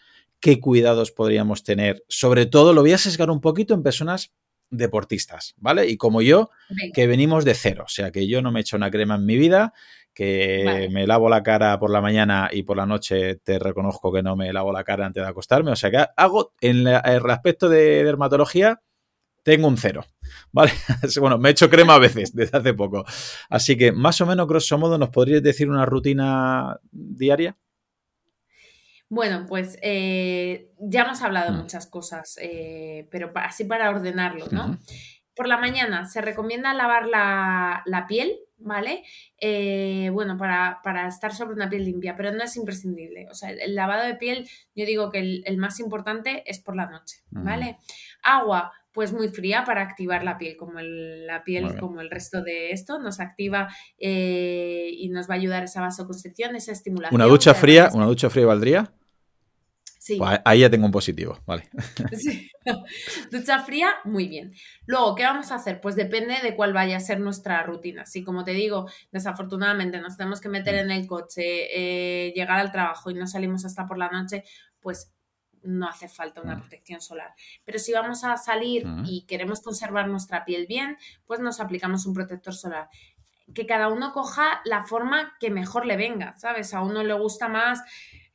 qué 0.40 0.60
cuidados 0.60 1.10
podríamos 1.10 1.62
tener? 1.64 2.04
Sobre 2.08 2.46
todo, 2.46 2.72
lo 2.72 2.82
voy 2.82 2.92
a 2.92 2.98
sesgar 2.98 3.30
un 3.30 3.40
poquito 3.40 3.74
en 3.74 3.82
personas 3.82 4.32
deportistas, 4.70 5.54
¿vale? 5.58 5.86
Y 5.88 5.96
como 5.96 6.22
yo, 6.22 6.50
que 6.92 7.06
venimos 7.06 7.44
de 7.44 7.54
cero, 7.54 7.84
o 7.86 7.90
sea, 7.90 8.10
que 8.10 8.26
yo 8.26 8.42
no 8.42 8.52
me 8.52 8.60
he 8.60 8.62
hecho 8.62 8.76
una 8.76 8.90
crema 8.90 9.14
en 9.14 9.24
mi 9.24 9.36
vida, 9.36 9.72
que 10.12 10.88
me 10.90 11.06
lavo 11.06 11.28
la 11.28 11.42
cara 11.42 11.78
por 11.78 11.90
la 11.90 12.00
mañana 12.00 12.50
y 12.52 12.64
por 12.64 12.76
la 12.76 12.86
noche 12.86 13.36
te 13.36 13.58
reconozco 13.58 14.12
que 14.12 14.22
no 14.22 14.36
me 14.36 14.52
lavo 14.52 14.72
la 14.72 14.84
cara 14.84 15.06
antes 15.06 15.22
de 15.22 15.28
acostarme, 15.28 15.70
o 15.70 15.76
sea, 15.76 15.90
que 15.90 16.04
hago 16.16 16.52
en 16.60 16.86
el 16.86 17.30
aspecto 17.30 17.68
de 17.68 18.04
dermatología 18.04 18.80
tengo 19.48 19.66
un 19.66 19.78
cero, 19.78 20.04
¿vale? 20.52 20.72
bueno, 21.20 21.38
me 21.38 21.48
he 21.48 21.52
hecho 21.52 21.70
crema 21.70 21.94
a 21.94 21.98
veces 21.98 22.34
desde 22.34 22.58
hace 22.58 22.74
poco. 22.74 23.06
Así 23.48 23.78
que 23.78 23.92
más 23.92 24.20
o 24.20 24.26
menos, 24.26 24.46
grosso 24.46 24.76
modo, 24.76 24.98
¿nos 24.98 25.08
podrías 25.08 25.42
decir 25.42 25.70
una 25.70 25.86
rutina 25.86 26.78
diaria? 26.90 27.56
Bueno, 29.08 29.46
pues 29.48 29.78
eh, 29.80 30.70
ya 30.78 31.04
hemos 31.04 31.22
hablado 31.22 31.52
de 31.52 31.56
mm. 31.56 31.60
muchas 31.62 31.86
cosas, 31.86 32.36
eh, 32.42 33.08
pero 33.10 33.32
así 33.36 33.64
para 33.64 33.88
ordenarlo, 33.88 34.44
¿no? 34.50 34.78
Por 35.34 35.48
la 35.48 35.56
mañana 35.56 36.06
se 36.06 36.20
recomienda 36.20 36.74
lavar 36.74 37.06
la, 37.06 38.04
piel, 38.06 38.36
¿vale? 38.58 39.04
Eh, 39.40 40.10
bueno, 40.12 40.36
para, 40.36 41.08
estar 41.08 41.34
sobre 41.34 41.54
una 41.54 41.68
piel 41.68 41.84
limpia, 41.84 42.16
pero 42.16 42.32
no 42.32 42.42
es 42.42 42.56
imprescindible. 42.56 43.26
O 43.30 43.34
sea, 43.34 43.50
el, 43.50 43.74
lavado 43.74 44.06
de 44.06 44.14
piel, 44.14 44.48
yo 44.74 44.86
digo 44.86 45.10
que 45.10 45.42
el, 45.44 45.56
más 45.58 45.80
importante 45.80 46.42
es 46.46 46.58
por 46.60 46.76
la 46.76 46.86
noche, 46.86 47.18
¿vale? 47.30 47.78
Agua, 48.22 48.72
pues 48.92 49.12
muy 49.12 49.28
fría 49.28 49.64
para 49.64 49.82
activar 49.82 50.24
la 50.24 50.38
piel, 50.38 50.56
como 50.56 50.80
la 50.80 51.44
piel, 51.44 51.78
como 51.78 52.00
el 52.00 52.10
resto 52.10 52.42
de 52.42 52.72
esto, 52.72 52.98
nos 52.98 53.20
activa 53.20 53.68
y 53.98 55.08
nos 55.10 55.28
va 55.28 55.34
a 55.34 55.36
ayudar 55.36 55.64
esa 55.64 55.80
vasoconstricción, 55.80 56.56
esa 56.56 56.72
estimulación. 56.72 57.20
¿Una 57.20 57.30
ducha 57.30 57.54
fría, 57.54 57.90
una 57.92 58.06
ducha 58.06 58.28
fría 58.28 58.46
valdría? 58.46 58.92
Pues 60.16 60.40
ahí 60.44 60.60
ya 60.60 60.70
tengo 60.70 60.86
un 60.86 60.92
positivo, 60.92 61.38
vale. 61.46 61.68
Sí. 62.16 62.50
Ducha 63.30 63.60
fría, 63.60 63.96
muy 64.04 64.28
bien. 64.28 64.52
Luego, 64.86 65.14
¿qué 65.14 65.24
vamos 65.24 65.50
a 65.50 65.56
hacer? 65.56 65.80
Pues 65.80 65.96
depende 65.96 66.36
de 66.42 66.54
cuál 66.54 66.72
vaya 66.72 66.96
a 66.96 67.00
ser 67.00 67.20
nuestra 67.20 67.62
rutina. 67.62 68.06
Si, 68.06 68.22
como 68.24 68.44
te 68.44 68.52
digo, 68.52 68.88
desafortunadamente 69.12 70.00
nos 70.00 70.16
tenemos 70.16 70.40
que 70.40 70.48
meter 70.48 70.74
mm. 70.74 70.78
en 70.78 70.90
el 70.90 71.06
coche, 71.06 71.42
eh, 71.42 72.32
llegar 72.34 72.58
al 72.58 72.72
trabajo 72.72 73.10
y 73.10 73.14
no 73.14 73.26
salimos 73.26 73.64
hasta 73.64 73.86
por 73.86 73.98
la 73.98 74.08
noche, 74.08 74.44
pues 74.80 75.12
no 75.62 75.88
hace 75.88 76.08
falta 76.08 76.40
una 76.40 76.56
mm. 76.56 76.60
protección 76.60 77.00
solar. 77.00 77.34
Pero 77.64 77.78
si 77.78 77.92
vamos 77.92 78.24
a 78.24 78.36
salir 78.36 78.86
mm. 78.86 79.04
y 79.06 79.26
queremos 79.26 79.60
conservar 79.60 80.08
nuestra 80.08 80.44
piel 80.44 80.66
bien, 80.66 80.96
pues 81.26 81.40
nos 81.40 81.60
aplicamos 81.60 82.06
un 82.06 82.14
protector 82.14 82.54
solar 82.54 82.88
que 83.54 83.66
cada 83.66 83.88
uno 83.88 84.12
coja 84.12 84.60
la 84.64 84.84
forma 84.84 85.34
que 85.40 85.50
mejor 85.50 85.86
le 85.86 85.96
venga, 85.96 86.36
¿sabes? 86.36 86.74
A 86.74 86.82
uno 86.82 87.02
le 87.02 87.14
gusta 87.14 87.48
más 87.48 87.82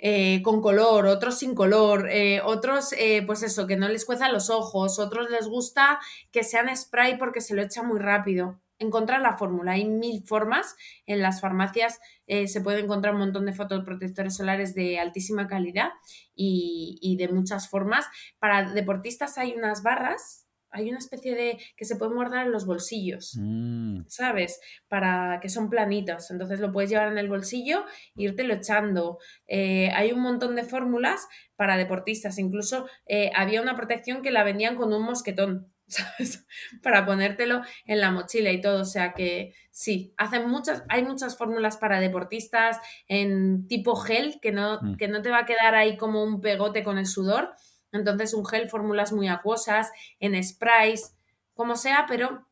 eh, 0.06 0.42
con 0.44 0.62
color, 0.62 1.06
otros 1.06 1.40
sin 1.40 1.56
color, 1.56 2.10
eh, 2.12 2.42
otros, 2.44 2.92
eh, 2.98 3.24
pues 3.26 3.42
eso, 3.42 3.68
que 3.68 3.78
no 3.78 3.88
les 3.88 4.04
cueza 4.04 4.28
los 4.28 4.50
ojos, 4.50 5.00
otros 5.00 5.30
les 5.30 5.48
gusta 5.48 5.98
que 6.30 6.44
sean 6.44 6.76
spray 6.76 7.18
porque 7.18 7.40
se 7.40 7.56
lo 7.56 7.62
echa 7.62 7.84
muy 7.84 8.02
rápido. 8.02 8.60
Encontrar 8.80 9.22
la 9.22 9.38
fórmula, 9.38 9.72
hay 9.72 9.86
mil 9.86 10.22
formas. 10.26 10.76
En 11.06 11.22
las 11.22 11.40
farmacias 11.40 12.02
se 12.28 12.62
puede 12.62 12.82
encontrar 12.82 13.14
un 13.14 13.22
montón 13.22 13.46
de 13.46 13.54
fotoprotectores 13.54 14.36
solares 14.36 14.76
de 14.76 15.00
altísima 15.00 15.48
calidad 15.48 15.92
y 16.36 17.16
de 17.18 17.30
muchas 17.30 17.70
formas. 17.70 18.06
Para 18.40 18.74
deportistas 18.74 19.38
hay 19.38 19.54
unas 19.54 19.84
barras 19.84 20.43
hay 20.74 20.90
una 20.90 20.98
especie 20.98 21.36
de 21.36 21.58
que 21.78 21.86
se 21.86 21.96
puede 21.96 22.14
guardar 22.14 22.46
en 22.46 22.52
los 22.52 22.66
bolsillos, 22.66 23.38
mm. 23.40 24.02
¿sabes? 24.08 24.60
Para 24.88 25.40
que 25.40 25.50
son 25.50 25.70
planitos, 25.70 26.32
entonces 26.32 26.60
lo 26.60 26.72
puedes 26.72 26.90
llevar 26.90 27.12
en 27.12 27.18
el 27.18 27.30
bolsillo 27.30 27.86
e 28.18 28.32
lo 28.44 28.54
echando. 28.54 29.20
Eh, 29.48 29.92
hay 29.96 30.12
un 30.12 30.20
montón 30.20 30.56
de 30.56 30.64
fórmulas 30.64 31.28
para 31.56 31.78
deportistas, 31.78 32.40
incluso 32.40 32.88
eh, 33.06 33.32
había 33.36 33.62
una 33.62 33.76
protección 33.76 34.22
que 34.22 34.32
la 34.32 34.44
vendían 34.44 34.76
con 34.76 34.92
un 34.92 35.04
mosquetón, 35.04 35.72
¿sabes? 35.88 36.46
Para 36.82 37.06
ponértelo 37.06 37.62
en 37.86 38.02
la 38.02 38.12
mochila 38.12 38.52
y 38.52 38.60
todo, 38.60 38.82
o 38.82 38.86
sea 38.86 39.14
que 39.14 39.54
sí, 39.70 40.14
hacen 40.18 40.50
muchas, 40.50 40.84
hay 40.90 41.04
muchas 41.04 41.38
fórmulas 41.38 41.78
para 41.78 42.00
deportistas 42.00 42.80
en 43.08 43.68
tipo 43.68 43.96
gel 43.96 44.40
que 44.42 44.52
no, 44.52 44.80
mm. 44.82 44.98
que 44.98 45.08
no 45.08 45.22
te 45.22 45.30
va 45.30 45.40
a 45.40 45.46
quedar 45.46 45.76
ahí 45.76 45.98
como 45.98 46.24
un 46.24 46.42
pegote 46.42 46.84
con 46.84 46.98
el 46.98 47.06
sudor 47.06 47.54
entonces 47.94 48.34
un 48.34 48.46
gel, 48.46 48.70
fórmulas 48.70 49.14
muy 49.14 49.28
acuosas, 49.28 49.92
en 50.20 50.42
sprays, 50.44 51.16
como 51.54 51.76
sea, 51.76 52.06
pero 52.08 52.48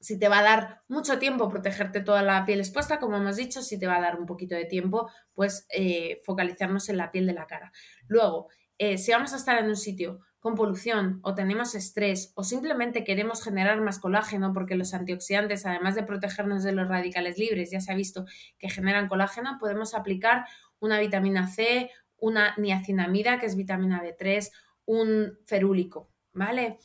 si 0.00 0.18
te 0.18 0.28
va 0.28 0.38
a 0.38 0.42
dar 0.42 0.82
mucho 0.88 1.18
tiempo 1.18 1.48
protegerte 1.48 2.00
toda 2.00 2.22
la 2.22 2.44
piel 2.44 2.60
expuesta, 2.60 2.98
como 2.98 3.18
hemos 3.18 3.36
dicho, 3.36 3.62
si 3.62 3.78
te 3.78 3.86
va 3.86 3.96
a 3.96 4.00
dar 4.00 4.18
un 4.18 4.26
poquito 4.26 4.54
de 4.54 4.64
tiempo, 4.64 5.10
pues 5.34 5.66
eh, 5.70 6.20
focalizarnos 6.24 6.88
en 6.88 6.96
la 6.96 7.12
piel 7.12 7.26
de 7.26 7.34
la 7.34 7.46
cara. 7.46 7.72
Luego, 8.08 8.48
eh, 8.78 8.96
si 8.96 9.12
vamos 9.12 9.34
a 9.34 9.36
estar 9.36 9.58
en 9.58 9.68
un 9.68 9.76
sitio 9.76 10.20
con 10.40 10.54
polución 10.54 11.20
o 11.22 11.34
tenemos 11.34 11.74
estrés 11.74 12.32
o 12.34 12.44
simplemente 12.44 13.04
queremos 13.04 13.44
generar 13.44 13.78
más 13.82 13.98
colágeno 13.98 14.54
porque 14.54 14.74
los 14.74 14.94
antioxidantes, 14.94 15.66
además 15.66 15.94
de 15.94 16.02
protegernos 16.02 16.62
de 16.62 16.72
los 16.72 16.88
radicales 16.88 17.36
libres, 17.36 17.70
ya 17.70 17.82
se 17.82 17.92
ha 17.92 17.94
visto 17.94 18.24
que 18.58 18.70
generan 18.70 19.06
colágeno, 19.06 19.58
podemos 19.60 19.94
aplicar 19.94 20.46
una 20.78 20.98
vitamina 20.98 21.46
C, 21.46 21.90
una 22.16 22.54
niacinamida, 22.56 23.38
que 23.38 23.46
es 23.46 23.54
vitamina 23.54 24.02
B3, 24.02 24.50
un 24.90 25.38
ferúlico, 25.46 26.10
¿vale? 26.32 26.78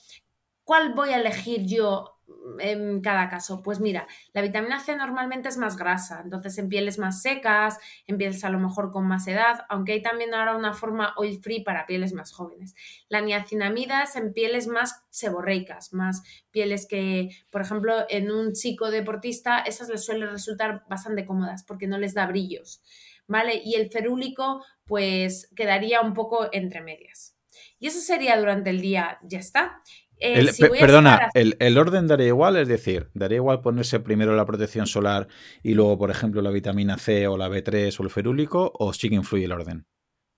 ¿Cuál 0.64 0.93
voy 0.93 1.10
a 1.10 1.18
elegir 1.18 1.66
yo 1.66 2.20
en 2.60 3.01
cada 3.01 3.30
caso? 3.30 3.62
Pues 3.64 3.80
mira, 3.80 4.08
la 4.34 4.41
vitamina 4.41 4.80
C 4.80 4.95
normalmente 4.95 5.49
es 5.49 5.58
más 5.58 5.76
grasa, 5.76 6.22
entonces 6.24 6.58
en 6.60 6.70
pieles 6.70 6.99
más 6.99 7.22
secas, 7.22 7.78
en 8.06 8.18
pieles 8.18 8.43
a 8.43 8.49
lo 8.49 8.60
mejor 8.60 8.91
con 8.91 9.08
más 9.08 9.28
edad, 9.28 9.66
aunque 9.70 9.93
hay 9.93 10.01
también 10.03 10.34
ahora 10.34 10.56
una 10.56 10.74
forma 10.74 11.14
oil 11.18 11.39
free 11.41 11.64
para 11.64 11.86
pieles 11.88 12.14
más 12.14 12.32
jóvenes. 12.32 12.76
La 13.10 13.22
niacinamida 13.22 14.03
es 14.03 14.16
en 14.16 14.34
pieles 14.34 14.68
más 14.68 15.03
seborreicas, 15.10 15.93
más 15.93 16.22
pieles 16.51 16.88
que, 16.88 17.30
por 17.49 17.62
ejemplo, 17.62 18.06
en 18.10 18.32
un 18.32 18.53
chico 18.53 18.91
deportista, 18.91 19.60
esas 19.60 19.89
les 19.89 20.06
suelen 20.06 20.30
resultar 20.30 20.84
bastante 20.89 21.26
cómodas 21.26 21.64
porque 21.64 21.88
no 21.88 21.97
les 21.97 22.14
da 22.14 22.28
brillos, 22.28 22.84
¿vale? 23.28 23.62
Y 23.64 23.76
el 23.76 23.91
ferúlico, 23.91 24.64
pues 24.86 25.49
quedaría 25.56 26.01
un 26.01 26.14
poco 26.14 26.49
entre 26.51 26.82
medias. 26.82 27.34
Y 27.80 27.88
eso 27.88 27.99
sería 27.99 28.38
durante 28.38 28.69
el 28.69 28.82
día, 28.82 29.19
ya 29.23 29.39
está. 29.39 29.82
Eh, 30.17 30.45
perdona, 30.80 31.30
el, 31.34 31.78
orden 31.78 32.07
daría 32.07 32.28
igual, 32.28 32.55
es 32.55 32.69
decir, 32.69 33.09
daría 33.13 33.38
igual 33.38 33.61
ponerse 33.61 33.99
primero 33.99 34.34
la 34.36 34.45
protección 34.45 34.88
solar 34.88 35.28
y 35.61 35.73
luego, 35.73 35.97
por 35.97 36.09
ejemplo, 36.09 36.41
la 36.41 36.51
vitamina 36.51 36.97
C 36.97 37.28
o 37.28 37.38
la 37.38 37.49
B3 37.49 37.99
o 37.99 38.03
el 38.03 38.09
ferúlico, 38.09 38.71
o 38.80 38.93
sí 38.93 39.09
que 39.09 39.15
influye 39.15 39.45
el 39.45 39.51
orden. 39.51 39.86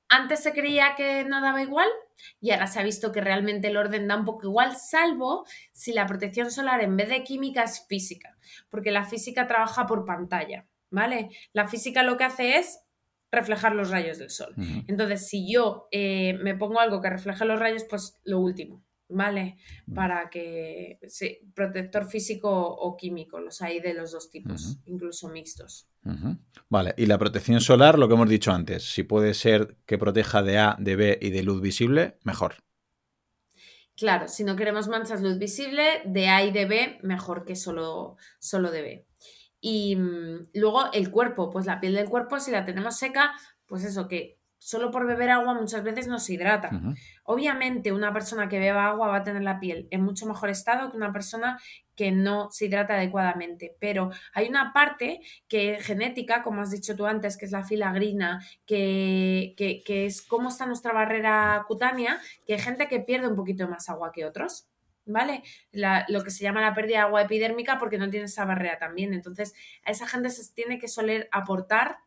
Antes 0.10 0.42
se 0.42 0.54
creía 0.54 0.96
que 0.96 1.26
no 1.26 1.42
daba 1.42 1.62
igual 1.62 1.90
y 2.40 2.52
ahora 2.52 2.68
se 2.68 2.80
ha 2.80 2.84
visto 2.84 3.12
que 3.12 3.22
realmente 3.22 3.68
el 3.68 3.78
orden 3.78 4.08
da 4.08 4.16
un 4.16 4.26
poco 4.26 4.48
igual, 4.48 4.76
salvo 4.76 5.46
si 5.74 5.94
la 5.94 6.08
protección 6.08 6.50
solar 6.50 6.82
en 6.82 6.96
vez 6.98 7.10
de 7.10 7.24
química 7.24 7.64
es 7.64 7.86
física, 7.88 8.38
porque 8.70 8.92
la 8.92 9.06
física 9.06 9.48
trabaja 9.48 9.86
por 9.86 10.06
pantalla, 10.06 10.66
¿vale? 10.90 11.30
La 11.54 11.68
física 11.68 12.04
lo 12.04 12.18
que 12.18 12.24
hace 12.24 12.58
es 12.58 12.80
reflejar 13.32 13.76
los 13.76 13.90
rayos 13.90 14.18
del 14.18 14.30
sol. 14.30 14.54
Entonces, 14.88 15.28
si 15.28 15.52
yo 15.52 15.88
eh, 15.92 16.34
me 16.42 16.56
pongo 16.56 16.80
algo 16.80 17.02
que 17.02 17.10
refleje 17.10 17.46
los 17.46 17.60
rayos, 17.60 17.84
pues 17.84 18.18
lo 18.24 18.40
último, 18.40 18.84
¿vale? 19.10 19.58
Para 19.94 20.30
que, 20.30 21.00
sí, 21.08 21.40
protector 21.54 22.06
físico 22.06 22.50
o 22.50 22.96
químico, 22.96 23.40
los 23.40 23.62
hay 23.62 23.80
de 23.80 23.94
los 23.94 24.12
dos 24.12 24.30
tipos, 24.30 24.80
incluso 24.86 25.30
mixtos. 25.30 25.90
Vale, 26.70 26.94
y 26.98 27.06
la 27.06 27.18
protección 27.18 27.60
solar, 27.60 28.00
lo 28.00 28.08
que 28.08 28.14
hemos 28.14 28.30
dicho 28.30 28.52
antes, 28.52 28.84
si 28.84 29.04
puede 29.04 29.34
ser 29.34 29.78
que 29.86 29.98
proteja 29.98 30.42
de 30.42 30.58
A, 30.58 30.78
de 30.80 30.96
B 30.96 31.20
y 31.22 31.30
de 31.32 31.44
luz 31.44 31.62
visible, 31.62 32.18
mejor. 32.24 32.56
Claro, 33.98 34.28
si 34.28 34.44
no 34.44 34.56
queremos 34.56 34.88
manchas 34.88 35.24
luz 35.24 35.40
visible, 35.40 36.04
de 36.06 36.30
A 36.30 36.46
y 36.46 36.52
de 36.52 36.66
B, 36.66 37.00
mejor 37.02 37.46
que 37.46 37.56
solo, 37.56 38.16
solo 38.38 38.70
de 38.70 38.82
B. 38.84 39.06
Y 39.60 39.96
mm, 39.96 40.50
luego 40.54 40.92
el 40.94 41.12
cuerpo, 41.12 41.50
pues 41.50 41.66
la 41.66 41.80
piel 41.80 41.96
del 41.96 42.10
cuerpo, 42.10 42.40
si 42.40 42.52
la 42.52 42.66
tenemos 42.66 42.98
seca, 42.98 43.34
pues 43.66 43.84
eso, 43.84 44.08
que 44.08 44.38
solo 44.58 44.92
por 44.92 45.06
beber 45.06 45.30
agua 45.30 45.54
muchas 45.54 45.84
veces 45.84 46.08
nos 46.08 46.30
hidrata. 46.30 46.72
Obviamente 47.24 47.92
una 47.92 48.12
persona 48.12 48.50
que 48.50 48.60
beba 48.60 48.88
agua 48.88 49.08
va 49.08 49.18
a 49.18 49.24
tener 49.24 49.44
la 49.44 49.60
piel 49.60 49.88
en 49.92 50.02
mucho 50.04 50.26
mejor 50.26 50.50
estado 50.50 50.90
que 50.90 50.98
una 50.98 51.14
persona 51.14 51.60
que 51.96 52.12
no 52.12 52.50
se 52.52 52.66
hidrata 52.66 52.96
adecuadamente. 52.96 53.76
Pero 53.80 54.12
hay 54.34 54.48
una 54.48 54.74
parte 54.74 55.22
que 55.48 55.80
genética, 55.80 56.44
como 56.44 56.62
has 56.62 56.72
dicho 56.72 56.96
tú 56.96 57.06
antes, 57.06 57.38
que 57.38 57.46
es 57.46 57.52
la 57.52 57.64
filagrina, 57.64 58.44
que, 58.66 59.54
que, 59.58 59.84
que 59.84 60.06
es 60.06 60.22
cómo 60.22 60.50
está 60.50 60.66
nuestra 60.66 60.94
barrera 60.94 61.64
cutánea, 61.68 62.20
que 62.46 62.54
hay 62.54 62.60
gente 62.60 62.88
que 62.88 63.00
pierde 63.00 63.28
un 63.28 63.36
poquito 63.36 63.68
más 63.68 63.90
agua 63.90 64.12
que 64.12 64.26
otros. 64.26 64.68
¿Vale? 65.08 65.44
lo 65.72 66.24
que 66.24 66.32
se 66.32 66.44
llama 66.44 66.62
la 66.62 66.74
pérdida 66.74 66.98
de 66.98 67.04
agua 67.04 67.22
epidérmica 67.22 67.78
porque 67.80 67.98
no 67.98 68.10
tiene 68.10 68.26
esa 68.26 68.46
barrera 68.46 68.78
también. 68.78 69.14
Entonces, 69.14 69.54
a 69.84 69.92
esa 69.92 70.08
gente 70.08 70.30
se 70.30 70.54
tiene 70.54 70.80
que 70.80 70.88
soler 70.88 71.30
aportar 71.32 71.98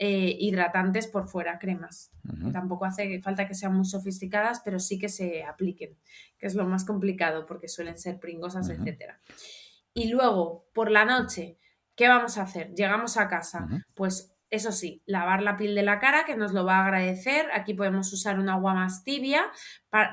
eh, 0.00 0.36
hidratantes 0.38 1.08
por 1.08 1.28
fuera, 1.28 1.58
cremas. 1.58 2.12
tampoco 2.52 2.84
hace 2.84 3.20
falta 3.20 3.48
que 3.48 3.54
sean 3.54 3.74
muy 3.74 3.84
sofisticadas, 3.84 4.60
pero 4.64 4.78
sí 4.78 4.96
que 4.96 5.08
se 5.08 5.42
apliquen, 5.42 5.96
que 6.38 6.46
es 6.46 6.54
lo 6.54 6.66
más 6.66 6.84
complicado 6.84 7.46
porque 7.46 7.66
suelen 7.66 7.98
ser 7.98 8.20
pringosas, 8.20 8.68
etc. 8.68 8.78
etcétera. 8.78 9.20
Y 9.94 10.10
luego, 10.10 10.68
por 10.72 10.92
la 10.92 11.04
noche, 11.04 11.58
¿qué 11.96 12.06
vamos 12.06 12.38
a 12.38 12.42
hacer? 12.42 12.72
Llegamos 12.74 13.16
a 13.16 13.26
casa, 13.26 13.66
pues 13.94 14.32
eso 14.50 14.72
sí, 14.72 15.02
lavar 15.04 15.42
la 15.42 15.56
piel 15.56 15.74
de 15.74 15.82
la 15.82 15.98
cara, 15.98 16.24
que 16.24 16.36
nos 16.36 16.52
lo 16.52 16.64
va 16.64 16.78
a 16.78 16.84
agradecer. 16.84 17.46
Aquí 17.52 17.74
podemos 17.74 18.12
usar 18.12 18.38
un 18.38 18.48
agua 18.48 18.74
más 18.74 19.02
tibia, 19.02 19.42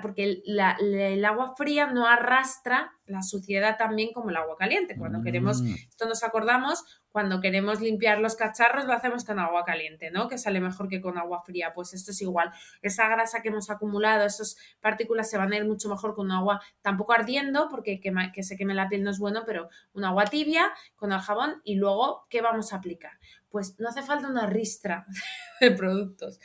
porque 0.02 0.42
el, 0.46 1.26
agua 1.26 1.54
fría 1.58 1.88
no 1.88 2.08
arrastra 2.08 2.94
la 3.06 3.22
suciedad 3.22 3.78
también 3.78 4.14
como 4.14 4.30
el 4.30 4.38
agua 4.38 4.56
caliente. 4.58 4.96
Cuando 4.98 5.22
queremos, 5.22 5.62
Mm. 5.62 5.74
esto 5.90 6.08
nos 6.08 6.24
acordamos, 6.24 6.84
cuando 7.12 7.40
queremos 7.40 7.80
limpiar 7.82 8.20
los 8.20 8.36
cacharros 8.36 8.86
lo 8.86 8.94
hacemos 8.94 9.24
con 9.26 9.38
agua 9.40 9.64
caliente, 9.64 10.12
¿no? 10.12 10.28
Que 10.28 10.38
sale 10.38 10.60
mejor 10.60 10.88
que 10.90 11.02
con 11.02 11.18
agua 11.18 11.44
fría. 11.46 11.74
Pues 11.74 11.94
esto 11.94 12.12
es 12.12 12.22
igual. 12.22 12.52
Esa 12.82 13.08
grasa 13.08 13.42
que 13.42 13.50
hemos 13.50 13.70
acumulado, 13.70 14.26
esas 14.26 14.58
partículas 14.82 15.30
se 15.30 15.38
van 15.38 15.54
a 15.54 15.58
ir 15.58 15.66
mucho 15.66 15.88
mejor 15.90 16.16
con 16.16 16.26
un 16.28 16.32
agua 16.32 16.62
tampoco 16.82 17.14
ardiendo, 17.14 17.68
porque 17.70 18.00
quema- 18.02 18.32
que 18.32 18.44
se 18.44 18.58
queme 18.58 18.74
la 18.74 18.90
piel 18.90 19.04
no 19.04 19.12
es 19.12 19.20
bueno, 19.20 19.44
pero 19.46 19.70
un 19.94 20.04
agua 20.06 20.26
tibia 20.26 20.72
con 20.96 21.12
el 21.12 21.20
jabón 21.20 21.62
y 21.64 21.76
luego, 21.76 22.26
¿qué 22.30 22.42
vamos 22.42 22.74
a 22.74 22.78
aplicar? 22.78 23.12
Pues 23.50 23.80
no 23.80 23.88
hace 23.90 24.02
falta 24.02 24.28
una 24.28 24.48
ristra 24.48 25.06
de 25.62 25.72
productos. 25.72 26.40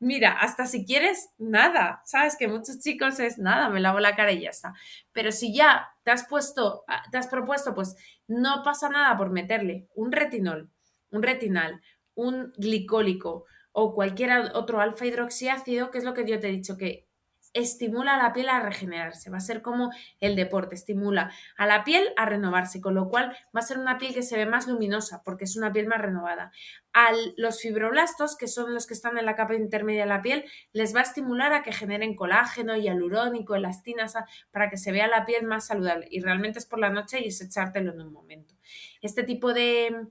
Mira, 0.00 0.32
hasta 0.32 0.66
si 0.66 0.84
quieres, 0.84 1.30
nada. 1.38 2.02
Sabes 2.04 2.36
que 2.36 2.48
muchos 2.48 2.78
chicos 2.80 3.18
es 3.20 3.38
nada, 3.38 3.68
me 3.70 3.80
lavo 3.80 4.00
la 4.00 4.14
cara 4.16 4.32
y 4.32 4.40
ya 4.42 4.50
está. 4.50 4.74
Pero 5.12 5.32
si 5.32 5.54
ya 5.54 5.88
te 6.02 6.10
has 6.10 6.26
puesto, 6.26 6.84
ah, 6.88 7.02
te 7.10 7.18
has 7.18 7.28
propuesto, 7.28 7.74
pues 7.74 7.96
no 8.26 8.62
pasa 8.64 8.88
nada 8.88 9.16
por 9.16 9.30
meterle 9.30 9.88
un 9.94 10.12
retinol, 10.12 10.70
un 11.10 11.22
retinal, 11.22 11.80
un 12.14 12.52
glicólico 12.56 13.44
o 13.72 13.94
cualquier 13.94 14.30
otro 14.54 14.80
alfa 14.80 15.06
hidroxiácido, 15.06 15.90
que 15.90 15.98
es 15.98 16.04
lo 16.04 16.14
que 16.14 16.26
yo 16.26 16.38
te 16.40 16.48
he 16.48 16.52
dicho, 16.52 16.76
que 16.76 17.08
estimula 17.54 18.14
a 18.16 18.18
la 18.22 18.32
piel 18.34 18.48
a 18.50 18.60
regenerarse. 18.60 19.30
Va 19.30 19.38
a 19.38 19.40
ser 19.40 19.62
como 19.62 19.90
el 20.20 20.36
deporte, 20.36 20.74
estimula 20.74 21.32
a 21.56 21.66
la 21.66 21.84
piel 21.84 22.08
a 22.16 22.26
renovarse, 22.26 22.80
con 22.82 22.94
lo 22.94 23.08
cual 23.08 23.30
va 23.56 23.60
a 23.60 23.62
ser 23.62 23.78
una 23.78 23.96
piel 23.96 24.12
que 24.12 24.22
se 24.22 24.36
ve 24.36 24.44
más 24.44 24.66
luminosa 24.68 25.22
porque 25.24 25.44
es 25.44 25.56
una 25.56 25.72
piel 25.72 25.86
más 25.86 26.00
renovada. 26.02 26.52
A 26.92 27.08
los 27.36 27.60
fibroblastos, 27.60 28.36
que 28.36 28.46
son 28.48 28.74
los 28.74 28.86
que 28.86 28.94
están 28.94 29.16
en 29.18 29.24
la 29.24 29.34
capa 29.34 29.54
intermedia 29.54 30.02
de 30.02 30.08
la 30.08 30.22
piel, 30.22 30.44
les 30.72 30.94
va 30.94 31.00
a 31.00 31.04
estimular 31.04 31.52
a 31.52 31.62
que 31.62 31.72
generen 31.72 32.14
colágeno, 32.14 32.76
hialurónico, 32.76 33.54
elastina, 33.54 34.06
sa- 34.08 34.26
para 34.50 34.68
que 34.68 34.76
se 34.76 34.92
vea 34.92 35.08
la 35.08 35.24
piel 35.24 35.44
más 35.46 35.66
saludable. 35.66 36.06
Y 36.10 36.20
realmente 36.20 36.58
es 36.58 36.66
por 36.66 36.78
la 36.78 36.90
noche 36.90 37.20
y 37.24 37.28
es 37.28 37.40
echártelo 37.40 37.92
en 37.92 38.00
un 38.00 38.12
momento. 38.12 38.54
Este 39.00 39.22
tipo 39.22 39.52
de 39.52 40.06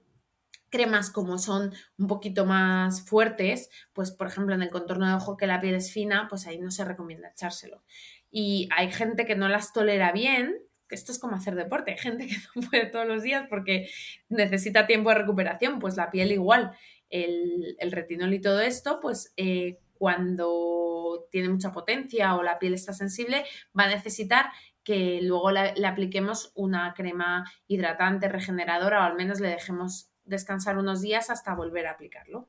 cremas 0.74 1.11
como 1.11 1.38
son 1.38 1.71
un 1.99 2.07
poquito 2.07 2.47
más 2.47 3.05
fuertes, 3.07 3.69
pues 3.93 4.09
por 4.09 4.26
ejemplo 4.26 4.55
en 4.55 4.63
el 4.63 4.71
contorno 4.71 5.07
de 5.07 5.13
ojo 5.13 5.38
que 5.38 5.45
la 5.45 5.61
piel 5.61 5.76
es 5.76 5.93
fina, 5.93 6.26
pues 6.28 6.47
ahí 6.47 6.57
no 6.57 6.71
se 6.71 6.84
recomienda 6.84 7.30
echárselo. 7.30 7.84
Y 8.32 8.67
hay 8.76 8.91
gente 8.91 9.28
que 9.28 9.36
no 9.36 9.47
las 9.49 9.71
tolera 9.71 10.11
bien, 10.11 10.57
que 10.89 10.95
esto 10.95 11.11
es 11.11 11.19
como 11.19 11.36
hacer 11.36 11.53
deporte, 11.53 11.91
hay 11.91 11.99
gente 11.99 12.26
que 12.26 12.36
no 12.55 12.67
puede 12.67 12.88
todos 12.88 13.05
los 13.05 13.21
días 13.21 13.45
porque 13.47 13.88
necesita 14.30 14.88
tiempo 14.88 15.09
de 15.09 15.15
recuperación, 15.17 15.78
pues 15.78 15.95
la 15.95 16.09
piel 16.09 16.32
igual, 16.32 16.71
el, 17.11 17.78
retinol 17.91 18.34
y 18.34 18.41
todo 18.41 18.59
esto, 18.59 18.99
pues 18.99 19.32
eh, 19.38 19.78
cuando 19.93 21.28
tiene 21.30 21.49
mucha 21.49 21.71
potencia 21.71 22.36
o 22.36 22.41
la 22.41 22.57
piel 22.57 22.74
está 22.74 22.93
sensible, 22.93 23.45
va 23.78 23.84
a 23.84 23.89
necesitar 23.89 24.47
que 24.84 25.19
luego 25.21 25.51
le 25.51 25.86
apliquemos 25.86 26.51
una 26.55 26.95
crema 26.95 27.45
hidratante, 27.67 28.28
regeneradora 28.28 29.01
o 29.01 29.03
al 29.03 29.15
menos 29.15 29.39
le 29.39 29.49
dejemos 29.49 30.12
descansar 30.26 30.78
unos 30.78 31.01
días 31.01 31.30
hasta 31.30 31.53
volver 31.55 31.88
a 31.88 31.91
aplicarlo. 31.91 32.47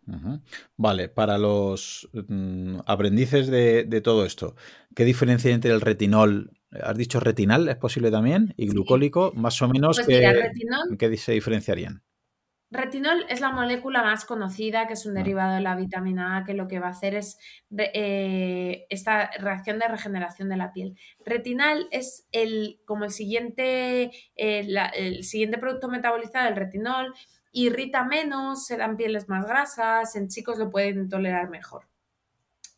Vale, 0.77 1.09
para 1.09 1.39
los 1.39 2.09
mm, 2.13 2.81
aprendices 2.87 3.49
de, 3.49 3.85
de 3.85 4.01
todo 4.01 4.25
esto, 4.25 4.55
¿qué 4.95 5.05
diferencia 5.05 5.49
hay 5.49 5.55
entre 5.55 5.73
el 5.73 5.81
retinol? 5.81 6.53
¿Has 6.71 6.97
dicho 6.97 7.21
retinal? 7.21 7.69
¿Es 7.69 7.77
posible 7.77 8.11
también? 8.11 8.55
¿Y 8.57 8.67
Sí. 8.67 8.73
glucólico? 8.73 9.33
Más 9.35 9.61
o 9.63 9.69
menos, 9.69 9.97
Pues 9.97 10.09
¿qué, 10.09 10.19
mira, 10.19 10.33
retinol, 10.33 10.89
en 10.91 10.97
qué 10.99 11.17
se 11.17 11.33
diferenciarían? 11.33 12.03
retinol 12.71 13.25
es 13.29 13.41
la 13.41 13.53
molécula 13.53 14.03
más 14.03 14.25
conocida, 14.25 14.89
que 14.89 14.95
es 14.95 15.07
un 15.07 15.13
Ah. 15.17 15.21
derivado 15.21 15.55
de 15.55 15.61
la 15.61 15.77
vitamina 15.77 16.37
A, 16.37 16.45
que 16.45 16.55
lo 16.55 16.67
que 16.67 16.81
va 16.81 16.89
a 16.89 16.91
hacer 16.91 17.15
es 17.15 17.39
eh, 17.79 18.87
esta 18.91 19.31
reacción 19.39 19.79
de 19.79 19.87
regeneración 19.87 20.49
de 20.49 20.57
la 20.57 20.73
piel. 20.73 20.99
Retinal 21.25 21.87
es 21.93 22.27
el, 22.33 22.81
como 22.85 23.05
el 23.05 23.11
siguiente, 23.13 24.11
eh, 24.35 24.65
la- 24.67 24.87
el 24.89 25.23
siguiente 25.23 25.59
producto 25.59 25.89
metabolizado, 25.89 26.49
el 26.49 26.57
retinol, 26.57 27.15
irrita 27.55 28.05
menos, 28.05 28.67
se 28.67 28.77
dan 28.77 28.97
pieles 28.97 29.29
más 29.29 29.47
grasas, 29.47 30.15
en 30.17 30.29
chicos 30.29 30.59
lo 30.59 30.71
pueden 30.71 31.09
tolerar 31.09 31.49
mejor. 31.49 31.87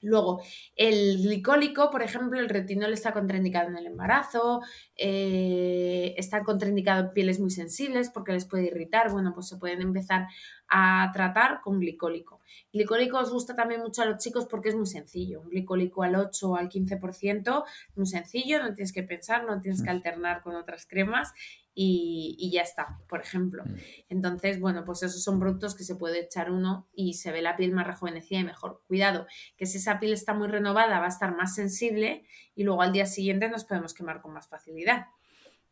Luego, 0.02 0.42
el 0.76 1.18
glicólico, 1.22 1.90
por 1.90 2.02
ejemplo, 2.02 2.38
el 2.38 2.50
retinol 2.50 2.92
está 2.92 3.12
contraindicado 3.12 3.70
en 3.70 3.78
el 3.78 3.86
embarazo, 3.86 4.60
eh, 4.94 6.14
está 6.18 6.44
contraindicado 6.44 7.06
en 7.06 7.12
pieles 7.12 7.40
muy 7.40 7.50
sensibles 7.50 8.10
porque 8.10 8.32
les 8.32 8.44
puede 8.44 8.66
irritar. 8.66 9.10
Bueno, 9.10 9.32
pues 9.34 9.48
se 9.48 9.56
pueden 9.56 9.80
empezar 9.80 10.28
a 10.68 11.10
tratar 11.12 11.60
con 11.60 11.80
glicólico. 11.80 12.40
Glicólico 12.72 13.18
os 13.18 13.32
gusta 13.32 13.56
también 13.56 13.80
mucho 13.80 14.02
a 14.02 14.04
los 14.04 14.18
chicos 14.18 14.46
porque 14.46 14.68
es 14.68 14.76
muy 14.76 14.86
sencillo. 14.86 15.40
Un 15.40 15.48
glicólico 15.48 16.02
al 16.02 16.14
8 16.14 16.50
o 16.50 16.56
al 16.56 16.68
15%, 16.68 17.64
muy 17.96 18.06
sencillo, 18.06 18.62
no 18.62 18.74
tienes 18.74 18.92
que 18.92 19.02
pensar, 19.02 19.44
no 19.44 19.60
tienes 19.60 19.82
que 19.82 19.90
alternar 19.90 20.42
con 20.42 20.54
otras 20.56 20.86
cremas 20.86 21.32
y, 21.78 22.34
y 22.38 22.50
ya 22.50 22.62
está, 22.62 22.98
por 23.06 23.20
ejemplo. 23.20 23.62
Mm. 23.64 23.74
Entonces, 24.08 24.58
bueno, 24.58 24.82
pues 24.84 25.02
esos 25.02 25.22
son 25.22 25.38
productos 25.38 25.74
que 25.76 25.84
se 25.84 25.94
puede 25.94 26.20
echar 26.20 26.50
uno 26.50 26.88
y 26.94 27.14
se 27.14 27.30
ve 27.32 27.42
la 27.42 27.54
piel 27.54 27.70
más 27.72 27.86
rejuvenecida 27.86 28.40
y 28.40 28.44
mejor. 28.44 28.80
Cuidado, 28.86 29.26
que 29.58 29.66
si 29.66 29.76
esa 29.76 30.00
piel 30.00 30.14
está 30.14 30.32
muy 30.32 30.48
renovada 30.48 30.98
va 30.98 31.04
a 31.04 31.10
estar 31.10 31.36
más 31.36 31.54
sensible 31.54 32.24
y 32.54 32.64
luego 32.64 32.80
al 32.80 32.92
día 32.92 33.04
siguiente 33.04 33.50
nos 33.50 33.64
podemos 33.64 33.92
quemar 33.92 34.22
con 34.22 34.32
más 34.32 34.48
facilidad. 34.48 35.06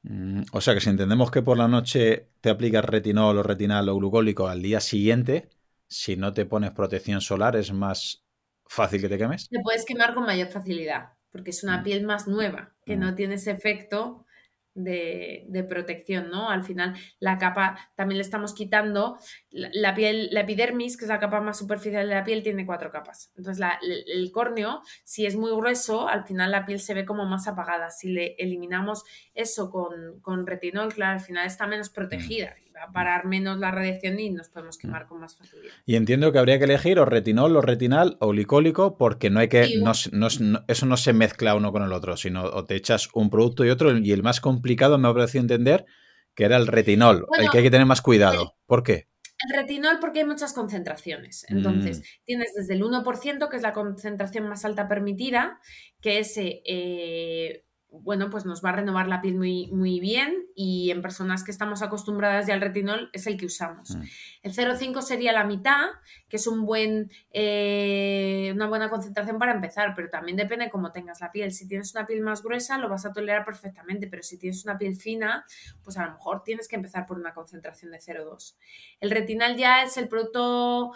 Mm, 0.02 0.42
O 0.52 0.60
sea 0.60 0.74
que 0.74 0.80
si 0.80 0.90
entendemos 0.90 1.30
que 1.30 1.40
por 1.40 1.56
la 1.56 1.68
noche 1.68 2.28
te 2.42 2.50
aplicas 2.50 2.84
retinol 2.84 3.38
o 3.38 3.42
retinal 3.42 3.88
o 3.88 3.96
glucólico 3.96 4.46
al 4.48 4.60
día 4.60 4.80
siguiente, 4.80 5.48
si 5.88 6.16
no 6.16 6.34
te 6.34 6.44
pones 6.44 6.72
protección 6.72 7.22
solar 7.22 7.56
es 7.56 7.72
más 7.72 8.22
fácil 8.66 9.00
que 9.00 9.08
te 9.08 9.16
quemes. 9.16 9.48
Te 9.48 9.60
puedes 9.62 9.84
quemar 9.86 10.12
con 10.14 10.24
mayor 10.24 10.48
facilidad 10.48 11.14
porque 11.32 11.50
es 11.50 11.64
una 11.64 11.78
Mm. 11.78 11.82
piel 11.84 12.04
más 12.04 12.28
nueva 12.28 12.74
que 12.84 12.96
Mm. 12.96 13.00
no 13.00 13.14
tiene 13.14 13.34
ese 13.36 13.50
efecto 13.52 14.26
de, 14.74 15.44
de 15.48 15.64
protección, 15.64 16.30
¿no? 16.30 16.50
Al 16.50 16.64
final 16.64 16.94
la 17.20 17.38
capa 17.38 17.78
también 17.96 18.18
le 18.18 18.22
estamos 18.22 18.54
quitando 18.54 19.18
la, 19.50 19.70
la 19.72 19.94
piel, 19.94 20.28
la 20.32 20.40
epidermis, 20.40 20.96
que 20.96 21.04
es 21.04 21.08
la 21.08 21.18
capa 21.20 21.40
más 21.40 21.58
superficial 21.58 22.08
de 22.08 22.14
la 22.14 22.24
piel, 22.24 22.42
tiene 22.42 22.66
cuatro 22.66 22.90
capas. 22.90 23.30
Entonces 23.36 23.58
la- 23.60 23.78
el, 23.82 24.04
el 24.08 24.30
córneo, 24.32 24.82
si 25.04 25.26
es 25.26 25.36
muy 25.36 25.50
grueso, 25.52 26.08
al 26.08 26.24
final 26.26 26.50
la 26.50 26.66
piel 26.66 26.80
se 26.80 26.94
ve 26.94 27.04
como 27.04 27.24
más 27.26 27.46
apagada. 27.48 27.90
Si 27.90 28.08
le 28.10 28.34
eliminamos 28.38 29.04
eso 29.34 29.70
con, 29.70 30.20
con 30.20 30.46
retinol, 30.46 30.92
claro, 30.92 31.14
al 31.18 31.20
final 31.24 31.46
está 31.46 31.66
menos 31.66 31.90
protegida. 31.90 32.54
Va 32.76 32.84
a 32.84 32.92
parar 32.92 33.24
menos 33.26 33.58
la 33.58 33.70
radiación 33.70 34.18
y 34.18 34.30
nos 34.30 34.48
podemos 34.48 34.78
quemar 34.78 35.06
con 35.06 35.20
más 35.20 35.36
facilidad. 35.36 35.72
Y 35.86 35.94
entiendo 35.96 36.32
que 36.32 36.38
habría 36.38 36.58
que 36.58 36.64
elegir 36.64 36.98
o 36.98 37.04
retinol 37.04 37.56
o 37.56 37.60
retinal 37.60 38.16
o 38.20 38.28
glicólico 38.30 38.96
porque 38.98 39.30
no 39.30 39.40
hay 39.40 39.48
que, 39.48 39.64
Sí, 39.66 39.76
no, 39.78 39.92
no 40.12 40.26
es- 40.26 40.40
no- 40.40 40.64
eso 40.66 40.86
no 40.86 40.96
se 40.96 41.12
mezcla 41.12 41.54
uno 41.54 41.70
con 41.72 41.82
el 41.84 41.92
otro, 41.92 42.16
sino 42.16 42.42
o 42.44 42.64
te 42.64 42.74
echas 42.74 43.08
un 43.14 43.30
producto 43.30 43.64
y 43.64 43.70
otro 43.70 43.96
y 43.96 44.10
el 44.12 44.22
más 44.22 44.40
complicado 44.40 44.98
me 44.98 45.08
ha 45.08 45.14
parecido 45.14 45.42
entender 45.42 45.84
que 46.34 46.44
era 46.44 46.56
el 46.56 46.66
retinol, 46.66 47.26
el 47.38 47.48
que 47.50 47.58
hay 47.58 47.64
que 47.64 47.70
tener 47.70 47.86
más 47.86 48.02
cuidado. 48.02 48.56
¿Por 48.66 48.82
qué? 48.82 49.06
El 49.48 49.56
retinol 49.56 49.98
porque 50.00 50.20
hay 50.20 50.24
muchas 50.24 50.52
concentraciones. 50.52 51.44
Entonces, 51.48 51.98
Mm. 52.00 52.02
tienes 52.24 52.54
desde 52.56 52.74
el 52.74 52.82
1%, 52.82 53.48
que 53.48 53.56
es 53.56 53.62
la 53.62 53.72
concentración 53.72 54.48
más 54.48 54.64
alta 54.64 54.88
permitida, 54.88 55.60
que 56.00 56.18
ese, 56.20 56.62
eh, 56.66 57.64
bueno, 58.02 58.30
pues 58.30 58.44
nos 58.44 58.64
va 58.64 58.70
a 58.70 58.72
renovar 58.72 59.08
la 59.08 59.20
piel 59.20 59.36
muy, 59.36 59.68
muy 59.68 60.00
bien 60.00 60.44
y 60.54 60.90
en 60.90 61.02
personas 61.02 61.44
que 61.44 61.50
estamos 61.50 61.82
acostumbradas 61.82 62.46
ya 62.46 62.54
al 62.54 62.60
retinol 62.60 63.10
es 63.12 63.26
el 63.26 63.36
que 63.36 63.46
usamos. 63.46 63.90
Mm. 63.90 64.02
El 64.42 64.52
0,5 64.52 65.02
sería 65.02 65.32
la 65.32 65.44
mitad, 65.44 65.86
que 66.28 66.36
es 66.36 66.46
un 66.46 66.64
buen, 66.64 67.10
eh, 67.32 68.50
una 68.54 68.66
buena 68.66 68.90
concentración 68.90 69.38
para 69.38 69.52
empezar, 69.52 69.94
pero 69.94 70.10
también 70.10 70.36
depende 70.36 70.70
cómo 70.70 70.92
tengas 70.92 71.20
la 71.20 71.30
piel. 71.30 71.52
Si 71.52 71.66
tienes 71.66 71.94
una 71.94 72.06
piel 72.06 72.20
más 72.20 72.42
gruesa, 72.42 72.78
lo 72.78 72.88
vas 72.88 73.06
a 73.06 73.12
tolerar 73.12 73.44
perfectamente, 73.44 74.06
pero 74.06 74.22
si 74.22 74.38
tienes 74.38 74.64
una 74.64 74.78
piel 74.78 74.96
fina, 74.96 75.44
pues 75.82 75.96
a 75.96 76.06
lo 76.06 76.12
mejor 76.12 76.42
tienes 76.44 76.68
que 76.68 76.76
empezar 76.76 77.06
por 77.06 77.18
una 77.18 77.34
concentración 77.34 77.90
de 77.92 77.98
0,2. 77.98 78.56
El 79.00 79.10
retinal 79.10 79.56
ya 79.56 79.82
es 79.82 79.96
el 79.96 80.08
producto 80.08 80.92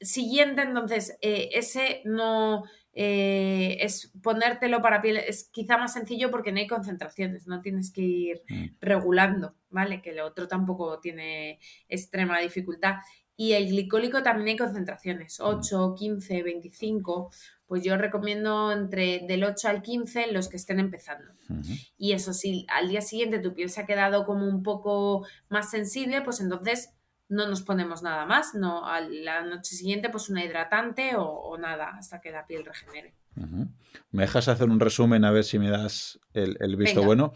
siguiente, 0.00 0.62
entonces 0.62 1.18
eh, 1.20 1.50
ese 1.52 2.02
no 2.04 2.64
eh, 2.92 3.76
es 3.80 4.12
ponértelo 4.22 4.82
para 4.82 5.00
piel, 5.00 5.16
es 5.18 5.48
quizá 5.52 5.78
más 5.78 5.92
sencillo 5.92 6.30
porque 6.30 6.52
no 6.52 6.58
hay 6.58 6.66
concentraciones, 6.66 7.46
no 7.46 7.60
tienes 7.60 7.92
que 7.92 8.02
ir 8.02 8.42
Mm. 8.48 8.64
regulando, 8.80 9.54
¿vale? 9.70 10.02
Que 10.02 10.10
el 10.10 10.20
otro 10.20 10.48
tampoco 10.48 10.98
tiene 11.00 11.58
extrema 11.88 12.40
dificultad. 12.40 12.96
Y 13.36 13.52
el 13.54 13.68
glicólico 13.68 14.22
también 14.22 14.48
hay 14.48 14.56
concentraciones, 14.58 15.40
8, 15.40 15.94
15, 15.96 16.42
25. 16.42 17.30
Pues 17.66 17.82
yo 17.84 17.96
recomiendo 17.96 18.70
entre 18.72 19.20
del 19.20 19.44
8 19.44 19.68
al 19.68 19.80
15 19.80 20.30
los 20.32 20.48
que 20.48 20.56
estén 20.56 20.78
empezando. 20.80 21.32
Y 21.96 22.12
eso, 22.12 22.34
si 22.34 22.66
al 22.68 22.88
día 22.88 23.00
siguiente 23.00 23.38
tu 23.38 23.54
piel 23.54 23.70
se 23.70 23.80
ha 23.80 23.86
quedado 23.86 24.26
como 24.26 24.46
un 24.46 24.62
poco 24.62 25.24
más 25.48 25.70
sensible, 25.70 26.20
pues 26.20 26.40
entonces 26.40 26.92
no 27.30 27.48
nos 27.48 27.62
ponemos 27.62 28.02
nada 28.02 28.26
más. 28.26 28.54
No, 28.54 28.86
a 28.86 29.00
la 29.00 29.42
noche 29.42 29.74
siguiente, 29.74 30.10
pues 30.10 30.28
una 30.28 30.44
hidratante 30.44 31.16
o, 31.16 31.24
o 31.24 31.56
nada, 31.56 31.94
hasta 31.96 32.20
que 32.20 32.30
la 32.30 32.46
piel 32.46 32.64
regenere. 32.64 33.14
¿Me 34.10 34.22
dejas 34.22 34.48
hacer 34.48 34.68
un 34.68 34.80
resumen 34.80 35.24
a 35.24 35.30
ver 35.30 35.44
si 35.44 35.58
me 35.58 35.70
das 35.70 36.18
el, 36.34 36.56
el 36.60 36.76
visto 36.76 36.96
Venga. 37.00 37.06
bueno? 37.06 37.32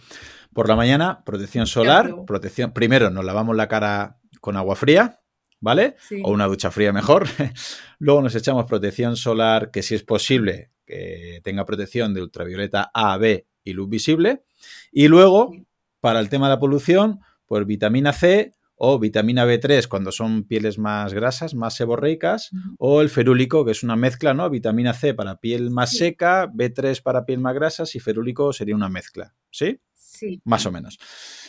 Por 0.52 0.68
la 0.68 0.76
mañana, 0.76 1.22
protección 1.24 1.66
solar, 1.66 2.24
protección. 2.26 2.72
Primero 2.72 3.10
nos 3.10 3.24
lavamos 3.24 3.56
la 3.56 3.68
cara 3.68 4.18
con 4.40 4.56
agua 4.56 4.74
fría, 4.76 5.20
¿vale? 5.60 5.96
Sí. 6.00 6.20
O 6.24 6.32
una 6.32 6.46
ducha 6.46 6.70
fría 6.70 6.92
mejor. 6.92 7.26
Luego 7.98 8.20
nos 8.20 8.34
echamos 8.34 8.66
protección 8.66 9.16
solar, 9.16 9.70
que 9.70 9.82
si 9.82 9.94
es 9.94 10.02
posible, 10.02 10.72
que 10.84 11.40
tenga 11.44 11.64
protección 11.64 12.12
de 12.12 12.22
ultravioleta 12.22 12.90
A, 12.92 13.16
B 13.16 13.46
y 13.62 13.72
luz 13.72 13.88
visible. 13.88 14.44
Y 14.90 15.08
luego, 15.08 15.52
para 16.00 16.20
el 16.20 16.28
tema 16.28 16.48
de 16.48 16.54
la 16.54 16.60
polución, 16.60 17.20
pues 17.46 17.64
vitamina 17.64 18.12
C 18.12 18.54
o 18.76 18.98
vitamina 18.98 19.46
B3 19.46 19.86
cuando 19.86 20.12
son 20.12 20.44
pieles 20.44 20.78
más 20.78 21.14
grasas, 21.14 21.54
más 21.54 21.74
seborreicas, 21.74 22.50
o 22.78 23.00
el 23.00 23.08
ferúlico, 23.08 23.64
que 23.64 23.72
es 23.72 23.82
una 23.82 23.96
mezcla, 23.96 24.34
¿no? 24.34 24.50
Vitamina 24.50 24.92
C 24.94 25.14
para 25.14 25.36
piel 25.36 25.70
más 25.70 25.96
seca, 25.96 26.48
B3 26.48 27.02
para 27.02 27.24
piel 27.24 27.38
más 27.38 27.54
grasas 27.54 27.94
y 27.94 28.00
ferúlico 28.00 28.52
sería 28.52 28.74
una 28.74 28.88
mezcla, 28.88 29.34
¿sí? 29.50 29.80
Sí. 29.94 30.40
Más 30.44 30.66
o 30.66 30.72
menos. 30.72 30.98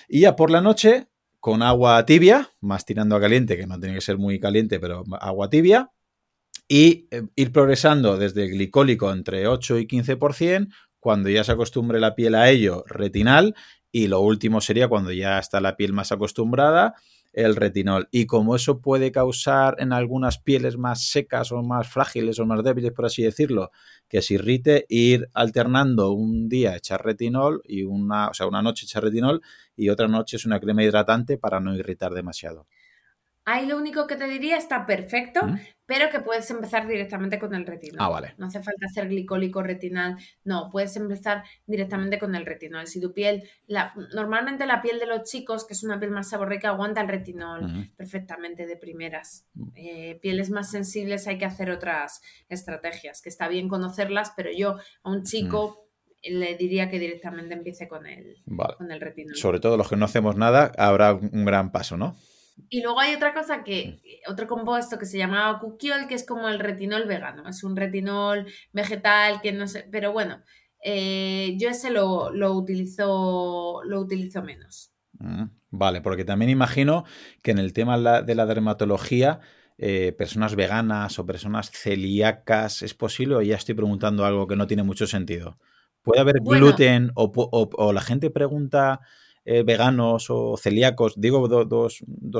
Y 0.08 0.22
ya 0.22 0.36
por 0.36 0.52
la 0.52 0.62
noche, 0.62 1.08
con 1.40 1.62
agua 1.62 2.06
tibia, 2.06 2.50
más 2.62 2.86
tirando 2.86 3.16
a 3.16 3.22
caliente, 3.22 3.58
que 3.58 3.68
no 3.68 3.80
tiene 3.80 3.96
que 3.96 4.02
ser 4.02 4.18
muy 4.18 4.40
caliente, 4.40 4.80
pero 4.80 5.04
agua 5.20 5.50
tibia, 5.50 5.92
y 6.68 7.08
eh, 7.12 7.24
ir 7.36 7.52
progresando 7.52 8.18
desde 8.18 8.46
el 8.46 8.52
glicólico 8.52 9.12
entre 9.12 9.48
8 9.48 9.80
y 9.80 9.88
15%, 9.88 10.70
cuando 11.00 11.30
ya 11.30 11.44
se 11.44 11.52
acostumbre 11.52 12.00
la 12.00 12.16
piel 12.16 12.34
a 12.34 12.50
ello, 12.50 12.84
retinal, 12.88 13.56
y 13.92 14.08
lo 14.08 14.22
último 14.22 14.60
sería 14.60 14.88
cuando 14.88 15.12
ya 15.12 15.38
está 15.38 15.62
la 15.62 15.78
piel 15.78 15.94
más 15.94 16.12
acostumbrada, 16.12 16.96
el 17.36 17.56
retinol. 17.56 18.08
Y 18.12 18.26
como 18.26 18.56
eso 18.56 18.80
puede 18.80 19.12
causar 19.12 19.76
en 19.80 19.92
algunas 19.92 20.40
pieles 20.40 20.78
más 20.78 21.04
secas 21.10 21.52
o 21.52 21.62
más 21.62 21.88
frágiles 21.88 22.40
o 22.40 22.46
más 22.46 22.64
débiles, 22.64 22.94
por 22.94 23.06
así 23.06 23.24
decirlo, 23.24 23.72
que 24.08 24.22
se 24.22 24.36
irrite, 24.36 24.86
ir 24.88 25.30
alternando 25.34 26.12
un 26.12 26.48
día 26.48 26.78
echar 26.78 27.04
retinol 27.04 27.62
y 27.66 27.84
una, 27.84 28.30
o 28.30 28.34
sea, 28.34 28.48
una 28.48 28.62
noche 28.62 28.86
echar 28.86 29.04
retinol 29.04 29.42
y 29.76 29.90
otra 29.90 30.08
noche 30.08 30.38
es 30.38 30.46
una 30.46 30.62
crema 30.62 30.84
hidratante 30.84 31.38
para 31.38 31.60
no 31.60 31.76
irritar 31.76 32.14
demasiado. 32.14 32.68
Ahí 33.44 33.68
lo 33.68 33.78
único 33.78 34.08
que 34.08 34.16
te 34.16 34.28
diría 34.28 34.58
está 34.58 34.86
perfecto, 34.86 35.42
pero 35.86 36.10
que 36.10 36.20
puedes 36.20 36.50
empezar 36.50 36.88
directamente 36.88 37.40
con 37.40 37.54
el 37.54 37.66
retinol. 37.66 37.98
Ah, 38.00 38.10
vale. 38.10 38.34
No 38.38 38.48
hace 38.48 38.62
falta 38.62 38.88
hacer 38.88 39.08
glicólico 39.08 39.62
retinal. 39.62 40.18
No, 40.44 40.70
puedes 40.72 40.96
empezar 40.96 41.44
directamente 41.66 42.18
con 42.18 42.36
el 42.36 42.46
retinol. 42.46 42.88
Si 42.88 43.00
tu 43.00 43.14
piel, 43.14 43.44
la, 43.68 43.94
normalmente 44.14 44.66
la 44.66 44.82
piel 44.82 45.00
de 45.00 45.06
los 45.06 45.24
chicos, 45.24 45.66
que 45.66 45.74
es 45.74 45.84
una 45.84 46.00
piel 46.00 46.12
más 46.12 46.30
saborrica, 46.30 46.70
aguanta 46.70 47.02
el 47.02 47.08
retinol 47.08 47.92
perfectamente 47.96 48.66
de 48.66 48.78
primeras. 48.78 49.46
Mm. 49.54 49.70
Eh, 49.76 50.20
pieles 50.22 50.50
más 50.50 50.72
sensibles 50.72 51.28
hay 51.28 51.38
que 51.38 51.46
hacer 51.46 51.70
otras 51.70 52.22
estrategias, 52.50 53.22
que 53.22 53.30
está 53.30 53.48
bien 53.48 53.68
conocerlas, 53.68 54.34
pero 54.36 54.50
yo 54.52 54.78
a 55.04 55.10
un 55.10 55.24
chico 55.24 55.88
le 56.24 56.56
diría 56.56 56.90
que 56.90 56.98
directamente 56.98 57.54
empiece 57.54 57.88
con 57.88 58.08
el, 58.08 58.38
con 58.78 58.92
el 58.92 59.00
retinol. 59.00 59.36
Sobre 59.36 59.60
todo 59.60 59.78
los 59.78 59.88
que 59.88 59.96
no 59.96 60.06
hacemos 60.06 60.36
nada, 60.36 60.72
habrá 60.78 61.14
un 61.14 61.46
gran 61.46 61.72
paso, 61.72 61.98
¿no? 61.98 62.16
Y 62.70 62.82
luego 62.82 63.00
hay 63.00 63.14
otra 63.14 63.34
cosa 63.34 63.64
que, 63.64 64.02
otro 64.28 64.48
compuesto 64.48 64.98
que 64.98 65.06
se 65.06 65.18
llama 65.18 65.60
cuquiol, 65.60 66.08
que 66.08 66.16
es 66.16 66.26
como 66.26 66.48
el 66.50 66.60
retinol 66.60 67.06
vegano. 67.06 67.48
Es 67.48 67.64
un 67.64 67.76
retinol 67.76 68.48
vegetal 68.72 69.42
que 69.42 69.52
no 69.52 69.68
sé, 69.68 69.88
pero 69.92 70.12
bueno, 70.14 70.42
eh, 70.82 71.56
yo 71.58 71.70
ese 71.70 71.92
lo, 71.92 72.32
lo, 72.32 72.54
utilizo, 72.54 73.82
lo 73.86 74.00
utilizo 74.00 74.42
menos. 74.42 74.94
Mm, 75.20 75.46
vale, 75.72 76.02
porque 76.02 76.26
también 76.26 76.50
imagino 76.50 77.06
que 77.42 77.52
en 77.52 77.60
el 77.60 77.74
tema 77.74 78.22
de 78.22 78.36
la 78.36 78.46
dermatología, 78.46 79.42
eh, 79.78 80.14
personas 80.18 80.56
veganas 80.56 81.20
o 81.20 81.26
personas 81.26 81.72
celíacas, 81.72 82.82
¿es 82.82 82.94
posible 82.94 83.36
o 83.36 83.42
ya 83.42 83.56
estoy 83.56 83.76
preguntando 83.76 84.26
algo 84.26 84.48
que 84.48 84.56
no 84.56 84.68
tiene 84.68 84.84
mucho 84.84 85.08
sentido? 85.08 85.60
¿Puede 86.02 86.22
haber 86.22 86.40
gluten 86.42 87.12
o, 87.16 87.32
o 87.34 87.94
la 87.94 88.02
gente 88.02 88.30
pregunta 88.30 89.02
eh, 89.48 89.62
veganos 89.62 90.32
o 90.32 90.58
celíacos, 90.58 91.14
digo 91.22 91.48
dos, 91.48 92.00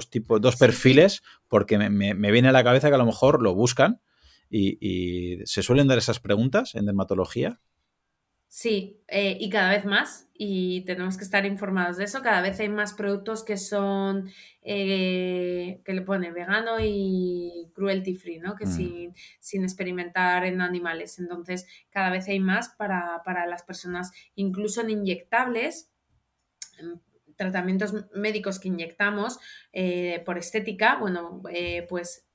tipos, 0.10 0.42
dos 0.42 0.56
perfiles, 0.56 1.22
porque 1.48 1.78
me, 1.78 2.32
viene 2.32 2.50
a 2.50 2.52
la 2.52 2.64
cabeza 2.64 2.90
que 2.90 2.96
a 2.96 2.98
lo 2.98 3.06
mejor 3.06 3.44
lo 3.44 3.54
buscan 3.54 4.02
y, 4.50 5.40
se 5.46 5.62
suelen 5.62 5.88
dar 5.88 6.00
esas 6.00 6.20
preguntas 6.20 6.74
en 6.74 6.88
dermatología. 6.88 7.60
Sí, 8.48 9.02
eh, 9.08 9.38
y 9.40 9.50
cada 9.50 9.70
vez 9.70 9.86
más, 9.86 10.30
y 10.34 10.82
tenemos 10.86 11.18
que 11.18 11.26
estar 11.26 11.46
informados 11.46 11.98
de 11.98 12.06
eso. 12.06 12.22
Cada 12.22 12.42
vez 12.42 12.60
hay 12.60 12.70
más 12.70 12.94
productos 12.94 13.44
que 13.44 13.58
son, 13.58 14.32
eh, 14.64 15.82
que 15.84 15.94
le 15.94 16.02
pone 16.02 16.32
vegano 16.32 16.78
y 16.82 17.70
cruelty 17.76 18.16
free, 18.16 18.40
¿no? 18.40 18.56
Que 18.56 18.66
mm. 18.66 18.72
sin, 18.72 19.14
sin, 19.40 19.64
experimentar 19.64 20.46
en 20.46 20.62
animales. 20.62 21.20
Entonces, 21.20 21.68
cada 21.90 22.10
vez 22.10 22.28
hay 22.30 22.40
más 22.40 22.70
para, 22.70 23.22
para 23.26 23.46
las 23.46 23.64
personas, 23.64 24.12
incluso 24.36 24.82
en 24.82 24.90
inyectables, 24.90 25.92
tratamientos 27.36 27.94
médicos 28.14 28.60
que 28.60 28.70
inyectamos 28.70 29.40
eh, 29.74 30.22
por 30.26 30.38
estética, 30.38 30.98
bueno, 31.00 31.42
eh, 31.52 31.86
pues 31.90 32.26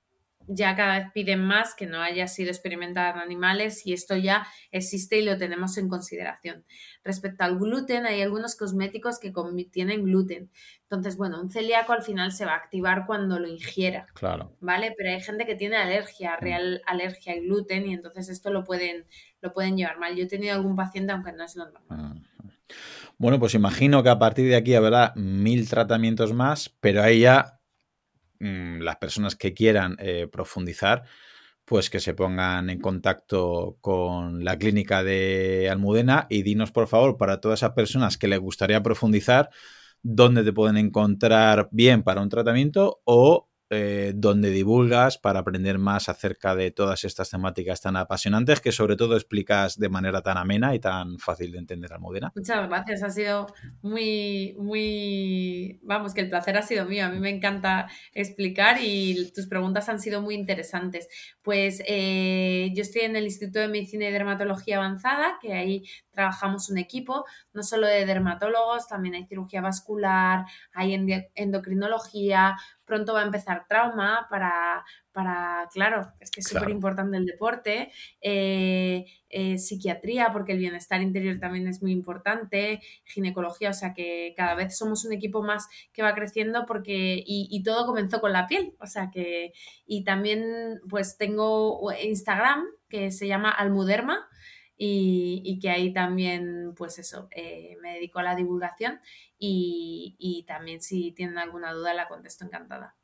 ya 0.47 0.75
cada 0.75 0.99
vez 0.99 1.13
piden 1.13 1.45
más 1.45 1.75
que 1.75 1.87
no 1.87 2.01
haya 2.01 2.27
sido 2.27 2.51
experimentada 2.51 3.11
en 3.13 3.19
animales 3.19 3.87
y 3.87 3.93
esto 3.93 4.17
ya 4.17 4.47
existe 4.73 5.19
y 5.19 5.25
lo 5.25 5.39
tenemos 5.39 5.77
en 5.79 5.89
consideración. 5.89 6.65
Respecto 7.05 7.45
al 7.45 7.59
gluten, 7.59 8.05
hay 8.07 8.21
algunos 8.21 8.57
cosméticos 8.57 9.21
que 9.21 9.33
contienen 9.33 10.05
gluten. 10.05 10.51
Entonces, 10.83 11.17
bueno, 11.17 11.41
un 11.41 11.51
celíaco 11.51 11.93
al 11.93 12.03
final 12.03 12.33
se 12.33 12.47
va 12.47 12.53
a 12.53 12.57
activar 12.57 13.07
cuando 13.07 13.39
lo 13.39 13.47
ingiera. 13.47 14.07
Claro. 14.15 14.57
¿Vale? 14.61 14.93
Pero 14.97 15.11
hay 15.11 15.21
gente 15.21 15.47
que 15.47 15.55
tiene 15.55 15.77
alergia, 15.77 16.37
mm. 16.37 16.43
real 16.43 16.83
alergia 16.87 17.35
al 17.35 17.43
gluten 17.43 17.87
y 17.87 17.95
entonces 17.95 18.29
esto 18.29 18.51
lo 18.51 18.65
pueden, 18.65 19.07
lo 19.41 19.53
pueden 19.53 19.77
llevar 19.77 19.99
mal. 19.99 20.17
Yo 20.17 20.25
he 20.25 20.29
tenido 20.29 20.55
algún 20.55 20.75
paciente, 20.75 21.13
aunque 21.13 21.33
no 21.33 21.45
es 21.45 21.55
lo 21.55 21.71
normal. 21.71 21.85
Ah. 21.91 22.15
Bueno, 23.21 23.39
pues 23.39 23.55
imagino 23.55 24.03
que 24.03 24.09
a 24.09 24.19
partir 24.19 24.49
de 24.49 24.57
aquí 24.57 24.75
habrá 24.75 25.13
mil 25.15 25.69
tratamientos 25.69 26.33
más, 26.33 26.75
pero 26.81 27.03
ahí 27.03 27.21
ya 27.21 27.61
mm, 28.41 28.81
las 28.81 28.97
personas 28.97 29.37
que 29.37 29.53
quieran 29.53 29.97
eh, 30.01 30.27
profundizar, 30.33 31.05
pues 31.67 31.91
que 31.91 32.01
se 32.01 32.15
pongan 32.15 32.71
en 32.71 32.81
contacto 32.81 33.77
con 33.83 34.43
la 34.43 34.59
clínica 34.59 35.05
de 35.05 35.69
Almudena 35.71 36.29
y 36.31 36.45
dinos, 36.45 36.73
por 36.73 36.89
favor, 36.89 37.19
para 37.19 37.43
todas 37.43 37.61
esas 37.61 37.73
personas 37.73 38.17
que 38.17 38.29
les 38.29 38.41
gustaría 38.41 38.83
profundizar, 38.83 39.51
dónde 40.03 40.43
te 40.43 40.55
pueden 40.55 40.79
encontrar 40.79 41.69
bien 41.73 42.03
para 42.03 42.23
un 42.23 42.31
tratamiento 42.31 43.03
o 43.05 43.50
eh, 43.71 44.13
donde 44.15 44.51
divulgas 44.51 45.17
para 45.17 45.41
aprender 45.41 45.79
más 45.79 46.09
acerca 46.09 46.57
de 46.57 46.73
todas 46.73 47.05
estas 47.05 47.31
temáticas 47.31 47.81
tan 47.81 47.97
apasionantes 47.97 48.61
que 48.61 48.73
sobre 48.73 48.97
todo 48.97 49.15
explicas 49.15 49.79
de 49.79 49.89
manera 49.89 50.23
tan 50.23 50.39
amena 50.39 50.75
y 50.75 50.81
tan 50.81 51.19
fácil 51.19 51.53
de 51.53 51.59
entender, 51.59 51.93
Almudena. 51.93 52.33
Muchas 52.35 52.69
gracias, 52.69 53.03
ha 53.03 53.11
sido 53.11 53.47
muy, 53.83 54.57
muy, 54.59 55.79
vamos, 55.83 56.15
que 56.15 56.23
el 56.23 56.29
placer 56.29 56.57
ha 56.57 56.63
sido 56.63 56.85
mío, 56.85 57.07
a 57.07 57.11
mí 57.11 57.21
me 57.21 57.31
encanta 57.31 57.89
explicar 58.13 58.79
y 58.83 59.31
tus 59.33 59.47
preguntas 59.47 59.89
han 59.89 60.01
sido 60.01 60.21
muy 60.21 60.35
interesantes. 60.35 61.09
Pues 61.43 61.83
eh, 61.87 62.73
yo 62.75 62.83
estoy 62.83 63.03
en 63.03 63.15
el 63.15 63.25
Instituto 63.25 63.61
de 63.61 63.69
Medicina 63.69 64.09
y 64.09 64.13
Dermatología 64.13 64.79
Avanzada, 64.79 65.39
que 65.41 65.53
ahí 65.53 65.85
trabajamos 66.11 66.69
un 66.71 66.79
equipo, 66.79 67.25
no 67.53 67.63
solo 67.63 67.87
de 67.87 68.07
dermatólogos, 68.07 68.89
también 68.89 69.15
hay 69.15 69.27
cirugía 69.27 69.61
vascular, 69.61 70.45
hay 70.73 70.95
endocrinología, 71.35 72.57
pronto 72.91 73.15
va 73.15 73.21
a 73.21 73.25
empezar 73.25 73.67
trauma 73.69 74.27
para, 74.29 74.85
para 75.13 75.69
claro, 75.73 76.13
es 76.19 76.31
que 76.33 76.41
es 76.41 76.49
súper 76.49 76.71
importante 76.71 77.17
el 77.17 77.25
deporte, 77.25 77.93
eh, 78.21 79.07
eh, 79.29 79.59
psiquiatría, 79.59 80.31
porque 80.33 80.53
el 80.53 80.59
bienestar 80.59 81.01
interior 81.01 81.39
también 81.39 81.69
es 81.69 81.83
muy 81.83 81.93
importante, 81.93 82.81
ginecología, 83.05 83.71
o 83.71 83.75
sea 83.75 83.95
que 83.95 84.35
cada 84.37 84.57
vez 84.57 84.77
somos 84.77 85.05
un 85.05 85.13
equipo 85.13 85.41
más 85.43 85.69
que 85.93 86.03
va 86.03 86.15
creciendo 86.15 86.67
porque, 86.67 87.23
y, 87.25 87.47
y 87.49 87.63
todo 87.63 87.87
comenzó 87.87 88.21
con 88.21 88.33
la 88.33 88.49
piel, 88.49 88.75
o 88.81 88.87
sea 88.87 89.11
que, 89.13 89.53
y 89.87 90.03
también 90.03 90.81
pues 90.89 91.17
tengo 91.17 91.93
Instagram 92.03 92.65
que 92.89 93.13
se 93.13 93.29
llama 93.29 93.51
Almuderma, 93.51 94.27
y, 94.83 95.59
que 95.61 95.69
ahí 95.69 95.93
también, 95.93 96.73
pues 96.75 96.99
eso, 96.99 97.29
eh, 97.33 97.77
me 97.83 97.95
dedico 97.95 98.19
a 98.19 98.23
la 98.23 98.35
divulgación 98.35 99.01
y, 99.39 100.45
también 100.49 100.81
si 100.81 101.13
tienen 101.13 101.37
alguna 101.37 101.73
duda 101.73 101.93
la 101.93 102.09
contesto 102.09 102.47
encantada. 102.47 102.97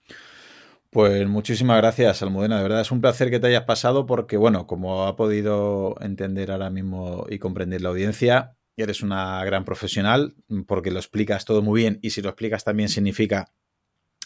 Pues 0.89 1.29
muchísimas 1.29 1.77
gracias, 1.77 2.23
Almudena. 2.23 2.57
De 2.57 2.63
verdad 2.63 2.81
es 2.81 2.91
un 2.91 3.03
placer 3.03 3.31
que 3.31 3.39
te 3.41 3.49
hayas 3.49 3.65
pasado 3.65 4.07
porque, 4.07 4.39
bueno, 4.39 4.67
como 4.67 5.07
ha 5.07 5.17
podido 5.17 5.97
entender 6.01 6.51
ahora 6.51 6.71
mismo 6.71 7.27
y 7.29 7.39
comprender 7.39 7.83
la 7.83 7.91
audiencia, 7.91 8.57
eres 8.79 9.03
una 9.03 9.45
gran 9.45 9.67
profesional 9.67 10.35
porque 10.67 10.91
lo 10.91 10.99
explicas 10.99 11.45
todo 11.45 11.61
muy 11.61 11.83
bien 11.83 11.99
y 12.01 12.11
si 12.11 12.23
lo 12.23 12.31
explicas 12.31 12.65
también 12.65 12.89
significa 12.89 13.53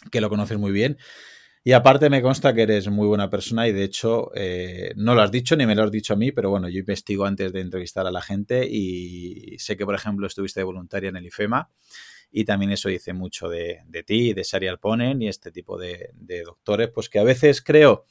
que 0.09 0.21
lo 0.21 0.29
conoces 0.29 0.57
muy 0.57 0.71
bien. 0.71 0.97
Y 1.63 1.73
aparte 1.73 2.09
me 2.09 2.23
consta 2.23 2.55
que 2.55 2.63
eres 2.63 2.89
muy 2.89 3.07
buena 3.07 3.29
persona 3.29 3.67
y 3.67 3.71
de 3.71 3.83
hecho 3.83 4.31
eh, 4.33 4.93
no 4.95 5.13
lo 5.13 5.21
has 5.21 5.31
dicho 5.31 5.55
ni 5.55 5.67
me 5.67 5.75
lo 5.75 5.83
has 5.83 5.91
dicho 5.91 6.13
a 6.13 6.15
mí, 6.15 6.31
pero 6.31 6.49
bueno, 6.49 6.67
yo 6.69 6.79
investigo 6.79 7.25
antes 7.25 7.53
de 7.53 7.61
entrevistar 7.61 8.07
a 8.07 8.11
la 8.11 8.21
gente 8.21 8.67
y 8.67 9.57
sé 9.59 9.77
que, 9.77 9.85
por 9.85 9.93
ejemplo, 9.93 10.25
estuviste 10.25 10.59
de 10.59 10.63
voluntaria 10.63 11.09
en 11.09 11.17
el 11.17 11.25
IFEMA 11.27 11.69
y 12.31 12.45
también 12.45 12.71
eso 12.71 12.89
dice 12.89 13.13
mucho 13.13 13.47
de, 13.47 13.81
de 13.85 14.01
ti, 14.01 14.33
de 14.33 14.43
Sari 14.43 14.67
Alponen 14.67 15.21
y 15.21 15.27
este 15.27 15.51
tipo 15.51 15.77
de, 15.77 16.09
de, 16.15 16.41
doctores, 16.41 16.89
pues 16.89 17.09
que 17.09 17.19
a 17.19 17.23
veces 17.23 17.61
creo 17.61 18.05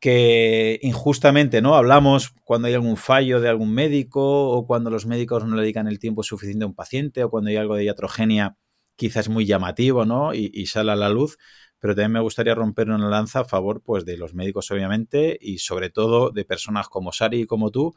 que 0.00 0.78
injustamente 0.82 1.60
no 1.60 1.74
hablamos 1.74 2.30
cuando 2.44 2.68
hay 2.68 2.74
algún 2.74 2.96
fallo 2.96 3.40
de 3.40 3.48
algún 3.50 3.74
médico 3.74 4.50
o 4.50 4.66
cuando 4.66 4.88
los 4.88 5.04
médicos 5.04 5.44
no 5.44 5.56
le 5.56 5.62
dedican 5.62 5.86
el 5.86 5.98
tiempo 5.98 6.22
suficiente 6.22 6.64
a 6.64 6.68
un 6.68 6.74
paciente 6.74 7.24
o 7.24 7.30
cuando 7.30 7.50
hay 7.50 7.56
algo 7.56 7.76
de 7.76 7.84
iatrogenia 7.84 8.56
quizás 8.96 9.28
muy 9.28 9.44
llamativo, 9.44 10.04
¿no? 10.04 10.32
Y 10.34 10.66
sale 10.66 10.92
a 10.92 10.96
la 10.96 11.08
luz 11.08 11.36
pero 11.84 11.94
también 11.94 12.12
me 12.12 12.20
gustaría 12.20 12.54
romper 12.54 12.88
una 12.88 13.10
lanza 13.10 13.40
a 13.40 13.44
favor 13.44 13.82
pues, 13.82 14.06
de 14.06 14.16
los 14.16 14.32
médicos, 14.32 14.70
obviamente, 14.70 15.36
y 15.38 15.58
sobre 15.58 15.90
todo 15.90 16.30
de 16.30 16.46
personas 16.46 16.88
como 16.88 17.12
Sari 17.12 17.42
y 17.42 17.46
como 17.46 17.70
tú, 17.70 17.94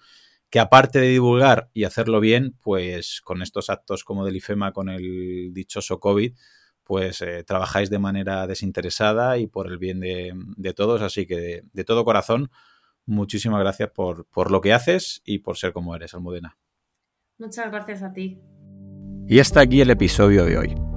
que 0.49 0.59
aparte 0.59 0.99
de 0.99 1.07
divulgar 1.07 1.69
y 1.73 1.85
hacerlo 1.85 2.19
bien, 2.19 2.57
pues 2.61 3.21
con 3.23 3.41
estos 3.41 3.69
actos 3.69 4.03
como 4.03 4.25
del 4.25 4.35
IFEMA 4.35 4.73
con 4.73 4.89
el 4.89 5.53
dichoso 5.53 6.01
COVID, 6.01 6.35
pues 6.83 7.21
eh, 7.21 7.45
trabajáis 7.45 7.89
de 7.89 7.97
manera 7.97 8.45
desinteresada 8.45 9.37
y 9.37 9.47
por 9.47 9.67
el 9.67 9.77
bien 9.77 10.01
de, 10.01 10.73
todos. 10.75 11.01
Así 11.01 11.25
que 11.25 11.61
de, 11.71 11.83
todo 11.85 12.03
corazón, 12.03 12.51
muchísimas 13.05 13.61
gracias 13.61 13.91
por, 13.91 14.25
por, 14.25 14.51
lo 14.51 14.59
que 14.59 14.73
haces 14.73 15.21
y 15.23 15.39
por 15.39 15.55
ser 15.55 15.71
como 15.71 15.95
eres, 15.95 16.13
Almudena. 16.13 16.57
Muchas 17.37 17.71
gracias 17.71 18.03
a 18.03 18.11
ti. 18.11 18.41
Y 19.29 19.39
hasta 19.39 19.61
aquí 19.61 19.79
el 19.79 19.91
episodio 19.91 20.43
de 20.43 20.57
hoy. 20.57 20.96